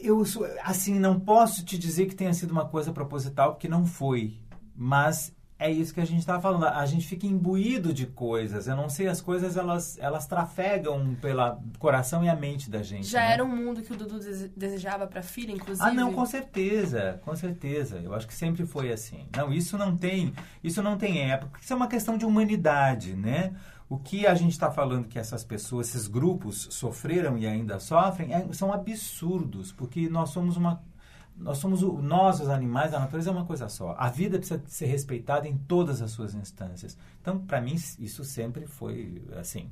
Eu, 0.04 0.22
assim, 0.62 0.98
não 0.98 1.18
posso 1.18 1.64
te 1.64 1.78
dizer 1.78 2.06
que 2.06 2.14
tenha 2.14 2.32
sido 2.34 2.50
uma 2.50 2.66
coisa 2.66 2.92
proposital, 2.92 3.52
porque 3.52 3.68
não 3.68 3.86
foi. 3.86 4.38
Mas 4.76 5.34
é 5.58 5.70
isso 5.70 5.94
que 5.94 6.00
a 6.00 6.04
gente 6.04 6.18
está 6.18 6.40
falando. 6.40 6.66
A 6.66 6.84
gente 6.84 7.06
fica 7.06 7.26
imbuído 7.26 7.92
de 7.92 8.06
coisas. 8.06 8.66
Eu 8.66 8.76
não 8.76 8.88
sei, 8.88 9.06
as 9.06 9.20
coisas 9.20 9.56
elas, 9.56 9.96
elas 9.98 10.26
trafegam 10.26 11.16
pela 11.20 11.58
coração 11.78 12.24
e 12.24 12.28
a 12.28 12.36
mente 12.36 12.68
da 12.68 12.82
gente. 12.82 13.06
Já 13.06 13.20
né? 13.20 13.32
era 13.32 13.44
um 13.44 13.48
mundo 13.48 13.80
que 13.80 13.92
o 13.92 13.96
Dudu 13.96 14.18
desejava 14.56 15.06
para 15.06 15.20
a 15.20 15.22
filha, 15.22 15.52
inclusive. 15.52 15.88
Ah, 15.88 15.92
não, 15.92 16.12
com 16.12 16.26
certeza, 16.26 17.20
com 17.24 17.34
certeza. 17.34 17.98
Eu 17.98 18.14
acho 18.14 18.26
que 18.26 18.34
sempre 18.34 18.66
foi 18.66 18.92
assim. 18.92 19.26
Não, 19.34 19.52
isso 19.52 19.78
não 19.78 19.96
tem, 19.96 20.34
isso 20.62 20.82
não 20.82 20.98
tem 20.98 21.30
época. 21.30 21.58
Isso 21.62 21.72
é 21.72 21.76
uma 21.76 21.88
questão 21.88 22.18
de 22.18 22.26
humanidade, 22.26 23.14
né? 23.14 23.54
O 23.94 23.98
que 24.00 24.26
a 24.26 24.34
gente 24.34 24.50
está 24.50 24.72
falando 24.72 25.06
que 25.06 25.20
essas 25.20 25.44
pessoas, 25.44 25.88
esses 25.88 26.08
grupos 26.08 26.66
sofreram 26.72 27.38
e 27.38 27.46
ainda 27.46 27.78
sofrem, 27.78 28.34
é, 28.34 28.52
são 28.52 28.72
absurdos, 28.72 29.70
porque 29.70 30.08
nós 30.08 30.30
somos 30.30 30.56
uma 30.56 30.82
nós 31.36 31.58
somos 31.58 31.80
o, 31.80 32.00
nós 32.02 32.40
os 32.40 32.48
animais 32.48 32.92
a 32.92 32.98
natureza 32.98 33.30
é 33.30 33.32
uma 33.32 33.44
coisa 33.44 33.68
só. 33.68 33.94
A 33.96 34.08
vida 34.08 34.36
precisa 34.38 34.60
ser 34.66 34.86
respeitada 34.86 35.46
em 35.46 35.56
todas 35.56 36.02
as 36.02 36.10
suas 36.10 36.34
instâncias. 36.34 36.98
Então 37.20 37.38
para 37.38 37.60
mim 37.60 37.76
isso 38.00 38.24
sempre 38.24 38.66
foi 38.66 39.22
assim 39.36 39.70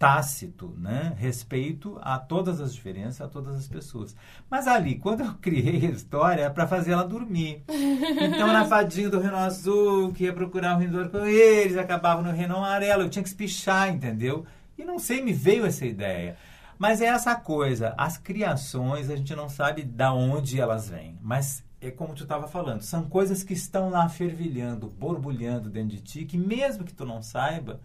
tácito 0.00 0.74
né 0.78 1.14
respeito 1.18 1.98
a 2.00 2.18
todas 2.18 2.58
as 2.58 2.74
diferenças 2.74 3.20
a 3.20 3.28
todas 3.28 3.54
as 3.54 3.68
pessoas. 3.68 4.16
Mas 4.50 4.66
ali 4.66 4.94
quando 4.94 5.20
eu 5.20 5.34
criei 5.34 5.86
a 5.86 5.90
história 5.90 6.42
é 6.44 6.50
para 6.50 6.66
fazer 6.66 6.92
ela 6.92 7.04
dormir. 7.04 7.62
Então 7.68 8.46
na 8.46 8.64
fadinha 8.64 9.10
do 9.10 9.20
Reino 9.20 9.36
Azul 9.36 10.10
que 10.14 10.24
ia 10.24 10.32
procurar 10.32 10.74
o 10.74 10.78
Reino 10.78 10.94
do 10.94 11.00
Arco-Íris 11.00 11.76
acabava 11.76 12.22
no 12.22 12.32
Reino 12.32 12.56
Amarelo 12.56 13.02
eu 13.02 13.10
tinha 13.10 13.22
que 13.22 13.28
espichar 13.28 13.90
entendeu? 13.90 14.46
E 14.78 14.82
não 14.82 14.98
sei 14.98 15.22
me 15.22 15.34
veio 15.34 15.66
essa 15.66 15.84
ideia. 15.84 16.36
Mas 16.78 17.02
é 17.02 17.06
essa 17.06 17.36
coisa, 17.36 17.94
as 17.98 18.16
criações 18.16 19.10
a 19.10 19.16
gente 19.16 19.34
não 19.34 19.50
sabe 19.50 19.82
da 19.82 20.14
onde 20.14 20.58
elas 20.58 20.88
vêm, 20.88 21.18
mas 21.20 21.62
é 21.78 21.90
como 21.90 22.14
tu 22.14 22.22
estava 22.22 22.48
falando, 22.48 22.80
são 22.80 23.04
coisas 23.04 23.42
que 23.42 23.52
estão 23.52 23.90
lá 23.90 24.08
fervilhando, 24.08 24.88
borbulhando 24.88 25.68
dentro 25.68 25.94
de 25.94 26.00
ti, 26.00 26.24
que 26.24 26.38
mesmo 26.38 26.84
que 26.84 26.94
tu 26.94 27.04
não 27.04 27.20
saiba, 27.20 27.80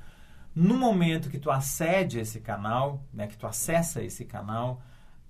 no 0.55 0.77
momento 0.77 1.29
que 1.29 1.37
tu 1.37 1.51
acede 1.51 2.19
esse 2.19 2.39
canal, 2.39 3.03
né, 3.13 3.27
que 3.27 3.37
tu 3.37 3.45
acessa 3.45 4.01
esse 4.01 4.25
canal, 4.25 4.81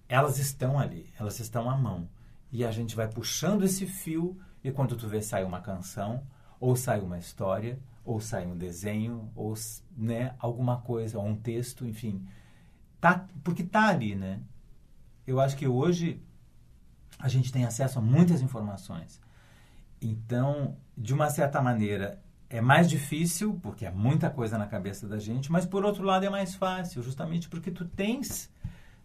elas 0.07 0.37
estão 0.37 0.77
ali, 0.77 1.11
elas 1.19 1.39
estão 1.39 1.69
à 1.69 1.75
mão. 1.75 2.07
E 2.51 2.63
a 2.63 2.71
gente 2.71 2.95
vai 2.95 3.07
puxando 3.07 3.63
esse 3.63 3.87
fio 3.87 4.39
e 4.63 4.71
quando 4.71 4.95
tu 4.95 5.07
vê 5.07 5.21
sai 5.21 5.43
uma 5.43 5.61
canção, 5.61 6.23
ou 6.59 6.75
sai 6.75 7.01
uma 7.01 7.17
história, 7.17 7.79
ou 8.03 8.21
sai 8.21 8.45
um 8.45 8.55
desenho, 8.55 9.31
ou 9.35 9.55
né, 9.97 10.35
alguma 10.39 10.77
coisa, 10.81 11.17
ou 11.17 11.25
um 11.25 11.35
texto, 11.35 11.85
enfim 11.85 12.25
Tá, 13.05 13.23
porque 13.43 13.63
tá 13.63 13.89
ali, 13.89 14.15
né? 14.15 14.41
Eu 15.27 15.39
acho 15.39 15.55
que 15.55 15.67
hoje 15.67 16.19
a 17.19 17.27
gente 17.27 17.51
tem 17.51 17.63
acesso 17.63 17.99
a 17.99 18.01
muitas 18.01 18.41
informações. 18.41 19.21
Então, 20.01 20.75
de 20.97 21.13
uma 21.13 21.29
certa 21.29 21.61
maneira, 21.61 22.19
é 22.55 22.61
mais 22.61 22.89
difícil, 22.89 23.59
porque 23.61 23.85
é 23.85 23.91
muita 23.91 24.29
coisa 24.29 24.57
na 24.57 24.65
cabeça 24.65 25.07
da 25.07 25.19
gente, 25.19 25.51
mas 25.51 25.65
por 25.65 25.85
outro 25.85 26.03
lado 26.03 26.25
é 26.25 26.29
mais 26.29 26.55
fácil, 26.55 27.03
justamente 27.03 27.49
porque 27.49 27.71
tu 27.71 27.85
tens 27.85 28.49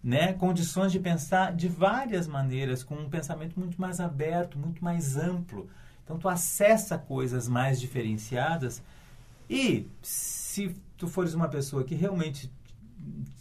né, 0.02 0.32
condições 0.32 0.92
de 0.92 0.98
pensar 0.98 1.54
de 1.54 1.68
várias 1.68 2.26
maneiras, 2.26 2.82
com 2.82 2.94
um 2.94 3.08
pensamento 3.08 3.58
muito 3.58 3.80
mais 3.80 4.00
aberto, 4.00 4.58
muito 4.58 4.82
mais 4.82 5.16
amplo. 5.16 5.68
Então 6.04 6.18
tu 6.18 6.28
acessa 6.28 6.98
coisas 6.98 7.48
mais 7.48 7.80
diferenciadas 7.80 8.82
e 9.48 9.86
se 10.02 10.74
tu 10.96 11.06
fores 11.06 11.34
uma 11.34 11.48
pessoa 11.48 11.84
que 11.84 11.94
realmente 11.94 12.50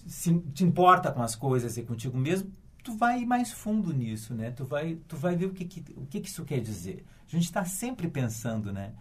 se, 0.07 0.37
te 0.53 0.63
importa 0.63 1.11
com 1.11 1.21
as 1.21 1.35
coisas 1.35 1.77
e 1.77 1.83
contigo 1.83 2.17
mesmo, 2.17 2.51
tu 2.83 2.97
vai 2.97 3.21
ir 3.21 3.25
mais 3.25 3.51
fundo 3.51 3.93
nisso, 3.93 4.33
né? 4.33 4.51
Tu 4.51 4.65
vai, 4.65 4.97
tu 5.07 5.15
vai 5.15 5.35
ver 5.35 5.45
o 5.45 5.53
que, 5.53 5.65
que, 5.65 5.83
o 5.95 6.05
que, 6.05 6.19
que 6.19 6.29
isso 6.29 6.43
quer 6.45 6.59
dizer. 6.59 7.05
A 7.27 7.31
gente 7.31 7.45
está 7.45 7.63
sempre 7.63 8.07
pensando, 8.07 8.73
né? 8.73 8.93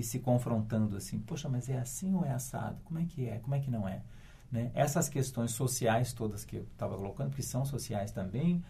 E 0.00 0.02
se 0.02 0.18
confrontando 0.18 0.96
assim, 0.96 1.18
poxa, 1.18 1.46
mas 1.46 1.68
é 1.68 1.78
assim 1.78 2.14
ou 2.14 2.24
é 2.24 2.32
assado? 2.32 2.80
Como 2.84 2.98
é 2.98 3.04
que 3.04 3.28
é? 3.28 3.38
Como 3.38 3.54
é 3.54 3.60
que 3.60 3.70
não 3.70 3.86
é? 3.86 4.02
Né? 4.50 4.70
Essas 4.72 5.10
questões 5.10 5.50
sociais 5.50 6.14
todas 6.14 6.42
que 6.42 6.56
eu 6.56 6.62
estava 6.62 6.96
colocando, 6.96 7.36
que 7.36 7.42
são 7.42 7.66
sociais 7.66 8.10
também, 8.10 8.64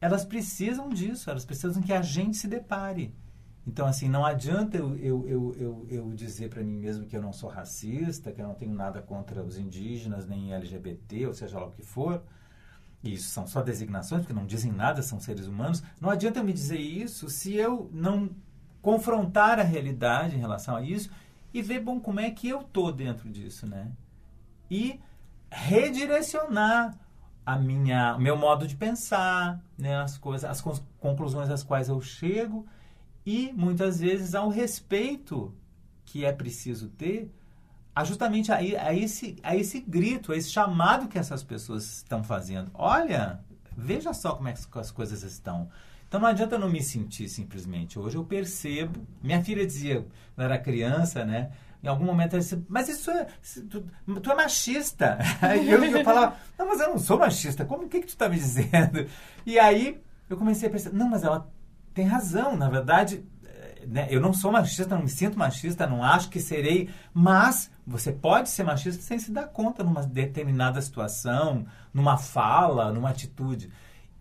elas 0.00 0.24
precisam 0.24 0.88
disso, 0.88 1.30
elas 1.30 1.44
precisam 1.44 1.80
que 1.80 1.92
a 1.92 2.02
gente 2.02 2.36
se 2.36 2.48
depare. 2.48 3.14
Então, 3.64 3.86
assim, 3.86 4.08
não 4.08 4.26
adianta 4.26 4.76
eu, 4.76 4.96
eu, 4.96 5.28
eu, 5.28 5.56
eu, 5.56 5.86
eu 5.88 6.12
dizer 6.14 6.50
para 6.50 6.64
mim 6.64 6.78
mesmo 6.78 7.06
que 7.06 7.16
eu 7.16 7.22
não 7.22 7.32
sou 7.32 7.48
racista, 7.48 8.32
que 8.32 8.40
eu 8.40 8.48
não 8.48 8.54
tenho 8.54 8.74
nada 8.74 9.00
contra 9.00 9.44
os 9.44 9.56
indígenas, 9.56 10.26
nem 10.26 10.52
LGBT, 10.52 11.28
ou 11.28 11.32
seja 11.32 11.60
lá 11.60 11.66
o 11.66 11.70
que 11.70 11.82
for, 11.84 12.24
e 13.04 13.14
isso 13.14 13.28
são 13.28 13.46
só 13.46 13.62
designações, 13.62 14.22
porque 14.22 14.34
não 14.34 14.46
dizem 14.46 14.72
nada, 14.72 15.00
são 15.00 15.20
seres 15.20 15.46
humanos, 15.46 15.80
não 16.00 16.10
adianta 16.10 16.40
eu 16.40 16.44
me 16.44 16.52
dizer 16.52 16.80
isso 16.80 17.30
se 17.30 17.54
eu 17.54 17.88
não 17.92 18.30
confrontar 18.86 19.58
a 19.58 19.64
realidade 19.64 20.36
em 20.36 20.38
relação 20.38 20.76
a 20.76 20.80
isso 20.80 21.10
e 21.52 21.60
ver, 21.60 21.80
bom, 21.80 21.98
como 21.98 22.20
é 22.20 22.30
que 22.30 22.48
eu 22.48 22.62
tô 22.62 22.92
dentro 22.92 23.28
disso, 23.28 23.66
né? 23.66 23.90
E 24.70 25.00
redirecionar 25.50 26.96
a 27.44 27.58
minha, 27.58 28.14
o 28.14 28.20
meu 28.20 28.36
modo 28.36 28.64
de 28.64 28.76
pensar, 28.76 29.60
né, 29.76 29.96
as 29.96 30.16
coisas, 30.16 30.48
as 30.48 30.60
conclusões 31.00 31.50
às 31.50 31.64
quais 31.64 31.88
eu 31.88 32.00
chego 32.00 32.64
e 33.26 33.52
muitas 33.54 33.98
vezes 33.98 34.36
ao 34.36 34.48
respeito 34.50 35.52
que 36.04 36.24
é 36.24 36.30
preciso 36.30 36.88
ter 36.88 37.28
a 37.92 38.04
justamente 38.04 38.52
a, 38.52 38.58
a, 38.58 38.94
esse, 38.94 39.36
a 39.42 39.56
esse 39.56 39.80
grito, 39.80 40.30
a 40.30 40.36
esse 40.36 40.50
chamado 40.50 41.08
que 41.08 41.18
essas 41.18 41.42
pessoas 41.42 41.96
estão 41.96 42.22
fazendo. 42.22 42.70
Olha, 42.72 43.40
veja 43.76 44.14
só 44.14 44.36
como 44.36 44.46
é 44.46 44.52
que 44.52 44.78
as 44.78 44.92
coisas 44.92 45.24
estão. 45.24 45.68
Então 46.08 46.20
não 46.20 46.28
adianta 46.28 46.58
não 46.58 46.68
me 46.68 46.82
sentir 46.82 47.28
simplesmente. 47.28 47.98
Hoje 47.98 48.16
eu 48.16 48.24
percebo. 48.24 49.06
Minha 49.22 49.42
filha 49.42 49.66
dizia, 49.66 50.06
quando 50.34 50.44
era 50.44 50.58
criança, 50.58 51.24
né? 51.24 51.50
Em 51.82 51.88
algum 51.88 52.04
momento 52.04 52.34
ela 52.34 52.42
disse, 52.42 52.64
mas 52.68 52.88
isso 52.88 53.10
é. 53.10 53.26
Tu, 53.70 53.84
tu 54.20 54.30
é 54.30 54.34
machista. 54.34 55.18
Aí 55.42 55.70
eu, 55.70 55.82
eu 55.84 56.04
falava, 56.04 56.36
não, 56.58 56.66
mas 56.68 56.80
eu 56.80 56.90
não 56.90 56.98
sou 56.98 57.18
machista. 57.18 57.64
Como 57.64 57.88
que, 57.88 58.00
que 58.00 58.06
tu 58.06 58.10
está 58.10 58.28
me 58.28 58.36
dizendo? 58.36 59.06
E 59.44 59.58
aí 59.58 60.00
eu 60.28 60.36
comecei 60.36 60.68
a 60.68 60.72
pensar, 60.72 60.92
não, 60.92 61.08
mas 61.08 61.22
ela 61.22 61.48
tem 61.94 62.06
razão. 62.06 62.56
Na 62.56 62.68
verdade, 62.68 63.24
né, 63.86 64.08
eu 64.10 64.20
não 64.20 64.32
sou 64.32 64.50
machista, 64.50 64.94
não 64.94 65.02
me 65.02 65.08
sinto 65.08 65.38
machista, 65.38 65.86
não 65.86 66.02
acho 66.02 66.28
que 66.28 66.40
serei, 66.40 66.90
mas 67.14 67.70
você 67.86 68.10
pode 68.10 68.48
ser 68.48 68.64
machista 68.64 69.00
sem 69.00 69.18
se 69.18 69.30
dar 69.30 69.46
conta 69.46 69.84
numa 69.84 70.02
determinada 70.02 70.82
situação, 70.82 71.64
numa 71.94 72.18
fala, 72.18 72.92
numa 72.92 73.10
atitude. 73.10 73.70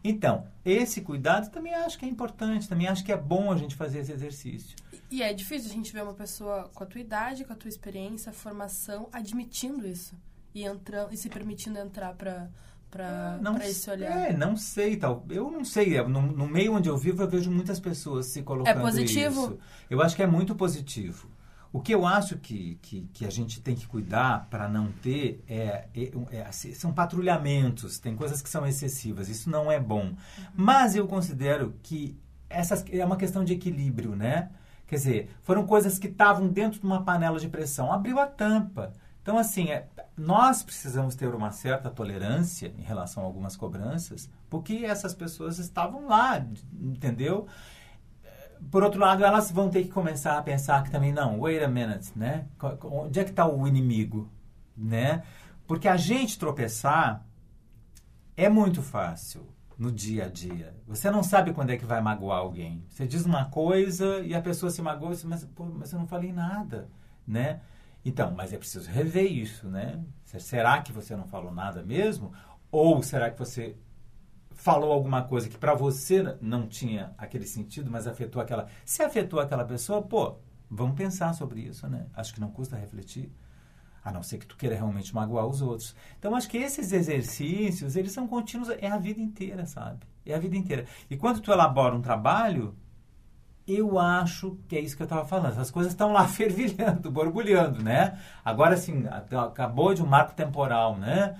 Então, 0.07 0.45
esse 0.63 1.01
cuidado 1.01 1.49
também 1.49 1.73
acho 1.73 1.97
que 1.97 2.05
é 2.05 2.07
importante, 2.07 2.69
também 2.69 2.87
acho 2.87 3.03
que 3.03 3.11
é 3.11 3.17
bom 3.17 3.51
a 3.51 3.57
gente 3.57 3.75
fazer 3.75 3.99
esse 4.01 4.11
exercício. 4.11 4.75
E 5.09 5.23
é 5.23 5.33
difícil 5.33 5.71
a 5.71 5.73
gente 5.73 5.91
ver 5.91 6.03
uma 6.03 6.13
pessoa 6.13 6.69
com 6.75 6.83
a 6.83 6.85
tua 6.85 7.01
idade, 7.01 7.43
com 7.43 7.51
a 7.51 7.55
tua 7.55 7.69
experiência, 7.69 8.31
formação, 8.31 9.09
admitindo 9.11 9.87
isso 9.87 10.13
e, 10.53 10.63
entrando, 10.63 11.11
e 11.11 11.17
se 11.17 11.27
permitindo 11.27 11.79
entrar 11.79 12.13
para 12.13 12.47
para 12.91 13.67
esse 13.67 13.89
olhar? 13.89 14.29
É, 14.29 14.31
não 14.31 14.55
sei, 14.55 14.95
tal. 14.95 15.25
Eu 15.29 15.51
não 15.51 15.65
sei. 15.65 16.01
No, 16.03 16.21
no, 16.21 16.47
meio 16.47 16.73
onde 16.73 16.87
eu 16.87 16.95
vivo, 16.95 17.23
eu 17.23 17.27
vejo 17.27 17.51
muitas 17.51 17.79
pessoas 17.79 18.27
se 18.27 18.41
colocando. 18.41 18.77
É 18.77 18.79
positivo? 18.79 19.41
Isso. 19.41 19.59
Eu 19.89 20.01
acho 20.01 20.15
que 20.15 20.23
é 20.23 20.27
muito 20.27 20.55
positivo. 20.55 21.29
O 21.75 21.81
que 21.81 21.93
eu 21.93 22.07
acho 22.07 22.37
que, 22.37 22.79
que, 22.81 23.01
que 23.13 23.25
a 23.25 23.29
gente 23.29 23.59
tem 23.59 23.75
que 23.75 23.85
cuidar 23.85 24.47
para 24.49 24.65
não 24.69 24.93
ter 24.93 25.43
é, 25.45 25.89
é, 25.93 26.11
é, 26.31 26.49
são 26.53 26.93
patrulhamentos, 26.93 27.99
tem 27.99 28.15
coisas 28.15 28.41
que 28.41 28.47
são 28.47 28.65
excessivas, 28.65 29.27
isso 29.27 29.49
não 29.49 29.69
é 29.69 29.77
bom. 29.77 30.05
Uhum. 30.05 30.15
Mas 30.55 30.95
eu 30.95 31.05
considero 31.05 31.75
que 31.83 32.17
essas, 32.49 32.85
é 32.89 33.03
uma 33.03 33.17
questão 33.17 33.43
de 33.43 33.51
equilíbrio, 33.51 34.15
né? 34.15 34.51
Quer 34.87 34.95
dizer, 34.95 35.35
foram 35.43 35.67
coisas 35.67 35.99
que 35.99 36.07
estavam 36.07 36.47
dentro 36.47 36.79
de 36.79 36.85
uma 36.85 37.03
panela 37.03 37.41
de 37.41 37.49
pressão, 37.49 37.91
abriu 37.91 38.21
a 38.21 38.25
tampa. 38.25 38.93
Então, 39.21 39.37
assim, 39.37 39.69
é, 39.69 39.89
nós 40.15 40.63
precisamos 40.63 41.13
ter 41.13 41.35
uma 41.35 41.51
certa 41.51 41.89
tolerância 41.89 42.73
em 42.77 42.83
relação 42.83 43.21
a 43.21 43.25
algumas 43.25 43.57
cobranças, 43.57 44.29
porque 44.49 44.85
essas 44.85 45.13
pessoas 45.13 45.59
estavam 45.59 46.07
lá, 46.07 46.37
entendeu? 46.71 47.47
Por 48.71 48.83
outro 48.83 48.99
lado, 48.99 49.23
elas 49.23 49.51
vão 49.51 49.69
ter 49.69 49.83
que 49.83 49.89
começar 49.89 50.37
a 50.37 50.41
pensar 50.41 50.83
que 50.83 50.91
também, 50.91 51.11
não, 51.11 51.39
wait 51.39 51.61
a 51.61 51.67
minute, 51.67 52.11
né? 52.15 52.47
Onde 52.83 53.19
é 53.19 53.23
que 53.23 53.29
está 53.29 53.47
o 53.47 53.67
inimigo, 53.67 54.29
né? 54.75 55.23
Porque 55.67 55.87
a 55.87 55.97
gente 55.97 56.37
tropeçar 56.37 57.25
é 58.37 58.49
muito 58.49 58.81
fácil 58.81 59.47
no 59.77 59.91
dia 59.91 60.25
a 60.25 60.29
dia. 60.29 60.75
Você 60.87 61.09
não 61.11 61.23
sabe 61.23 61.53
quando 61.53 61.69
é 61.71 61.77
que 61.77 61.85
vai 61.85 62.01
magoar 62.01 62.39
alguém. 62.39 62.83
Você 62.89 63.07
diz 63.07 63.25
uma 63.25 63.45
coisa 63.45 64.19
e 64.19 64.33
a 64.33 64.41
pessoa 64.41 64.69
se 64.69 64.81
magoa 64.81 65.11
e 65.11 65.15
diz, 65.15 65.23
mas, 65.23 65.43
pô, 65.43 65.65
mas 65.65 65.91
eu 65.91 65.99
não 65.99 66.07
falei 66.07 66.31
nada, 66.31 66.89
né? 67.27 67.61
Então, 68.03 68.31
mas 68.31 68.53
é 68.53 68.57
preciso 68.57 68.89
rever 68.89 69.31
isso, 69.31 69.67
né? 69.67 69.99
Será 70.25 70.81
que 70.81 70.91
você 70.91 71.15
não 71.15 71.25
falou 71.27 71.51
nada 71.51 71.81
mesmo? 71.83 72.31
Ou 72.71 73.01
será 73.01 73.31
que 73.31 73.39
você 73.39 73.75
falou 74.55 74.91
alguma 74.91 75.21
coisa 75.21 75.49
que 75.49 75.57
para 75.57 75.75
você 75.75 76.37
não 76.41 76.67
tinha 76.67 77.13
aquele 77.17 77.45
sentido, 77.45 77.91
mas 77.91 78.07
afetou 78.07 78.41
aquela. 78.41 78.67
Se 78.83 79.03
afetou 79.03 79.39
aquela 79.39 79.65
pessoa, 79.65 80.01
pô, 80.01 80.37
vamos 80.69 80.95
pensar 80.95 81.33
sobre 81.33 81.61
isso, 81.61 81.87
né? 81.87 82.07
Acho 82.15 82.33
que 82.33 82.41
não 82.41 82.49
custa 82.49 82.77
refletir. 82.77 83.31
A 84.03 84.11
não 84.11 84.21
ser 84.21 84.37
que 84.37 84.45
tu 84.45 84.55
queira 84.55 84.75
realmente 84.75 85.13
magoar 85.13 85.47
os 85.47 85.61
outros. 85.61 85.95
Então, 86.19 86.35
acho 86.35 86.47
que 86.47 86.57
esses 86.57 86.91
exercícios, 86.91 87.95
eles 87.95 88.11
são 88.11 88.27
contínuos, 88.27 88.69
é 88.69 88.87
a 88.87 88.97
vida 88.97 89.19
inteira, 89.19 89.65
sabe? 89.65 90.05
É 90.23 90.35
a 90.35 90.39
vida 90.39 90.55
inteira. 90.55 90.85
E 91.09 91.17
quando 91.17 91.41
tu 91.41 91.51
elabora 91.51 91.95
um 91.95 92.01
trabalho, 92.01 92.75
eu 93.67 93.97
acho 93.97 94.59
que 94.67 94.77
é 94.77 94.79
isso 94.79 94.95
que 94.95 95.01
eu 95.01 95.05
estava 95.05 95.25
falando. 95.25 95.59
As 95.59 95.71
coisas 95.71 95.91
estão 95.91 96.13
lá 96.13 96.27
fervilhando, 96.29 97.09
borbulhando, 97.09 97.83
né? 97.83 98.19
Agora, 98.43 98.75
assim, 98.75 99.05
acabou 99.07 99.93
de 99.93 100.03
um 100.03 100.05
marco 100.05 100.35
temporal, 100.35 100.95
né? 100.97 101.35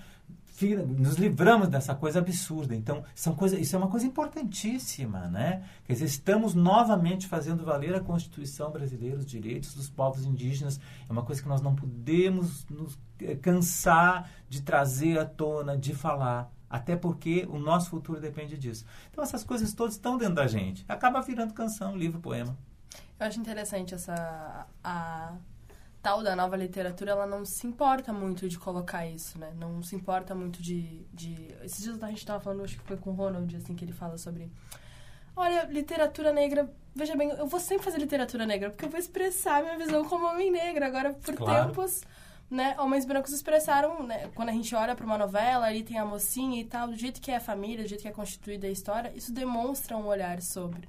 Nos 0.98 1.16
livramos 1.16 1.68
dessa 1.68 1.94
coisa 1.94 2.20
absurda. 2.20 2.74
Então, 2.74 3.04
são 3.14 3.36
coisa, 3.36 3.60
isso 3.60 3.76
é 3.76 3.80
uma 3.80 3.90
coisa 3.90 4.06
importantíssima, 4.06 5.28
né? 5.28 5.68
Quer 5.84 5.94
dizer, 5.94 6.06
estamos 6.06 6.54
novamente 6.54 7.28
fazendo 7.28 7.66
valer 7.66 7.94
a 7.94 8.00
Constituição 8.00 8.72
brasileira, 8.72 9.18
os 9.18 9.26
direitos 9.26 9.74
dos 9.74 9.90
povos 9.90 10.24
indígenas. 10.24 10.80
É 11.10 11.12
uma 11.12 11.24
coisa 11.24 11.42
que 11.42 11.48
nós 11.50 11.62
não 11.62 11.76
podemos 11.76 12.66
nos 12.70 12.98
eh, 13.20 13.36
cansar 13.36 14.30
de 14.48 14.62
trazer 14.62 15.20
à 15.20 15.26
tona, 15.26 15.78
de 15.78 15.94
falar. 15.94 16.50
Até 16.70 16.96
porque 16.96 17.46
o 17.50 17.60
nosso 17.60 17.90
futuro 17.90 18.20
depende 18.20 18.58
disso. 18.58 18.86
Então 19.12 19.24
essas 19.24 19.44
coisas 19.44 19.74
todas 19.74 19.96
estão 19.96 20.18
dentro 20.18 20.36
da 20.36 20.48
gente. 20.48 20.86
Acaba 20.88 21.22
virando 21.22 21.54
canção, 21.54 21.96
livro, 21.96 22.20
poema. 22.20 22.58
Eu 23.20 23.28
acho 23.28 23.40
interessante 23.40 23.94
essa 23.94 24.68
a 24.84 25.34
tal 26.06 26.22
da 26.22 26.36
nova 26.36 26.56
literatura, 26.56 27.14
ela 27.14 27.26
não 27.26 27.44
se 27.44 27.66
importa 27.66 28.14
muito 28.14 28.48
de 28.48 28.60
colocar 28.60 29.08
isso, 29.08 29.40
né? 29.40 29.52
Não 29.58 29.82
se 29.82 29.96
importa 29.96 30.36
muito 30.36 30.62
de, 30.62 31.04
de... 31.12 31.48
esses 31.64 31.84
dias 31.84 32.04
a 32.04 32.08
gente 32.10 32.20
estava 32.20 32.40
falando, 32.40 32.64
acho 32.64 32.78
que 32.78 32.84
foi 32.84 32.96
com 32.96 33.10
o 33.10 33.14
Ronald, 33.14 33.56
assim, 33.56 33.74
que 33.74 33.84
ele 33.84 33.92
fala 33.92 34.16
sobre 34.16 34.52
Olha, 35.36 35.64
literatura 35.64 36.32
negra, 36.32 36.72
veja 36.96 37.16
bem, 37.16 37.32
eu 37.32 37.48
vou 37.48 37.60
sempre 37.60 37.86
fazer 37.86 37.98
literatura 37.98 38.46
negra, 38.46 38.70
porque 38.70 38.86
eu 38.86 38.90
vou 38.90 39.00
expressar 39.00 39.64
minha 39.64 39.80
visão 39.80 40.06
como 40.06 40.28
homem 40.28 40.52
negro. 40.52 40.86
Agora, 40.86 41.12
por 41.12 41.34
claro. 41.34 41.70
tempos, 41.70 42.04
né, 42.52 42.76
homens 42.78 43.04
brancos 43.04 43.34
expressaram, 43.34 44.04
né, 44.04 44.30
quando 44.36 44.50
a 44.50 44.54
gente 44.54 44.76
olha 44.76 44.96
para 44.96 45.08
uma 45.08 45.18
novela, 45.18 45.66
ali 45.66 45.82
tem 45.82 45.98
a 45.98 46.06
mocinha 46.06 46.62
e 46.62 46.66
tal, 46.66 46.88
do 46.88 46.96
jeito 46.96 47.20
que 47.20 47.32
é 47.32 47.38
a 47.38 47.42
família, 47.42 47.84
do 47.84 47.90
jeito 47.90 48.02
que 48.02 48.08
é 48.08 48.12
constituída 48.12 48.68
a 48.68 48.70
história, 48.70 49.12
isso 49.16 49.34
demonstra 49.34 49.98
um 49.98 50.06
olhar 50.06 50.40
sobre. 50.44 50.88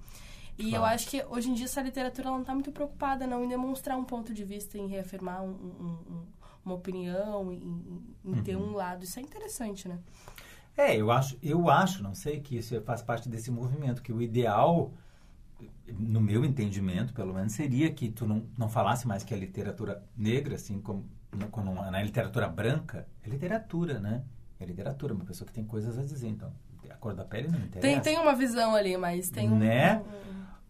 E 0.58 0.70
claro. 0.70 0.76
eu 0.76 0.84
acho 0.84 1.08
que 1.08 1.22
hoje 1.24 1.50
em 1.50 1.54
dia 1.54 1.66
essa 1.66 1.82
literatura 1.82 2.30
não 2.30 2.40
está 2.40 2.54
muito 2.54 2.72
preocupada 2.72 3.26
não 3.26 3.44
em 3.44 3.48
demonstrar 3.48 3.98
um 3.98 4.04
ponto 4.04 4.32
de 4.32 4.44
vista, 4.44 4.78
em 4.78 4.86
reafirmar 4.86 5.42
um, 5.42 5.50
um, 5.50 5.98
um, 6.10 6.26
uma 6.64 6.74
opinião, 6.74 7.52
em, 7.52 8.02
em 8.24 8.32
uhum. 8.32 8.42
ter 8.42 8.56
um 8.56 8.72
lado. 8.72 9.04
Isso 9.04 9.18
é 9.18 9.22
interessante, 9.22 9.86
né? 9.86 9.98
É, 10.76 10.96
eu 10.96 11.10
acho, 11.10 11.38
eu 11.42 11.70
acho, 11.70 12.02
não 12.02 12.14
sei 12.14 12.40
que 12.40 12.56
isso 12.58 12.78
faz 12.82 13.02
parte 13.02 13.28
desse 13.28 13.50
movimento, 13.50 14.02
que 14.02 14.12
o 14.12 14.20
ideal, 14.20 14.92
no 15.98 16.20
meu 16.20 16.44
entendimento, 16.44 17.14
pelo 17.14 17.32
menos, 17.32 17.52
seria 17.52 17.90
que 17.90 18.10
tu 18.10 18.26
não, 18.26 18.46
não 18.58 18.68
falasse 18.68 19.06
mais 19.06 19.24
que 19.24 19.32
a 19.32 19.36
literatura 19.36 20.02
negra, 20.16 20.54
assim 20.54 20.80
como 20.80 21.04
quando, 21.50 21.72
na 21.72 22.02
literatura 22.02 22.48
branca, 22.48 23.06
é 23.22 23.28
literatura, 23.28 23.98
né? 23.98 24.22
É 24.58 24.64
literatura, 24.64 25.14
uma 25.14 25.24
pessoa 25.24 25.46
que 25.46 25.52
tem 25.52 25.64
coisas 25.64 25.98
a 25.98 26.02
dizer. 26.02 26.28
Então, 26.28 26.52
a 26.90 26.94
cor 26.94 27.14
da 27.14 27.24
pele 27.24 27.48
não 27.48 27.58
interessa. 27.58 27.80
Tem, 27.80 28.00
tem 28.00 28.18
uma 28.18 28.34
visão 28.34 28.74
ali, 28.74 28.96
mas 28.96 29.28
tem 29.28 29.50
um... 29.50 29.58
Né? 29.58 30.02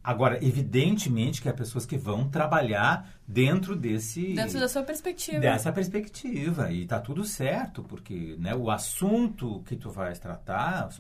Agora, 0.07 0.39
evidentemente 0.41 1.43
que 1.43 1.49
há 1.49 1.53
pessoas 1.53 1.85
que 1.85 1.99
vão 1.99 2.29
trabalhar 2.29 3.11
dentro 3.27 3.75
desse... 3.75 4.35
Dentro 4.35 4.61
da 4.61 4.69
sua 4.69 4.85
perspectiva. 4.85 5.41
Dessa 5.41 5.73
perspectiva. 5.73 6.71
E 6.71 6.87
tá 6.87 7.01
tudo 7.01 7.25
certo, 7.25 7.83
porque 7.83 8.37
né, 8.39 8.55
o 8.55 8.71
assunto 8.71 9.65
que 9.67 9.75
tu 9.75 9.91
vais 9.91 10.17
tratar 10.21 10.91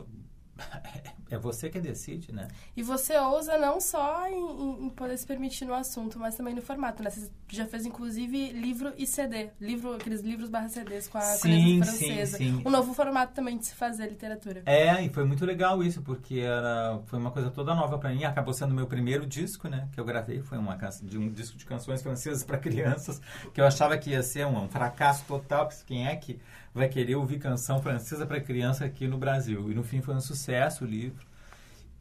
é 1.30 1.38
você 1.38 1.68
que 1.68 1.80
decide, 1.80 2.32
né? 2.32 2.48
E 2.76 2.82
você 2.82 3.16
ousa 3.18 3.58
não 3.58 3.80
só 3.80 4.26
em, 4.28 4.86
em, 4.86 4.90
poder 4.90 5.16
se 5.16 5.26
permitir 5.26 5.64
no 5.64 5.74
assunto, 5.74 6.18
mas 6.18 6.36
também 6.36 6.54
no 6.54 6.62
formato, 6.62 7.02
né? 7.02 7.10
Você 7.10 7.30
já 7.48 7.66
fez, 7.66 7.84
inclusive, 7.84 8.52
livro 8.52 8.92
e 8.96 9.06
CD. 9.06 9.50
Livro, 9.60 9.94
aqueles 9.94 10.20
livros 10.20 10.48
barra 10.48 10.68
CDs 10.68 11.08
com 11.08 11.18
a 11.18 11.22
sim, 11.22 11.82
francesa. 11.82 12.38
Sim, 12.38 12.58
sim. 12.58 12.62
Um 12.64 12.70
novo 12.70 12.94
formato 12.94 13.34
também 13.34 13.58
de 13.58 13.66
se 13.66 13.74
fazer 13.74 14.08
literatura. 14.08 14.62
É, 14.66 15.02
e 15.04 15.08
foi 15.08 15.24
muito 15.24 15.44
legal 15.44 15.82
isso, 15.82 16.00
porque 16.02 16.38
era, 16.40 17.00
foi 17.06 17.18
uma 17.18 17.30
coisa 17.30 17.50
toda 17.50 17.74
nova 17.74 17.98
para 17.98 18.10
mim. 18.10 18.24
Acabou 18.24 18.54
sendo 18.54 18.74
meu 18.74 18.86
primeiro 18.86 19.26
disco, 19.26 19.68
né? 19.68 19.88
Que 19.92 20.00
eu 20.00 20.04
gravei. 20.04 20.40
Foi 20.40 20.58
uma, 20.58 20.76
de 21.02 21.18
um 21.18 21.30
disco 21.30 21.56
de 21.56 21.64
canções 21.64 22.02
francesas 22.02 22.44
para 22.44 22.58
crianças, 22.58 23.20
que 23.52 23.60
eu 23.60 23.66
achava 23.66 23.98
que 23.98 24.10
ia 24.10 24.22
ser 24.22 24.46
um, 24.46 24.64
um 24.64 24.68
fracasso 24.68 25.24
total. 25.26 25.68
Quem 25.86 26.06
é 26.06 26.16
que 26.16 26.38
vai 26.76 26.88
querer 26.88 27.16
ouvir 27.16 27.38
canção 27.38 27.80
francesa 27.80 28.26
para 28.26 28.40
criança 28.40 28.84
aqui 28.84 29.08
no 29.08 29.16
Brasil. 29.16 29.70
E 29.70 29.74
no 29.74 29.82
fim 29.82 30.02
foi 30.02 30.14
um 30.14 30.20
sucesso 30.20 30.84
o 30.84 30.86
livro. 30.86 31.26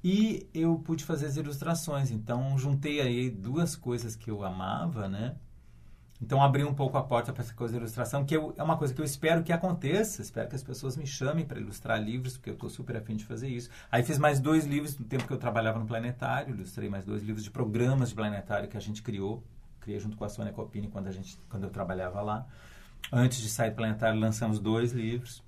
E 0.04 0.48
eu 0.54 0.78
pude 0.78 1.04
fazer 1.04 1.26
as 1.28 1.36
ilustrações, 1.36 2.12
então 2.12 2.58
juntei 2.58 3.02
aí 3.02 3.30
duas 3.30 3.76
coisas 3.76 4.16
que 4.16 4.30
eu 4.30 4.44
amava, 4.44 5.08
né? 5.08 5.36
Então, 6.22 6.42
abri 6.42 6.64
um 6.64 6.74
pouco 6.74 6.98
a 6.98 7.04
porta 7.04 7.34
para 7.34 7.44
essa 7.44 7.54
coisa 7.54 7.74
da 7.74 7.80
ilustração, 7.80 8.24
que 8.26 8.36
eu, 8.36 8.54
é 8.58 8.64
uma 8.64 8.78
coisa 8.78 8.94
que 8.94 9.02
eu 9.02 9.06
espero 9.06 9.44
que 9.44 9.52
aconteça. 9.52 10.22
Espero 10.22 10.48
que 10.48 10.56
as 10.56 10.64
pessoas 10.64 10.96
me 10.96 11.06
chamem 11.06 11.46
para 11.46 11.60
ilustrar 11.60 12.02
livros, 12.02 12.38
porque 12.38 12.50
eu 12.50 12.54
estou 12.54 12.70
super 12.70 12.96
afim 12.96 13.16
de 13.16 13.26
fazer 13.26 13.50
isso. 13.50 13.70
Aí, 13.92 14.02
fiz 14.02 14.18
mais 14.18 14.40
dois 14.40 14.66
livros 14.66 14.98
no 14.98 15.06
tempo 15.06 15.28
que 15.28 15.34
eu 15.34 15.38
trabalhava 15.38 15.78
no 15.78 15.86
Planetário. 15.86 16.56
Ilustrei 16.56 16.90
mais 16.90 17.04
dois 17.04 17.22
livros 17.22 17.44
de 17.44 17.52
programas 17.52 18.10
de 18.10 18.16
Planetário 18.16 18.70
que 18.70 18.78
a 18.78 18.80
gente 18.80 19.02
criou. 19.04 19.44
Criei 19.82 20.00
junto 20.00 20.16
com 20.16 20.24
a 20.24 20.30
Sônia 20.30 20.54
Copini 20.54 20.88
quando, 20.88 21.08
a 21.08 21.12
gente, 21.12 21.38
quando 21.50 21.64
eu 21.64 21.70
trabalhava 21.70 22.22
lá. 22.22 22.48
Antes 23.12 23.40
de 23.40 23.50
sair 23.50 23.72
Planetário, 23.72 24.20
lançamos 24.20 24.60
dois 24.60 24.92
livros. 24.92 25.44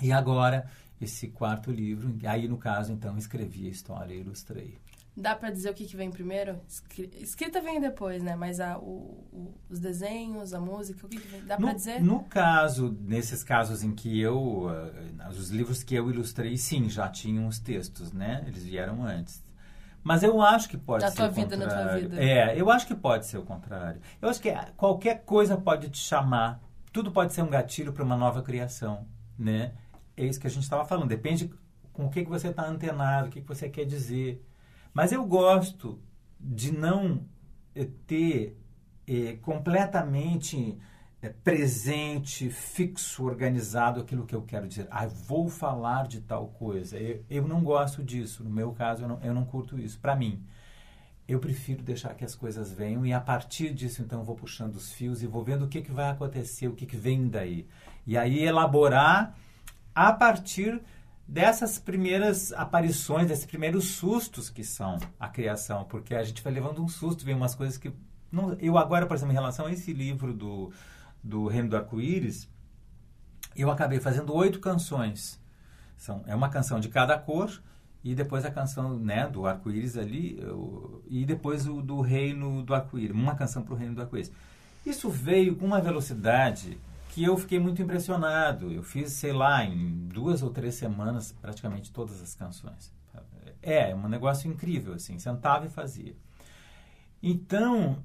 E 0.00 0.12
agora, 0.12 0.66
esse 1.00 1.28
quarto 1.28 1.70
livro. 1.70 2.16
Aí, 2.26 2.46
no 2.46 2.58
caso, 2.58 2.92
então, 2.92 3.16
escrevi 3.16 3.66
a 3.66 3.70
história 3.70 4.14
e 4.14 4.20
ilustrei. 4.20 4.78
Dá 5.16 5.34
para 5.34 5.50
dizer 5.50 5.70
o 5.70 5.74
que, 5.74 5.84
que 5.84 5.96
vem 5.96 6.12
primeiro? 6.12 6.60
Escrita 7.20 7.60
vem 7.60 7.80
depois, 7.80 8.22
né? 8.22 8.36
Mas 8.36 8.60
a, 8.60 8.78
o, 8.78 9.26
o, 9.32 9.54
os 9.68 9.80
desenhos, 9.80 10.54
a 10.54 10.60
música, 10.60 11.04
o 11.04 11.08
que, 11.08 11.18
que 11.18 11.26
vem? 11.26 11.44
Dá 11.44 11.56
para 11.56 11.72
dizer? 11.72 12.00
No 12.00 12.22
caso, 12.22 12.96
nesses 13.00 13.42
casos 13.42 13.82
em 13.82 13.92
que 13.92 14.20
eu... 14.20 14.66
Uh, 14.66 15.28
os 15.28 15.50
livros 15.50 15.82
que 15.82 15.96
eu 15.96 16.08
ilustrei, 16.08 16.56
sim, 16.56 16.88
já 16.88 17.08
tinham 17.08 17.48
os 17.48 17.58
textos, 17.58 18.12
né? 18.12 18.44
Eles 18.46 18.62
vieram 18.62 19.04
antes. 19.04 19.42
Mas 20.08 20.22
eu 20.22 20.40
acho 20.40 20.70
que 20.70 20.78
pode 20.78 21.04
na 21.04 21.10
ser 21.10 21.18
tua 21.18 21.28
o 21.28 21.32
vida, 21.32 21.54
contrário. 21.54 21.84
na 21.84 21.90
tua 21.90 22.00
vida. 22.00 22.24
É, 22.24 22.58
eu 22.58 22.70
acho 22.70 22.86
que 22.86 22.94
pode 22.94 23.26
ser 23.26 23.36
o 23.36 23.42
contrário. 23.42 24.00
Eu 24.22 24.30
acho 24.30 24.40
que 24.40 24.50
qualquer 24.74 25.22
coisa 25.22 25.54
pode 25.54 25.90
te 25.90 25.98
chamar. 25.98 26.62
Tudo 26.90 27.12
pode 27.12 27.34
ser 27.34 27.42
um 27.42 27.50
gatilho 27.50 27.92
para 27.92 28.02
uma 28.02 28.16
nova 28.16 28.40
criação, 28.40 29.06
né? 29.38 29.74
É 30.16 30.24
isso 30.24 30.40
que 30.40 30.46
a 30.46 30.50
gente 30.50 30.62
estava 30.62 30.86
falando. 30.86 31.10
Depende 31.10 31.52
com 31.92 32.06
o 32.06 32.08
que, 32.08 32.24
que 32.24 32.30
você 32.30 32.48
está 32.48 32.66
antenado, 32.66 33.28
o 33.28 33.30
que, 33.30 33.42
que 33.42 33.46
você 33.46 33.68
quer 33.68 33.84
dizer. 33.84 34.42
Mas 34.94 35.12
eu 35.12 35.22
gosto 35.26 36.00
de 36.40 36.72
não 36.72 37.26
eh, 37.74 37.86
ter 38.06 38.58
é, 39.06 39.36
completamente 39.42 40.78
é, 41.20 41.28
presente, 41.28 42.48
fixo, 42.48 43.24
organizado 43.24 44.00
aquilo 44.00 44.24
que 44.24 44.34
eu 44.34 44.42
quero 44.42 44.68
dizer. 44.68 44.86
Ah, 44.90 45.06
vou 45.06 45.48
falar 45.48 46.06
de 46.06 46.20
tal 46.20 46.48
coisa. 46.48 46.96
Eu, 46.96 47.24
eu 47.28 47.48
não 47.48 47.62
gosto 47.62 48.02
disso. 48.02 48.44
No 48.44 48.50
meu 48.50 48.72
caso, 48.72 49.02
eu 49.02 49.08
não, 49.08 49.20
eu 49.22 49.34
não 49.34 49.44
curto 49.44 49.78
isso. 49.78 49.98
Para 49.98 50.14
mim, 50.14 50.44
eu 51.26 51.40
prefiro 51.40 51.82
deixar 51.82 52.14
que 52.14 52.24
as 52.24 52.34
coisas 52.34 52.72
venham 52.72 53.04
e 53.04 53.12
a 53.12 53.20
partir 53.20 53.74
disso, 53.74 54.00
então, 54.00 54.20
eu 54.20 54.24
vou 54.24 54.36
puxando 54.36 54.76
os 54.76 54.92
fios 54.92 55.22
e 55.22 55.26
vou 55.26 55.42
vendo 55.42 55.64
o 55.64 55.68
que, 55.68 55.82
que 55.82 55.92
vai 55.92 56.08
acontecer, 56.08 56.68
o 56.68 56.74
que, 56.74 56.86
que 56.86 56.96
vem 56.96 57.28
daí. 57.28 57.66
E 58.06 58.16
aí 58.16 58.42
elaborar 58.44 59.36
a 59.94 60.12
partir 60.12 60.80
dessas 61.26 61.78
primeiras 61.78 62.52
aparições, 62.52 63.26
desses 63.26 63.44
primeiros 63.44 63.90
sustos 63.90 64.48
que 64.48 64.64
são 64.64 64.98
a 65.20 65.28
criação, 65.28 65.84
porque 65.84 66.14
a 66.14 66.22
gente 66.22 66.42
vai 66.42 66.52
levando 66.52 66.82
um 66.82 66.88
susto, 66.88 67.24
vem 67.24 67.34
umas 67.34 67.54
coisas 67.54 67.76
que 67.76 67.92
não, 68.30 68.54
eu 68.54 68.78
agora, 68.78 69.06
por 69.06 69.14
exemplo, 69.14 69.32
em 69.32 69.36
relação 69.36 69.66
a 69.66 69.72
esse 69.72 69.92
livro 69.92 70.32
do 70.32 70.70
do 71.22 71.46
Reino 71.46 71.70
do 71.70 71.76
Arco-Íris, 71.76 72.48
eu 73.56 73.70
acabei 73.70 74.00
fazendo 74.00 74.34
oito 74.34 74.60
canções. 74.60 75.40
São, 75.96 76.22
é 76.26 76.34
uma 76.34 76.48
canção 76.48 76.78
de 76.78 76.88
cada 76.88 77.18
cor 77.18 77.60
e 78.04 78.14
depois 78.14 78.44
a 78.44 78.50
canção 78.50 78.96
né, 78.96 79.26
do 79.26 79.46
arco-íris 79.46 79.96
ali 79.96 80.38
eu, 80.40 81.02
e 81.08 81.24
depois 81.24 81.66
o 81.66 81.82
do 81.82 82.00
Reino 82.00 82.62
do 82.62 82.72
Arco-Íris, 82.72 83.14
uma 83.14 83.34
canção 83.34 83.62
para 83.62 83.74
o 83.74 83.76
Reino 83.76 83.94
do 83.94 84.02
Arco-Íris. 84.02 84.30
Isso 84.86 85.10
veio 85.10 85.56
com 85.56 85.66
uma 85.66 85.80
velocidade 85.80 86.78
que 87.10 87.24
eu 87.24 87.36
fiquei 87.36 87.58
muito 87.58 87.82
impressionado. 87.82 88.70
Eu 88.70 88.82
fiz, 88.82 89.12
sei 89.12 89.32
lá, 89.32 89.64
em 89.64 90.06
duas 90.06 90.42
ou 90.42 90.50
três 90.50 90.76
semanas, 90.76 91.32
praticamente 91.32 91.90
todas 91.90 92.22
as 92.22 92.34
canções. 92.34 92.92
É, 93.60 93.90
é 93.90 93.94
um 93.94 94.08
negócio 94.08 94.50
incrível, 94.50 94.94
assim, 94.94 95.18
sentava 95.18 95.66
e 95.66 95.68
fazia. 95.68 96.14
Então, 97.22 97.98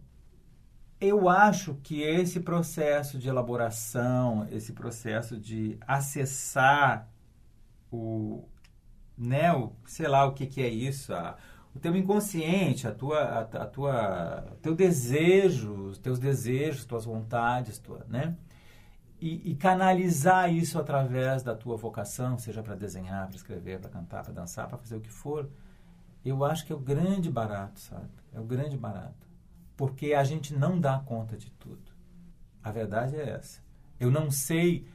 eu 1.03 1.29
acho 1.29 1.75
que 1.83 2.01
esse 2.01 2.39
processo 2.39 3.17
de 3.17 3.29
elaboração, 3.29 4.47
esse 4.51 4.73
processo 4.73 5.37
de 5.37 5.77
acessar 5.87 7.09
o, 7.91 8.43
né, 9.17 9.53
o, 9.53 9.73
sei 9.85 10.07
lá 10.07 10.25
o 10.25 10.33
que, 10.33 10.45
que 10.47 10.61
é 10.61 10.69
isso, 10.69 11.13
a, 11.13 11.37
o 11.75 11.79
teu 11.79 11.95
inconsciente, 11.95 12.87
a 12.87 12.91
tua, 12.91 13.19
a, 13.19 13.39
a 13.41 13.65
tua, 13.65 14.57
teu 14.61 14.75
desejo, 14.75 15.73
os 15.89 15.97
teus 15.97 16.19
desejos, 16.19 16.85
tuas 16.85 17.05
vontades, 17.05 17.79
tua, 17.79 18.05
né? 18.07 18.35
e, 19.23 19.51
e, 19.51 19.55
canalizar 19.55 20.53
isso 20.53 20.77
através 20.77 21.43
da 21.43 21.55
tua 21.55 21.77
vocação, 21.77 22.37
seja 22.37 22.61
para 22.61 22.75
desenhar, 22.75 23.27
para 23.27 23.37
escrever, 23.37 23.79
para 23.79 23.89
cantar, 23.89 24.21
para 24.21 24.33
dançar, 24.33 24.67
para 24.67 24.77
fazer 24.77 24.97
o 24.97 24.99
que 24.99 25.09
for, 25.09 25.49
eu 26.25 26.43
acho 26.43 26.65
que 26.65 26.73
é 26.73 26.75
o 26.75 26.79
grande 26.79 27.31
barato, 27.31 27.79
sabe? 27.79 28.09
É 28.33 28.39
o 28.41 28.43
grande 28.43 28.75
barato. 28.75 29.25
Porque 29.75 30.13
a 30.13 30.23
gente 30.23 30.53
não 30.53 30.79
dá 30.79 30.99
conta 30.99 31.37
de 31.37 31.49
tudo. 31.51 31.91
A 32.63 32.71
verdade 32.71 33.15
é 33.15 33.29
essa. 33.29 33.61
Eu 33.99 34.09
não 34.11 34.31
sei 34.31 34.85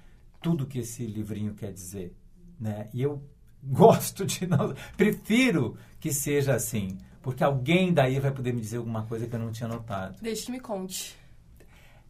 tudo 0.40 0.66
que 0.66 0.78
esse 0.78 1.06
livrinho 1.06 1.54
quer 1.54 1.72
dizer, 1.72 2.16
né? 2.58 2.88
E 2.92 3.02
eu 3.02 3.22
gosto 3.62 4.24
de 4.24 4.46
não, 4.46 4.74
prefiro 4.96 5.76
que 5.98 6.12
seja 6.12 6.54
assim, 6.54 6.96
porque 7.20 7.42
alguém 7.42 7.92
daí 7.92 8.20
vai 8.20 8.30
poder 8.30 8.52
me 8.52 8.60
dizer 8.60 8.78
alguma 8.78 9.04
coisa 9.04 9.26
que 9.26 9.34
eu 9.34 9.40
não 9.40 9.50
tinha 9.50 9.68
notado. 9.68 10.20
Deixe 10.22 10.46
que 10.46 10.52
me 10.52 10.60
conte. 10.60 11.16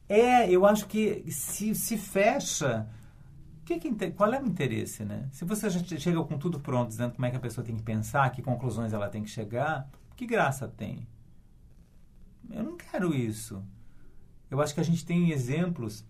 É, 0.09 0.51
eu 0.51 0.65
acho 0.65 0.87
que 0.87 1.25
se, 1.31 1.75
se 1.75 1.97
fecha. 1.97 2.89
Que 3.65 3.79
que, 3.79 4.11
qual 4.13 4.33
é 4.33 4.41
o 4.41 4.47
interesse, 4.47 5.05
né? 5.05 5.29
Se 5.31 5.45
você 5.45 5.69
já 5.69 5.81
chega 5.99 6.23
com 6.25 6.39
tudo 6.39 6.59
pronto, 6.59 6.89
dizendo 6.89 7.13
como 7.13 7.27
é 7.27 7.31
que 7.31 7.37
a 7.37 7.41
pessoa 7.41 7.63
tem 7.63 7.77
que 7.77 7.83
pensar, 7.83 8.31
que 8.31 8.41
conclusões 8.41 8.95
ela 8.95 9.11
tem 9.11 9.23
que 9.23 9.29
chegar, 9.29 9.91
que 10.17 10.27
graça 10.27 10.67
tem? 10.67 11.07
Eu 12.51 12.63
não 12.63 12.77
quero 12.77 13.15
isso. 13.15 13.63
Eu 14.51 14.61
acho 14.61 14.75
que 14.75 14.81
a 14.81 14.85
gente 14.85 15.05
tem 15.05 15.31
exemplos. 15.31 16.05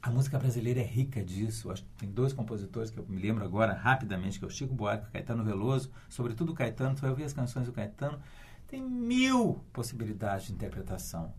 A 0.00 0.10
música 0.10 0.38
brasileira 0.38 0.80
é 0.80 0.84
rica 0.84 1.24
disso. 1.24 1.70
Acho 1.70 1.84
que 1.84 1.90
tem 1.98 2.10
dois 2.10 2.32
compositores 2.32 2.90
que 2.90 2.98
eu 2.98 3.06
me 3.08 3.20
lembro 3.20 3.44
agora 3.44 3.72
rapidamente, 3.72 4.38
que 4.38 4.44
é 4.44 4.48
o 4.48 4.50
Chico 4.50 4.74
Buarque 4.74 5.04
e 5.04 5.08
o 5.08 5.12
Caetano 5.12 5.44
Veloso. 5.44 5.90
Sobretudo 6.08 6.52
o 6.52 6.54
Caetano, 6.54 6.94
tu 6.96 7.02
vai 7.02 7.10
ouvir 7.10 7.24
as 7.24 7.32
canções 7.32 7.66
do 7.66 7.72
Caetano. 7.72 8.20
Tem 8.66 8.82
mil 8.82 9.62
possibilidades 9.72 10.46
de 10.46 10.52
interpretação 10.54 11.32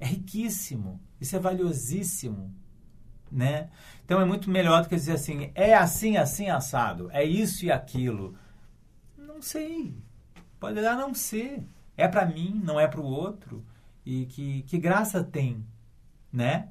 é 0.00 0.06
riquíssimo, 0.06 0.98
isso 1.20 1.36
é 1.36 1.38
valiosíssimo, 1.38 2.52
né? 3.30 3.68
Então 4.02 4.18
é 4.18 4.24
muito 4.24 4.50
melhor 4.50 4.82
do 4.82 4.88
que 4.88 4.96
dizer 4.96 5.12
assim, 5.12 5.52
é 5.54 5.74
assim, 5.74 6.16
assim, 6.16 6.48
assado, 6.48 7.10
é 7.12 7.22
isso 7.22 7.66
e 7.66 7.70
aquilo. 7.70 8.34
Não 9.16 9.42
sei, 9.42 9.94
pode 10.58 10.80
dar 10.80 10.96
não 10.96 11.12
ser. 11.14 11.62
É 11.96 12.08
para 12.08 12.24
mim, 12.24 12.58
não 12.64 12.80
é 12.80 12.88
para 12.88 13.00
o 13.00 13.04
outro. 13.04 13.62
E 14.04 14.26
que, 14.26 14.62
que 14.62 14.78
graça 14.78 15.22
tem, 15.22 15.64
né? 16.32 16.68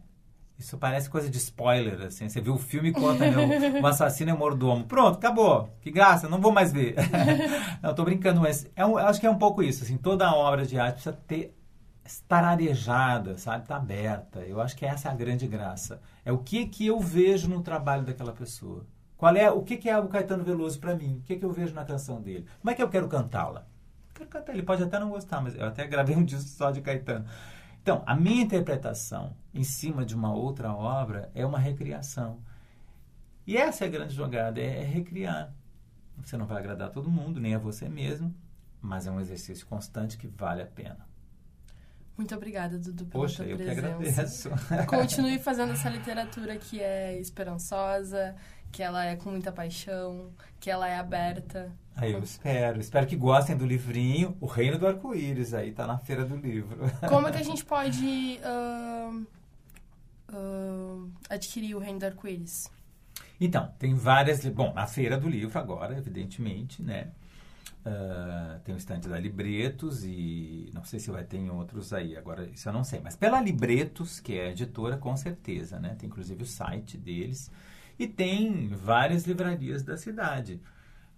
Isso 0.58 0.78
parece 0.78 1.10
coisa 1.10 1.30
de 1.30 1.38
spoiler, 1.38 2.02
assim. 2.02 2.28
Você 2.28 2.42
viu 2.42 2.56
o 2.56 2.58
filme 2.58 2.90
e 2.90 2.92
conta, 2.92 3.32
meu, 3.32 3.48
o 3.82 3.88
assassino 3.88 4.32
é 4.32 4.34
o 4.34 4.38
mordomo. 4.38 4.84
Pronto, 4.84 5.16
acabou. 5.16 5.70
Que 5.80 5.90
graça, 5.90 6.28
não 6.28 6.42
vou 6.42 6.52
mais 6.52 6.74
ver. 6.74 6.96
não, 7.82 7.96
tô 7.96 8.04
brincando, 8.04 8.42
mas 8.42 8.70
é 8.76 8.86
um, 8.86 8.98
acho 8.98 9.22
que 9.22 9.26
é 9.26 9.30
um 9.30 9.38
pouco 9.38 9.64
isso, 9.64 9.84
assim. 9.86 9.96
Toda 9.96 10.34
obra 10.34 10.66
de 10.66 10.78
arte 10.78 10.96
precisa 10.96 11.14
ter 11.26 11.56
estar 12.04 12.44
arejada, 12.44 13.38
sabe? 13.38 13.64
Está 13.64 13.78
aberta. 13.78 14.40
Eu 14.40 14.60
acho 14.60 14.76
que 14.76 14.86
essa 14.86 15.08
é 15.08 15.12
a 15.12 15.16
grande 15.16 15.48
graça. 15.48 16.02
É 16.26 16.32
o 16.32 16.40
que 16.40 16.66
que 16.66 16.86
eu 16.88 17.00
vejo 17.00 17.48
no 17.48 17.62
trabalho 17.62 18.04
daquela 18.04 18.34
pessoa. 18.34 18.86
Qual 19.16 19.36
é 19.36 19.50
o 19.52 19.62
que 19.62 19.78
que 19.78 19.90
é 19.90 19.98
o 19.98 20.08
Caetano 20.08 20.44
Veloso 20.44 20.80
para 20.80 20.96
mim? 20.96 21.18
O 21.20 21.22
que 21.22 21.38
que 21.38 21.46
eu 21.46 21.52
vejo 21.52 21.74
na 21.74 21.86
canção 21.86 22.22
dele? 22.22 22.46
Como 22.60 22.72
é 22.72 22.74
que 22.74 22.82
eu 22.82 22.90
quero 22.90 23.08
cantá-la? 23.08 23.68
Quero 24.20 24.30
cantar. 24.30 24.54
Ele 24.54 24.64
pode 24.64 24.84
até 24.84 25.00
não 25.00 25.10
gostar, 25.10 25.40
mas 25.40 25.56
eu 25.56 25.66
até 25.66 25.88
gravei 25.88 26.14
um 26.14 26.26
disco 26.26 26.50
só 26.50 26.72
de 26.72 26.82
Caetano. 26.82 27.26
Então, 27.82 28.04
a 28.06 28.16
minha 28.16 28.44
interpretação 28.44 29.34
em 29.54 29.64
cima 29.64 30.06
de 30.06 30.14
uma 30.14 30.34
outra 30.34 30.74
obra 30.74 31.32
é 31.34 31.46
uma 31.46 31.58
recriação. 31.58 32.40
E 33.48 33.56
essa 33.56 33.86
é 33.86 33.88
a 33.88 33.90
grande 33.90 34.14
jogada, 34.14 34.60
é, 34.60 34.82
é 34.82 34.84
recriar. 34.84 35.54
Você 36.18 36.36
não 36.36 36.46
vai 36.46 36.58
agradar 36.58 36.92
todo 36.92 37.10
mundo, 37.10 37.40
nem 37.40 37.56
a 37.56 37.58
você 37.58 37.88
mesmo, 37.88 38.36
mas 38.82 39.08
é 39.08 39.12
um 39.12 39.22
exercício 39.22 39.66
constante 39.66 40.18
que 40.18 40.28
vale 40.28 40.62
a 40.62 40.68
pena. 40.68 41.08
Muito 42.18 42.36
obrigada, 42.36 42.78
Dudu, 42.78 43.06
pela 43.06 43.24
Poxa, 43.24 43.46
eu 43.46 43.56
presença. 43.56 43.82
que 43.82 43.88
agradeço. 43.88 44.50
Continue 44.86 45.40
fazendo 45.40 45.72
essa 45.72 45.90
literatura 45.90 46.58
que 46.58 46.82
é 46.82 47.18
esperançosa, 47.18 48.36
que 48.70 48.84
ela 48.84 49.06
é 49.06 49.16
com 49.16 49.32
muita 49.32 49.54
paixão, 49.54 50.34
que 50.60 50.70
ela 50.70 50.90
é 50.90 50.98
aberta. 50.98 51.72
Aí 52.00 52.14
eu 52.14 52.24
espero. 52.24 52.80
Espero 52.80 53.06
que 53.06 53.16
gostem 53.16 53.58
do 53.58 53.66
livrinho 53.66 54.38
O 54.40 54.46
Reino 54.46 54.80
do 54.80 54.88
Arco-Íris. 54.88 55.54
Aí 55.54 55.74
tá 55.74 55.86
na 55.86 55.98
feira 55.98 56.24
do 56.24 56.36
livro. 56.36 56.80
Como 57.10 57.28
é 57.28 57.32
que 57.32 57.38
a 57.38 57.44
gente 57.44 57.66
pode 57.66 58.40
uh, 58.42 59.26
uh, 60.32 61.12
adquirir 61.30 61.76
o 61.76 61.80
Reino 61.80 62.00
do 62.00 62.06
Arco-Íris? 62.06 62.72
Então, 63.40 63.74
tem 63.78 63.94
várias... 63.94 64.46
Bom, 64.46 64.74
na 64.74 64.88
feira 64.88 65.18
do 65.18 65.28
livro 65.28 65.60
agora, 65.60 65.98
evidentemente, 65.98 66.82
né? 66.82 67.10
Uh, 67.86 68.60
tem 68.62 68.74
o 68.74 68.78
estande 68.78 69.10
da 69.10 69.20
Libretos 69.20 70.04
e 70.06 70.70
não 70.74 70.84
sei 70.84 71.00
se 71.00 71.10
vai 71.12 71.24
ter 71.24 71.38
em 71.38 71.50
outros 71.50 71.94
aí, 71.94 72.18
agora 72.18 72.46
isso 72.54 72.68
eu 72.68 72.74
não 72.74 72.84
sei. 72.84 73.00
Mas 73.02 73.16
pela 73.16 73.42
Libretos, 73.42 74.20
que 74.20 74.38
é 74.38 74.48
a 74.48 74.52
editora, 74.52 74.98
com 74.98 75.16
certeza, 75.18 75.80
né? 75.80 75.96
Tem 76.00 76.08
inclusive 76.08 76.44
o 76.44 76.46
site 76.46 76.98
deles. 76.98 77.52
E 77.98 78.08
tem 78.08 78.70
várias 78.70 79.26
livrarias 79.26 79.84
da 79.84 79.98
cidade. 79.98 80.62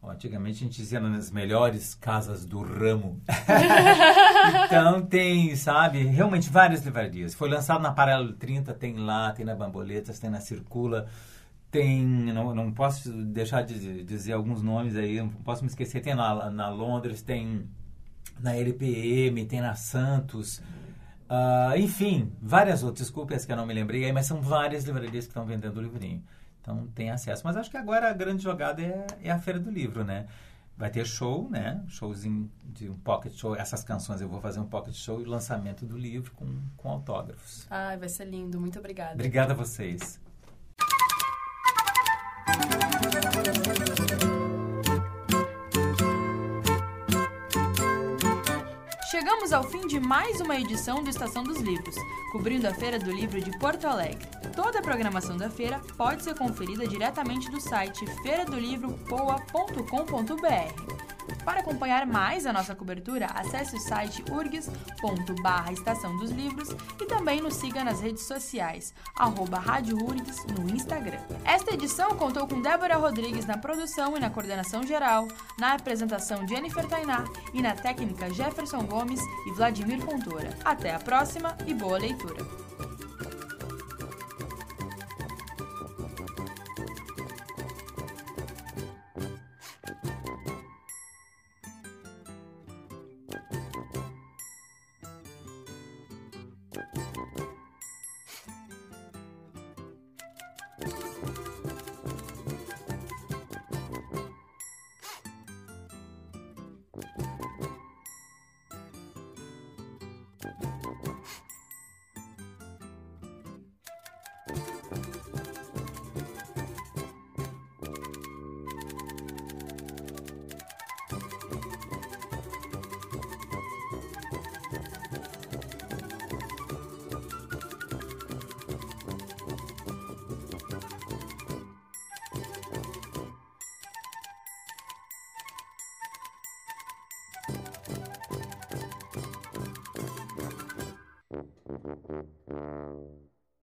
Antigamente 0.04 0.64
a 0.64 0.68
gente 0.68 0.78
dizia 0.78 1.00
nas 1.00 1.30
melhores 1.30 1.94
casas 1.94 2.44
do 2.44 2.60
ramo. 2.62 3.22
então 4.66 5.06
tem, 5.06 5.56
sabe, 5.56 6.04
realmente 6.04 6.50
várias 6.50 6.84
livrarias. 6.84 7.36
Foi 7.36 7.48
lançado 7.48 7.82
na 7.82 7.92
Paralelo 7.92 8.34
30, 8.34 8.74
tem 8.74 8.98
lá, 8.98 9.32
tem 9.32 9.46
na 9.46 9.54
Bamboletas, 9.54 10.18
tem 10.18 10.30
na 10.30 10.42
Circula, 10.42 11.08
tem, 11.70 12.04
não, 12.04 12.54
não 12.56 12.72
posso 12.72 13.12
deixar 13.12 13.62
de 13.62 14.04
dizer 14.04 14.34
alguns 14.34 14.64
nomes 14.64 14.96
aí, 14.96 15.18
não 15.18 15.30
posso 15.30 15.64
me 15.64 15.70
esquecer, 15.70 16.02
tem 16.02 16.16
na, 16.16 16.50
na 16.50 16.70
Londres, 16.70 17.22
tem 17.22 17.70
na 18.40 18.56
LPM, 18.56 19.46
tem 19.46 19.62
na 19.62 19.76
Santos, 19.76 20.58
uh, 21.30 21.78
enfim, 21.78 22.32
várias 22.42 22.82
outras, 22.82 23.08
desculpe 23.08 23.36
as 23.36 23.46
que 23.46 23.52
eu 23.52 23.56
não 23.56 23.68
me 23.68 23.74
lembrei 23.74 24.04
aí, 24.04 24.12
mas 24.12 24.26
são 24.26 24.42
várias 24.42 24.84
livrarias 24.84 25.26
que 25.26 25.30
estão 25.30 25.46
vendendo 25.46 25.78
o 25.78 25.82
livrinho. 25.82 26.24
Então 26.62 26.88
tem 26.94 27.10
acesso. 27.10 27.42
Mas 27.44 27.58
acho 27.58 27.70
que 27.70 27.78
agora 27.78 28.10
a 28.10 28.14
grande 28.14 28.44
jogada 28.44 28.82
é, 28.82 29.08
é 29.24 29.32
a 29.32 29.40
Feira 29.40 29.60
do 29.60 29.70
Livro, 29.70 30.04
né? 30.04 30.28
Vai 30.78 30.90
ter 30.90 31.06
show, 31.06 31.50
né? 31.50 31.84
Showzinho 31.88 32.50
de 32.64 32.90
um 32.90 32.96
pocket 32.96 33.34
show. 33.34 33.56
Essas 33.56 33.84
canções 33.84 34.22
eu 34.22 34.30
vou 34.30 34.42
fazer 34.42 34.60
um 34.60 34.66
pocket 34.66 34.96
show 34.96 35.20
e 35.20 35.24
o 35.24 35.30
lançamento 35.30 35.86
do 35.86 35.98
livro 35.98 36.32
com, 36.32 36.48
com 36.78 36.90
autógrafos. 36.90 37.68
Ai, 37.70 37.98
vai 37.98 38.10
ser 38.10 38.26
lindo. 38.26 38.60
Muito 38.60 38.80
obrigada. 38.80 39.14
Obrigada 39.14 39.54
a 39.54 39.56
vocês. 39.56 40.20
Chegamos 49.22 49.54
ao 49.54 49.64
fim 49.64 49.86
de 49.86 50.00
mais 50.00 50.42
uma 50.42 50.60
edição 50.60 51.04
do 51.04 51.10
Estação 51.12 51.44
dos 51.44 51.60
Livros, 51.60 51.96
cobrindo 52.32 52.68
a 52.68 52.74
Feira 52.74 52.98
do 52.98 53.12
Livro 53.12 53.40
de 53.40 53.56
Porto 53.60 53.86
Alegre. 53.86 54.28
Toda 54.56 54.80
a 54.80 54.82
programação 54.82 55.38
da 55.38 55.48
feira 55.48 55.80
pode 55.96 56.24
ser 56.24 56.34
conferida 56.34 56.88
diretamente 56.88 57.48
do 57.52 57.62
site 57.62 58.04
feiradolivropoa.com.br. 58.24 61.21
Para 61.44 61.62
acompanhar 61.62 62.06
mais 62.06 62.46
a 62.46 62.54
nossa 62.54 62.76
cobertura, 62.76 63.28
acesse 63.34 63.76
o 63.76 63.80
site 63.80 64.24
urgs.barra 64.30 65.74
Estação 65.74 66.16
dos 66.18 66.32
Livros 66.32 66.70
e 67.00 67.06
também 67.06 67.42
nos 67.42 67.56
siga 67.56 67.84
nas 67.84 68.02
redes 68.02 68.24
sociais, 68.24 68.94
arroba 69.16 69.60
Rádio 69.60 69.98
Urgs 69.98 70.46
no 70.48 70.70
Instagram. 70.70 71.20
Esta 71.44 71.74
edição 71.74 72.16
contou 72.16 72.48
com 72.48 72.62
Débora 72.62 72.98
Rodrigues 72.98 73.46
na 73.46 73.58
produção 73.58 74.16
e 74.16 74.20
na 74.20 74.30
coordenação 74.30 74.84
geral, 74.84 75.28
na 75.58 75.74
apresentação 75.74 76.48
Jennifer 76.48 76.88
Tainá 76.88 77.26
e 77.54 77.62
na 77.62 77.74
técnica 77.74 78.34
Jefferson 78.34 78.84
Gomes 78.86 79.22
e 79.48 79.52
Vladimir 79.52 80.02
Fontoura. 80.02 80.50
Até 80.64 80.94
a 80.94 81.00
próxima 81.00 81.58
e 81.66 81.74
boa 81.74 81.98
leitura! 81.98 82.91